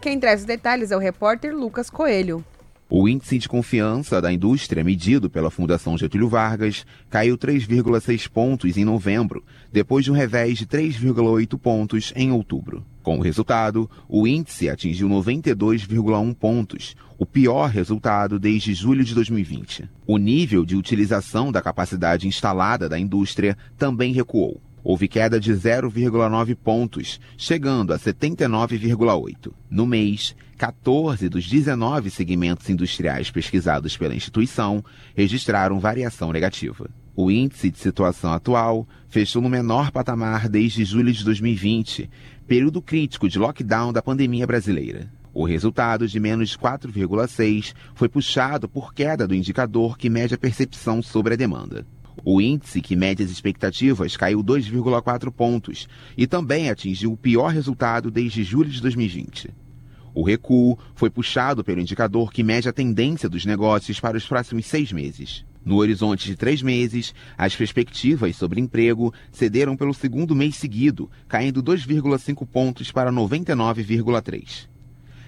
Quem 0.00 0.20
traz 0.20 0.40
os 0.40 0.46
detalhes 0.46 0.92
é 0.92 0.96
o 0.96 1.00
repórter 1.00 1.54
Lucas 1.54 1.90
Coelho. 1.90 2.44
O 2.92 3.08
índice 3.08 3.38
de 3.38 3.48
confiança 3.48 4.20
da 4.20 4.32
indústria, 4.32 4.82
medido 4.82 5.30
pela 5.30 5.48
Fundação 5.48 5.96
Getúlio 5.96 6.28
Vargas, 6.28 6.84
caiu 7.08 7.38
3,6 7.38 8.28
pontos 8.28 8.76
em 8.76 8.84
novembro, 8.84 9.44
depois 9.72 10.04
de 10.04 10.10
um 10.10 10.14
revés 10.14 10.58
de 10.58 10.66
3,8 10.66 11.56
pontos 11.56 12.12
em 12.16 12.32
outubro. 12.32 12.84
Com 13.00 13.16
o 13.16 13.22
resultado, 13.22 13.88
o 14.08 14.26
índice 14.26 14.68
atingiu 14.68 15.08
92,1 15.08 16.34
pontos, 16.34 16.96
o 17.16 17.24
pior 17.24 17.70
resultado 17.70 18.40
desde 18.40 18.74
julho 18.74 19.04
de 19.04 19.14
2020. 19.14 19.88
O 20.04 20.18
nível 20.18 20.64
de 20.64 20.74
utilização 20.74 21.52
da 21.52 21.62
capacidade 21.62 22.26
instalada 22.26 22.88
da 22.88 22.98
indústria 22.98 23.56
também 23.78 24.12
recuou. 24.12 24.60
Houve 24.82 25.06
queda 25.06 25.38
de 25.38 25.52
0,9 25.52 26.56
pontos, 26.56 27.20
chegando 27.36 27.92
a 27.92 27.98
79,8. 27.98 29.52
No 29.70 29.86
mês, 29.86 30.34
14 30.60 31.26
dos 31.30 31.48
19 31.48 32.10
segmentos 32.10 32.68
industriais 32.68 33.30
pesquisados 33.30 33.96
pela 33.96 34.14
instituição 34.14 34.84
registraram 35.16 35.80
variação 35.80 36.30
negativa. 36.32 36.90
O 37.16 37.30
índice 37.30 37.70
de 37.70 37.78
situação 37.78 38.30
atual 38.30 38.86
fechou 39.08 39.40
no 39.40 39.48
menor 39.48 39.90
patamar 39.90 40.50
desde 40.50 40.84
julho 40.84 41.14
de 41.14 41.24
2020, 41.24 42.10
período 42.46 42.82
crítico 42.82 43.26
de 43.26 43.38
lockdown 43.38 43.90
da 43.90 44.02
pandemia 44.02 44.46
brasileira. 44.46 45.10
O 45.32 45.46
resultado 45.46 46.06
de 46.06 46.20
menos 46.20 46.54
4,6 46.58 47.72
foi 47.94 48.10
puxado 48.10 48.68
por 48.68 48.92
queda 48.92 49.26
do 49.26 49.34
indicador 49.34 49.96
que 49.96 50.10
mede 50.10 50.34
a 50.34 50.38
percepção 50.38 51.02
sobre 51.02 51.32
a 51.32 51.36
demanda. 51.38 51.86
O 52.22 52.38
índice 52.38 52.82
que 52.82 52.94
mede 52.94 53.22
as 53.22 53.30
expectativas 53.30 54.14
caiu 54.14 54.44
2,4 54.44 55.32
pontos 55.32 55.88
e 56.18 56.26
também 56.26 56.68
atingiu 56.68 57.12
o 57.12 57.16
pior 57.16 57.48
resultado 57.48 58.10
desde 58.10 58.44
julho 58.44 58.68
de 58.68 58.82
2020. 58.82 59.69
O 60.14 60.24
recuo 60.24 60.78
foi 60.94 61.08
puxado 61.08 61.62
pelo 61.62 61.80
indicador 61.80 62.32
que 62.32 62.42
mede 62.42 62.68
a 62.68 62.72
tendência 62.72 63.28
dos 63.28 63.44
negócios 63.44 64.00
para 64.00 64.16
os 64.16 64.26
próximos 64.26 64.66
seis 64.66 64.92
meses. 64.92 65.44
No 65.64 65.76
horizonte 65.76 66.26
de 66.26 66.36
três 66.36 66.62
meses, 66.62 67.14
as 67.36 67.54
perspectivas 67.54 68.34
sobre 68.36 68.60
emprego 68.60 69.12
cederam 69.30 69.76
pelo 69.76 69.92
segundo 69.92 70.34
mês 70.34 70.56
seguido, 70.56 71.10
caindo 71.28 71.62
2,5 71.62 72.46
pontos 72.46 72.90
para 72.90 73.12
99,3. 73.12 74.68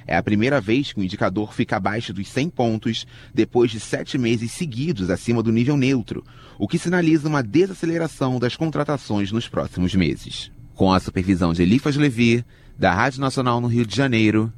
É 0.06 0.16
a 0.16 0.22
primeira 0.22 0.60
vez 0.60 0.92
que 0.92 1.00
o 1.00 1.04
indicador 1.04 1.54
fica 1.54 1.76
abaixo 1.76 2.12
dos 2.12 2.28
100 2.28 2.50
pontos 2.50 3.06
depois 3.32 3.70
de 3.70 3.78
sete 3.78 4.18
meses 4.18 4.50
seguidos 4.50 5.10
acima 5.10 5.42
do 5.42 5.52
nível 5.52 5.76
neutro, 5.76 6.24
o 6.58 6.66
que 6.66 6.78
sinaliza 6.78 7.28
uma 7.28 7.42
desaceleração 7.42 8.38
das 8.38 8.56
contratações 8.56 9.30
nos 9.30 9.48
próximos 9.48 9.94
meses. 9.94 10.50
Com 10.74 10.92
a 10.92 10.98
supervisão 10.98 11.52
de 11.52 11.62
Elifas 11.62 11.96
Levi, 11.96 12.44
da 12.76 12.92
Rádio 12.92 13.20
Nacional 13.20 13.60
no 13.60 13.68
Rio 13.68 13.86
de 13.86 13.94
Janeiro, 13.94 14.52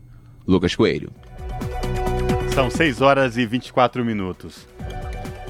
Lucas 0.47 0.75
Coelho. 0.75 1.11
São 2.55 2.71
6 2.71 3.01
horas 3.01 3.37
e 3.37 3.45
24 3.47 4.05
minutos. 4.05 4.67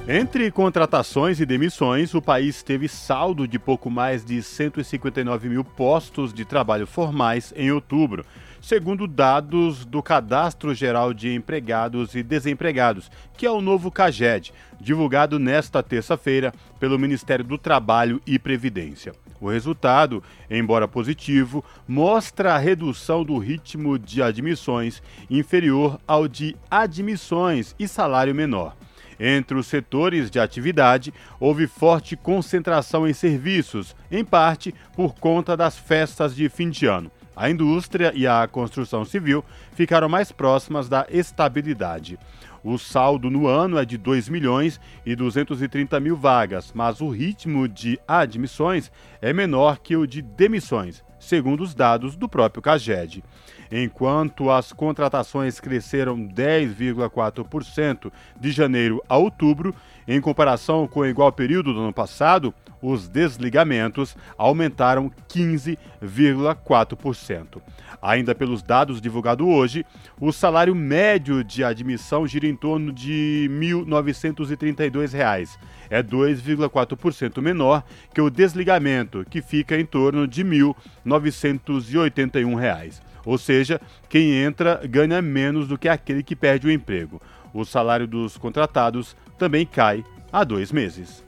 Entre 0.07 0.51
contratações 0.51 1.41
e 1.41 1.47
demissões, 1.47 2.13
o 2.13 2.21
país 2.21 2.63
teve 2.63 2.89
saldo 2.89 3.49
de 3.49 3.59
pouco 3.59 3.91
mais 3.91 4.23
de 4.23 4.43
159 4.43 5.49
mil 5.49 5.65
postos 5.65 6.33
de 6.33 6.45
trabalho 6.45 6.87
formais 6.87 7.55
em 7.57 7.71
outubro, 7.71 8.23
segundo 8.61 9.07
dados 9.07 9.87
do 9.87 10.03
Cadastro 10.03 10.75
Geral 10.75 11.15
de 11.15 11.35
Empregados 11.35 12.15
e 12.15 12.23
Desempregados, 12.23 13.11
que 13.35 13.47
é 13.47 13.51
o 13.51 13.63
novo 13.63 13.91
CAGED, 13.91 14.53
divulgado 14.79 15.39
nesta 15.39 15.83
terça-feira 15.83 16.53
pelo 16.79 16.99
Ministério 16.99 17.45
do 17.45 17.57
Trabalho 17.57 18.21
e 18.27 18.39
Previdência. 18.39 19.15
O 19.45 19.51
resultado, 19.51 20.23
embora 20.51 20.89
positivo, 20.89 21.63
mostra 21.87 22.55
a 22.55 22.59
redução 22.59 23.23
do 23.23 23.37
ritmo 23.37 23.99
de 23.99 24.23
admissões 24.23 25.03
inferior 25.29 26.01
ao 26.09 26.27
de 26.27 26.57
admissões 26.71 27.75
e 27.79 27.87
salário 27.87 28.35
menor. 28.35 28.75
Entre 29.21 29.55
os 29.55 29.67
setores 29.67 30.31
de 30.31 30.41
atividade, 30.41 31.13
houve 31.39 31.67
forte 31.67 32.17
concentração 32.17 33.07
em 33.07 33.13
serviços, 33.13 33.95
em 34.11 34.25
parte 34.25 34.75
por 34.97 35.15
conta 35.15 35.55
das 35.55 35.77
festas 35.77 36.35
de 36.35 36.49
fim 36.49 36.71
de 36.71 36.87
ano. 36.87 37.13
A 37.37 37.51
indústria 37.51 38.13
e 38.15 38.27
a 38.27 38.49
construção 38.49 39.05
civil 39.05 39.45
ficaram 39.75 40.09
mais 40.09 40.33
próximas 40.33 40.89
da 40.89 41.05
estabilidade. 41.11 42.19
O 42.65 42.77
saldo 42.79 43.29
no 43.29 43.47
ano 43.47 43.77
é 43.77 43.85
de 43.85 43.99
2 43.99 44.31
milhões 44.31 44.81
e 45.05 45.15
230 45.15 46.01
mil 46.01 46.17
vagas, 46.17 46.73
mas 46.75 47.03
o 47.03 47.11
ritmo 47.11 47.69
de 47.69 48.01
admissões 48.09 48.91
é 49.21 49.35
menor 49.35 49.81
que 49.81 49.95
o 49.95 50.07
de 50.07 50.23
demissões, 50.23 51.05
segundo 51.19 51.63
os 51.63 51.75
dados 51.75 52.17
do 52.17 52.27
próprio 52.27 52.63
CAGED. 52.63 53.23
Enquanto 53.71 54.51
as 54.51 54.73
contratações 54.73 55.61
cresceram 55.61 56.27
10,4% 56.27 58.11
de 58.41 58.51
janeiro 58.51 59.03
a 59.11 59.19
outubro, 59.19 59.75
em 60.09 60.23
comparação 60.23 60.89
com 60.89 61.01
o 61.01 61.07
igual 61.07 61.33
período 61.33 61.75
do 61.75 61.81
ano 61.81 61.93
passado, 61.93 62.55
os 62.81 63.09
desligamentos 63.09 64.17
aumentaram 64.39 65.13
15,4%. 65.29 67.61
Ainda 68.05 68.35
pelos 68.35 68.63
dados 68.63 69.01
divulgados 69.01 69.47
hoje, 69.47 69.83
o 70.21 70.31
salário 70.31 70.75
médio 70.75 71.43
de 71.43 71.65
admissão 71.65 72.27
gira 72.27 72.47
em 72.47 72.55
torno 72.55 72.93
de 72.93 73.49
R$ 73.51 73.67
1.932. 73.67 75.59
É 75.89 76.03
2,4% 76.03 77.41
menor 77.41 77.83
que 78.13 78.21
o 78.21 78.29
desligamento, 78.29 79.25
que 79.31 79.41
fica 79.41 79.81
em 79.81 79.87
torno 79.87 80.29
de 80.29 80.43
R$ 80.43 80.75
1.981. 81.07 83.01
Ou 83.25 83.39
seja, 83.39 83.81
quem 84.07 84.35
entra 84.35 84.83
ganha 84.87 85.23
menos 85.23 85.67
do 85.67 85.79
que 85.79 85.89
aquele 85.89 86.23
que 86.23 86.37
perde 86.37 86.67
o 86.67 86.71
emprego. 86.71 87.23
O 87.55 87.65
salário 87.65 88.07
dos 88.07 88.37
contratados 88.37 89.17
também 89.39 89.65
cai 89.65 90.05
há 90.31 90.45
dois 90.45 90.71
meses. 90.71 91.25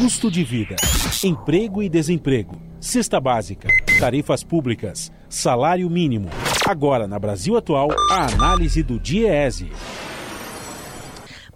Custo 0.00 0.30
de 0.30 0.42
vida, 0.42 0.76
emprego 1.22 1.82
e 1.82 1.88
desemprego, 1.90 2.58
cesta 2.80 3.20
básica, 3.20 3.68
tarifas 3.98 4.42
públicas, 4.42 5.12
salário 5.28 5.90
mínimo. 5.90 6.30
Agora, 6.66 7.06
na 7.06 7.18
Brasil 7.18 7.54
Atual, 7.54 7.90
a 8.10 8.24
análise 8.32 8.82
do 8.82 8.98
DIEESE. 8.98 9.70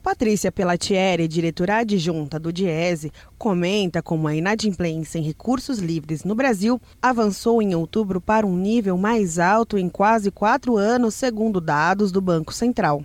Patrícia 0.02 0.52
Pelatieri, 0.52 1.26
diretora 1.26 1.78
adjunta 1.78 2.38
do 2.38 2.52
Diese, 2.52 3.10
comenta 3.38 4.02
como 4.02 4.28
a 4.28 4.36
inadimplência 4.36 5.18
em 5.18 5.22
recursos 5.22 5.78
livres 5.78 6.22
no 6.22 6.34
Brasil 6.34 6.78
avançou 7.00 7.62
em 7.62 7.74
outubro 7.74 8.20
para 8.20 8.46
um 8.46 8.54
nível 8.54 8.98
mais 8.98 9.38
alto 9.38 9.78
em 9.78 9.88
quase 9.88 10.30
quatro 10.30 10.76
anos, 10.76 11.14
segundo 11.14 11.62
dados 11.62 12.12
do 12.12 12.20
Banco 12.20 12.52
Central. 12.52 13.02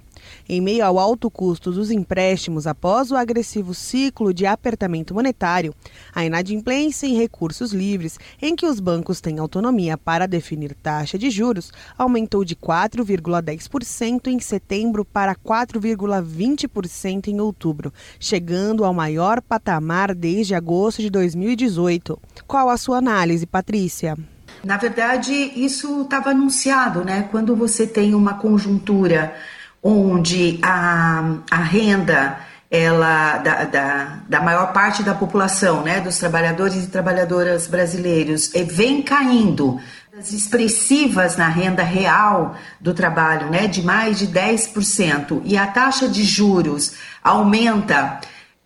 Em 0.48 0.62
meio 0.62 0.86
ao 0.86 0.98
alto 0.98 1.30
custo 1.30 1.72
dos 1.72 1.92
empréstimos 1.92 2.68
após 2.68 3.12
o 3.12 3.16
agressivo 3.16 3.74
ciclo 3.74 4.34
de 4.34 4.46
apertamento 4.46 5.14
monetário, 5.14 5.74
a 6.14 6.26
inadimplência 6.26 7.08
em 7.08 7.16
recursos 7.16 7.72
livres, 7.72 8.20
em 8.42 8.56
que 8.56 8.66
os 8.66 8.80
bancos 8.80 9.22
têm 9.22 9.40
autonomia 9.40 9.98
para 9.98 10.28
definir 10.28 10.74
taxa 10.76 11.18
de 11.18 11.30
juros, 11.30 11.72
aumentou 11.98 12.44
de 12.44 12.56
4,10% 12.56 14.28
em 14.28 14.40
setembro 14.40 15.06
para 15.06 15.36
4,20% 15.36 17.28
em 17.28 17.40
outubro, 17.40 17.94
chegando 18.20 18.84
ao 18.84 18.94
maior 18.94 19.42
patamar 19.42 20.14
desde 20.16 20.56
agosto 20.56 21.02
de 21.02 21.10
2018. 21.10 22.20
Qual 22.48 22.70
a 22.70 22.78
sua 22.78 22.98
análise, 22.98 23.46
Patrícia? 23.46 24.18
Na 24.64 24.78
verdade, 24.78 25.34
isso 25.34 26.02
estava 26.02 26.32
anunciado, 26.32 27.04
né? 27.04 27.28
Quando 27.32 27.56
você 27.56 27.88
tem 27.88 28.14
uma 28.14 28.34
conjuntura 28.34 29.34
onde 29.82 30.60
a, 30.62 31.36
a 31.50 31.58
renda 31.58 32.38
ela 32.72 33.38
da, 33.40 33.64
da, 33.64 34.20
da, 34.30 34.42
maior 34.42 34.72
parte 34.74 35.02
da 35.02 35.16
população, 35.16 35.82
né, 35.82 36.00
dos 36.00 36.20
trabalhadores 36.20 36.84
e 36.84 36.88
trabalhadoras 36.88 37.68
brasileiros, 37.68 38.52
vem 38.68 39.02
caindo. 39.02 39.80
Expressivas 40.20 41.38
na 41.38 41.48
renda 41.48 41.82
real 41.82 42.56
do 42.80 42.94
trabalho, 42.94 43.50
né, 43.50 43.68
de 43.68 43.82
mais 43.82 44.20
de 44.20 44.28
10%, 44.28 45.42
e 45.46 45.58
a 45.58 45.66
taxa 45.66 46.08
de 46.08 46.24
juros 46.24 46.94
aumenta 47.24 48.20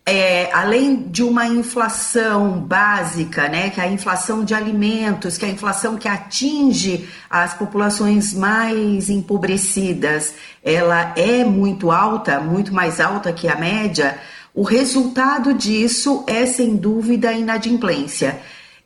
é, 0.05 0.49
além 0.51 1.03
de 1.03 1.23
uma 1.23 1.47
inflação 1.47 2.59
básica, 2.59 3.47
né, 3.47 3.69
que 3.69 3.79
é 3.79 3.85
a 3.85 3.87
inflação 3.91 4.43
de 4.43 4.53
alimentos, 4.53 5.37
que 5.37 5.45
é 5.45 5.47
a 5.47 5.51
inflação 5.51 5.95
que 5.95 6.07
atinge 6.07 7.07
as 7.29 7.53
populações 7.53 8.33
mais 8.33 9.09
empobrecidas, 9.09 10.33
ela 10.63 11.13
é 11.15 11.45
muito 11.45 11.89
alta, 11.89 12.39
muito 12.41 12.73
mais 12.73 12.99
alta 12.99 13.31
que 13.31 13.47
a 13.47 13.55
média, 13.55 14.17
o 14.53 14.63
resultado 14.63 15.53
disso 15.53 16.25
é, 16.27 16.45
sem 16.45 16.75
dúvida, 16.75 17.29
a 17.29 17.33
inadimplência. 17.33 18.39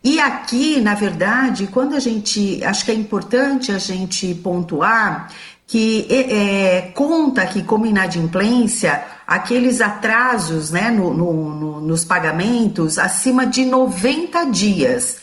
E 0.03 0.19
aqui, 0.19 0.79
na 0.79 0.93
verdade, 0.93 1.67
quando 1.67 1.95
a 1.95 1.99
gente. 1.99 2.63
Acho 2.63 2.85
que 2.85 2.91
é 2.91 2.93
importante 2.93 3.71
a 3.71 3.79
gente 3.79 4.33
pontuar 4.35 5.29
que 5.65 6.07
é, 6.09 6.91
conta 6.93 7.45
que 7.45 7.61
como 7.61 7.85
inadimplência 7.85 9.03
aqueles 9.27 9.81
atrasos 9.81 10.71
né, 10.71 10.89
no, 10.89 11.13
no, 11.13 11.33
no, 11.33 11.81
nos 11.81 12.05
pagamentos 12.05 12.97
acima 12.97 13.45
de 13.45 13.65
90 13.65 14.45
dias. 14.45 15.17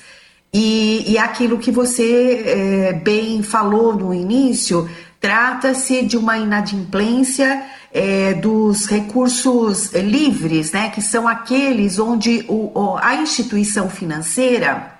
E, 0.53 1.11
e 1.11 1.19
aquilo 1.19 1.59
que 1.59 1.73
você 1.73 2.43
é, 2.47 2.93
bem 2.93 3.43
falou 3.43 3.97
no 3.97 4.13
início, 4.13 4.89
trata-se 5.19 6.03
de 6.03 6.17
uma 6.17 6.37
inadimplência 6.37 7.65
é, 7.93 8.35
dos 8.35 8.87
recursos 8.87 9.93
livres, 9.93 10.71
né, 10.71 10.91
que 10.91 11.01
são 11.01 11.27
aqueles 11.27 11.99
onde 11.99 12.45
o, 12.47 12.97
a 13.01 13.17
instituição 13.17 13.89
financeira 13.89 14.93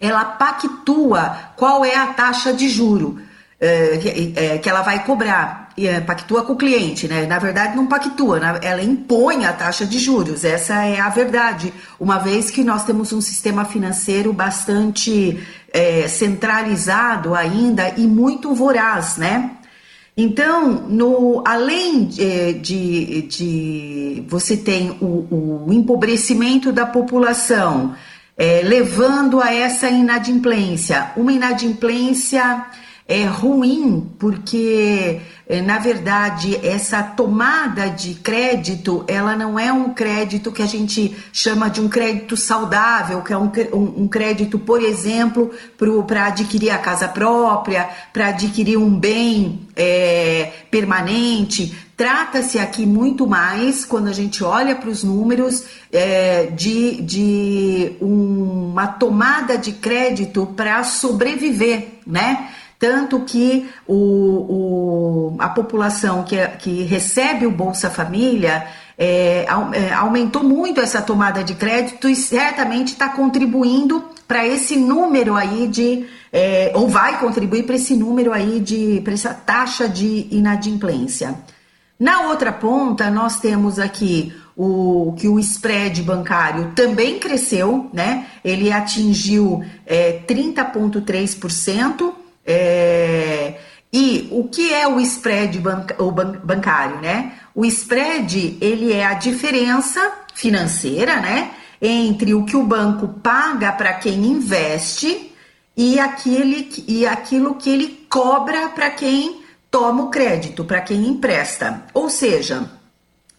ela 0.00 0.24
pactua 0.24 1.36
qual 1.56 1.84
é 1.84 1.96
a 1.96 2.08
taxa 2.08 2.52
de 2.52 2.68
juro 2.68 3.20
é, 3.60 4.54
é, 4.54 4.58
que 4.58 4.68
ela 4.68 4.82
vai 4.82 5.04
cobrar. 5.04 5.63
É, 5.76 6.00
pactua 6.00 6.44
com 6.44 6.52
o 6.52 6.56
cliente, 6.56 7.08
né? 7.08 7.26
Na 7.26 7.38
verdade, 7.38 7.74
não 7.76 7.86
pactua, 7.86 8.38
ela 8.62 8.82
impõe 8.82 9.44
a 9.44 9.52
taxa 9.52 9.84
de 9.84 9.98
juros. 9.98 10.44
Essa 10.44 10.84
é 10.84 11.00
a 11.00 11.08
verdade, 11.08 11.72
uma 11.98 12.18
vez 12.18 12.50
que 12.50 12.62
nós 12.62 12.84
temos 12.84 13.12
um 13.12 13.20
sistema 13.20 13.64
financeiro 13.64 14.32
bastante 14.32 15.42
é, 15.72 16.06
centralizado 16.06 17.34
ainda 17.34 17.92
e 17.96 18.06
muito 18.06 18.54
voraz, 18.54 19.16
né? 19.16 19.50
Então, 20.16 20.86
no, 20.88 21.42
além 21.44 22.04
de, 22.04 22.52
de, 22.54 23.22
de 23.22 24.24
você 24.28 24.56
tem 24.56 24.96
o, 25.00 25.66
o 25.66 25.72
empobrecimento 25.72 26.70
da 26.70 26.86
população, 26.86 27.96
é, 28.36 28.62
levando 28.62 29.40
a 29.40 29.52
essa 29.52 29.88
inadimplência. 29.88 31.10
Uma 31.16 31.32
inadimplência 31.32 32.64
é 33.06 33.24
ruim, 33.24 34.10
porque 34.18 35.20
é, 35.46 35.60
na 35.60 35.78
verdade 35.78 36.58
essa 36.66 37.02
tomada 37.02 37.90
de 37.90 38.14
crédito 38.14 39.04
ela 39.06 39.36
não 39.36 39.58
é 39.58 39.70
um 39.70 39.92
crédito 39.92 40.50
que 40.50 40.62
a 40.62 40.66
gente 40.66 41.14
chama 41.30 41.68
de 41.68 41.82
um 41.82 41.88
crédito 41.88 42.34
saudável, 42.34 43.20
que 43.20 43.30
é 43.30 43.36
um, 43.36 43.52
um, 43.74 44.04
um 44.04 44.08
crédito, 44.08 44.58
por 44.58 44.82
exemplo, 44.82 45.50
para 46.06 46.26
adquirir 46.26 46.70
a 46.70 46.78
casa 46.78 47.06
própria, 47.06 47.90
para 48.10 48.28
adquirir 48.28 48.78
um 48.78 48.98
bem 48.98 49.60
é, 49.76 50.50
permanente. 50.70 51.76
Trata-se 51.96 52.58
aqui 52.58 52.86
muito 52.86 53.26
mais, 53.26 53.84
quando 53.84 54.08
a 54.08 54.12
gente 54.12 54.42
olha 54.42 54.74
para 54.74 54.88
os 54.88 55.04
números, 55.04 55.64
é, 55.92 56.46
de, 56.46 57.02
de 57.02 57.92
uma 58.00 58.88
tomada 58.88 59.56
de 59.58 59.72
crédito 59.72 60.46
para 60.56 60.82
sobreviver, 60.82 62.00
né? 62.04 62.48
Tanto 62.84 63.20
que 63.20 63.66
o, 63.88 63.94
o, 63.94 65.36
a 65.38 65.48
população 65.48 66.22
que, 66.22 66.36
que 66.58 66.82
recebe 66.82 67.46
o 67.46 67.50
Bolsa 67.50 67.88
Família 67.88 68.66
é, 68.98 69.46
é, 69.72 69.94
aumentou 69.94 70.44
muito 70.44 70.82
essa 70.82 71.00
tomada 71.00 71.42
de 71.42 71.54
crédito 71.54 72.10
e 72.10 72.14
certamente 72.14 72.88
está 72.88 73.08
contribuindo 73.08 74.04
para 74.28 74.46
esse 74.46 74.76
número 74.76 75.34
aí 75.34 75.66
de 75.66 76.04
é, 76.30 76.72
ou 76.74 76.86
vai 76.86 77.18
contribuir 77.18 77.62
para 77.62 77.76
esse 77.76 77.96
número 77.96 78.34
aí 78.34 78.60
de 78.60 79.00
para 79.02 79.14
essa 79.14 79.32
taxa 79.32 79.88
de 79.88 80.28
inadimplência. 80.30 81.36
Na 81.98 82.28
outra 82.28 82.52
ponta, 82.52 83.08
nós 83.10 83.40
temos 83.40 83.78
aqui 83.78 84.30
o 84.54 85.14
que 85.16 85.26
o 85.26 85.40
spread 85.40 86.02
bancário 86.02 86.72
também 86.76 87.18
cresceu, 87.18 87.88
né? 87.94 88.26
Ele 88.44 88.70
atingiu 88.70 89.64
é, 89.86 90.20
30,3%. 90.28 92.23
É, 92.46 93.54
e 93.92 94.28
o 94.32 94.48
que 94.48 94.72
é 94.72 94.88
o 94.88 94.98
spread 95.00 95.58
banca, 95.60 96.02
o 96.02 96.10
ban, 96.10 96.32
bancário, 96.42 97.00
né? 97.00 97.34
O 97.54 97.64
spread 97.64 98.58
ele 98.60 98.92
é 98.92 99.06
a 99.06 99.14
diferença 99.14 100.12
financeira, 100.34 101.20
né? 101.20 101.52
Entre 101.80 102.34
o 102.34 102.44
que 102.44 102.56
o 102.56 102.64
banco 102.64 103.08
paga 103.08 103.72
para 103.72 103.94
quem 103.94 104.26
investe 104.26 105.32
e, 105.76 105.98
aquele, 105.98 106.68
e 106.88 107.06
aquilo 107.06 107.54
que 107.54 107.70
ele 107.70 108.06
cobra 108.08 108.68
para 108.68 108.90
quem 108.90 109.42
toma 109.70 110.04
o 110.04 110.10
crédito, 110.10 110.64
para 110.64 110.80
quem 110.80 111.06
empresta. 111.06 111.84
Ou 111.92 112.08
seja, 112.08 112.70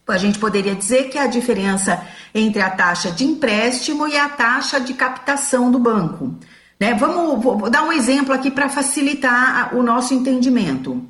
a 0.08 0.18
gente 0.18 0.38
poderia 0.38 0.76
dizer 0.76 1.10
que 1.10 1.18
é 1.18 1.22
a 1.22 1.28
diferença 1.28 2.06
entre 2.34 2.62
a 2.62 2.70
taxa 2.70 3.12
de 3.12 3.26
empréstimo 3.26 4.08
e 4.08 4.18
a 4.18 4.30
taxa 4.30 4.80
de 4.80 4.94
captação 4.94 5.72
do 5.72 5.80
banco. 5.80 6.36
Né? 6.80 6.94
Vamos 6.94 7.42
vou 7.42 7.70
dar 7.70 7.84
um 7.84 7.92
exemplo 7.92 8.34
aqui 8.34 8.52
para 8.52 8.70
facilitar 8.70 9.76
o 9.76 9.82
nosso 9.82 10.14
entendimento. 10.14 11.02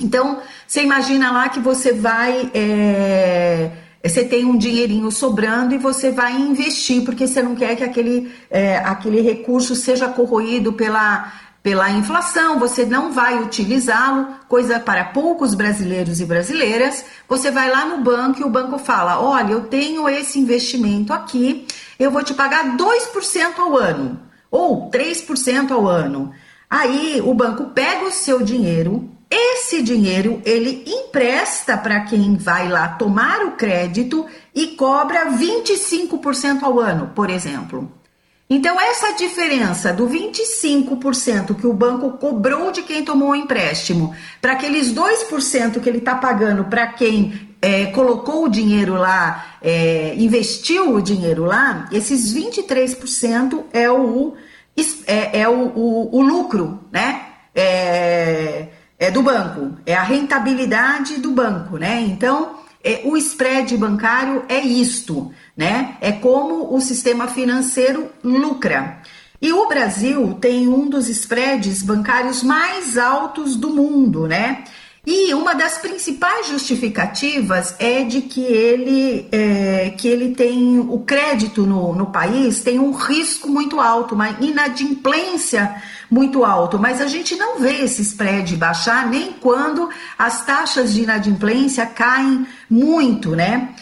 Então, 0.00 0.40
você 0.66 0.82
imagina 0.82 1.30
lá 1.30 1.48
que 1.48 1.60
você 1.60 1.92
vai. 1.92 2.50
É, 2.54 3.70
você 4.02 4.24
tem 4.24 4.44
um 4.44 4.56
dinheirinho 4.56 5.10
sobrando 5.12 5.74
e 5.74 5.78
você 5.78 6.10
vai 6.10 6.34
investir, 6.34 7.04
porque 7.04 7.26
você 7.26 7.40
não 7.40 7.54
quer 7.54 7.76
que 7.76 7.84
aquele, 7.84 8.32
é, 8.50 8.78
aquele 8.78 9.20
recurso 9.20 9.76
seja 9.76 10.08
corroído 10.08 10.72
pela, 10.72 11.32
pela 11.62 11.88
inflação, 11.88 12.58
você 12.58 12.84
não 12.84 13.12
vai 13.12 13.40
utilizá-lo, 13.40 14.26
coisa 14.48 14.80
para 14.80 15.04
poucos 15.04 15.54
brasileiros 15.54 16.20
e 16.20 16.24
brasileiras. 16.24 17.04
Você 17.28 17.50
vai 17.52 17.70
lá 17.70 17.84
no 17.84 17.98
banco 17.98 18.40
e 18.40 18.44
o 18.44 18.50
banco 18.50 18.78
fala: 18.78 19.20
Olha, 19.20 19.52
eu 19.52 19.62
tenho 19.62 20.08
esse 20.08 20.38
investimento 20.38 21.12
aqui, 21.12 21.66
eu 21.98 22.10
vou 22.10 22.24
te 22.24 22.34
pagar 22.34 22.76
2% 22.76 23.58
ao 23.58 23.76
ano 23.76 24.31
ou 24.52 24.90
3% 24.90 25.72
ao 25.72 25.88
ano. 25.88 26.32
Aí 26.70 27.20
o 27.24 27.34
banco 27.34 27.70
pega 27.70 28.04
o 28.04 28.12
seu 28.12 28.42
dinheiro, 28.42 29.10
esse 29.30 29.82
dinheiro 29.82 30.42
ele 30.44 30.84
empresta 30.86 31.76
para 31.76 32.00
quem 32.00 32.36
vai 32.36 32.68
lá 32.68 32.86
tomar 32.88 33.44
o 33.46 33.52
crédito 33.52 34.26
e 34.54 34.68
cobra 34.68 35.30
25% 35.30 36.62
ao 36.62 36.78
ano, 36.78 37.10
por 37.14 37.30
exemplo. 37.30 37.90
Então, 38.50 38.78
essa 38.78 39.12
diferença 39.14 39.94
do 39.94 40.06
25% 40.06 41.54
que 41.54 41.66
o 41.66 41.72
banco 41.72 42.10
cobrou 42.18 42.70
de 42.70 42.82
quem 42.82 43.02
tomou 43.02 43.30
o 43.30 43.34
empréstimo 43.34 44.14
para 44.42 44.52
aqueles 44.52 44.92
2% 44.92 45.80
que 45.80 45.88
ele 45.88 45.98
está 45.98 46.14
pagando 46.16 46.64
para 46.64 46.88
quem 46.88 47.51
é, 47.62 47.86
colocou 47.86 48.44
o 48.44 48.48
dinheiro 48.48 48.94
lá, 48.94 49.56
é, 49.62 50.14
investiu 50.18 50.94
o 50.94 51.00
dinheiro 51.00 51.44
lá, 51.44 51.88
esses 51.92 52.34
23% 52.34 53.64
é 53.72 53.90
o, 53.90 54.34
é, 55.06 55.40
é 55.40 55.48
o, 55.48 55.72
o, 55.74 56.16
o, 56.16 56.22
lucro, 56.22 56.80
né? 56.90 57.26
É, 57.54 58.66
é 58.98 59.10
do 59.10 59.22
banco, 59.22 59.78
é 59.86 59.94
a 59.94 60.02
rentabilidade 60.02 61.18
do 61.18 61.30
banco, 61.30 61.78
né? 61.78 62.02
Então, 62.02 62.56
é, 62.84 63.00
o 63.04 63.16
spread 63.16 63.76
bancário 63.76 64.44
é 64.48 64.58
isto 64.58 65.32
né? 65.56 65.96
É 66.00 66.12
como 66.12 66.74
o 66.74 66.80
sistema 66.80 67.28
financeiro 67.28 68.10
lucra. 68.22 69.00
E 69.40 69.52
o 69.52 69.66
Brasil 69.66 70.34
tem 70.40 70.68
um 70.68 70.88
dos 70.88 71.08
spreads 71.08 71.82
bancários 71.82 72.42
mais 72.42 72.96
altos 72.96 73.56
do 73.56 73.70
mundo, 73.70 74.26
né? 74.26 74.64
E 75.04 75.34
uma 75.34 75.52
das 75.52 75.78
principais 75.78 76.46
justificativas 76.46 77.74
é 77.80 78.04
de 78.04 78.22
que 78.22 78.40
ele, 78.40 79.26
é, 79.32 79.90
que 79.98 80.06
ele 80.06 80.32
tem 80.32 80.78
o 80.78 81.00
crédito 81.00 81.66
no, 81.66 81.92
no 81.92 82.06
país 82.06 82.62
tem 82.62 82.78
um 82.78 82.92
risco 82.92 83.48
muito 83.48 83.80
alto, 83.80 84.14
uma 84.14 84.30
inadimplência 84.40 85.74
muito 86.08 86.44
alto, 86.44 86.78
mas 86.78 87.00
a 87.00 87.08
gente 87.08 87.34
não 87.34 87.58
vê 87.58 87.82
esse 87.82 88.00
spread 88.02 88.54
baixar 88.54 89.08
nem 89.08 89.32
quando 89.32 89.90
as 90.16 90.44
taxas 90.44 90.94
de 90.94 91.02
inadimplência 91.02 91.84
caem 91.84 92.46
muito, 92.70 93.34
né? 93.34 93.74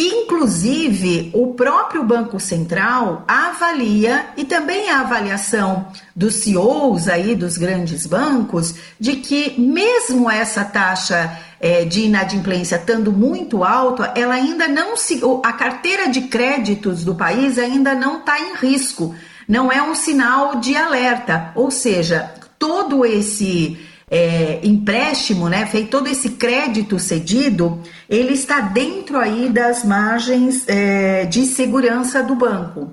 Inclusive, 0.00 1.32
o 1.34 1.54
próprio 1.54 2.04
Banco 2.04 2.38
Central 2.38 3.24
avalia, 3.26 4.26
e 4.36 4.44
também 4.44 4.88
a 4.88 5.00
avaliação 5.00 5.88
dos 6.14 6.36
CEOs 6.36 7.08
aí 7.08 7.34
dos 7.34 7.58
grandes 7.58 8.06
bancos, 8.06 8.76
de 9.00 9.16
que 9.16 9.60
mesmo 9.60 10.30
essa 10.30 10.64
taxa 10.64 11.36
é, 11.60 11.84
de 11.84 12.02
inadimplência 12.02 12.76
estando 12.76 13.10
muito 13.10 13.64
alta, 13.64 14.12
ela 14.14 14.34
ainda 14.34 14.68
não 14.68 14.96
se. 14.96 15.20
A 15.42 15.52
carteira 15.52 16.08
de 16.08 16.20
créditos 16.22 17.02
do 17.02 17.16
país 17.16 17.58
ainda 17.58 17.92
não 17.92 18.20
está 18.20 18.38
em 18.38 18.54
risco. 18.54 19.16
Não 19.48 19.72
é 19.72 19.82
um 19.82 19.96
sinal 19.96 20.60
de 20.60 20.76
alerta. 20.76 21.50
Ou 21.56 21.72
seja, 21.72 22.32
todo 22.56 23.04
esse 23.04 23.76
é, 24.10 24.60
empréstimo, 24.62 25.48
né, 25.48 25.66
feito 25.66 25.90
todo 25.90 26.08
esse 26.08 26.30
crédito 26.30 26.98
cedido, 26.98 27.82
ele 28.08 28.32
está 28.32 28.60
dentro 28.60 29.18
aí 29.18 29.48
das 29.48 29.84
margens 29.84 30.64
é, 30.66 31.24
de 31.26 31.44
segurança 31.44 32.22
do 32.22 32.34
banco. 32.34 32.92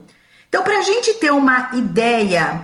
Então, 0.50 0.64
para 0.64 0.80
a 0.80 0.82
gente 0.82 1.14
ter 1.16 1.32
uma 1.32 1.72
ideia, 1.74 2.62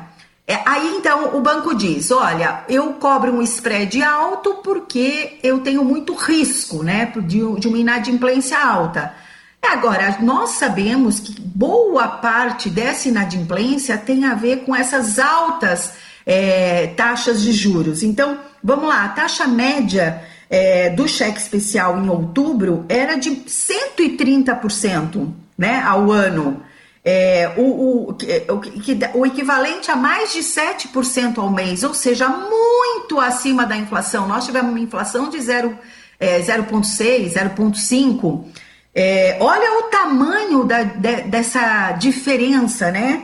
é, 0.47 0.59
aí 0.65 0.95
então 0.97 1.35
o 1.37 1.41
banco 1.41 1.73
diz: 1.73 2.11
olha, 2.11 2.63
eu 2.67 2.93
cobro 2.93 3.33
um 3.33 3.41
spread 3.41 4.01
alto 4.03 4.55
porque 4.63 5.39
eu 5.41 5.59
tenho 5.59 5.83
muito 5.83 6.13
risco, 6.13 6.83
né, 6.83 7.11
de, 7.25 7.59
de 7.59 7.67
uma 7.67 7.77
inadimplência 7.77 8.57
alta. 8.57 9.13
Agora, 9.61 10.17
nós 10.21 10.51
sabemos 10.51 11.19
que 11.19 11.39
boa 11.39 12.07
parte 12.07 12.69
dessa 12.69 13.07
inadimplência 13.07 13.97
tem 13.97 14.25
a 14.25 14.33
ver 14.33 14.65
com 14.65 14.75
essas 14.75 15.19
altas 15.19 15.93
é, 16.25 16.87
taxas 16.87 17.41
de 17.41 17.51
juros. 17.51 18.03
Então, 18.03 18.39
vamos 18.63 18.87
lá, 18.87 19.05
a 19.05 19.09
taxa 19.09 19.47
média 19.47 20.21
é, 20.49 20.89
do 20.89 21.07
cheque 21.07 21.39
especial 21.39 21.97
em 21.97 22.09
outubro 22.09 22.85
era 22.89 23.15
de 23.15 23.31
130% 23.31 25.29
né, 25.57 25.81
ao 25.81 26.11
ano. 26.11 26.61
é, 27.03 27.51
o, 27.57 27.61
o, 27.61 28.11
o, 28.11 29.19
o, 29.19 29.25
equivalente 29.25 29.89
a 29.89 29.95
mais 29.95 30.33
de 30.33 30.39
7% 30.39 31.39
ao 31.39 31.49
mês, 31.49 31.83
ou 31.83 31.93
seja, 31.93 32.27
muito 32.27 33.19
acima 33.19 33.65
da 33.65 33.75
inflação. 33.75 34.27
Nós 34.27 34.45
tivemos 34.45 34.71
uma 34.71 34.79
inflação 34.79 35.29
de 35.29 35.37
0,6%, 35.37 35.77
é, 36.19 36.39
0,5%. 36.39 38.45
É, 38.93 39.37
olha 39.39 39.79
o 39.79 39.83
tamanho 39.83 40.65
da, 40.65 40.83
de, 40.83 41.21
dessa 41.23 41.93
diferença, 41.93 42.91
né? 42.91 43.23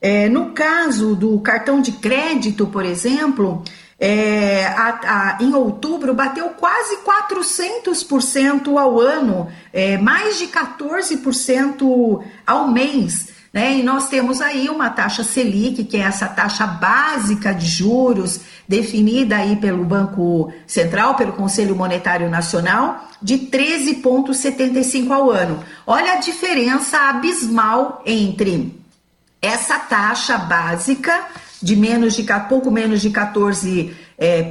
É, 0.00 0.28
no 0.28 0.52
caso 0.52 1.16
do 1.16 1.38
cartão 1.40 1.80
de 1.80 1.92
crédito, 1.92 2.66
por 2.68 2.84
exemplo, 2.84 3.64
é, 3.98 4.64
a, 4.66 5.38
a, 5.38 5.42
em 5.42 5.52
outubro 5.54 6.14
bateu 6.14 6.50
quase 6.50 6.98
400% 6.98 8.78
ao 8.78 9.00
ano, 9.00 9.48
é, 9.72 9.98
mais 9.98 10.38
de 10.38 10.46
14% 10.46 12.22
ao 12.46 12.68
mês. 12.68 13.36
Né? 13.52 13.78
E 13.78 13.82
nós 13.82 14.08
temos 14.08 14.40
aí 14.40 14.68
uma 14.68 14.88
taxa 14.90 15.24
Selic, 15.24 15.82
que 15.82 15.96
é 15.96 16.00
essa 16.00 16.28
taxa 16.28 16.66
básica 16.66 17.52
de 17.52 17.66
juros, 17.66 18.40
definida 18.68 19.36
aí 19.36 19.56
pelo 19.56 19.84
Banco 19.84 20.52
Central, 20.66 21.16
pelo 21.16 21.32
Conselho 21.32 21.74
Monetário 21.74 22.30
Nacional, 22.30 23.08
de 23.20 23.38
13,75 23.38 25.10
ao 25.10 25.30
ano. 25.30 25.64
Olha 25.84 26.12
a 26.12 26.16
diferença 26.16 27.08
abismal 27.08 28.02
entre 28.06 28.77
essa 29.40 29.78
taxa 29.78 30.36
básica 30.36 31.26
de 31.60 31.76
menos 31.76 32.14
de 32.14 32.24
pouco 32.48 32.70
menos 32.70 33.00
de 33.00 33.10
14% 33.10 33.90
é, 34.18 34.42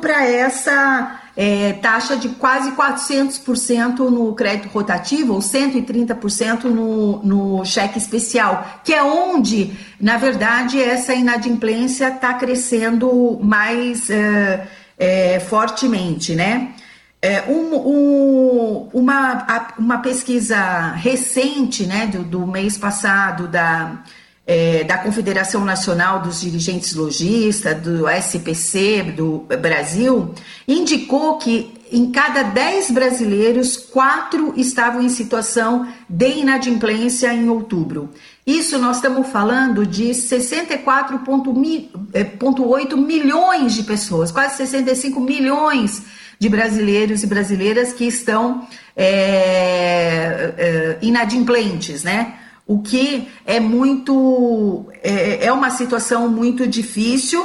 para 0.00 0.24
essa 0.24 1.20
é, 1.36 1.72
taxa 1.74 2.16
de 2.16 2.28
quase 2.30 2.72
400% 2.72 3.98
no 4.10 4.34
crédito 4.34 4.68
rotativo 4.68 5.34
ou 5.34 5.40
130% 5.40 6.64
no, 6.64 7.22
no 7.22 7.64
cheque 7.64 7.98
especial, 7.98 8.80
que 8.84 8.92
é 8.92 9.02
onde, 9.02 9.72
na 10.00 10.16
verdade, 10.16 10.80
essa 10.80 11.14
inadimplência 11.14 12.08
está 12.08 12.34
crescendo 12.34 13.38
mais 13.42 14.10
é, 14.10 14.68
é, 14.98 15.40
fortemente, 15.40 16.34
né? 16.34 16.72
É, 17.22 17.42
um, 17.42 17.74
um, 17.74 18.88
uma, 18.94 19.74
uma 19.78 19.98
pesquisa 19.98 20.92
recente, 20.92 21.84
né, 21.84 22.06
do, 22.06 22.22
do 22.22 22.46
mês 22.46 22.78
passado 22.78 23.46
da 23.46 24.02
é, 24.46 24.82
da 24.82 24.98
Confederação 24.98 25.64
Nacional 25.64 26.22
dos 26.22 26.40
Dirigentes 26.40 26.94
Logistas, 26.94 27.80
do 27.80 28.08
SPC 28.08 29.14
do 29.16 29.46
Brasil, 29.60 30.34
indicou 30.66 31.38
que 31.38 31.72
em 31.92 32.10
cada 32.10 32.42
10 32.42 32.90
brasileiros, 32.92 33.76
quatro 33.76 34.54
estavam 34.56 35.02
em 35.02 35.08
situação 35.08 35.88
de 36.08 36.38
inadimplência 36.38 37.34
em 37.34 37.48
outubro. 37.48 38.10
Isso 38.46 38.78
nós 38.78 38.96
estamos 38.96 39.28
falando 39.28 39.84
de 39.84 40.10
64,8 40.10 42.00
é, 42.12 42.96
milhões 42.96 43.74
de 43.74 43.82
pessoas, 43.82 44.32
quase 44.32 44.56
65 44.56 45.20
milhões 45.20 46.00
de 46.00 46.06
brasileiros 46.48 47.22
e 47.22 47.26
brasileiras 47.26 47.92
que 47.92 48.04
estão 48.04 48.66
é, 48.96 50.54
é, 50.56 50.98
inadimplentes, 51.02 52.02
né? 52.02 52.34
o 52.70 52.78
que 52.78 53.28
é 53.44 53.58
muito 53.58 54.86
é, 55.02 55.46
é 55.46 55.52
uma 55.52 55.70
situação 55.70 56.28
muito 56.28 56.68
difícil 56.68 57.44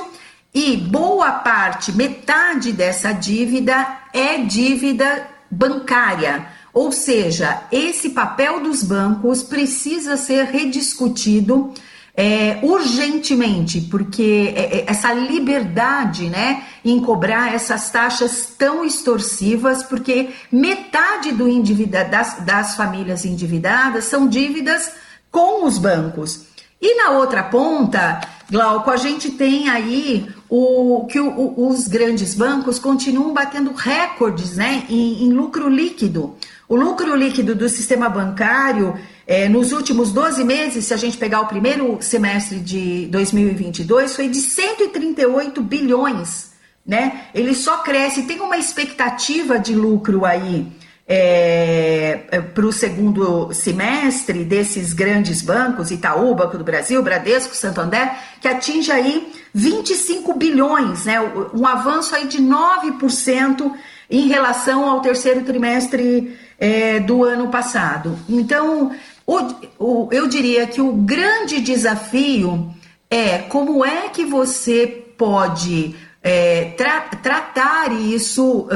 e 0.53 0.77
boa 0.77 1.31
parte, 1.31 1.91
metade 1.91 2.71
dessa 2.71 3.11
dívida 3.11 3.87
é 4.13 4.37
dívida 4.37 5.27
bancária. 5.49 6.45
Ou 6.71 6.91
seja, 6.91 7.63
esse 7.71 8.11
papel 8.11 8.61
dos 8.61 8.83
bancos 8.83 9.41
precisa 9.41 10.15
ser 10.15 10.45
rediscutido 10.45 11.73
é, 12.17 12.59
urgentemente, 12.61 13.81
porque 13.81 14.53
é, 14.55 14.77
é, 14.77 14.85
essa 14.87 15.11
liberdade 15.13 16.29
né, 16.29 16.63
em 16.83 16.99
cobrar 16.99 17.53
essas 17.53 17.89
taxas 17.89 18.53
tão 18.57 18.85
extorsivas, 18.85 19.83
porque 19.83 20.29
metade 20.51 21.31
do 21.33 21.47
endivida, 21.47 22.05
das, 22.05 22.37
das 22.45 22.75
famílias 22.75 23.25
endividadas 23.25 24.05
são 24.05 24.27
dívidas 24.27 24.91
com 25.29 25.65
os 25.65 25.77
bancos. 25.77 26.45
E 26.81 26.95
na 26.95 27.11
outra 27.11 27.43
ponta, 27.43 28.21
Glauco, 28.49 28.91
a 28.91 28.97
gente 28.97 29.31
tem 29.31 29.69
aí 29.69 30.27
o 30.47 31.07
que 31.09 31.19
o, 31.19 31.67
os 31.67 31.87
grandes 31.87 32.35
bancos 32.35 32.77
continuam 32.77 33.33
batendo 33.33 33.73
recordes 33.73 34.55
né, 34.55 34.85
em, 34.87 35.25
em, 35.25 35.33
lucro 35.33 35.67
líquido. 35.67 36.35
O 36.69 36.75
lucro 36.75 37.15
líquido 37.15 37.55
do 37.55 37.67
sistema 37.67 38.07
bancário, 38.07 38.95
é, 39.27 39.49
nos 39.49 39.71
últimos 39.71 40.11
12 40.11 40.43
meses, 40.43 40.85
se 40.85 40.93
a 40.93 40.97
gente 40.97 41.17
pegar 41.17 41.41
o 41.41 41.47
primeiro 41.47 41.97
semestre 42.01 42.59
de 42.59 43.07
2022, 43.07 44.15
foi 44.15 44.27
de 44.29 44.39
138 44.39 45.61
bilhões. 45.61 46.53
Né? 46.85 47.25
Ele 47.33 47.55
só 47.55 47.77
cresce, 47.77 48.23
tem 48.23 48.39
uma 48.39 48.57
expectativa 48.57 49.57
de 49.57 49.73
lucro 49.73 50.23
aí 50.23 50.71
é, 51.07 52.23
é 52.31 52.41
para 52.41 52.65
o 52.65 52.73
segundo 52.73 53.53
semestre 53.53 54.43
desses 54.43 54.91
grandes 54.91 55.41
bancos, 55.41 55.91
Itaú, 55.91 56.33
Banco 56.33 56.57
do 56.57 56.63
Brasil, 56.63 57.01
Bradesco, 57.03 57.55
Santander, 57.55 58.11
que 58.41 58.47
atinge 58.47 58.91
aí 58.91 59.31
25 59.53 60.33
bilhões, 60.33 61.05
né? 61.05 61.19
um 61.53 61.65
avanço 61.65 62.15
aí 62.15 62.27
de 62.27 62.41
9% 62.41 63.71
em 64.09 64.27
relação 64.27 64.89
ao 64.89 65.01
terceiro 65.01 65.43
trimestre 65.43 66.37
é, 66.59 66.99
do 66.99 67.23
ano 67.23 67.49
passado. 67.49 68.17
Então, 68.27 68.91
o, 69.25 69.39
o, 69.79 70.09
eu 70.11 70.27
diria 70.27 70.67
que 70.67 70.81
o 70.81 70.91
grande 70.91 71.59
desafio 71.59 72.73
é 73.09 73.39
como 73.39 73.83
é 73.83 74.09
que 74.09 74.25
você 74.25 74.87
pode 75.17 75.95
é, 76.27 76.73
tra 76.75 77.01
tratar 77.01 77.91
isso, 77.91 78.67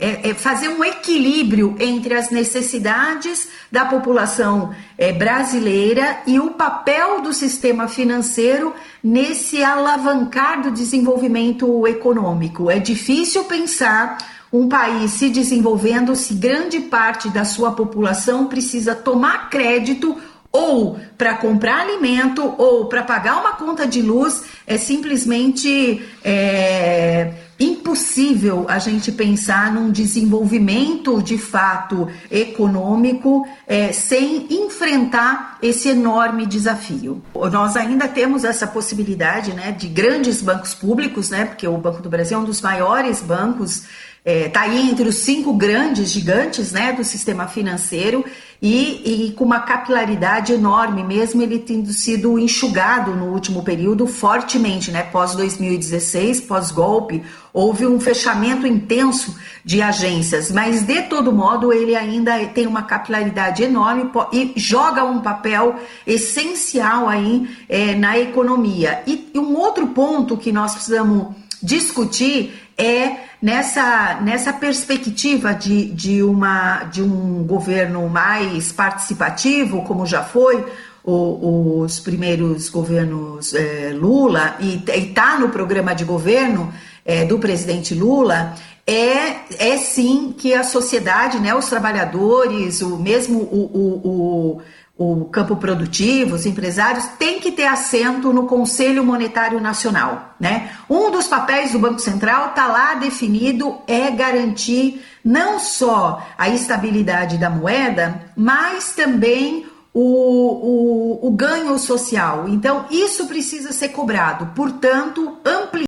é, 0.00 0.30
é 0.30 0.34
fazer 0.34 0.68
um 0.68 0.82
equilíbrio 0.82 1.76
entre 1.78 2.12
as 2.12 2.28
necessidades 2.30 3.48
da 3.70 3.84
população 3.84 4.74
é, 4.98 5.12
brasileira 5.12 6.18
e 6.26 6.40
o 6.40 6.50
papel 6.50 7.20
do 7.20 7.32
sistema 7.32 7.86
financeiro 7.86 8.74
nesse 9.02 9.62
alavancar 9.62 10.60
do 10.60 10.72
desenvolvimento 10.72 11.86
econômico. 11.86 12.68
É 12.68 12.80
difícil 12.80 13.44
pensar 13.44 14.18
um 14.52 14.68
país 14.68 15.12
se 15.12 15.28
desenvolvendo 15.28 16.14
se 16.14 16.34
grande 16.34 16.80
parte 16.80 17.28
da 17.28 17.44
sua 17.44 17.72
população 17.72 18.46
precisa 18.46 18.94
tomar 18.94 19.50
crédito 19.50 20.16
ou 20.56 20.98
para 21.18 21.34
comprar 21.34 21.80
alimento 21.80 22.54
ou 22.56 22.86
para 22.86 23.02
pagar 23.02 23.40
uma 23.40 23.52
conta 23.52 23.86
de 23.86 24.00
luz, 24.00 24.44
é 24.66 24.78
simplesmente 24.78 26.02
é, 26.24 27.34
impossível 27.60 28.64
a 28.68 28.78
gente 28.78 29.12
pensar 29.12 29.72
num 29.72 29.90
desenvolvimento 29.90 31.22
de 31.22 31.36
fato 31.36 32.08
econômico 32.30 33.46
é, 33.66 33.92
sem 33.92 34.46
enfrentar 34.50 35.58
esse 35.62 35.88
enorme 35.88 36.46
desafio. 36.46 37.22
Nós 37.52 37.76
ainda 37.76 38.08
temos 38.08 38.44
essa 38.44 38.66
possibilidade 38.66 39.52
né, 39.52 39.72
de 39.72 39.88
grandes 39.88 40.40
bancos 40.40 40.74
públicos, 40.74 41.30
né, 41.30 41.44
porque 41.44 41.66
o 41.66 41.76
Banco 41.76 42.02
do 42.02 42.08
Brasil 42.08 42.38
é 42.38 42.40
um 42.40 42.44
dos 42.44 42.60
maiores 42.60 43.20
bancos 43.20 43.84
está 44.26 44.30
é, 44.32 44.48
tá 44.48 44.60
aí 44.62 44.90
entre 44.90 45.08
os 45.08 45.18
cinco 45.18 45.52
grandes 45.52 46.10
gigantes 46.10 46.72
né, 46.72 46.92
do 46.92 47.04
sistema 47.04 47.46
financeiro 47.46 48.24
e, 48.60 49.26
e, 49.28 49.32
com 49.32 49.44
uma 49.44 49.60
capilaridade 49.60 50.52
enorme, 50.52 51.04
mesmo 51.04 51.42
ele 51.42 51.58
tendo 51.58 51.92
sido 51.92 52.38
enxugado 52.38 53.14
no 53.14 53.26
último 53.26 53.62
período 53.62 54.06
fortemente, 54.06 54.90
né? 54.90 55.02
Pós 55.02 55.36
2016, 55.36 56.40
pós 56.40 56.70
golpe, 56.70 57.22
houve 57.52 57.86
um 57.86 58.00
fechamento 58.00 58.66
intenso 58.66 59.36
de 59.62 59.82
agências, 59.82 60.50
mas 60.50 60.82
de 60.82 61.02
todo 61.02 61.32
modo 61.32 61.70
ele 61.70 61.94
ainda 61.94 62.44
tem 62.46 62.66
uma 62.66 62.82
capilaridade 62.82 63.62
enorme 63.62 64.10
e 64.32 64.54
joga 64.56 65.04
um 65.04 65.20
papel 65.20 65.76
essencial 66.06 67.08
aí 67.08 67.48
é, 67.68 67.94
na 67.94 68.18
economia. 68.18 69.02
E, 69.06 69.30
e 69.34 69.38
um 69.38 69.54
outro 69.54 69.88
ponto 69.88 70.36
que 70.36 70.50
nós 70.50 70.72
precisamos 70.72 71.36
discutir 71.62 72.54
é 72.76 73.16
nessa, 73.40 74.20
nessa 74.20 74.52
perspectiva 74.52 75.52
de, 75.54 75.86
de, 75.92 76.22
uma, 76.22 76.84
de 76.84 77.02
um 77.02 77.44
governo 77.44 78.08
mais 78.08 78.72
participativo, 78.72 79.82
como 79.82 80.04
já 80.04 80.22
foi 80.22 80.64
o, 81.02 81.80
os 81.80 82.00
primeiros 82.00 82.68
governos 82.68 83.54
é, 83.54 83.92
Lula, 83.94 84.56
e 84.60 84.82
está 84.88 85.38
no 85.38 85.48
programa 85.48 85.94
de 85.94 86.04
governo 86.04 86.72
é, 87.04 87.24
do 87.24 87.38
presidente 87.38 87.94
Lula, 87.94 88.54
é, 88.86 89.36
é 89.58 89.76
sim 89.78 90.34
que 90.36 90.52
a 90.52 90.62
sociedade, 90.62 91.38
né, 91.38 91.54
os 91.54 91.66
trabalhadores, 91.66 92.82
o 92.82 92.96
mesmo 92.96 93.40
o, 93.40 93.70
o, 93.72 94.08
o 94.08 94.62
o 94.98 95.26
campo 95.26 95.56
produtivo, 95.56 96.36
os 96.36 96.46
empresários, 96.46 97.04
tem 97.18 97.38
que 97.38 97.52
ter 97.52 97.66
assento 97.66 98.32
no 98.32 98.46
Conselho 98.46 99.04
Monetário 99.04 99.60
Nacional. 99.60 100.34
Né? 100.40 100.70
Um 100.88 101.10
dos 101.10 101.26
papéis 101.26 101.72
do 101.72 101.78
Banco 101.78 101.98
Central 101.98 102.48
está 102.48 102.66
lá 102.66 102.94
definido, 102.94 103.78
é 103.86 104.10
garantir 104.10 105.02
não 105.22 105.58
só 105.58 106.26
a 106.38 106.48
estabilidade 106.48 107.36
da 107.36 107.50
moeda, 107.50 108.32
mas 108.34 108.94
também 108.94 109.66
o, 109.92 111.20
o, 111.22 111.28
o 111.28 111.30
ganho 111.30 111.78
social. 111.78 112.48
Então, 112.48 112.86
isso 112.90 113.26
precisa 113.26 113.72
ser 113.72 113.90
cobrado. 113.90 114.52
Portanto, 114.54 115.36
ampliar 115.44 115.86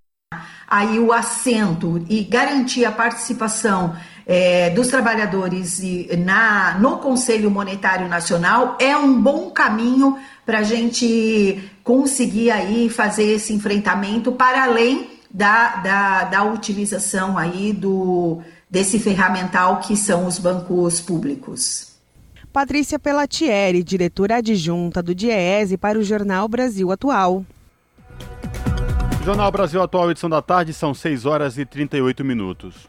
aí 0.69 0.99
o 0.99 1.15
assento 1.15 2.05
e 2.11 2.23
garantir 2.25 2.85
a 2.85 2.93
participação 2.93 3.97
é, 4.31 4.69
dos 4.69 4.89
trabalhadores 4.89 5.81
na, 6.19 6.77
no 6.79 6.99
Conselho 6.99 7.51
Monetário 7.51 8.07
Nacional 8.07 8.77
é 8.79 8.95
um 8.95 9.19
bom 9.19 9.51
caminho 9.51 10.19
para 10.45 10.59
a 10.59 10.63
gente 10.63 11.59
conseguir 11.83 12.51
aí 12.51 12.91
fazer 12.91 13.25
esse 13.25 13.55
enfrentamento 13.55 14.31
para 14.31 14.65
além 14.65 15.09
da, 15.31 15.77
da, 15.77 16.25
da 16.25 16.45
utilização 16.45 17.39
aí 17.39 17.73
do, 17.73 18.43
desse 18.69 18.99
ferramental 18.99 19.81
que 19.81 19.97
são 19.97 20.27
os 20.27 20.39
bancos 20.39 21.01
públicos. 21.01 21.89
Patrícia 22.53 22.99
Pellatieri, 22.99 23.83
diretora 23.83 24.37
adjunta 24.37 25.03
do 25.03 25.15
DIEESE 25.15 25.79
para 25.79 25.99
o 25.99 26.03
Jornal 26.03 26.47
Brasil 26.49 26.93
Atual. 26.93 27.47
Jornal 29.25 29.51
Brasil 29.51 29.83
Atual, 29.83 30.11
edição 30.11 30.29
da 30.29 30.43
tarde, 30.43 30.75
são 30.75 30.93
6 30.93 31.25
horas 31.25 31.57
e 31.57 31.65
38 31.65 32.25
minutos. 32.25 32.89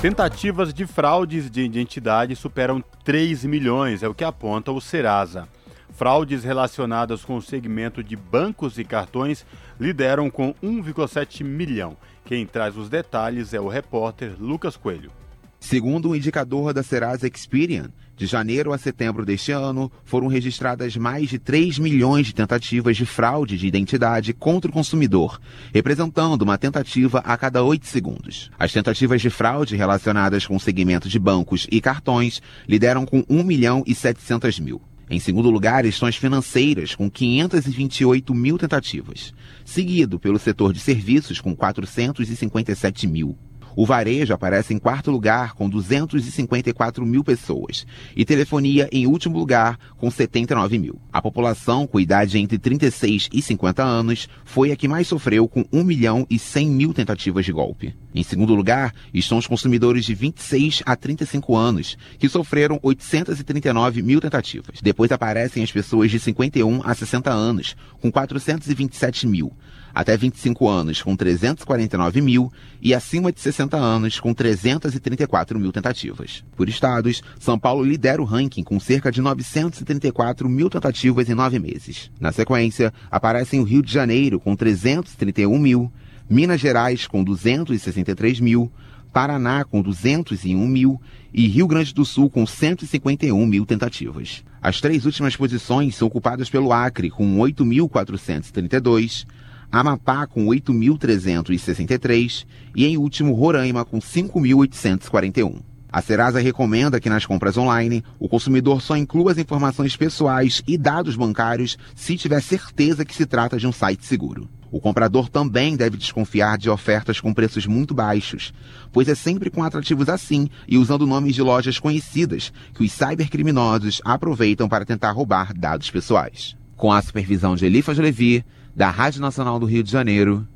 Tentativas 0.00 0.72
de 0.72 0.86
fraudes 0.86 1.50
de 1.50 1.60
identidade 1.60 2.34
superam 2.34 2.82
3 3.04 3.44
milhões, 3.44 4.02
é 4.02 4.08
o 4.08 4.14
que 4.14 4.24
aponta 4.24 4.72
o 4.72 4.80
Serasa. 4.80 5.46
Fraudes 5.90 6.42
relacionadas 6.42 7.22
com 7.22 7.36
o 7.36 7.42
segmento 7.42 8.02
de 8.02 8.16
bancos 8.16 8.78
e 8.78 8.84
cartões 8.84 9.44
lideram 9.78 10.30
com 10.30 10.54
1,7 10.54 11.44
milhão. 11.44 11.98
Quem 12.24 12.46
traz 12.46 12.78
os 12.78 12.88
detalhes 12.88 13.52
é 13.52 13.60
o 13.60 13.68
repórter 13.68 14.34
Lucas 14.40 14.74
Coelho. 14.74 15.12
Segundo 15.60 16.06
o 16.06 16.12
um 16.12 16.16
indicador 16.16 16.72
da 16.72 16.82
Serasa 16.82 17.28
Experian, 17.28 17.90
de 18.20 18.26
janeiro 18.26 18.70
a 18.70 18.76
setembro 18.76 19.24
deste 19.24 19.50
ano, 19.50 19.90
foram 20.04 20.26
registradas 20.26 20.94
mais 20.94 21.30
de 21.30 21.38
3 21.38 21.78
milhões 21.78 22.26
de 22.26 22.34
tentativas 22.34 22.94
de 22.94 23.06
fraude 23.06 23.56
de 23.56 23.66
identidade 23.66 24.34
contra 24.34 24.70
o 24.70 24.74
consumidor, 24.74 25.40
representando 25.72 26.42
uma 26.42 26.58
tentativa 26.58 27.20
a 27.20 27.34
cada 27.38 27.64
8 27.64 27.86
segundos. 27.86 28.50
As 28.58 28.74
tentativas 28.74 29.22
de 29.22 29.30
fraude 29.30 29.74
relacionadas 29.74 30.46
com 30.46 30.54
o 30.54 30.60
segmento 30.60 31.08
de 31.08 31.18
bancos 31.18 31.66
e 31.72 31.80
cartões 31.80 32.42
lideram 32.68 33.06
com 33.06 33.24
1 33.26 33.42
milhão 33.42 33.82
e 33.86 33.94
700 33.94 34.60
mil. 34.60 34.82
Em 35.08 35.18
segundo 35.18 35.48
lugar 35.48 35.86
estão 35.86 36.06
as 36.06 36.16
financeiras, 36.16 36.94
com 36.94 37.10
528 37.10 38.34
mil 38.34 38.58
tentativas, 38.58 39.32
seguido 39.64 40.20
pelo 40.20 40.38
setor 40.38 40.74
de 40.74 40.78
serviços, 40.78 41.40
com 41.40 41.56
457 41.56 43.06
mil. 43.06 43.34
O 43.76 43.86
varejo 43.86 44.34
aparece 44.34 44.74
em 44.74 44.78
quarto 44.78 45.10
lugar, 45.10 45.54
com 45.54 45.68
254 45.68 47.06
mil 47.06 47.22
pessoas, 47.22 47.86
e 48.16 48.24
telefonia 48.24 48.88
em 48.90 49.06
último 49.06 49.38
lugar, 49.38 49.78
com 49.96 50.10
79 50.10 50.78
mil. 50.78 51.00
A 51.12 51.22
população 51.22 51.86
com 51.86 52.00
idade 52.00 52.38
entre 52.38 52.58
36 52.58 53.28
e 53.32 53.40
50 53.40 53.82
anos 53.82 54.28
foi 54.44 54.72
a 54.72 54.76
que 54.76 54.88
mais 54.88 55.06
sofreu, 55.06 55.48
com 55.48 55.64
1 55.72 55.84
milhão 55.84 56.26
e 56.28 56.38
100 56.38 56.70
mil 56.70 56.92
tentativas 56.92 57.44
de 57.44 57.52
golpe. 57.52 57.94
Em 58.12 58.24
segundo 58.24 58.54
lugar 58.54 58.92
estão 59.14 59.38
os 59.38 59.46
consumidores 59.46 60.04
de 60.04 60.14
26 60.14 60.82
a 60.84 60.96
35 60.96 61.56
anos, 61.56 61.96
que 62.18 62.28
sofreram 62.28 62.80
839 62.82 64.02
mil 64.02 64.20
tentativas. 64.20 64.80
Depois 64.82 65.12
aparecem 65.12 65.62
as 65.62 65.70
pessoas 65.70 66.10
de 66.10 66.18
51 66.18 66.80
a 66.84 66.94
60 66.94 67.30
anos, 67.30 67.76
com 68.00 68.10
427 68.10 69.26
mil 69.26 69.52
até 69.94 70.16
25 70.16 70.68
anos 70.68 71.02
com 71.02 71.16
349 71.16 72.20
mil 72.20 72.52
e 72.80 72.94
acima 72.94 73.32
de 73.32 73.40
60 73.40 73.76
anos 73.76 74.18
com 74.20 74.32
334 74.32 75.58
mil 75.58 75.72
tentativas. 75.72 76.44
Por 76.56 76.68
estados, 76.68 77.22
São 77.38 77.58
Paulo 77.58 77.84
lidera 77.84 78.20
o 78.20 78.24
ranking 78.24 78.62
com 78.62 78.78
cerca 78.80 79.10
de 79.10 79.20
934 79.20 80.48
mil 80.48 80.70
tentativas 80.70 81.28
em 81.28 81.34
nove 81.34 81.58
meses. 81.58 82.10
Na 82.18 82.32
sequência, 82.32 82.92
aparecem 83.10 83.60
o 83.60 83.64
Rio 83.64 83.82
de 83.82 83.92
Janeiro 83.92 84.40
com 84.40 84.56
331 84.56 85.58
mil, 85.58 85.92
Minas 86.28 86.60
Gerais 86.60 87.06
com 87.06 87.24
263 87.24 88.40
mil, 88.40 88.70
Paraná 89.12 89.64
com 89.64 89.82
201 89.82 90.66
mil 90.66 91.00
e 91.32 91.46
Rio 91.48 91.66
Grande 91.66 91.92
do 91.92 92.04
Sul 92.04 92.30
com 92.30 92.46
151 92.46 93.46
mil 93.46 93.66
tentativas. 93.66 94.44
As 94.62 94.80
três 94.80 95.04
últimas 95.06 95.34
posições 95.36 95.96
são 95.96 96.06
ocupadas 96.06 96.50
pelo 96.50 96.72
Acre 96.72 97.10
com 97.10 97.38
8.432, 97.38 99.26
Amapá 99.72 100.26
com 100.26 100.46
8.363 100.46 102.44
e, 102.74 102.86
em 102.86 102.96
último, 102.96 103.34
Roraima 103.34 103.84
com 103.84 103.98
5.841. 103.98 105.60
A 105.92 106.00
Serasa 106.00 106.40
recomenda 106.40 107.00
que 107.00 107.10
nas 107.10 107.26
compras 107.26 107.56
online 107.56 108.04
o 108.18 108.28
consumidor 108.28 108.80
só 108.80 108.96
inclua 108.96 109.32
as 109.32 109.38
informações 109.38 109.96
pessoais 109.96 110.62
e 110.66 110.78
dados 110.78 111.16
bancários 111.16 111.76
se 111.96 112.16
tiver 112.16 112.40
certeza 112.40 113.04
que 113.04 113.14
se 113.14 113.26
trata 113.26 113.58
de 113.58 113.66
um 113.66 113.72
site 113.72 114.06
seguro. 114.06 114.48
O 114.72 114.80
comprador 114.80 115.28
também 115.28 115.76
deve 115.76 115.96
desconfiar 115.96 116.56
de 116.56 116.70
ofertas 116.70 117.20
com 117.20 117.34
preços 117.34 117.66
muito 117.66 117.92
baixos, 117.92 118.54
pois 118.92 119.08
é 119.08 119.16
sempre 119.16 119.50
com 119.50 119.64
atrativos 119.64 120.08
assim 120.08 120.48
e 120.68 120.78
usando 120.78 121.08
nomes 121.08 121.34
de 121.34 121.42
lojas 121.42 121.80
conhecidas 121.80 122.52
que 122.72 122.84
os 122.84 122.92
cybercriminosos 122.92 124.00
aproveitam 124.04 124.68
para 124.68 124.84
tentar 124.84 125.10
roubar 125.10 125.52
dados 125.52 125.90
pessoais. 125.90 126.56
Com 126.76 126.92
a 126.92 127.02
supervisão 127.02 127.56
de 127.56 127.66
Elifas 127.66 127.98
Levi, 127.98 128.44
da 128.80 128.88
Rádio 128.88 129.20
Nacional 129.20 129.58
do 129.58 129.66
Rio 129.66 129.82
de 129.82 129.92
Janeiro, 129.92 130.48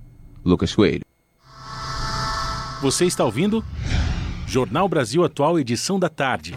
Lucas 0.43 0.75
Coelho. 0.75 1.05
Você 2.81 3.05
está 3.05 3.23
ouvindo? 3.23 3.63
Jornal 4.47 4.89
Brasil 4.89 5.23
Atual, 5.23 5.59
edição 5.59 6.01
da 6.01 6.09
tarde. 6.09 6.55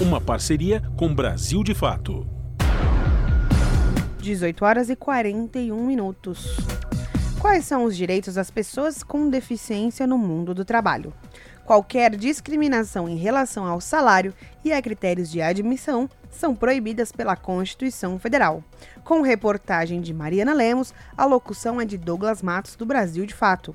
Uma 0.00 0.22
parceria 0.22 0.82
com 0.96 1.14
Brasil 1.14 1.62
de 1.62 1.74
Fato. 1.74 2.26
18 4.18 4.64
horas 4.64 4.88
e 4.88 4.96
41 4.96 5.86
minutos. 5.86 6.56
Quais 7.38 7.66
são 7.66 7.84
os 7.84 7.94
direitos 7.94 8.36
das 8.36 8.50
pessoas 8.50 9.02
com 9.02 9.28
deficiência 9.28 10.06
no 10.06 10.16
mundo 10.16 10.54
do 10.54 10.64
trabalho? 10.64 11.12
Qualquer 11.66 12.16
discriminação 12.16 13.06
em 13.06 13.16
relação 13.16 13.66
ao 13.66 13.78
salário 13.78 14.32
e 14.64 14.72
a 14.72 14.80
critérios 14.80 15.30
de 15.30 15.42
admissão 15.42 16.08
são 16.34 16.54
proibidas 16.54 17.12
pela 17.12 17.36
Constituição 17.36 18.18
Federal. 18.18 18.62
Com 19.02 19.22
reportagem 19.22 20.00
de 20.00 20.12
Mariana 20.12 20.52
Lemos, 20.52 20.92
a 21.16 21.24
locução 21.24 21.80
é 21.80 21.84
de 21.84 21.96
Douglas 21.96 22.42
Matos, 22.42 22.76
do 22.76 22.84
Brasil 22.84 23.24
de 23.26 23.34
Fato. 23.34 23.74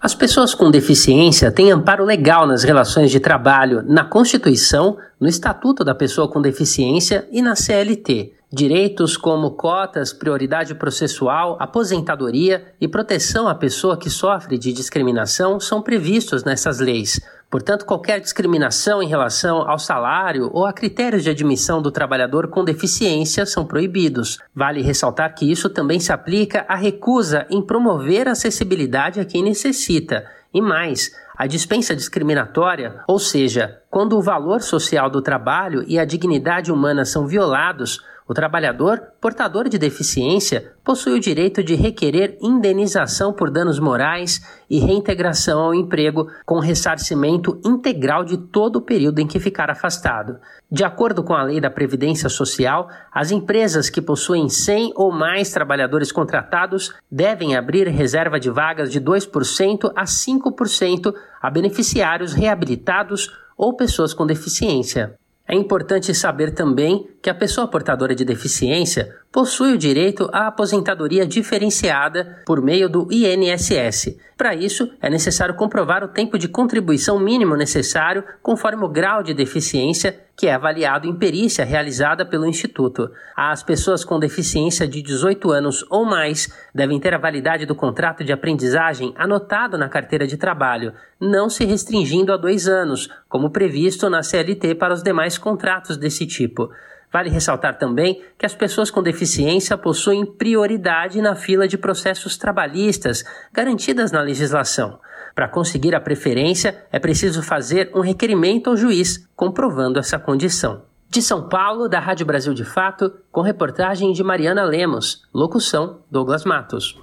As 0.00 0.14
pessoas 0.14 0.54
com 0.54 0.70
deficiência 0.70 1.52
têm 1.52 1.70
amparo 1.70 2.04
legal 2.04 2.46
nas 2.46 2.62
relações 2.62 3.10
de 3.10 3.20
trabalho, 3.20 3.82
na 3.82 4.02
Constituição, 4.02 4.96
no 5.20 5.28
Estatuto 5.28 5.84
da 5.84 5.94
Pessoa 5.94 6.26
com 6.26 6.40
Deficiência 6.40 7.28
e 7.30 7.42
na 7.42 7.54
CLT. 7.54 8.32
Direitos 8.52 9.16
como 9.16 9.52
cotas, 9.52 10.12
prioridade 10.12 10.74
processual, 10.74 11.56
aposentadoria 11.60 12.74
e 12.80 12.88
proteção 12.88 13.46
à 13.46 13.54
pessoa 13.54 13.96
que 13.96 14.10
sofre 14.10 14.58
de 14.58 14.72
discriminação 14.72 15.60
são 15.60 15.80
previstos 15.80 16.42
nessas 16.42 16.80
leis. 16.80 17.20
Portanto, 17.48 17.86
qualquer 17.86 18.18
discriminação 18.18 19.00
em 19.00 19.06
relação 19.06 19.68
ao 19.70 19.78
salário 19.78 20.50
ou 20.52 20.66
a 20.66 20.72
critérios 20.72 21.22
de 21.22 21.30
admissão 21.30 21.80
do 21.80 21.92
trabalhador 21.92 22.48
com 22.48 22.64
deficiência 22.64 23.46
são 23.46 23.64
proibidos. 23.64 24.40
Vale 24.52 24.82
ressaltar 24.82 25.32
que 25.32 25.48
isso 25.48 25.70
também 25.70 26.00
se 26.00 26.12
aplica 26.12 26.66
à 26.68 26.74
recusa 26.74 27.46
em 27.50 27.62
promover 27.62 28.26
acessibilidade 28.26 29.20
a 29.20 29.24
quem 29.24 29.44
necessita. 29.44 30.26
E 30.52 30.60
mais, 30.60 31.12
a 31.36 31.46
dispensa 31.46 31.94
discriminatória, 31.94 33.00
ou 33.06 33.20
seja, 33.20 33.80
quando 33.88 34.18
o 34.18 34.22
valor 34.22 34.60
social 34.60 35.08
do 35.08 35.22
trabalho 35.22 35.84
e 35.86 36.00
a 36.00 36.04
dignidade 36.04 36.72
humana 36.72 37.04
são 37.04 37.28
violados, 37.28 38.00
o 38.30 38.32
trabalhador, 38.32 39.02
portador 39.20 39.68
de 39.68 39.76
deficiência, 39.76 40.72
possui 40.84 41.14
o 41.14 41.20
direito 41.20 41.64
de 41.64 41.74
requerer 41.74 42.38
indenização 42.40 43.32
por 43.32 43.50
danos 43.50 43.80
morais 43.80 44.40
e 44.70 44.78
reintegração 44.78 45.58
ao 45.58 45.74
emprego 45.74 46.30
com 46.46 46.60
ressarcimento 46.60 47.60
integral 47.64 48.22
de 48.22 48.38
todo 48.38 48.76
o 48.76 48.82
período 48.82 49.18
em 49.18 49.26
que 49.26 49.40
ficar 49.40 49.68
afastado. 49.68 50.38
De 50.70 50.84
acordo 50.84 51.24
com 51.24 51.34
a 51.34 51.42
lei 51.42 51.60
da 51.60 51.70
Previdência 51.70 52.28
Social, 52.28 52.88
as 53.12 53.32
empresas 53.32 53.90
que 53.90 54.00
possuem 54.00 54.48
100 54.48 54.92
ou 54.94 55.10
mais 55.10 55.50
trabalhadores 55.50 56.12
contratados 56.12 56.94
devem 57.10 57.56
abrir 57.56 57.88
reserva 57.88 58.38
de 58.38 58.48
vagas 58.48 58.92
de 58.92 59.00
2% 59.00 59.90
a 59.96 60.04
5% 60.04 61.12
a 61.42 61.50
beneficiários 61.50 62.32
reabilitados 62.32 63.28
ou 63.56 63.74
pessoas 63.74 64.14
com 64.14 64.24
deficiência. 64.24 65.18
É 65.50 65.54
importante 65.56 66.14
saber 66.14 66.52
também 66.52 67.08
que 67.20 67.28
a 67.28 67.34
pessoa 67.34 67.66
portadora 67.66 68.14
de 68.14 68.24
deficiência 68.24 69.16
possui 69.32 69.72
o 69.72 69.78
direito 69.78 70.30
à 70.32 70.46
aposentadoria 70.46 71.26
diferenciada 71.26 72.40
por 72.46 72.62
meio 72.62 72.88
do 72.88 73.08
INSS. 73.10 74.16
Para 74.36 74.54
isso, 74.54 74.88
é 75.02 75.10
necessário 75.10 75.56
comprovar 75.56 76.04
o 76.04 76.08
tempo 76.08 76.38
de 76.38 76.46
contribuição 76.46 77.18
mínimo 77.18 77.56
necessário 77.56 78.22
conforme 78.40 78.84
o 78.84 78.88
grau 78.88 79.24
de 79.24 79.34
deficiência 79.34 80.20
que 80.40 80.46
é 80.46 80.54
avaliado 80.54 81.06
em 81.06 81.14
perícia 81.14 81.66
realizada 81.66 82.24
pelo 82.24 82.46
Instituto. 82.46 83.10
As 83.36 83.62
pessoas 83.62 84.02
com 84.02 84.18
deficiência 84.18 84.88
de 84.88 85.02
18 85.02 85.50
anos 85.50 85.84
ou 85.90 86.06
mais 86.06 86.50
devem 86.74 86.98
ter 86.98 87.12
a 87.12 87.18
validade 87.18 87.66
do 87.66 87.74
contrato 87.74 88.24
de 88.24 88.32
aprendizagem 88.32 89.12
anotado 89.18 89.76
na 89.76 89.86
carteira 89.86 90.26
de 90.26 90.38
trabalho, 90.38 90.94
não 91.20 91.50
se 91.50 91.66
restringindo 91.66 92.32
a 92.32 92.38
dois 92.38 92.66
anos, 92.66 93.10
como 93.28 93.50
previsto 93.50 94.08
na 94.08 94.22
CLT 94.22 94.76
para 94.76 94.94
os 94.94 95.02
demais 95.02 95.36
contratos 95.36 95.98
desse 95.98 96.26
tipo. 96.26 96.70
Vale 97.12 97.28
ressaltar 97.28 97.76
também 97.76 98.22
que 98.38 98.46
as 98.46 98.54
pessoas 98.54 98.90
com 98.90 99.02
deficiência 99.02 99.76
possuem 99.76 100.24
prioridade 100.24 101.20
na 101.20 101.34
fila 101.34 101.68
de 101.68 101.76
processos 101.76 102.38
trabalhistas 102.38 103.22
garantidas 103.52 104.10
na 104.10 104.22
legislação. 104.22 104.98
Para 105.34 105.48
conseguir 105.48 105.94
a 105.94 106.00
preferência, 106.00 106.84
é 106.90 106.98
preciso 106.98 107.42
fazer 107.42 107.90
um 107.94 108.00
requerimento 108.00 108.70
ao 108.70 108.76
juiz 108.76 109.28
comprovando 109.34 109.98
essa 109.98 110.18
condição. 110.18 110.82
De 111.08 111.20
São 111.20 111.48
Paulo, 111.48 111.88
da 111.88 111.98
Rádio 111.98 112.24
Brasil 112.24 112.54
de 112.54 112.64
Fato, 112.64 113.12
com 113.32 113.40
reportagem 113.40 114.12
de 114.12 114.22
Mariana 114.22 114.62
Lemos, 114.62 115.22
locução 115.34 115.98
Douglas 116.10 116.44
Matos. 116.44 116.96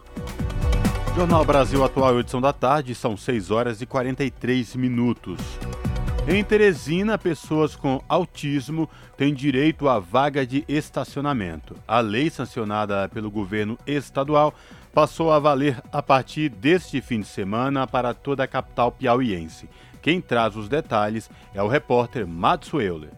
Jornal 1.16 1.44
Brasil 1.44 1.84
Atual, 1.84 2.20
edição 2.20 2.40
da 2.40 2.54
tarde, 2.54 2.94
são 2.94 3.18
6 3.18 3.52
horas 3.52 3.82
e 3.82 3.86
43 3.86 4.76
minutos. 4.76 5.40
Em 6.28 6.44
Teresina, 6.44 7.18
pessoas 7.18 7.76
com 7.76 8.02
autismo 8.08 8.90
têm 9.18 9.34
direito 9.34 9.90
à 9.90 9.98
vaga 9.98 10.46
de 10.46 10.64
estacionamento. 10.68 11.76
A 11.88 12.02
lei 12.02 12.30
sancionada 12.30 13.10
pelo 13.10 13.32
governo 13.32 13.80
estadual 13.88 14.54
passou 14.98 15.32
a 15.32 15.38
valer 15.38 15.80
a 15.92 16.02
partir 16.02 16.50
deste 16.50 17.02
fim 17.02 17.20
de 17.20 17.28
semana 17.28 17.86
para 17.86 18.16
toda 18.16 18.44
a 18.44 18.48
capital 18.48 18.92
piauiense. 18.92 19.70
Quem 20.02 20.20
traz 20.20 20.56
os 20.56 20.68
detalhes 20.68 21.30
é 21.54 21.62
o 21.62 21.68
repórter 21.68 22.26
Mats 22.26 22.74
Euler. 22.74 23.12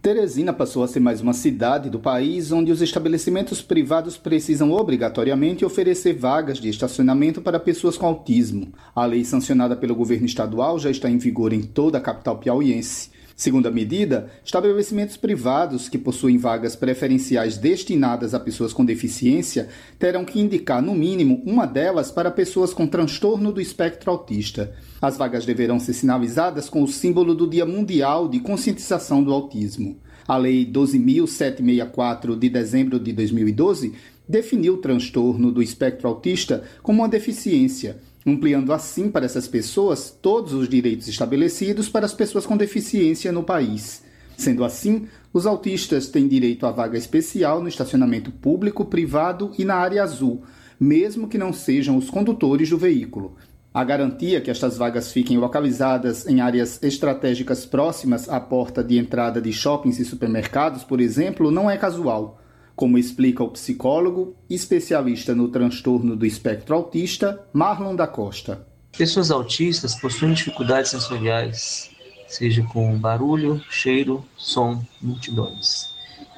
Teresina 0.00 0.52
passou 0.52 0.84
a 0.84 0.86
ser 0.86 1.00
mais 1.00 1.20
uma 1.20 1.32
cidade 1.32 1.90
do 1.90 1.98
país 1.98 2.52
onde 2.52 2.70
os 2.70 2.80
estabelecimentos 2.80 3.60
privados 3.60 4.16
precisam 4.16 4.70
obrigatoriamente 4.70 5.64
oferecer 5.64 6.12
vagas 6.12 6.58
de 6.58 6.68
estacionamento 6.68 7.42
para 7.42 7.58
pessoas 7.58 7.98
com 7.98 8.06
autismo. 8.06 8.72
A 8.94 9.04
lei 9.04 9.24
sancionada 9.24 9.74
pelo 9.74 9.96
governo 9.96 10.26
estadual 10.26 10.78
já 10.78 10.88
está 10.88 11.10
em 11.10 11.18
vigor 11.18 11.52
em 11.52 11.62
toda 11.62 11.98
a 11.98 12.00
capital 12.00 12.38
piauiense. 12.38 13.10
Segundo 13.36 13.66
a 13.66 13.70
medida, 13.70 14.30
estabelecimentos 14.44 15.16
privados 15.16 15.88
que 15.88 15.98
possuem 15.98 16.38
vagas 16.38 16.76
preferenciais 16.76 17.58
destinadas 17.58 18.32
a 18.32 18.38
pessoas 18.38 18.72
com 18.72 18.84
deficiência 18.84 19.68
terão 19.98 20.24
que 20.24 20.38
indicar, 20.38 20.80
no 20.80 20.94
mínimo, 20.94 21.42
uma 21.44 21.66
delas 21.66 22.12
para 22.12 22.30
pessoas 22.30 22.72
com 22.72 22.86
transtorno 22.86 23.52
do 23.52 23.60
espectro 23.60 24.12
autista. 24.12 24.72
As 25.02 25.16
vagas 25.16 25.44
deverão 25.44 25.80
ser 25.80 25.94
sinalizadas 25.94 26.68
com 26.68 26.82
o 26.82 26.88
símbolo 26.88 27.34
do 27.34 27.48
Dia 27.48 27.66
Mundial 27.66 28.28
de 28.28 28.38
Conscientização 28.38 29.22
do 29.22 29.32
Autismo. 29.32 29.98
A 30.28 30.36
Lei 30.36 30.64
12.764 30.64 32.38
de 32.38 32.48
dezembro 32.48 33.00
de 33.00 33.12
2012 33.12 33.94
definiu 34.28 34.74
o 34.74 34.78
transtorno 34.78 35.50
do 35.50 35.60
espectro 35.60 36.08
autista 36.08 36.62
como 36.82 37.02
uma 37.02 37.08
deficiência 37.08 37.98
ampliando 38.26 38.72
assim 38.72 39.10
para 39.10 39.26
essas 39.26 39.46
pessoas 39.46 40.10
todos 40.10 40.52
os 40.52 40.68
direitos 40.68 41.08
estabelecidos 41.08 41.88
para 41.88 42.06
as 42.06 42.14
pessoas 42.14 42.46
com 42.46 42.56
deficiência 42.56 43.30
no 43.30 43.42
país. 43.42 44.02
Sendo 44.36 44.64
assim, 44.64 45.06
os 45.32 45.46
autistas 45.46 46.08
têm 46.08 46.26
direito 46.26 46.66
à 46.66 46.72
vaga 46.72 46.98
especial 46.98 47.60
no 47.60 47.68
estacionamento 47.68 48.30
público, 48.32 48.84
privado 48.84 49.52
e 49.58 49.64
na 49.64 49.76
área 49.76 50.02
azul, 50.02 50.42
mesmo 50.80 51.28
que 51.28 51.38
não 51.38 51.52
sejam 51.52 51.96
os 51.96 52.10
condutores 52.10 52.70
do 52.70 52.78
veículo. 52.78 53.36
A 53.72 53.82
garantia 53.84 54.40
que 54.40 54.50
estas 54.50 54.76
vagas 54.76 55.12
fiquem 55.12 55.36
localizadas 55.36 56.26
em 56.26 56.40
áreas 56.40 56.80
estratégicas 56.82 57.66
próximas 57.66 58.28
à 58.28 58.40
porta 58.40 58.82
de 58.82 58.98
entrada 58.98 59.40
de 59.40 59.52
shoppings 59.52 59.98
e 59.98 60.04
supermercados, 60.04 60.84
por 60.84 61.00
exemplo, 61.00 61.50
não 61.50 61.70
é 61.70 61.76
casual 61.76 62.40
como 62.76 62.98
explica 62.98 63.42
o 63.42 63.50
psicólogo 63.50 64.34
especialista 64.50 65.34
no 65.34 65.48
transtorno 65.48 66.16
do 66.16 66.26
espectro 66.26 66.74
autista, 66.74 67.46
Marlon 67.52 67.94
da 67.94 68.06
Costa. 68.06 68.66
Pessoas 68.96 69.30
autistas 69.30 69.94
possuem 69.94 70.34
dificuldades 70.34 70.90
sensoriais, 70.90 71.90
seja 72.26 72.62
com 72.64 72.96
barulho, 72.98 73.62
cheiro, 73.70 74.24
som, 74.36 74.84
multidões. 75.00 75.92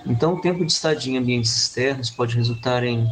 Então, 0.06 0.34
o 0.34 0.40
tempo 0.40 0.64
de 0.64 0.72
estadia 0.72 1.12
em 1.12 1.18
ambientes 1.18 1.54
externos 1.56 2.10
pode 2.10 2.36
resultar 2.36 2.84
em 2.84 3.06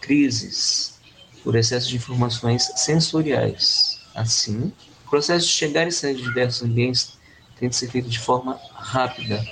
crises 0.00 0.98
por 1.42 1.56
excesso 1.56 1.88
de 1.88 1.96
informações 1.96 2.70
sensoriais. 2.76 4.00
Assim, 4.14 4.72
o 5.04 5.10
processo 5.10 5.46
de 5.46 5.52
chegar 5.52 5.86
e 5.86 5.92
sair 5.92 6.14
de 6.14 6.22
diversos 6.22 6.62
ambientes 6.62 7.16
tem 7.58 7.68
de 7.68 7.76
ser 7.76 7.90
feito 7.90 8.08
de 8.08 8.18
forma 8.18 8.58
rápida, 8.74 9.42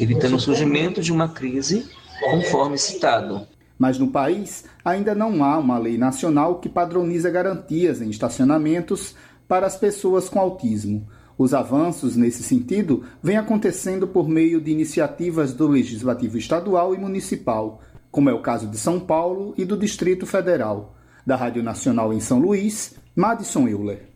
evitando 0.00 0.36
o 0.36 0.40
surgimento 0.40 1.02
de 1.02 1.12
uma 1.12 1.28
crise 1.28 1.88
conforme 2.22 2.78
citado. 2.78 3.46
Mas 3.78 3.98
no 3.98 4.08
país 4.08 4.64
ainda 4.84 5.14
não 5.14 5.42
há 5.42 5.58
uma 5.58 5.78
lei 5.78 5.98
nacional 5.98 6.60
que 6.60 6.68
padroniza 6.68 7.30
garantias 7.30 8.00
em 8.00 8.10
estacionamentos 8.10 9.14
para 9.48 9.66
as 9.66 9.76
pessoas 9.76 10.28
com 10.28 10.38
autismo. 10.38 11.06
Os 11.36 11.52
avanços 11.52 12.14
nesse 12.14 12.42
sentido 12.42 13.02
vêm 13.22 13.36
acontecendo 13.36 14.06
por 14.06 14.28
meio 14.28 14.60
de 14.60 14.70
iniciativas 14.70 15.52
do 15.52 15.66
Legislativo 15.66 16.38
Estadual 16.38 16.94
e 16.94 16.98
Municipal, 16.98 17.80
como 18.10 18.30
é 18.30 18.32
o 18.32 18.42
caso 18.42 18.68
de 18.68 18.76
São 18.76 19.00
Paulo 19.00 19.54
e 19.56 19.64
do 19.64 19.76
Distrito 19.76 20.26
Federal. 20.26 20.94
Da 21.26 21.36
Rádio 21.36 21.62
Nacional 21.62 22.12
em 22.12 22.20
São 22.20 22.38
Luís, 22.38 22.94
Madison 23.16 23.66
Euler. 23.66 24.08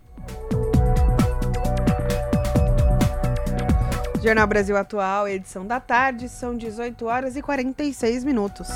Jornal 4.27 4.47
Brasil 4.49 4.77
Atual, 4.77 5.29
edição 5.29 5.65
da 5.65 5.79
tarde, 5.79 6.29
são 6.29 6.57
18 6.57 7.07
horas 7.07 7.37
e 7.37 7.43
46 7.43 8.25
minutos. 8.25 8.67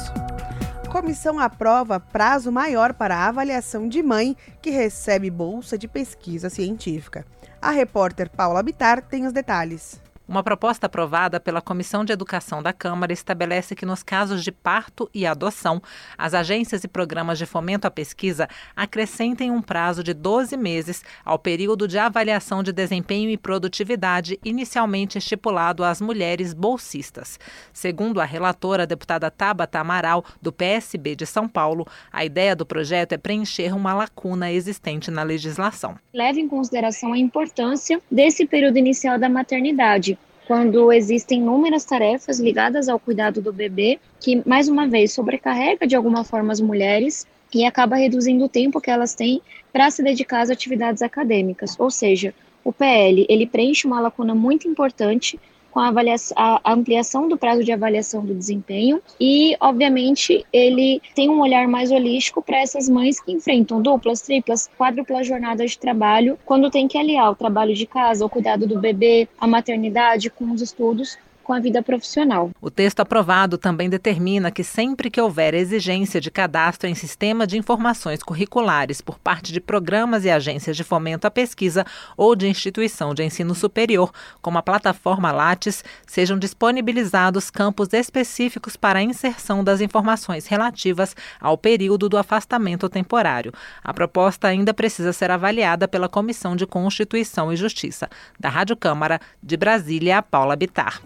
Comissão 0.88 1.40
aprova 1.40 1.98
prazo 1.98 2.52
maior 2.52 2.94
para 2.94 3.26
avaliação 3.26 3.88
de 3.88 4.00
mãe 4.00 4.36
que 4.62 4.70
recebe 4.70 5.28
bolsa 5.28 5.76
de 5.76 5.88
pesquisa 5.88 6.48
científica. 6.48 7.26
A 7.60 7.72
repórter 7.72 8.30
Paula 8.30 8.62
Bitar 8.62 9.02
tem 9.02 9.26
os 9.26 9.32
detalhes. 9.32 10.00
Uma 10.30 10.44
proposta 10.44 10.86
aprovada 10.86 11.40
pela 11.40 11.60
Comissão 11.60 12.04
de 12.04 12.12
Educação 12.12 12.62
da 12.62 12.72
Câmara 12.72 13.12
estabelece 13.12 13.74
que, 13.74 13.84
nos 13.84 14.00
casos 14.00 14.44
de 14.44 14.52
parto 14.52 15.10
e 15.12 15.26
adoção, 15.26 15.82
as 16.16 16.34
agências 16.34 16.84
e 16.84 16.88
programas 16.88 17.36
de 17.36 17.46
fomento 17.46 17.88
à 17.88 17.90
pesquisa 17.90 18.48
acrescentem 18.76 19.50
um 19.50 19.60
prazo 19.60 20.04
de 20.04 20.14
12 20.14 20.56
meses 20.56 21.02
ao 21.24 21.36
período 21.36 21.88
de 21.88 21.98
avaliação 21.98 22.62
de 22.62 22.72
desempenho 22.72 23.28
e 23.28 23.36
produtividade 23.36 24.38
inicialmente 24.44 25.18
estipulado 25.18 25.82
às 25.82 26.00
mulheres 26.00 26.54
bolsistas. 26.54 27.36
Segundo 27.72 28.20
a 28.20 28.24
relatora, 28.24 28.84
a 28.84 28.86
deputada 28.86 29.32
Tabata 29.32 29.80
Amaral, 29.80 30.24
do 30.40 30.52
PSB 30.52 31.16
de 31.16 31.26
São 31.26 31.48
Paulo, 31.48 31.84
a 32.12 32.24
ideia 32.24 32.54
do 32.54 32.64
projeto 32.64 33.14
é 33.14 33.18
preencher 33.18 33.74
uma 33.74 33.94
lacuna 33.94 34.52
existente 34.52 35.10
na 35.10 35.24
legislação. 35.24 35.96
Leve 36.14 36.40
em 36.40 36.48
consideração 36.48 37.14
a 37.14 37.18
importância 37.18 38.00
desse 38.08 38.46
período 38.46 38.76
inicial 38.76 39.18
da 39.18 39.28
maternidade 39.28 40.19
quando 40.50 40.92
existem 40.92 41.38
inúmeras 41.38 41.84
tarefas 41.84 42.40
ligadas 42.40 42.88
ao 42.88 42.98
cuidado 42.98 43.40
do 43.40 43.52
bebê, 43.52 44.00
que 44.18 44.42
mais 44.44 44.68
uma 44.68 44.84
vez 44.88 45.12
sobrecarrega 45.12 45.86
de 45.86 45.94
alguma 45.94 46.24
forma 46.24 46.52
as 46.52 46.60
mulheres 46.60 47.24
e 47.54 47.64
acaba 47.64 47.94
reduzindo 47.94 48.46
o 48.46 48.48
tempo 48.48 48.80
que 48.80 48.90
elas 48.90 49.14
têm 49.14 49.40
para 49.72 49.88
se 49.92 50.02
dedicar 50.02 50.40
às 50.40 50.50
atividades 50.50 51.02
acadêmicas. 51.02 51.78
Ou 51.78 51.88
seja, 51.88 52.34
o 52.64 52.72
PL 52.72 53.26
ele 53.28 53.46
preenche 53.46 53.86
uma 53.86 54.00
lacuna 54.00 54.34
muito 54.34 54.66
importante 54.66 55.38
com 55.70 55.80
a, 55.80 55.92
a, 56.36 56.72
ampliação 56.72 57.28
do 57.28 57.36
prazo 57.36 57.64
de 57.64 57.72
avaliação 57.72 58.24
do 58.24 58.34
desempenho 58.34 59.00
e, 59.18 59.56
obviamente, 59.60 60.44
ele 60.52 61.00
tem 61.14 61.28
um 61.28 61.40
olhar 61.40 61.66
mais 61.68 61.90
holístico 61.90 62.42
para 62.42 62.60
essas 62.60 62.88
mães 62.88 63.20
que 63.20 63.32
enfrentam 63.32 63.80
duplas, 63.80 64.20
triplas, 64.20 64.68
quádruplas 64.76 65.26
jornadas 65.26 65.72
de 65.72 65.78
trabalho 65.78 66.38
quando 66.44 66.70
tem 66.70 66.88
que 66.88 66.98
aliar 66.98 67.30
o 67.30 67.36
trabalho 67.36 67.74
de 67.74 67.86
casa, 67.86 68.24
o 68.24 68.30
cuidado 68.30 68.66
do 68.66 68.78
bebê, 68.78 69.28
a 69.38 69.46
maternidade 69.46 70.30
com 70.30 70.50
os 70.52 70.60
estudos 70.60 71.18
com 71.50 71.54
a 71.54 71.58
vida 71.58 71.82
profissional. 71.82 72.52
O 72.60 72.70
texto 72.70 73.00
aprovado 73.00 73.58
também 73.58 73.90
determina 73.90 74.52
que 74.52 74.62
sempre 74.62 75.10
que 75.10 75.20
houver 75.20 75.52
exigência 75.52 76.20
de 76.20 76.30
cadastro 76.30 76.88
em 76.88 76.94
sistema 76.94 77.44
de 77.44 77.58
informações 77.58 78.22
curriculares 78.22 79.00
por 79.00 79.18
parte 79.18 79.52
de 79.52 79.60
programas 79.60 80.24
e 80.24 80.30
agências 80.30 80.76
de 80.76 80.84
fomento 80.84 81.26
à 81.26 81.30
pesquisa 81.30 81.84
ou 82.16 82.36
de 82.36 82.46
instituição 82.46 83.12
de 83.12 83.24
ensino 83.24 83.52
superior, 83.52 84.12
como 84.40 84.58
a 84.58 84.62
plataforma 84.62 85.32
Lattes, 85.32 85.82
sejam 86.06 86.38
disponibilizados 86.38 87.50
campos 87.50 87.92
específicos 87.92 88.76
para 88.76 89.00
a 89.00 89.02
inserção 89.02 89.64
das 89.64 89.80
informações 89.80 90.46
relativas 90.46 91.16
ao 91.40 91.58
período 91.58 92.08
do 92.08 92.16
afastamento 92.16 92.88
temporário. 92.88 93.52
A 93.82 93.92
proposta 93.92 94.46
ainda 94.46 94.72
precisa 94.72 95.12
ser 95.12 95.32
avaliada 95.32 95.88
pela 95.88 96.08
Comissão 96.08 96.54
de 96.54 96.64
Constituição 96.64 97.52
e 97.52 97.56
Justiça. 97.56 98.08
Da 98.38 98.48
Rádio 98.48 98.76
Câmara 98.76 99.20
de 99.42 99.56
Brasília, 99.56 100.22
Paula 100.22 100.54
Bitar. 100.54 101.02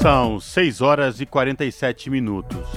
São 0.00 0.38
6 0.38 0.80
horas 0.80 1.20
e 1.20 1.26
47 1.26 2.08
minutos. 2.08 2.68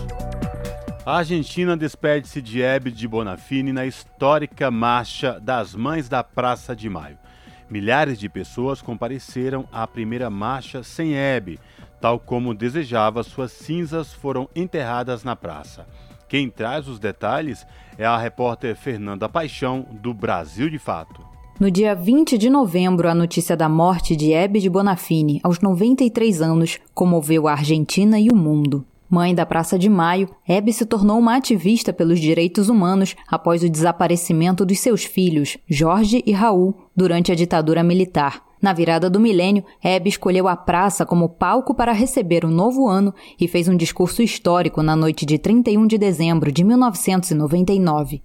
A 1.05 1.17
Argentina 1.17 1.77
despede-se 1.77 2.41
de 2.41 2.63
Hebe 2.63 2.89
de 2.89 3.07
Bonafini 3.07 3.71
na 3.71 3.85
histórica 3.85 4.71
Marcha 4.71 5.39
das 5.39 5.75
Mães 5.75 6.09
da 6.09 6.23
Praça 6.23 6.75
de 6.75 6.89
Maio. 6.89 7.19
Milhares 7.69 8.17
de 8.17 8.27
pessoas 8.27 8.81
compareceram 8.81 9.69
à 9.71 9.85
primeira 9.85 10.31
marcha 10.31 10.81
sem 10.81 11.13
Hebe, 11.13 11.59
tal 12.01 12.19
como 12.19 12.55
desejava, 12.55 13.21
suas 13.21 13.51
cinzas 13.51 14.11
foram 14.11 14.49
enterradas 14.55 15.23
na 15.23 15.35
praça. 15.35 15.85
Quem 16.27 16.49
traz 16.49 16.87
os 16.87 16.97
detalhes 16.97 17.67
é 17.99 18.05
a 18.05 18.17
repórter 18.17 18.75
Fernanda 18.75 19.29
Paixão, 19.29 19.85
do 19.91 20.11
Brasil 20.11 20.71
de 20.71 20.79
Fato. 20.79 21.30
No 21.61 21.69
dia 21.69 21.93
20 21.93 22.39
de 22.39 22.49
novembro, 22.49 23.07
a 23.07 23.13
notícia 23.13 23.55
da 23.55 23.69
morte 23.69 24.15
de 24.15 24.33
Hebe 24.33 24.59
de 24.59 24.67
Bonafini, 24.67 25.39
aos 25.43 25.59
93 25.59 26.41
anos, 26.41 26.79
comoveu 26.91 27.47
a 27.47 27.51
Argentina 27.51 28.19
e 28.19 28.29
o 28.29 28.35
mundo. 28.35 28.83
Mãe 29.07 29.35
da 29.35 29.45
Praça 29.45 29.77
de 29.77 29.87
Maio, 29.87 30.27
Hebe 30.43 30.73
se 30.73 30.87
tornou 30.87 31.19
uma 31.19 31.35
ativista 31.35 31.93
pelos 31.93 32.19
direitos 32.19 32.67
humanos 32.67 33.15
após 33.27 33.61
o 33.61 33.69
desaparecimento 33.69 34.65
dos 34.65 34.79
seus 34.79 35.03
filhos, 35.03 35.55
Jorge 35.69 36.23
e 36.25 36.31
Raul, 36.31 36.73
durante 36.95 37.31
a 37.31 37.35
ditadura 37.35 37.83
militar. 37.83 38.41
Na 38.59 38.73
virada 38.73 39.07
do 39.07 39.19
milênio, 39.19 39.63
Hebe 39.83 40.09
escolheu 40.09 40.47
a 40.47 40.55
praça 40.55 41.05
como 41.05 41.29
palco 41.29 41.75
para 41.75 41.91
receber 41.91 42.43
o 42.43 42.49
novo 42.49 42.87
ano 42.87 43.13
e 43.39 43.47
fez 43.47 43.67
um 43.67 43.77
discurso 43.77 44.23
histórico 44.23 44.81
na 44.81 44.95
noite 44.95 45.27
de 45.27 45.37
31 45.37 45.85
de 45.85 45.99
dezembro 45.99 46.51
de 46.51 46.63
1999. 46.63 48.23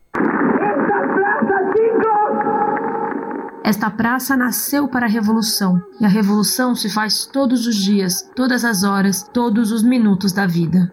Esta 3.66 3.90
praça 3.90 4.36
nasceu 4.36 4.86
para 4.86 5.06
a 5.06 5.08
revolução, 5.08 5.82
e 6.00 6.04
a 6.04 6.08
revolução 6.08 6.72
se 6.72 6.88
faz 6.88 7.26
todos 7.26 7.66
os 7.66 7.74
dias, 7.74 8.22
todas 8.36 8.64
as 8.64 8.84
horas, 8.84 9.28
todos 9.34 9.72
os 9.72 9.82
minutos 9.82 10.32
da 10.32 10.46
vida. 10.46 10.88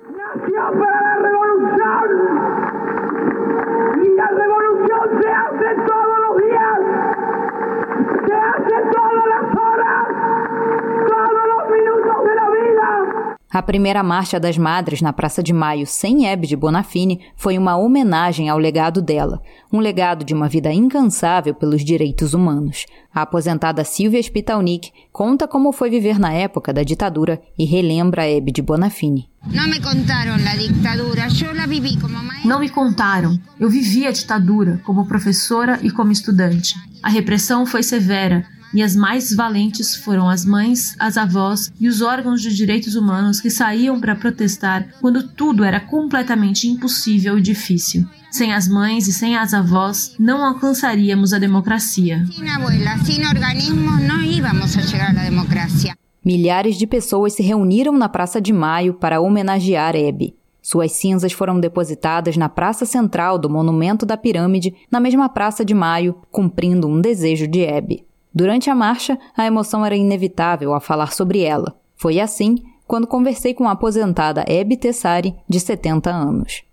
A 13.54 13.62
primeira 13.62 14.02
Marcha 14.02 14.40
das 14.40 14.58
Madres 14.58 15.00
na 15.00 15.14
Praça 15.14 15.44
de 15.44 15.54
Maio, 15.54 15.86
sem 15.86 16.26
Hebe 16.26 16.48
de 16.48 16.56
Bonafini, 16.56 17.20
foi 17.36 17.56
uma 17.56 17.78
homenagem 17.78 18.50
ao 18.50 18.58
legado 18.58 19.00
dela, 19.00 19.40
um 19.72 19.78
legado 19.78 20.26
de 20.26 20.34
uma 20.34 20.50
vida 20.50 20.74
incansável 20.74 21.54
pelos 21.54 21.86
direitos 21.86 22.34
humanos. 22.34 22.88
A 23.14 23.22
aposentada 23.22 23.84
Silvia 23.84 24.24
Spitalnik 24.24 24.92
conta 25.12 25.48
como 25.48 25.72
foi 25.72 25.92
viver 25.92 26.18
na 26.18 26.34
época 26.34 26.74
da 26.74 26.82
ditadura 26.82 27.40
e 27.56 27.64
relembra 27.64 28.28
Hebe 28.28 28.52
de 28.52 28.64
Bonafini. 28.64 29.30
Não 29.46 29.68
me 29.68 29.80
contaram 29.80 30.34
a 30.34 30.56
ditadura, 30.56 31.28
eu 31.40 31.54
la 31.54 31.68
vivi 31.68 32.00
como 32.02 32.18
mãe. 32.24 32.42
Não 32.44 32.60
me 32.60 32.70
contaram. 32.70 33.38
Eu 33.60 33.70
vivi 33.70 34.08
a 34.08 34.12
ditadura 34.12 34.82
como 34.84 35.06
professora 35.06 35.80
e 35.84 35.92
como 35.92 36.12
estudante. 36.12 36.74
A 37.04 37.10
repressão 37.10 37.68
foi 37.68 37.84
severa, 37.84 38.46
e 38.74 38.82
as 38.82 38.96
mais 38.96 39.34
valentes 39.34 39.96
foram 39.96 40.30
as 40.30 40.44
mães, 40.44 40.96
as 41.00 41.18
avós 41.18 41.72
e 41.80 41.88
os 41.88 42.02
órgãos 42.02 42.42
de 42.42 42.54
direitos 42.54 42.96
humanos 42.96 43.40
que 43.40 43.50
saíam 43.50 44.00
para 44.00 44.16
protestar 44.16 44.88
quando 45.00 45.28
tudo 45.28 45.64
era 45.64 45.80
completamente 45.80 46.68
impossível 46.68 47.38
e 47.38 47.42
difícil. 47.42 48.06
Sem 48.32 48.52
as 48.52 48.68
mães 48.68 49.08
e 49.08 49.14
sem 49.14 49.38
as 49.38 49.54
avós, 49.54 50.16
não 50.18 50.44
alcançaríamos 50.44 51.34
a 51.34 51.40
democracia. 51.40 52.26
Sem 52.26 52.50
abuela, 52.50 52.98
sem 53.06 53.26
organismos, 53.28 54.02
não 54.02 54.24
íamos 54.24 54.76
a 54.76 54.82
chegar 54.82 55.12
à 55.12 55.24
democracia. 55.24 55.96
Milhares 56.26 56.78
de 56.78 56.88
pessoas 56.88 57.34
se 57.34 57.44
reuniram 57.44 57.96
na 57.98 58.10
Praça 58.10 58.42
de 58.42 58.52
Maio 58.52 58.96
para 58.96 59.22
homenagear 59.22 59.96
Hebe. 59.96 60.34
Suas 60.62 60.94
cinzas 60.94 61.34
foram 61.34 61.60
depositadas 61.60 62.38
na 62.38 62.48
praça 62.48 62.86
central 62.86 63.38
do 63.38 63.50
Monumento 63.50 64.06
da 64.06 64.16
Pirâmide, 64.16 64.74
na 64.90 65.00
mesma 65.02 65.28
Praça 65.28 65.66
de 65.66 65.74
Maio, 65.74 66.16
cumprindo 66.32 66.88
um 66.88 67.02
desejo 67.02 67.46
de 67.46 67.60
Hebe. 67.60 68.06
Durante 68.34 68.68
a 68.70 68.74
marcha, 68.74 69.20
a 69.38 69.46
emoção 69.46 69.86
era 69.86 69.96
inevitável 69.96 70.74
a 70.74 70.80
falar 70.80 71.14
sobre 71.14 71.42
ela. 71.42 71.78
Foi 71.96 72.20
assim 72.20 72.56
quando 72.88 73.06
conversei 73.06 73.54
com 73.54 73.68
a 73.68 73.72
aposentada 73.72 74.44
Hebe 74.48 74.76
Tessari, 74.76 75.36
de 75.48 75.60
70 75.60 76.10
anos. 76.10 76.64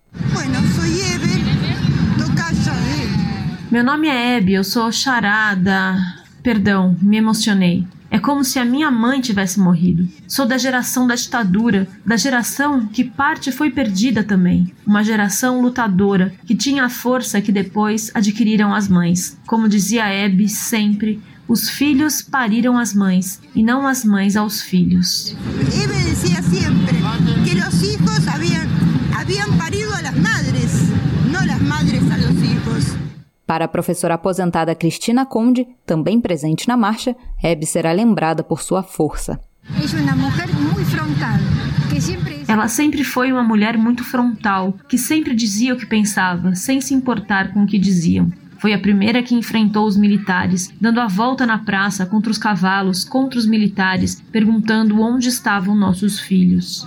Meu 3.71 3.85
nome 3.85 4.09
é 4.09 4.37
Hebe, 4.37 4.55
eu 4.55 4.65
sou 4.65 4.91
charada. 4.91 5.97
Perdão, 6.43 6.97
me 7.01 7.19
emocionei. 7.19 7.87
É 8.11 8.19
como 8.19 8.43
se 8.43 8.59
a 8.59 8.65
minha 8.65 8.91
mãe 8.91 9.21
tivesse 9.21 9.61
morrido. 9.61 10.09
Sou 10.27 10.45
da 10.45 10.59
geração 10.59 11.07
da 11.07 11.15
ditadura, 11.15 11.87
da 12.05 12.17
geração 12.17 12.87
que 12.87 13.05
parte 13.05 13.53
foi 13.53 13.71
perdida 13.71 14.25
também. 14.25 14.75
Uma 14.85 15.05
geração 15.05 15.63
lutadora, 15.63 16.33
que 16.45 16.57
tinha 16.57 16.85
a 16.85 16.91
força 16.91 17.41
que 17.41 17.53
depois 17.53 18.11
adquiriram 18.13 18.75
as 18.75 18.89
mães. 18.89 19.39
Como 19.47 19.69
dizia 19.69 20.09
Hebe 20.09 20.49
sempre, 20.49 21.21
os 21.51 21.69
filhos 21.69 22.23
pariram 22.23 22.79
as 22.79 22.95
mães 22.95 23.41
e 23.57 23.61
não 23.61 23.85
as 23.85 24.05
mães 24.05 24.37
aos 24.37 24.63
filhos. 24.63 25.37
Eve 25.83 26.09
dizia 26.09 26.41
sempre 26.43 26.97
que 27.45 27.59
os 27.59 27.81
filhos 27.81 28.29
haviam, 28.29 28.63
haviam 29.19 29.59
parido 29.59 29.93
a 29.93 30.01
las 30.01 30.17
madres, 30.17 30.73
não 31.29 31.41
as 31.41 31.61
madres 31.61 32.03
a 32.09 32.17
los 32.19 32.39
filhos. 32.39 32.97
Para 33.45 33.65
a 33.65 33.69
professora 33.69 34.15
aposentada 34.15 34.77
Cristina 34.77 35.27
Conde, 35.27 35.67
também 35.85 36.21
presente 36.21 36.69
na 36.69 36.77
marcha, 36.77 37.17
Hebe 37.43 37.67
será 37.67 37.91
lembrada 37.91 38.45
por 38.45 38.63
sua 38.63 38.85
força. 38.85 39.41
Ela 42.47 42.69
sempre 42.69 43.03
foi 43.03 43.33
uma 43.33 43.43
mulher 43.43 43.77
muito 43.77 44.05
frontal, 44.05 44.73
que 44.89 44.97
sempre 44.97 45.35
dizia 45.35 45.75
o 45.75 45.77
que 45.77 45.87
pensava, 45.87 46.55
sem 46.55 46.81
se 46.81 46.95
importar 46.95 47.53
com 47.53 47.65
o 47.65 47.67
que 47.67 47.77
diziam. 47.77 48.31
Foi 48.61 48.75
a 48.75 48.79
primeira 48.79 49.23
que 49.23 49.35
enfrentou 49.35 49.87
os 49.87 49.97
militares, 49.97 50.71
dando 50.79 51.01
a 51.01 51.07
volta 51.07 51.47
na 51.47 51.57
praça 51.57 52.05
contra 52.05 52.31
os 52.31 52.37
cavalos, 52.37 53.05
contra 53.05 53.39
os 53.39 53.47
militares, 53.47 54.23
perguntando 54.31 55.01
onde 55.01 55.31
estavam 55.31 55.75
nossos 55.75 56.21
filhos. 56.21 56.87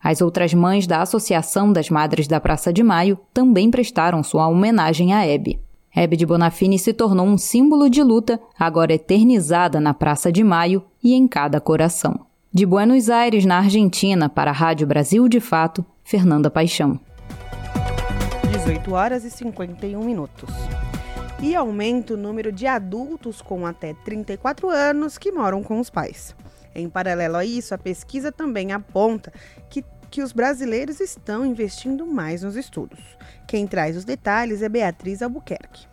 As 0.00 0.20
outras 0.20 0.54
mães 0.54 0.86
da 0.86 1.02
Associação 1.02 1.72
das 1.72 1.90
Madres 1.90 2.28
da 2.28 2.38
Praça 2.38 2.72
de 2.72 2.84
Maio 2.84 3.18
também 3.34 3.72
prestaram 3.72 4.22
sua 4.22 4.46
homenagem 4.46 5.12
a 5.12 5.26
Hebe. 5.26 5.58
Hebe 5.92 6.16
de 6.16 6.24
Bonafini 6.24 6.78
se 6.78 6.92
tornou 6.92 7.26
um 7.26 7.36
símbolo 7.36 7.90
de 7.90 8.04
luta, 8.04 8.38
agora 8.56 8.94
eternizada 8.94 9.80
na 9.80 9.92
Praça 9.92 10.30
de 10.30 10.44
Maio 10.44 10.84
e 11.02 11.12
em 11.12 11.26
cada 11.26 11.60
coração. 11.60 12.20
De 12.54 12.64
Buenos 12.64 13.10
Aires, 13.10 13.44
na 13.44 13.58
Argentina, 13.58 14.28
para 14.28 14.52
a 14.52 14.54
Rádio 14.54 14.86
Brasil 14.86 15.28
de 15.28 15.40
Fato, 15.40 15.84
Fernanda 16.04 16.48
Paixão. 16.48 17.00
18 18.68 18.92
horas 18.92 19.24
e 19.24 19.30
51 19.30 20.04
minutos. 20.04 20.50
E 21.40 21.56
aumenta 21.56 22.12
o 22.12 22.18
número 22.18 22.52
de 22.52 22.66
adultos 22.66 23.40
com 23.40 23.64
até 23.64 23.94
34 24.04 24.68
anos 24.68 25.16
que 25.16 25.32
moram 25.32 25.62
com 25.62 25.80
os 25.80 25.88
pais. 25.88 26.36
Em 26.74 26.86
paralelo 26.86 27.36
a 27.36 27.46
isso, 27.46 27.74
a 27.74 27.78
pesquisa 27.78 28.30
também 28.30 28.72
aponta 28.72 29.32
que, 29.70 29.82
que 30.10 30.20
os 30.20 30.32
brasileiros 30.32 31.00
estão 31.00 31.46
investindo 31.46 32.06
mais 32.06 32.42
nos 32.42 32.56
estudos. 32.56 33.00
Quem 33.46 33.66
traz 33.66 33.96
os 33.96 34.04
detalhes 34.04 34.60
é 34.60 34.68
Beatriz 34.68 35.22
Albuquerque. 35.22 35.86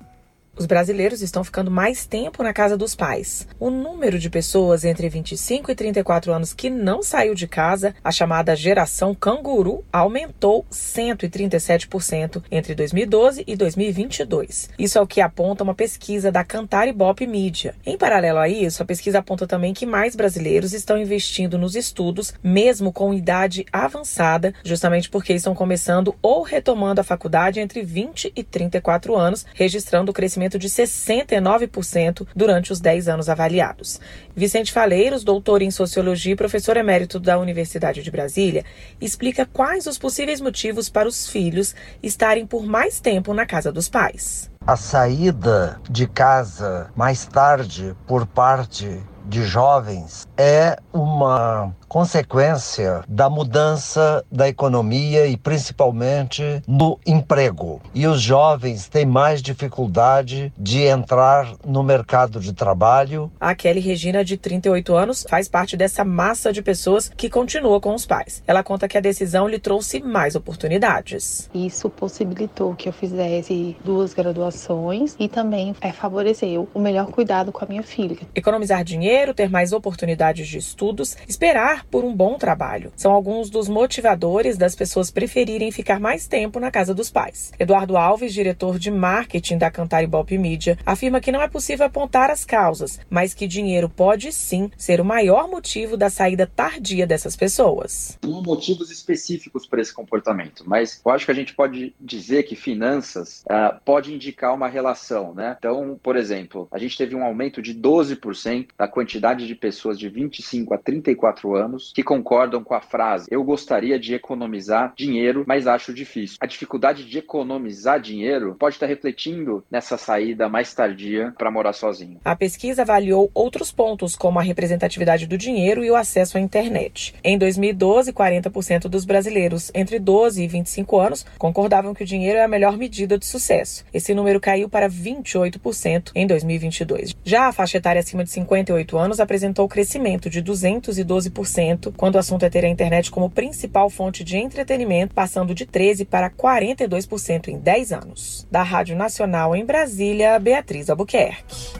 Os 0.58 0.66
brasileiros 0.66 1.22
estão 1.22 1.44
ficando 1.44 1.70
mais 1.70 2.06
tempo 2.06 2.42
na 2.42 2.54
casa 2.54 2.78
dos 2.78 2.96
pais. 2.96 3.46
O 3.60 3.70
número 3.70 4.18
de 4.18 4.30
pessoas 4.30 4.86
entre 4.86 5.10
25 5.10 5.70
e 5.70 5.76
34 5.76 6.32
anos 6.32 6.54
que 6.54 6.70
não 6.70 7.04
saiu 7.04 7.36
de 7.36 7.46
casa, 7.46 7.94
a 8.02 8.10
chamada 8.12 8.56
geração 8.56 9.14
canguru, 9.14 9.84
aumentou 9.92 10.66
137% 10.72 12.42
entre 12.50 12.74
2012 12.74 13.44
e 13.46 13.56
2022. 13.56 14.70
Isso 14.80 14.98
é 14.98 15.02
o 15.02 15.08
que 15.08 15.20
aponta 15.20 15.64
uma 15.64 15.76
pesquisa 15.76 16.32
da 16.32 16.44
Cantar 16.44 16.88
Ibope 16.88 17.28
Mídia. 17.28 17.76
Em 17.86 17.98
paralelo 17.98 18.40
a 18.40 18.48
isso, 18.48 18.82
a 18.82 18.86
pesquisa 18.86 19.20
aponta 19.20 19.46
também 19.46 19.74
que 19.74 19.86
mais 19.86 20.16
brasileiros 20.16 20.74
estão 20.74 20.98
investindo 20.98 21.58
nos 21.58 21.76
estudos, 21.76 22.34
mesmo 22.42 22.94
com 22.94 23.14
idade 23.14 23.66
avançada, 23.74 24.54
justamente 24.64 25.10
porque 25.10 25.34
estão 25.34 25.54
começando 25.54 26.16
ou 26.22 26.44
retomando 26.44 27.02
a 27.02 27.04
faculdade 27.04 27.60
entre 27.60 27.82
20 27.82 28.32
e 28.34 28.44
34 28.44 29.16
anos, 29.16 29.46
registrando 29.54 30.12
o 30.12 30.14
crescimento 30.14 30.45
crescimento 30.46 30.60
de 30.60 30.70
69% 30.70 32.28
durante 32.36 32.72
os 32.72 32.80
10 32.80 33.08
anos 33.08 33.30
avaliados. 33.30 34.00
Vicente 34.36 34.72
Faleiros, 34.72 35.24
doutor 35.24 35.62
em 35.62 35.72
Sociologia 35.72 36.34
e 36.34 36.36
professor 36.36 36.78
emérito 36.78 37.20
da 37.20 37.40
Universidade 37.40 38.04
de 38.04 38.12
Brasília, 38.12 38.64
explica 39.02 39.46
quais 39.46 39.88
os 39.88 39.98
possíveis 39.98 40.40
motivos 40.42 40.90
para 40.90 41.08
os 41.08 41.28
filhos 41.28 41.76
estarem 42.02 42.46
por 42.46 42.66
mais 42.66 43.00
tempo 43.00 43.34
na 43.34 43.46
casa 43.46 43.72
dos 43.72 43.90
pais. 43.90 44.50
A 44.66 44.76
saída 44.76 45.80
de 45.90 46.08
casa 46.08 46.90
mais 46.96 47.26
tarde 47.26 47.96
por 48.08 48.26
parte 48.26 49.00
de 49.28 49.44
jovens 49.44 50.28
é 50.38 50.78
uma 50.94 51.74
consequência 51.88 53.04
da 53.08 53.30
mudança 53.30 54.26
da 54.32 54.50
economia 54.50 55.28
e 55.28 55.38
principalmente 55.38 56.62
no 56.68 57.00
emprego. 57.06 57.82
E 57.94 58.06
os 58.06 58.22
jovens 58.22 58.90
têm 58.90 59.06
mais 59.06 59.42
dificuldade 59.42 60.52
de 60.58 60.84
entrar 60.84 61.54
no 61.66 61.84
mercado 61.84 62.40
de 62.40 62.52
trabalho. 62.52 63.32
A 63.40 63.56
Kelly 63.56 63.80
Regina, 63.80 64.26
de 64.26 64.36
38 64.36 64.94
anos, 64.94 65.26
faz 65.30 65.48
parte 65.48 65.78
dessa 65.78 66.04
massa 66.04 66.52
de 66.52 66.62
pessoas 66.62 67.10
que 67.16 67.30
continua 67.30 67.80
com 67.80 67.94
os 67.94 68.06
pais. 68.06 68.44
Ela 68.46 68.64
conta 68.64 68.88
que 68.88 68.98
a 68.98 69.02
decisão 69.02 69.48
lhe 69.48 69.60
trouxe 69.60 70.02
mais 70.02 70.36
oportunidades. 70.36 71.50
Isso 71.54 71.90
possibilitou 71.90 72.76
que 72.76 72.90
eu 72.90 72.94
fizesse 72.94 73.78
duas 73.86 74.14
graduações 74.14 75.16
e 75.18 75.30
também 75.30 75.74
é, 75.80 75.92
favoreceu 75.92 76.68
o 76.74 76.80
melhor 76.80 77.08
cuidado 77.08 77.52
com 77.52 77.64
a 77.64 77.68
minha 77.68 77.84
filha. 77.84 78.18
Economizar 78.36 78.84
dinheiro 78.84 79.06
dinheiro, 79.06 79.34
ter 79.34 79.50
mais 79.50 79.72
oportunidades 79.72 80.25
de 80.34 80.58
estudos, 80.58 81.16
esperar 81.28 81.86
por 81.86 82.04
um 82.04 82.16
bom 82.16 82.38
trabalho. 82.38 82.92
São 82.96 83.12
alguns 83.12 83.50
dos 83.50 83.68
motivadores 83.68 84.58
das 84.58 84.76
pessoas 84.76 85.12
preferirem 85.12 85.72
ficar 85.72 86.00
mais 86.00 86.28
tempo 86.28 86.60
na 86.60 86.72
casa 86.72 86.94
dos 86.94 87.10
pais. 87.10 87.52
Eduardo 87.60 87.98
Alves, 87.98 88.34
diretor 88.34 88.80
de 88.80 88.90
marketing 88.92 89.58
da 89.58 89.72
Cantar 89.72 90.04
Ibope 90.04 90.38
Media, 90.38 90.78
afirma 90.86 91.20
que 91.20 91.32
não 91.32 91.42
é 91.42 91.48
possível 91.48 91.86
apontar 91.86 92.30
as 92.30 92.46
causas, 92.46 93.00
mas 93.10 93.34
que 93.34 93.48
dinheiro 93.48 93.90
pode 93.90 94.32
sim 94.32 94.70
ser 94.78 95.02
o 95.02 95.06
maior 95.06 95.48
motivo 95.48 95.98
da 95.98 96.10
saída 96.10 96.46
tardia 96.48 97.06
dessas 97.06 97.36
pessoas. 97.36 98.18
Não 98.24 98.42
motivos 98.42 98.92
específicos 98.92 99.66
para 99.66 99.82
esse 99.82 99.94
comportamento, 99.94 100.64
mas 100.66 101.02
eu 101.06 101.12
acho 101.12 101.26
que 101.26 101.32
a 101.32 101.36
gente 101.36 101.54
pode 101.54 101.94
dizer 102.00 102.44
que 102.44 102.56
finanças 102.56 103.44
uh, 103.44 103.80
pode 103.84 104.14
indicar 104.14 104.54
uma 104.54 104.68
relação, 104.68 105.34
né? 105.34 105.56
Então, 105.58 106.00
por 106.02 106.16
exemplo, 106.16 106.68
a 106.72 106.78
gente 106.78 106.98
teve 106.98 107.16
um 107.16 107.24
aumento 107.24 107.62
de 107.62 107.74
12% 107.74 108.68
da 108.78 108.88
quantidade 108.88 109.48
de 109.48 109.56
pessoas 109.56 109.98
de 109.98 110.10
25 110.16 110.74
a 110.74 110.78
34 110.78 111.56
anos 111.56 111.92
que 111.94 112.02
concordam 112.02 112.64
com 112.64 112.74
a 112.74 112.80
frase: 112.80 113.28
eu 113.30 113.44
gostaria 113.44 114.00
de 114.00 114.14
economizar 114.14 114.94
dinheiro, 114.96 115.44
mas 115.46 115.68
acho 115.68 115.94
difícil. 115.94 116.38
A 116.40 116.46
dificuldade 116.46 117.04
de 117.06 117.18
economizar 117.18 118.00
dinheiro 118.00 118.56
pode 118.58 118.76
estar 118.76 118.86
refletindo 118.86 119.64
nessa 119.70 119.98
saída 119.98 120.48
mais 120.48 120.74
tardia 120.74 121.34
para 121.38 121.52
morar 121.52 121.74
sozinho. 121.74 122.20
A 122.24 122.36
pesquisa 122.36 122.84
avaliou 122.84 123.30
outros 123.34 123.72
pontos, 123.72 124.16
como 124.16 124.40
a 124.40 124.42
representatividade 124.42 125.28
do 125.28 125.38
dinheiro 125.38 125.84
e 125.84 125.92
o 125.92 125.96
acesso 125.96 126.38
à 126.38 126.42
internet. 126.42 127.14
Em 127.24 127.38
2012, 127.38 128.14
40% 128.14 128.88
dos 128.88 129.04
brasileiros 129.04 129.70
entre 129.74 130.00
12 130.00 130.42
e 130.42 130.48
25 130.48 130.98
anos 130.98 131.26
concordavam 131.38 131.94
que 131.94 132.04
o 132.04 132.08
dinheiro 132.08 132.40
é 132.40 132.44
a 132.44 132.48
melhor 132.48 132.78
medida 132.78 133.18
de 133.18 133.26
sucesso. 133.26 133.84
Esse 133.94 134.14
número 134.14 134.40
caiu 134.40 134.70
para 134.70 134.90
28% 134.90 136.12
em 136.16 136.26
2022. 136.26 137.16
Já 137.24 137.48
a 137.48 137.52
faixa 137.52 137.78
etária 137.78 138.00
acima 138.00 138.24
de 138.24 138.30
58 138.30 138.98
anos 138.98 139.20
apresentou 139.20 139.68
crescimento 139.68 140.05
de 140.30 140.42
212% 140.44 141.92
quando 141.98 142.16
o 142.16 142.20
assunto 142.20 142.44
é 142.44 142.50
ter 142.50 142.64
a 142.64 142.70
internet 142.70 143.10
como 143.10 143.30
principal 143.30 143.90
fonte 143.90 144.24
de 144.24 144.38
entretenimento, 144.38 145.16
passando 145.16 145.56
de 145.56 145.66
13 145.66 146.06
para 146.06 146.30
42% 146.30 147.48
em 147.48 147.58
10 147.58 147.92
anos. 147.92 148.48
Da 148.52 148.62
Rádio 148.62 148.96
Nacional 148.96 149.56
em 149.56 149.66
Brasília, 149.66 150.40
Beatriz 150.40 150.90
Albuquerque. 150.90 151.74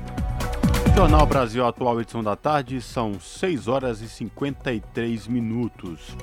Jornal 0.96 1.28
Brasil 1.28 1.66
Atual, 1.66 2.02
edição 2.02 2.24
da 2.24 2.36
tarde, 2.36 2.82
são 2.82 3.20
6 3.20 3.68
horas 3.68 4.02
e 4.02 4.10
53 4.10 5.28
minutos. 5.28 6.16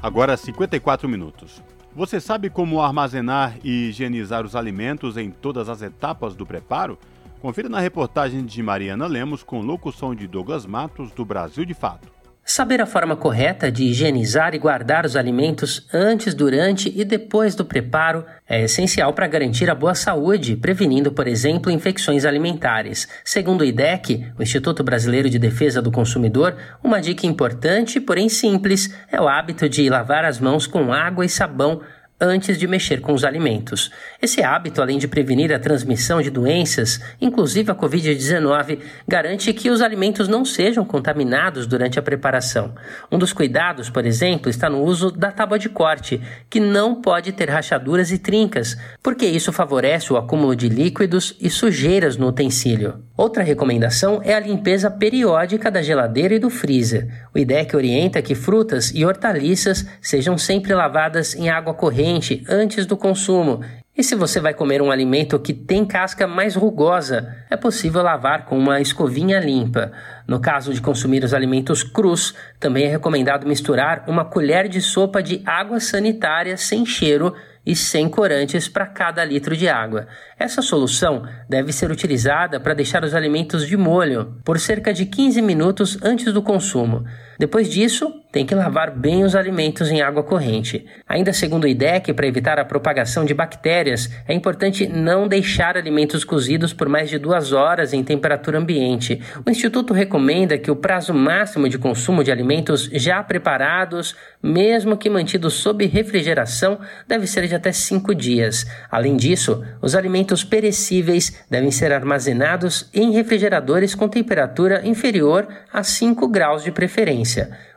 Agora 0.00 0.36
54 0.36 1.08
minutos. 1.08 1.60
Você 1.96 2.20
sabe 2.20 2.48
como 2.48 2.80
armazenar 2.80 3.56
e 3.64 3.88
higienizar 3.88 4.44
os 4.44 4.54
alimentos 4.54 5.16
em 5.16 5.30
todas 5.30 5.68
as 5.68 5.82
etapas 5.82 6.36
do 6.36 6.46
preparo? 6.46 6.96
Confira 7.40 7.68
na 7.68 7.78
reportagem 7.78 8.44
de 8.44 8.62
Mariana 8.62 9.06
Lemos 9.06 9.44
com 9.44 9.60
locução 9.60 10.12
de 10.12 10.26
Douglas 10.26 10.66
Matos 10.66 11.12
do 11.12 11.24
Brasil 11.24 11.64
de 11.64 11.72
Fato. 11.72 12.18
Saber 12.50 12.80
a 12.80 12.86
forma 12.86 13.14
correta 13.14 13.70
de 13.70 13.84
higienizar 13.84 14.54
e 14.54 14.58
guardar 14.58 15.04
os 15.04 15.16
alimentos 15.16 15.86
antes, 15.92 16.32
durante 16.32 16.90
e 16.98 17.04
depois 17.04 17.54
do 17.54 17.62
preparo 17.62 18.24
é 18.48 18.62
essencial 18.62 19.12
para 19.12 19.26
garantir 19.26 19.70
a 19.70 19.74
boa 19.74 19.94
saúde, 19.94 20.56
prevenindo, 20.56 21.12
por 21.12 21.28
exemplo, 21.28 21.70
infecções 21.70 22.24
alimentares. 22.24 23.06
Segundo 23.22 23.60
o 23.60 23.64
IDEC, 23.64 24.32
o 24.38 24.42
Instituto 24.42 24.82
Brasileiro 24.82 25.28
de 25.28 25.38
Defesa 25.38 25.82
do 25.82 25.92
Consumidor, 25.92 26.56
uma 26.82 27.02
dica 27.02 27.26
importante, 27.26 28.00
porém 28.00 28.30
simples, 28.30 28.96
é 29.12 29.20
o 29.20 29.28
hábito 29.28 29.68
de 29.68 29.88
lavar 29.90 30.24
as 30.24 30.40
mãos 30.40 30.66
com 30.66 30.90
água 30.90 31.26
e 31.26 31.28
sabão 31.28 31.82
antes 32.20 32.58
de 32.58 32.66
mexer 32.66 33.00
com 33.00 33.12
os 33.12 33.24
alimentos. 33.24 33.90
Esse 34.20 34.42
hábito, 34.42 34.82
além 34.82 34.98
de 34.98 35.06
prevenir 35.06 35.52
a 35.52 35.58
transmissão 35.58 36.20
de 36.20 36.30
doenças, 36.30 37.00
inclusive 37.20 37.70
a 37.70 37.74
Covid-19, 37.74 38.80
garante 39.06 39.52
que 39.52 39.70
os 39.70 39.80
alimentos 39.80 40.26
não 40.26 40.44
sejam 40.44 40.84
contaminados 40.84 41.66
durante 41.66 41.98
a 41.98 42.02
preparação. 42.02 42.74
Um 43.10 43.18
dos 43.18 43.32
cuidados, 43.32 43.88
por 43.88 44.04
exemplo, 44.04 44.50
está 44.50 44.68
no 44.68 44.82
uso 44.82 45.10
da 45.10 45.30
tábua 45.30 45.58
de 45.58 45.68
corte, 45.68 46.20
que 46.50 46.58
não 46.58 47.00
pode 47.00 47.32
ter 47.32 47.48
rachaduras 47.48 48.10
e 48.10 48.18
trincas, 48.18 48.76
porque 49.02 49.26
isso 49.26 49.52
favorece 49.52 50.12
o 50.12 50.16
acúmulo 50.16 50.56
de 50.56 50.68
líquidos 50.68 51.36
e 51.40 51.48
sujeiras 51.48 52.16
no 52.16 52.28
utensílio. 52.28 53.04
Outra 53.16 53.42
recomendação 53.42 54.20
é 54.24 54.34
a 54.34 54.40
limpeza 54.40 54.90
periódica 54.90 55.70
da 55.70 55.82
geladeira 55.82 56.34
e 56.34 56.38
do 56.38 56.50
freezer. 56.50 57.08
O 57.34 57.38
IDEC 57.38 57.74
orienta 57.74 58.22
que 58.22 58.34
frutas 58.34 58.92
e 58.94 59.04
hortaliças 59.04 59.84
sejam 60.00 60.38
sempre 60.38 60.72
lavadas 60.72 61.34
em 61.34 61.48
água 61.48 61.74
corrente 61.74 62.07
antes 62.48 62.86
do 62.86 62.96
consumo 62.96 63.60
e 63.98 64.02
se 64.04 64.14
você 64.14 64.38
vai 64.38 64.54
comer 64.54 64.80
um 64.80 64.92
alimento 64.92 65.40
que 65.40 65.52
tem 65.52 65.84
casca 65.84 66.24
mais 66.24 66.54
rugosa, 66.54 67.34
é 67.50 67.56
possível 67.56 68.00
lavar 68.00 68.44
com 68.44 68.56
uma 68.56 68.80
escovinha 68.80 69.40
limpa. 69.40 69.90
No 70.24 70.38
caso 70.38 70.72
de 70.72 70.80
consumir 70.80 71.24
os 71.24 71.34
alimentos 71.34 71.82
crus, 71.82 72.32
também 72.60 72.84
é 72.84 72.88
recomendado 72.88 73.44
misturar 73.44 74.04
uma 74.06 74.24
colher 74.24 74.68
de 74.68 74.80
sopa 74.80 75.20
de 75.20 75.42
água 75.44 75.80
sanitária 75.80 76.56
sem 76.56 76.86
cheiro 76.86 77.34
e 77.66 77.74
100 77.74 78.08
corantes 78.10 78.68
para 78.68 78.86
cada 78.86 79.24
litro 79.24 79.56
de 79.56 79.68
água. 79.68 80.06
Essa 80.38 80.62
solução 80.62 81.24
deve 81.48 81.72
ser 81.72 81.90
utilizada 81.90 82.60
para 82.60 82.74
deixar 82.74 83.02
os 83.02 83.16
alimentos 83.16 83.66
de 83.66 83.76
molho 83.76 84.36
por 84.44 84.60
cerca 84.60 84.94
de 84.94 85.06
15 85.06 85.42
minutos 85.42 85.98
antes 86.04 86.32
do 86.32 86.40
consumo. 86.40 87.04
Depois 87.38 87.68
disso, 87.68 88.12
tem 88.32 88.44
que 88.44 88.54
lavar 88.54 88.90
bem 88.90 89.24
os 89.24 89.36
alimentos 89.36 89.90
em 89.90 90.02
água 90.02 90.22
corrente. 90.22 90.84
Ainda 91.08 91.32
segundo 91.32 91.64
o 91.64 91.68
IDEC, 91.68 92.12
para 92.12 92.26
evitar 92.26 92.58
a 92.58 92.64
propagação 92.64 93.24
de 93.24 93.32
bactérias, 93.32 94.10
é 94.26 94.34
importante 94.34 94.86
não 94.86 95.28
deixar 95.28 95.76
alimentos 95.76 96.24
cozidos 96.24 96.72
por 96.72 96.88
mais 96.88 97.08
de 97.08 97.16
duas 97.16 97.52
horas 97.52 97.92
em 97.92 98.02
temperatura 98.02 98.58
ambiente. 98.58 99.22
O 99.46 99.50
Instituto 99.50 99.94
recomenda 99.94 100.58
que 100.58 100.70
o 100.70 100.76
prazo 100.76 101.14
máximo 101.14 101.68
de 101.68 101.78
consumo 101.78 102.24
de 102.24 102.32
alimentos 102.32 102.90
já 102.92 103.22
preparados, 103.22 104.16
mesmo 104.42 104.96
que 104.96 105.08
mantidos 105.08 105.54
sob 105.54 105.86
refrigeração, 105.86 106.78
deve 107.06 107.26
ser 107.26 107.46
de 107.46 107.54
até 107.54 107.72
cinco 107.72 108.14
dias. 108.14 108.66
Além 108.90 109.16
disso, 109.16 109.64
os 109.80 109.94
alimentos 109.94 110.42
perecíveis 110.42 111.44
devem 111.48 111.70
ser 111.70 111.92
armazenados 111.92 112.90
em 112.92 113.12
refrigeradores 113.12 113.94
com 113.94 114.08
temperatura 114.08 114.86
inferior 114.86 115.46
a 115.72 115.82
5 115.82 116.28
graus 116.28 116.62
de 116.62 116.72
preferência. 116.72 117.27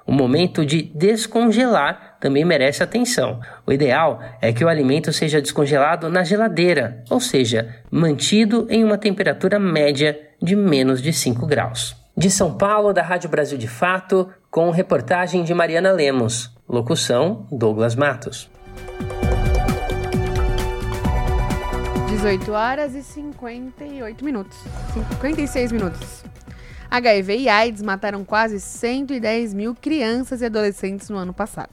O 0.05 0.11
momento 0.11 0.65
de 0.65 0.81
descongelar 0.81 2.17
também 2.19 2.43
merece 2.43 2.83
atenção. 2.83 3.39
O 3.65 3.71
ideal 3.71 4.19
é 4.41 4.51
que 4.51 4.63
o 4.63 4.67
alimento 4.67 5.13
seja 5.13 5.41
descongelado 5.41 6.09
na 6.09 6.23
geladeira, 6.23 7.03
ou 7.09 7.19
seja, 7.19 7.75
mantido 7.89 8.67
em 8.69 8.83
uma 8.83 8.97
temperatura 8.97 9.59
média 9.59 10.19
de 10.41 10.55
menos 10.55 11.01
de 11.01 11.13
5 11.13 11.45
graus. 11.45 11.95
De 12.17 12.29
São 12.29 12.57
Paulo, 12.57 12.93
da 12.93 13.01
Rádio 13.01 13.29
Brasil 13.29 13.57
de 13.57 13.67
Fato, 13.67 14.29
com 14.49 14.69
reportagem 14.69 15.43
de 15.43 15.53
Mariana 15.53 15.91
Lemos. 15.91 16.53
Locução: 16.67 17.47
Douglas 17.51 17.95
Matos. 17.95 18.49
18 22.09 22.51
horas 22.51 22.93
e 22.93 23.01
58 23.01 24.23
minutos. 24.23 24.57
56 24.93 25.71
minutos. 25.71 26.23
HIV 26.91 27.37
e 27.37 27.47
AIDS 27.47 27.81
mataram 27.81 28.25
quase 28.25 28.59
110 28.59 29.53
mil 29.53 29.73
crianças 29.73 30.41
e 30.41 30.45
adolescentes 30.45 31.09
no 31.09 31.15
ano 31.15 31.33
passado. 31.33 31.69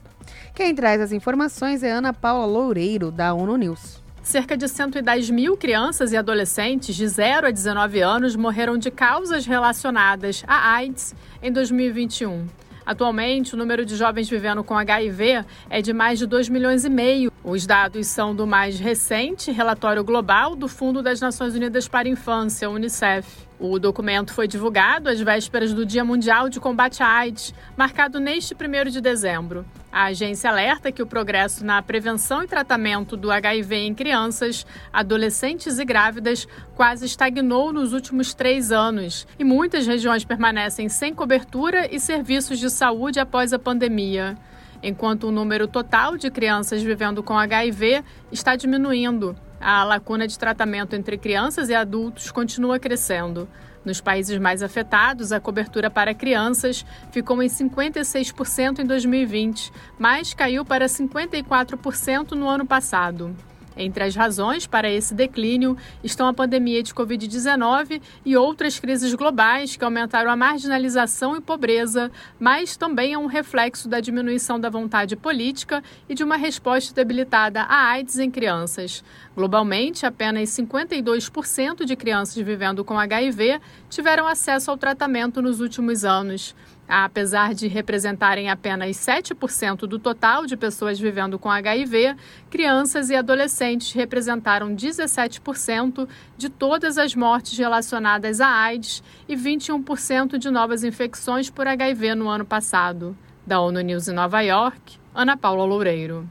Quem 0.55 0.73
traz 0.73 1.01
as 1.01 1.11
informações 1.11 1.83
é 1.83 1.91
Ana 1.91 2.13
Paula 2.13 2.45
Loureiro, 2.45 3.11
da 3.11 3.33
ONU 3.33 3.57
News. 3.57 4.01
Cerca 4.23 4.55
de 4.55 4.65
110 4.69 5.29
mil 5.29 5.57
crianças 5.57 6.13
e 6.13 6.17
adolescentes 6.17 6.95
de 6.95 7.05
0 7.05 7.47
a 7.47 7.51
19 7.51 7.99
anos 7.99 8.37
morreram 8.37 8.77
de 8.77 8.89
causas 8.89 9.45
relacionadas 9.45 10.41
à 10.47 10.75
AIDS 10.75 11.13
em 11.43 11.51
2021. 11.51 12.47
Atualmente, 12.85 13.55
o 13.55 13.57
número 13.57 13.85
de 13.85 13.97
jovens 13.97 14.29
vivendo 14.29 14.63
com 14.63 14.77
HIV 14.77 15.43
é 15.69 15.81
de 15.81 15.91
mais 15.91 16.17
de 16.17 16.25
2 16.25 16.47
milhões 16.47 16.85
e 16.85 16.89
meio. 16.89 17.29
Os 17.43 17.67
dados 17.67 18.07
são 18.07 18.33
do 18.33 18.47
mais 18.47 18.79
recente 18.79 19.51
relatório 19.51 20.03
global 20.03 20.55
do 20.55 20.69
Fundo 20.69 21.03
das 21.03 21.19
Nações 21.19 21.55
Unidas 21.55 21.89
para 21.89 22.07
a 22.07 22.11
Infância, 22.11 22.69
UNICEF. 22.69 23.48
O 23.59 23.77
documento 23.77 24.33
foi 24.33 24.47
divulgado 24.47 25.09
às 25.09 25.19
vésperas 25.19 25.73
do 25.73 25.85
Dia 25.85 26.01
Mundial 26.01 26.47
de 26.47 26.61
Combate 26.61 27.03
à 27.03 27.07
AIDS, 27.07 27.53
marcado 27.75 28.17
neste 28.17 28.55
1 28.55 28.89
de 28.89 29.01
dezembro. 29.01 29.65
A 29.91 30.05
agência 30.05 30.49
alerta 30.49 30.93
que 30.93 31.03
o 31.03 31.05
progresso 31.05 31.65
na 31.65 31.81
prevenção 31.81 32.41
e 32.41 32.47
tratamento 32.47 33.17
do 33.17 33.29
HIV 33.29 33.75
em 33.75 33.93
crianças, 33.93 34.65
adolescentes 34.93 35.77
e 35.77 35.83
grávidas 35.83 36.47
quase 36.73 37.05
estagnou 37.05 37.73
nos 37.73 37.91
últimos 37.91 38.33
três 38.33 38.71
anos 38.71 39.27
e 39.37 39.43
muitas 39.43 39.85
regiões 39.85 40.23
permanecem 40.23 40.87
sem 40.87 41.13
cobertura 41.13 41.93
e 41.93 41.99
serviços 41.99 42.59
de 42.59 42.69
saúde 42.69 43.19
após 43.19 43.51
a 43.51 43.59
pandemia. 43.59 44.37
Enquanto 44.81 45.25
o 45.25 45.31
número 45.31 45.67
total 45.67 46.15
de 46.15 46.31
crianças 46.31 46.81
vivendo 46.81 47.21
com 47.21 47.37
HIV 47.37 48.05
está 48.31 48.55
diminuindo. 48.55 49.35
A 49.59 49.83
lacuna 49.83 50.27
de 50.27 50.39
tratamento 50.39 50.95
entre 50.95 51.17
crianças 51.17 51.69
e 51.69 51.75
adultos 51.75 52.31
continua 52.31 52.79
crescendo. 52.79 53.47
Nos 53.83 54.01
países 54.01 54.37
mais 54.37 54.61
afetados, 54.61 55.31
a 55.31 55.39
cobertura 55.39 55.89
para 55.89 56.13
crianças 56.13 56.85
ficou 57.11 57.41
em 57.41 57.47
56% 57.47 58.79
em 58.79 58.85
2020, 58.85 59.71
mas 59.97 60.33
caiu 60.33 60.65
para 60.65 60.85
54% 60.85 62.31
no 62.31 62.47
ano 62.47 62.65
passado. 62.65 63.35
Entre 63.79 64.03
as 64.03 64.13
razões 64.13 64.67
para 64.67 64.91
esse 64.91 65.13
declínio 65.13 65.77
estão 66.03 66.27
a 66.27 66.33
pandemia 66.33 66.83
de 66.83 66.93
Covid-19 66.93 68.01
e 68.25 68.35
outras 68.35 68.77
crises 68.77 69.13
globais 69.13 69.77
que 69.77 69.83
aumentaram 69.85 70.29
a 70.29 70.35
marginalização 70.35 71.37
e 71.37 71.39
pobreza, 71.41 72.11
mas 72.37 72.75
também 72.75 73.13
é 73.13 73.17
um 73.17 73.25
reflexo 73.25 73.87
da 73.87 74.01
diminuição 74.01 74.59
da 74.59 74.69
vontade 74.69 75.15
política 75.15 75.81
e 76.09 76.13
de 76.13 76.25
uma 76.25 76.35
resposta 76.35 76.93
debilitada 76.93 77.61
à 77.61 77.91
AIDS 77.91 78.19
em 78.19 78.29
crianças. 78.29 79.01
Globalmente, 79.33 80.05
apenas 80.05 80.49
52% 80.49 81.85
de 81.85 81.95
crianças 81.95 82.35
vivendo 82.35 82.83
com 82.83 82.99
HIV 82.99 83.61
tiveram 83.89 84.27
acesso 84.27 84.69
ao 84.69 84.77
tratamento 84.77 85.41
nos 85.41 85.61
últimos 85.61 86.03
anos. 86.03 86.53
Apesar 86.89 87.53
de 87.53 87.67
representarem 87.67 88.49
apenas 88.49 88.97
7% 88.97 89.81
do 89.81 89.99
total 89.99 90.47
de 90.47 90.57
pessoas 90.57 90.99
vivendo 90.99 91.37
com 91.37 91.47
HIV, 91.47 92.15
crianças 92.49 93.11
e 93.11 93.15
adolescentes 93.15 93.91
representaram 93.91 94.75
17% 94.75 96.09
de 96.35 96.49
todas 96.49 96.97
as 96.97 97.13
mortes 97.13 97.55
relacionadas 97.55 98.41
à 98.41 98.47
AIDS 98.47 99.03
e 99.27 99.35
21% 99.35 100.39
de 100.39 100.49
novas 100.49 100.83
infecções 100.83 101.47
por 101.47 101.67
HIV 101.67 102.15
no 102.15 102.27
ano 102.27 102.43
passado. 102.43 103.15
Da 103.45 103.59
ONU 103.59 103.81
News 103.81 104.07
em 104.07 104.13
Nova 104.13 104.41
York, 104.41 104.97
Ana 105.13 105.37
Paula 105.37 105.65
Loureiro. 105.65 106.27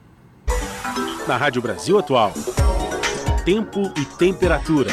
Na 1.29 1.37
Rádio 1.37 1.63
Brasil 1.63 1.97
Atual, 2.01 2.33
tempo 3.45 3.93
e 3.97 4.05
temperatura. 4.05 4.91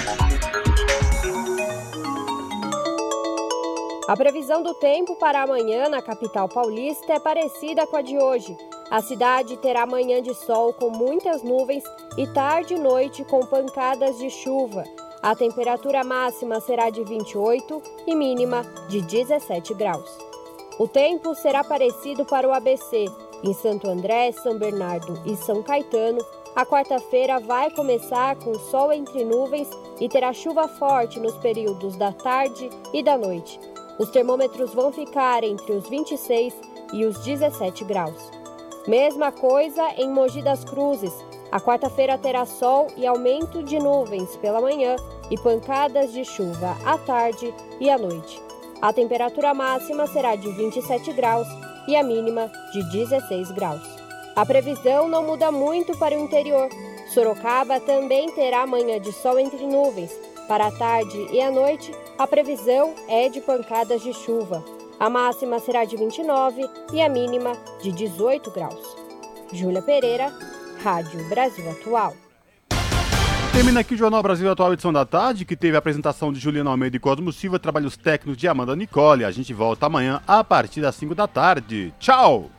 A 4.07 4.15
previsão 4.15 4.61
do 4.61 4.75
tempo 4.75 5.15
para 5.15 5.41
amanhã 5.41 5.89
na 5.89 5.99
capital 5.99 6.47
paulista 6.47 7.13
é 7.13 7.19
parecida 7.19 7.87
com 7.87 7.97
a 7.97 8.03
de 8.03 8.15
hoje. 8.15 8.55
A 8.91 9.01
cidade 9.01 9.57
terá 9.57 9.87
manhã 9.87 10.21
de 10.21 10.31
sol 10.35 10.73
com 10.73 10.91
muitas 10.91 11.41
nuvens 11.41 11.83
e 12.15 12.27
tarde 12.27 12.75
e 12.75 12.79
noite 12.79 13.23
com 13.23 13.39
pancadas 13.39 14.19
de 14.19 14.29
chuva. 14.29 14.83
A 15.23 15.35
temperatura 15.35 16.03
máxima 16.03 16.59
será 16.59 16.91
de 16.91 17.03
28 17.03 17.81
e 18.05 18.15
mínima 18.15 18.61
de 18.87 19.01
17 19.01 19.73
graus. 19.73 20.15
O 20.77 20.87
tempo 20.87 21.33
será 21.33 21.63
parecido 21.63 22.25
para 22.25 22.47
o 22.47 22.53
ABC. 22.53 23.05
Em 23.43 23.53
Santo 23.53 23.89
André, 23.89 24.31
São 24.33 24.55
Bernardo 24.59 25.19
e 25.25 25.35
São 25.35 25.63
Caetano, 25.63 26.23
a 26.55 26.63
quarta-feira 26.63 27.39
vai 27.39 27.71
começar 27.71 28.35
com 28.35 28.53
sol 28.53 28.93
entre 28.93 29.25
nuvens 29.25 29.67
e 29.99 30.07
terá 30.07 30.31
chuva 30.31 30.67
forte 30.67 31.19
nos 31.19 31.35
períodos 31.37 31.95
da 31.97 32.11
tarde 32.11 32.69
e 32.93 33.01
da 33.01 33.17
noite. 33.17 33.59
Os 33.97 34.09
termômetros 34.09 34.73
vão 34.73 34.91
ficar 34.91 35.43
entre 35.43 35.71
os 35.71 35.87
26 35.87 36.53
e 36.93 37.05
os 37.05 37.19
17 37.19 37.83
graus. 37.85 38.31
Mesma 38.87 39.31
coisa 39.31 39.83
em 39.97 40.09
Mogi 40.09 40.41
das 40.41 40.63
Cruzes. 40.63 41.13
A 41.51 41.59
quarta-feira 41.59 42.17
terá 42.17 42.45
sol 42.45 42.87
e 42.97 43.07
aumento 43.07 43.63
de 43.63 43.79
nuvens 43.79 44.35
pela 44.37 44.61
manhã 44.61 44.95
e 45.31 45.37
pancadas 45.37 46.11
de 46.11 46.25
chuva 46.25 46.75
à 46.85 46.97
tarde 46.97 47.53
e 47.79 47.89
à 47.89 47.97
noite. 47.97 48.41
A 48.81 48.91
temperatura 48.91 49.53
máxima 49.53 50.05
será 50.07 50.35
de 50.35 50.51
27 50.51 51.13
graus 51.13 51.47
e 51.87 51.95
a 51.95 52.03
mínima 52.03 52.51
de 52.73 52.83
16 52.91 53.51
graus. 53.51 53.81
A 54.35 54.45
previsão 54.45 55.07
não 55.07 55.23
muda 55.23 55.51
muito 55.51 55.97
para 55.97 56.15
o 56.15 56.19
interior. 56.19 56.67
Sorocaba 57.07 57.79
também 57.79 58.29
terá 58.33 58.67
manhã 58.67 58.99
de 58.99 59.13
sol 59.13 59.39
entre 59.39 59.65
nuvens. 59.65 60.11
Para 60.47 60.67
a 60.67 60.71
tarde 60.71 61.27
e 61.31 61.41
a 61.41 61.49
noite, 61.49 61.91
a 62.17 62.25
previsão 62.25 62.93
é 63.07 63.29
de 63.29 63.41
pancadas 63.41 64.01
de 64.01 64.13
chuva. 64.13 64.63
A 64.99 65.09
máxima 65.09 65.59
será 65.59 65.83
de 65.83 65.97
29 65.97 66.61
e 66.93 67.01
a 67.01 67.09
mínima 67.09 67.51
de 67.81 67.91
18 67.91 68.51
graus. 68.51 68.95
Júlia 69.51 69.81
Pereira, 69.81 70.31
Rádio 70.81 71.27
Brasil 71.27 71.69
Atual. 71.69 72.13
Termina 73.51 73.79
aqui 73.79 73.93
o 73.93 73.97
Jornal 73.97 74.21
Brasil 74.21 74.49
Atual, 74.49 74.73
edição 74.73 74.91
da 74.91 75.05
tarde, 75.05 75.45
que 75.45 75.55
teve 75.55 75.75
a 75.75 75.79
apresentação 75.79 76.31
de 76.31 76.39
Juliana 76.39 76.69
Almeida 76.69 76.97
e 76.97 76.99
Cosmo 76.99 77.31
Silva, 77.31 77.59
trabalhos 77.59 77.95
técnicos 77.95 78.37
de 78.37 78.47
Amanda 78.47 78.75
Nicole. 78.75 79.23
A 79.23 79.31
gente 79.31 79.53
volta 79.53 79.85
amanhã 79.85 80.21
a 80.27 80.43
partir 80.43 80.81
das 80.81 80.95
5 80.95 81.15
da 81.15 81.27
tarde. 81.27 81.93
Tchau! 81.99 82.49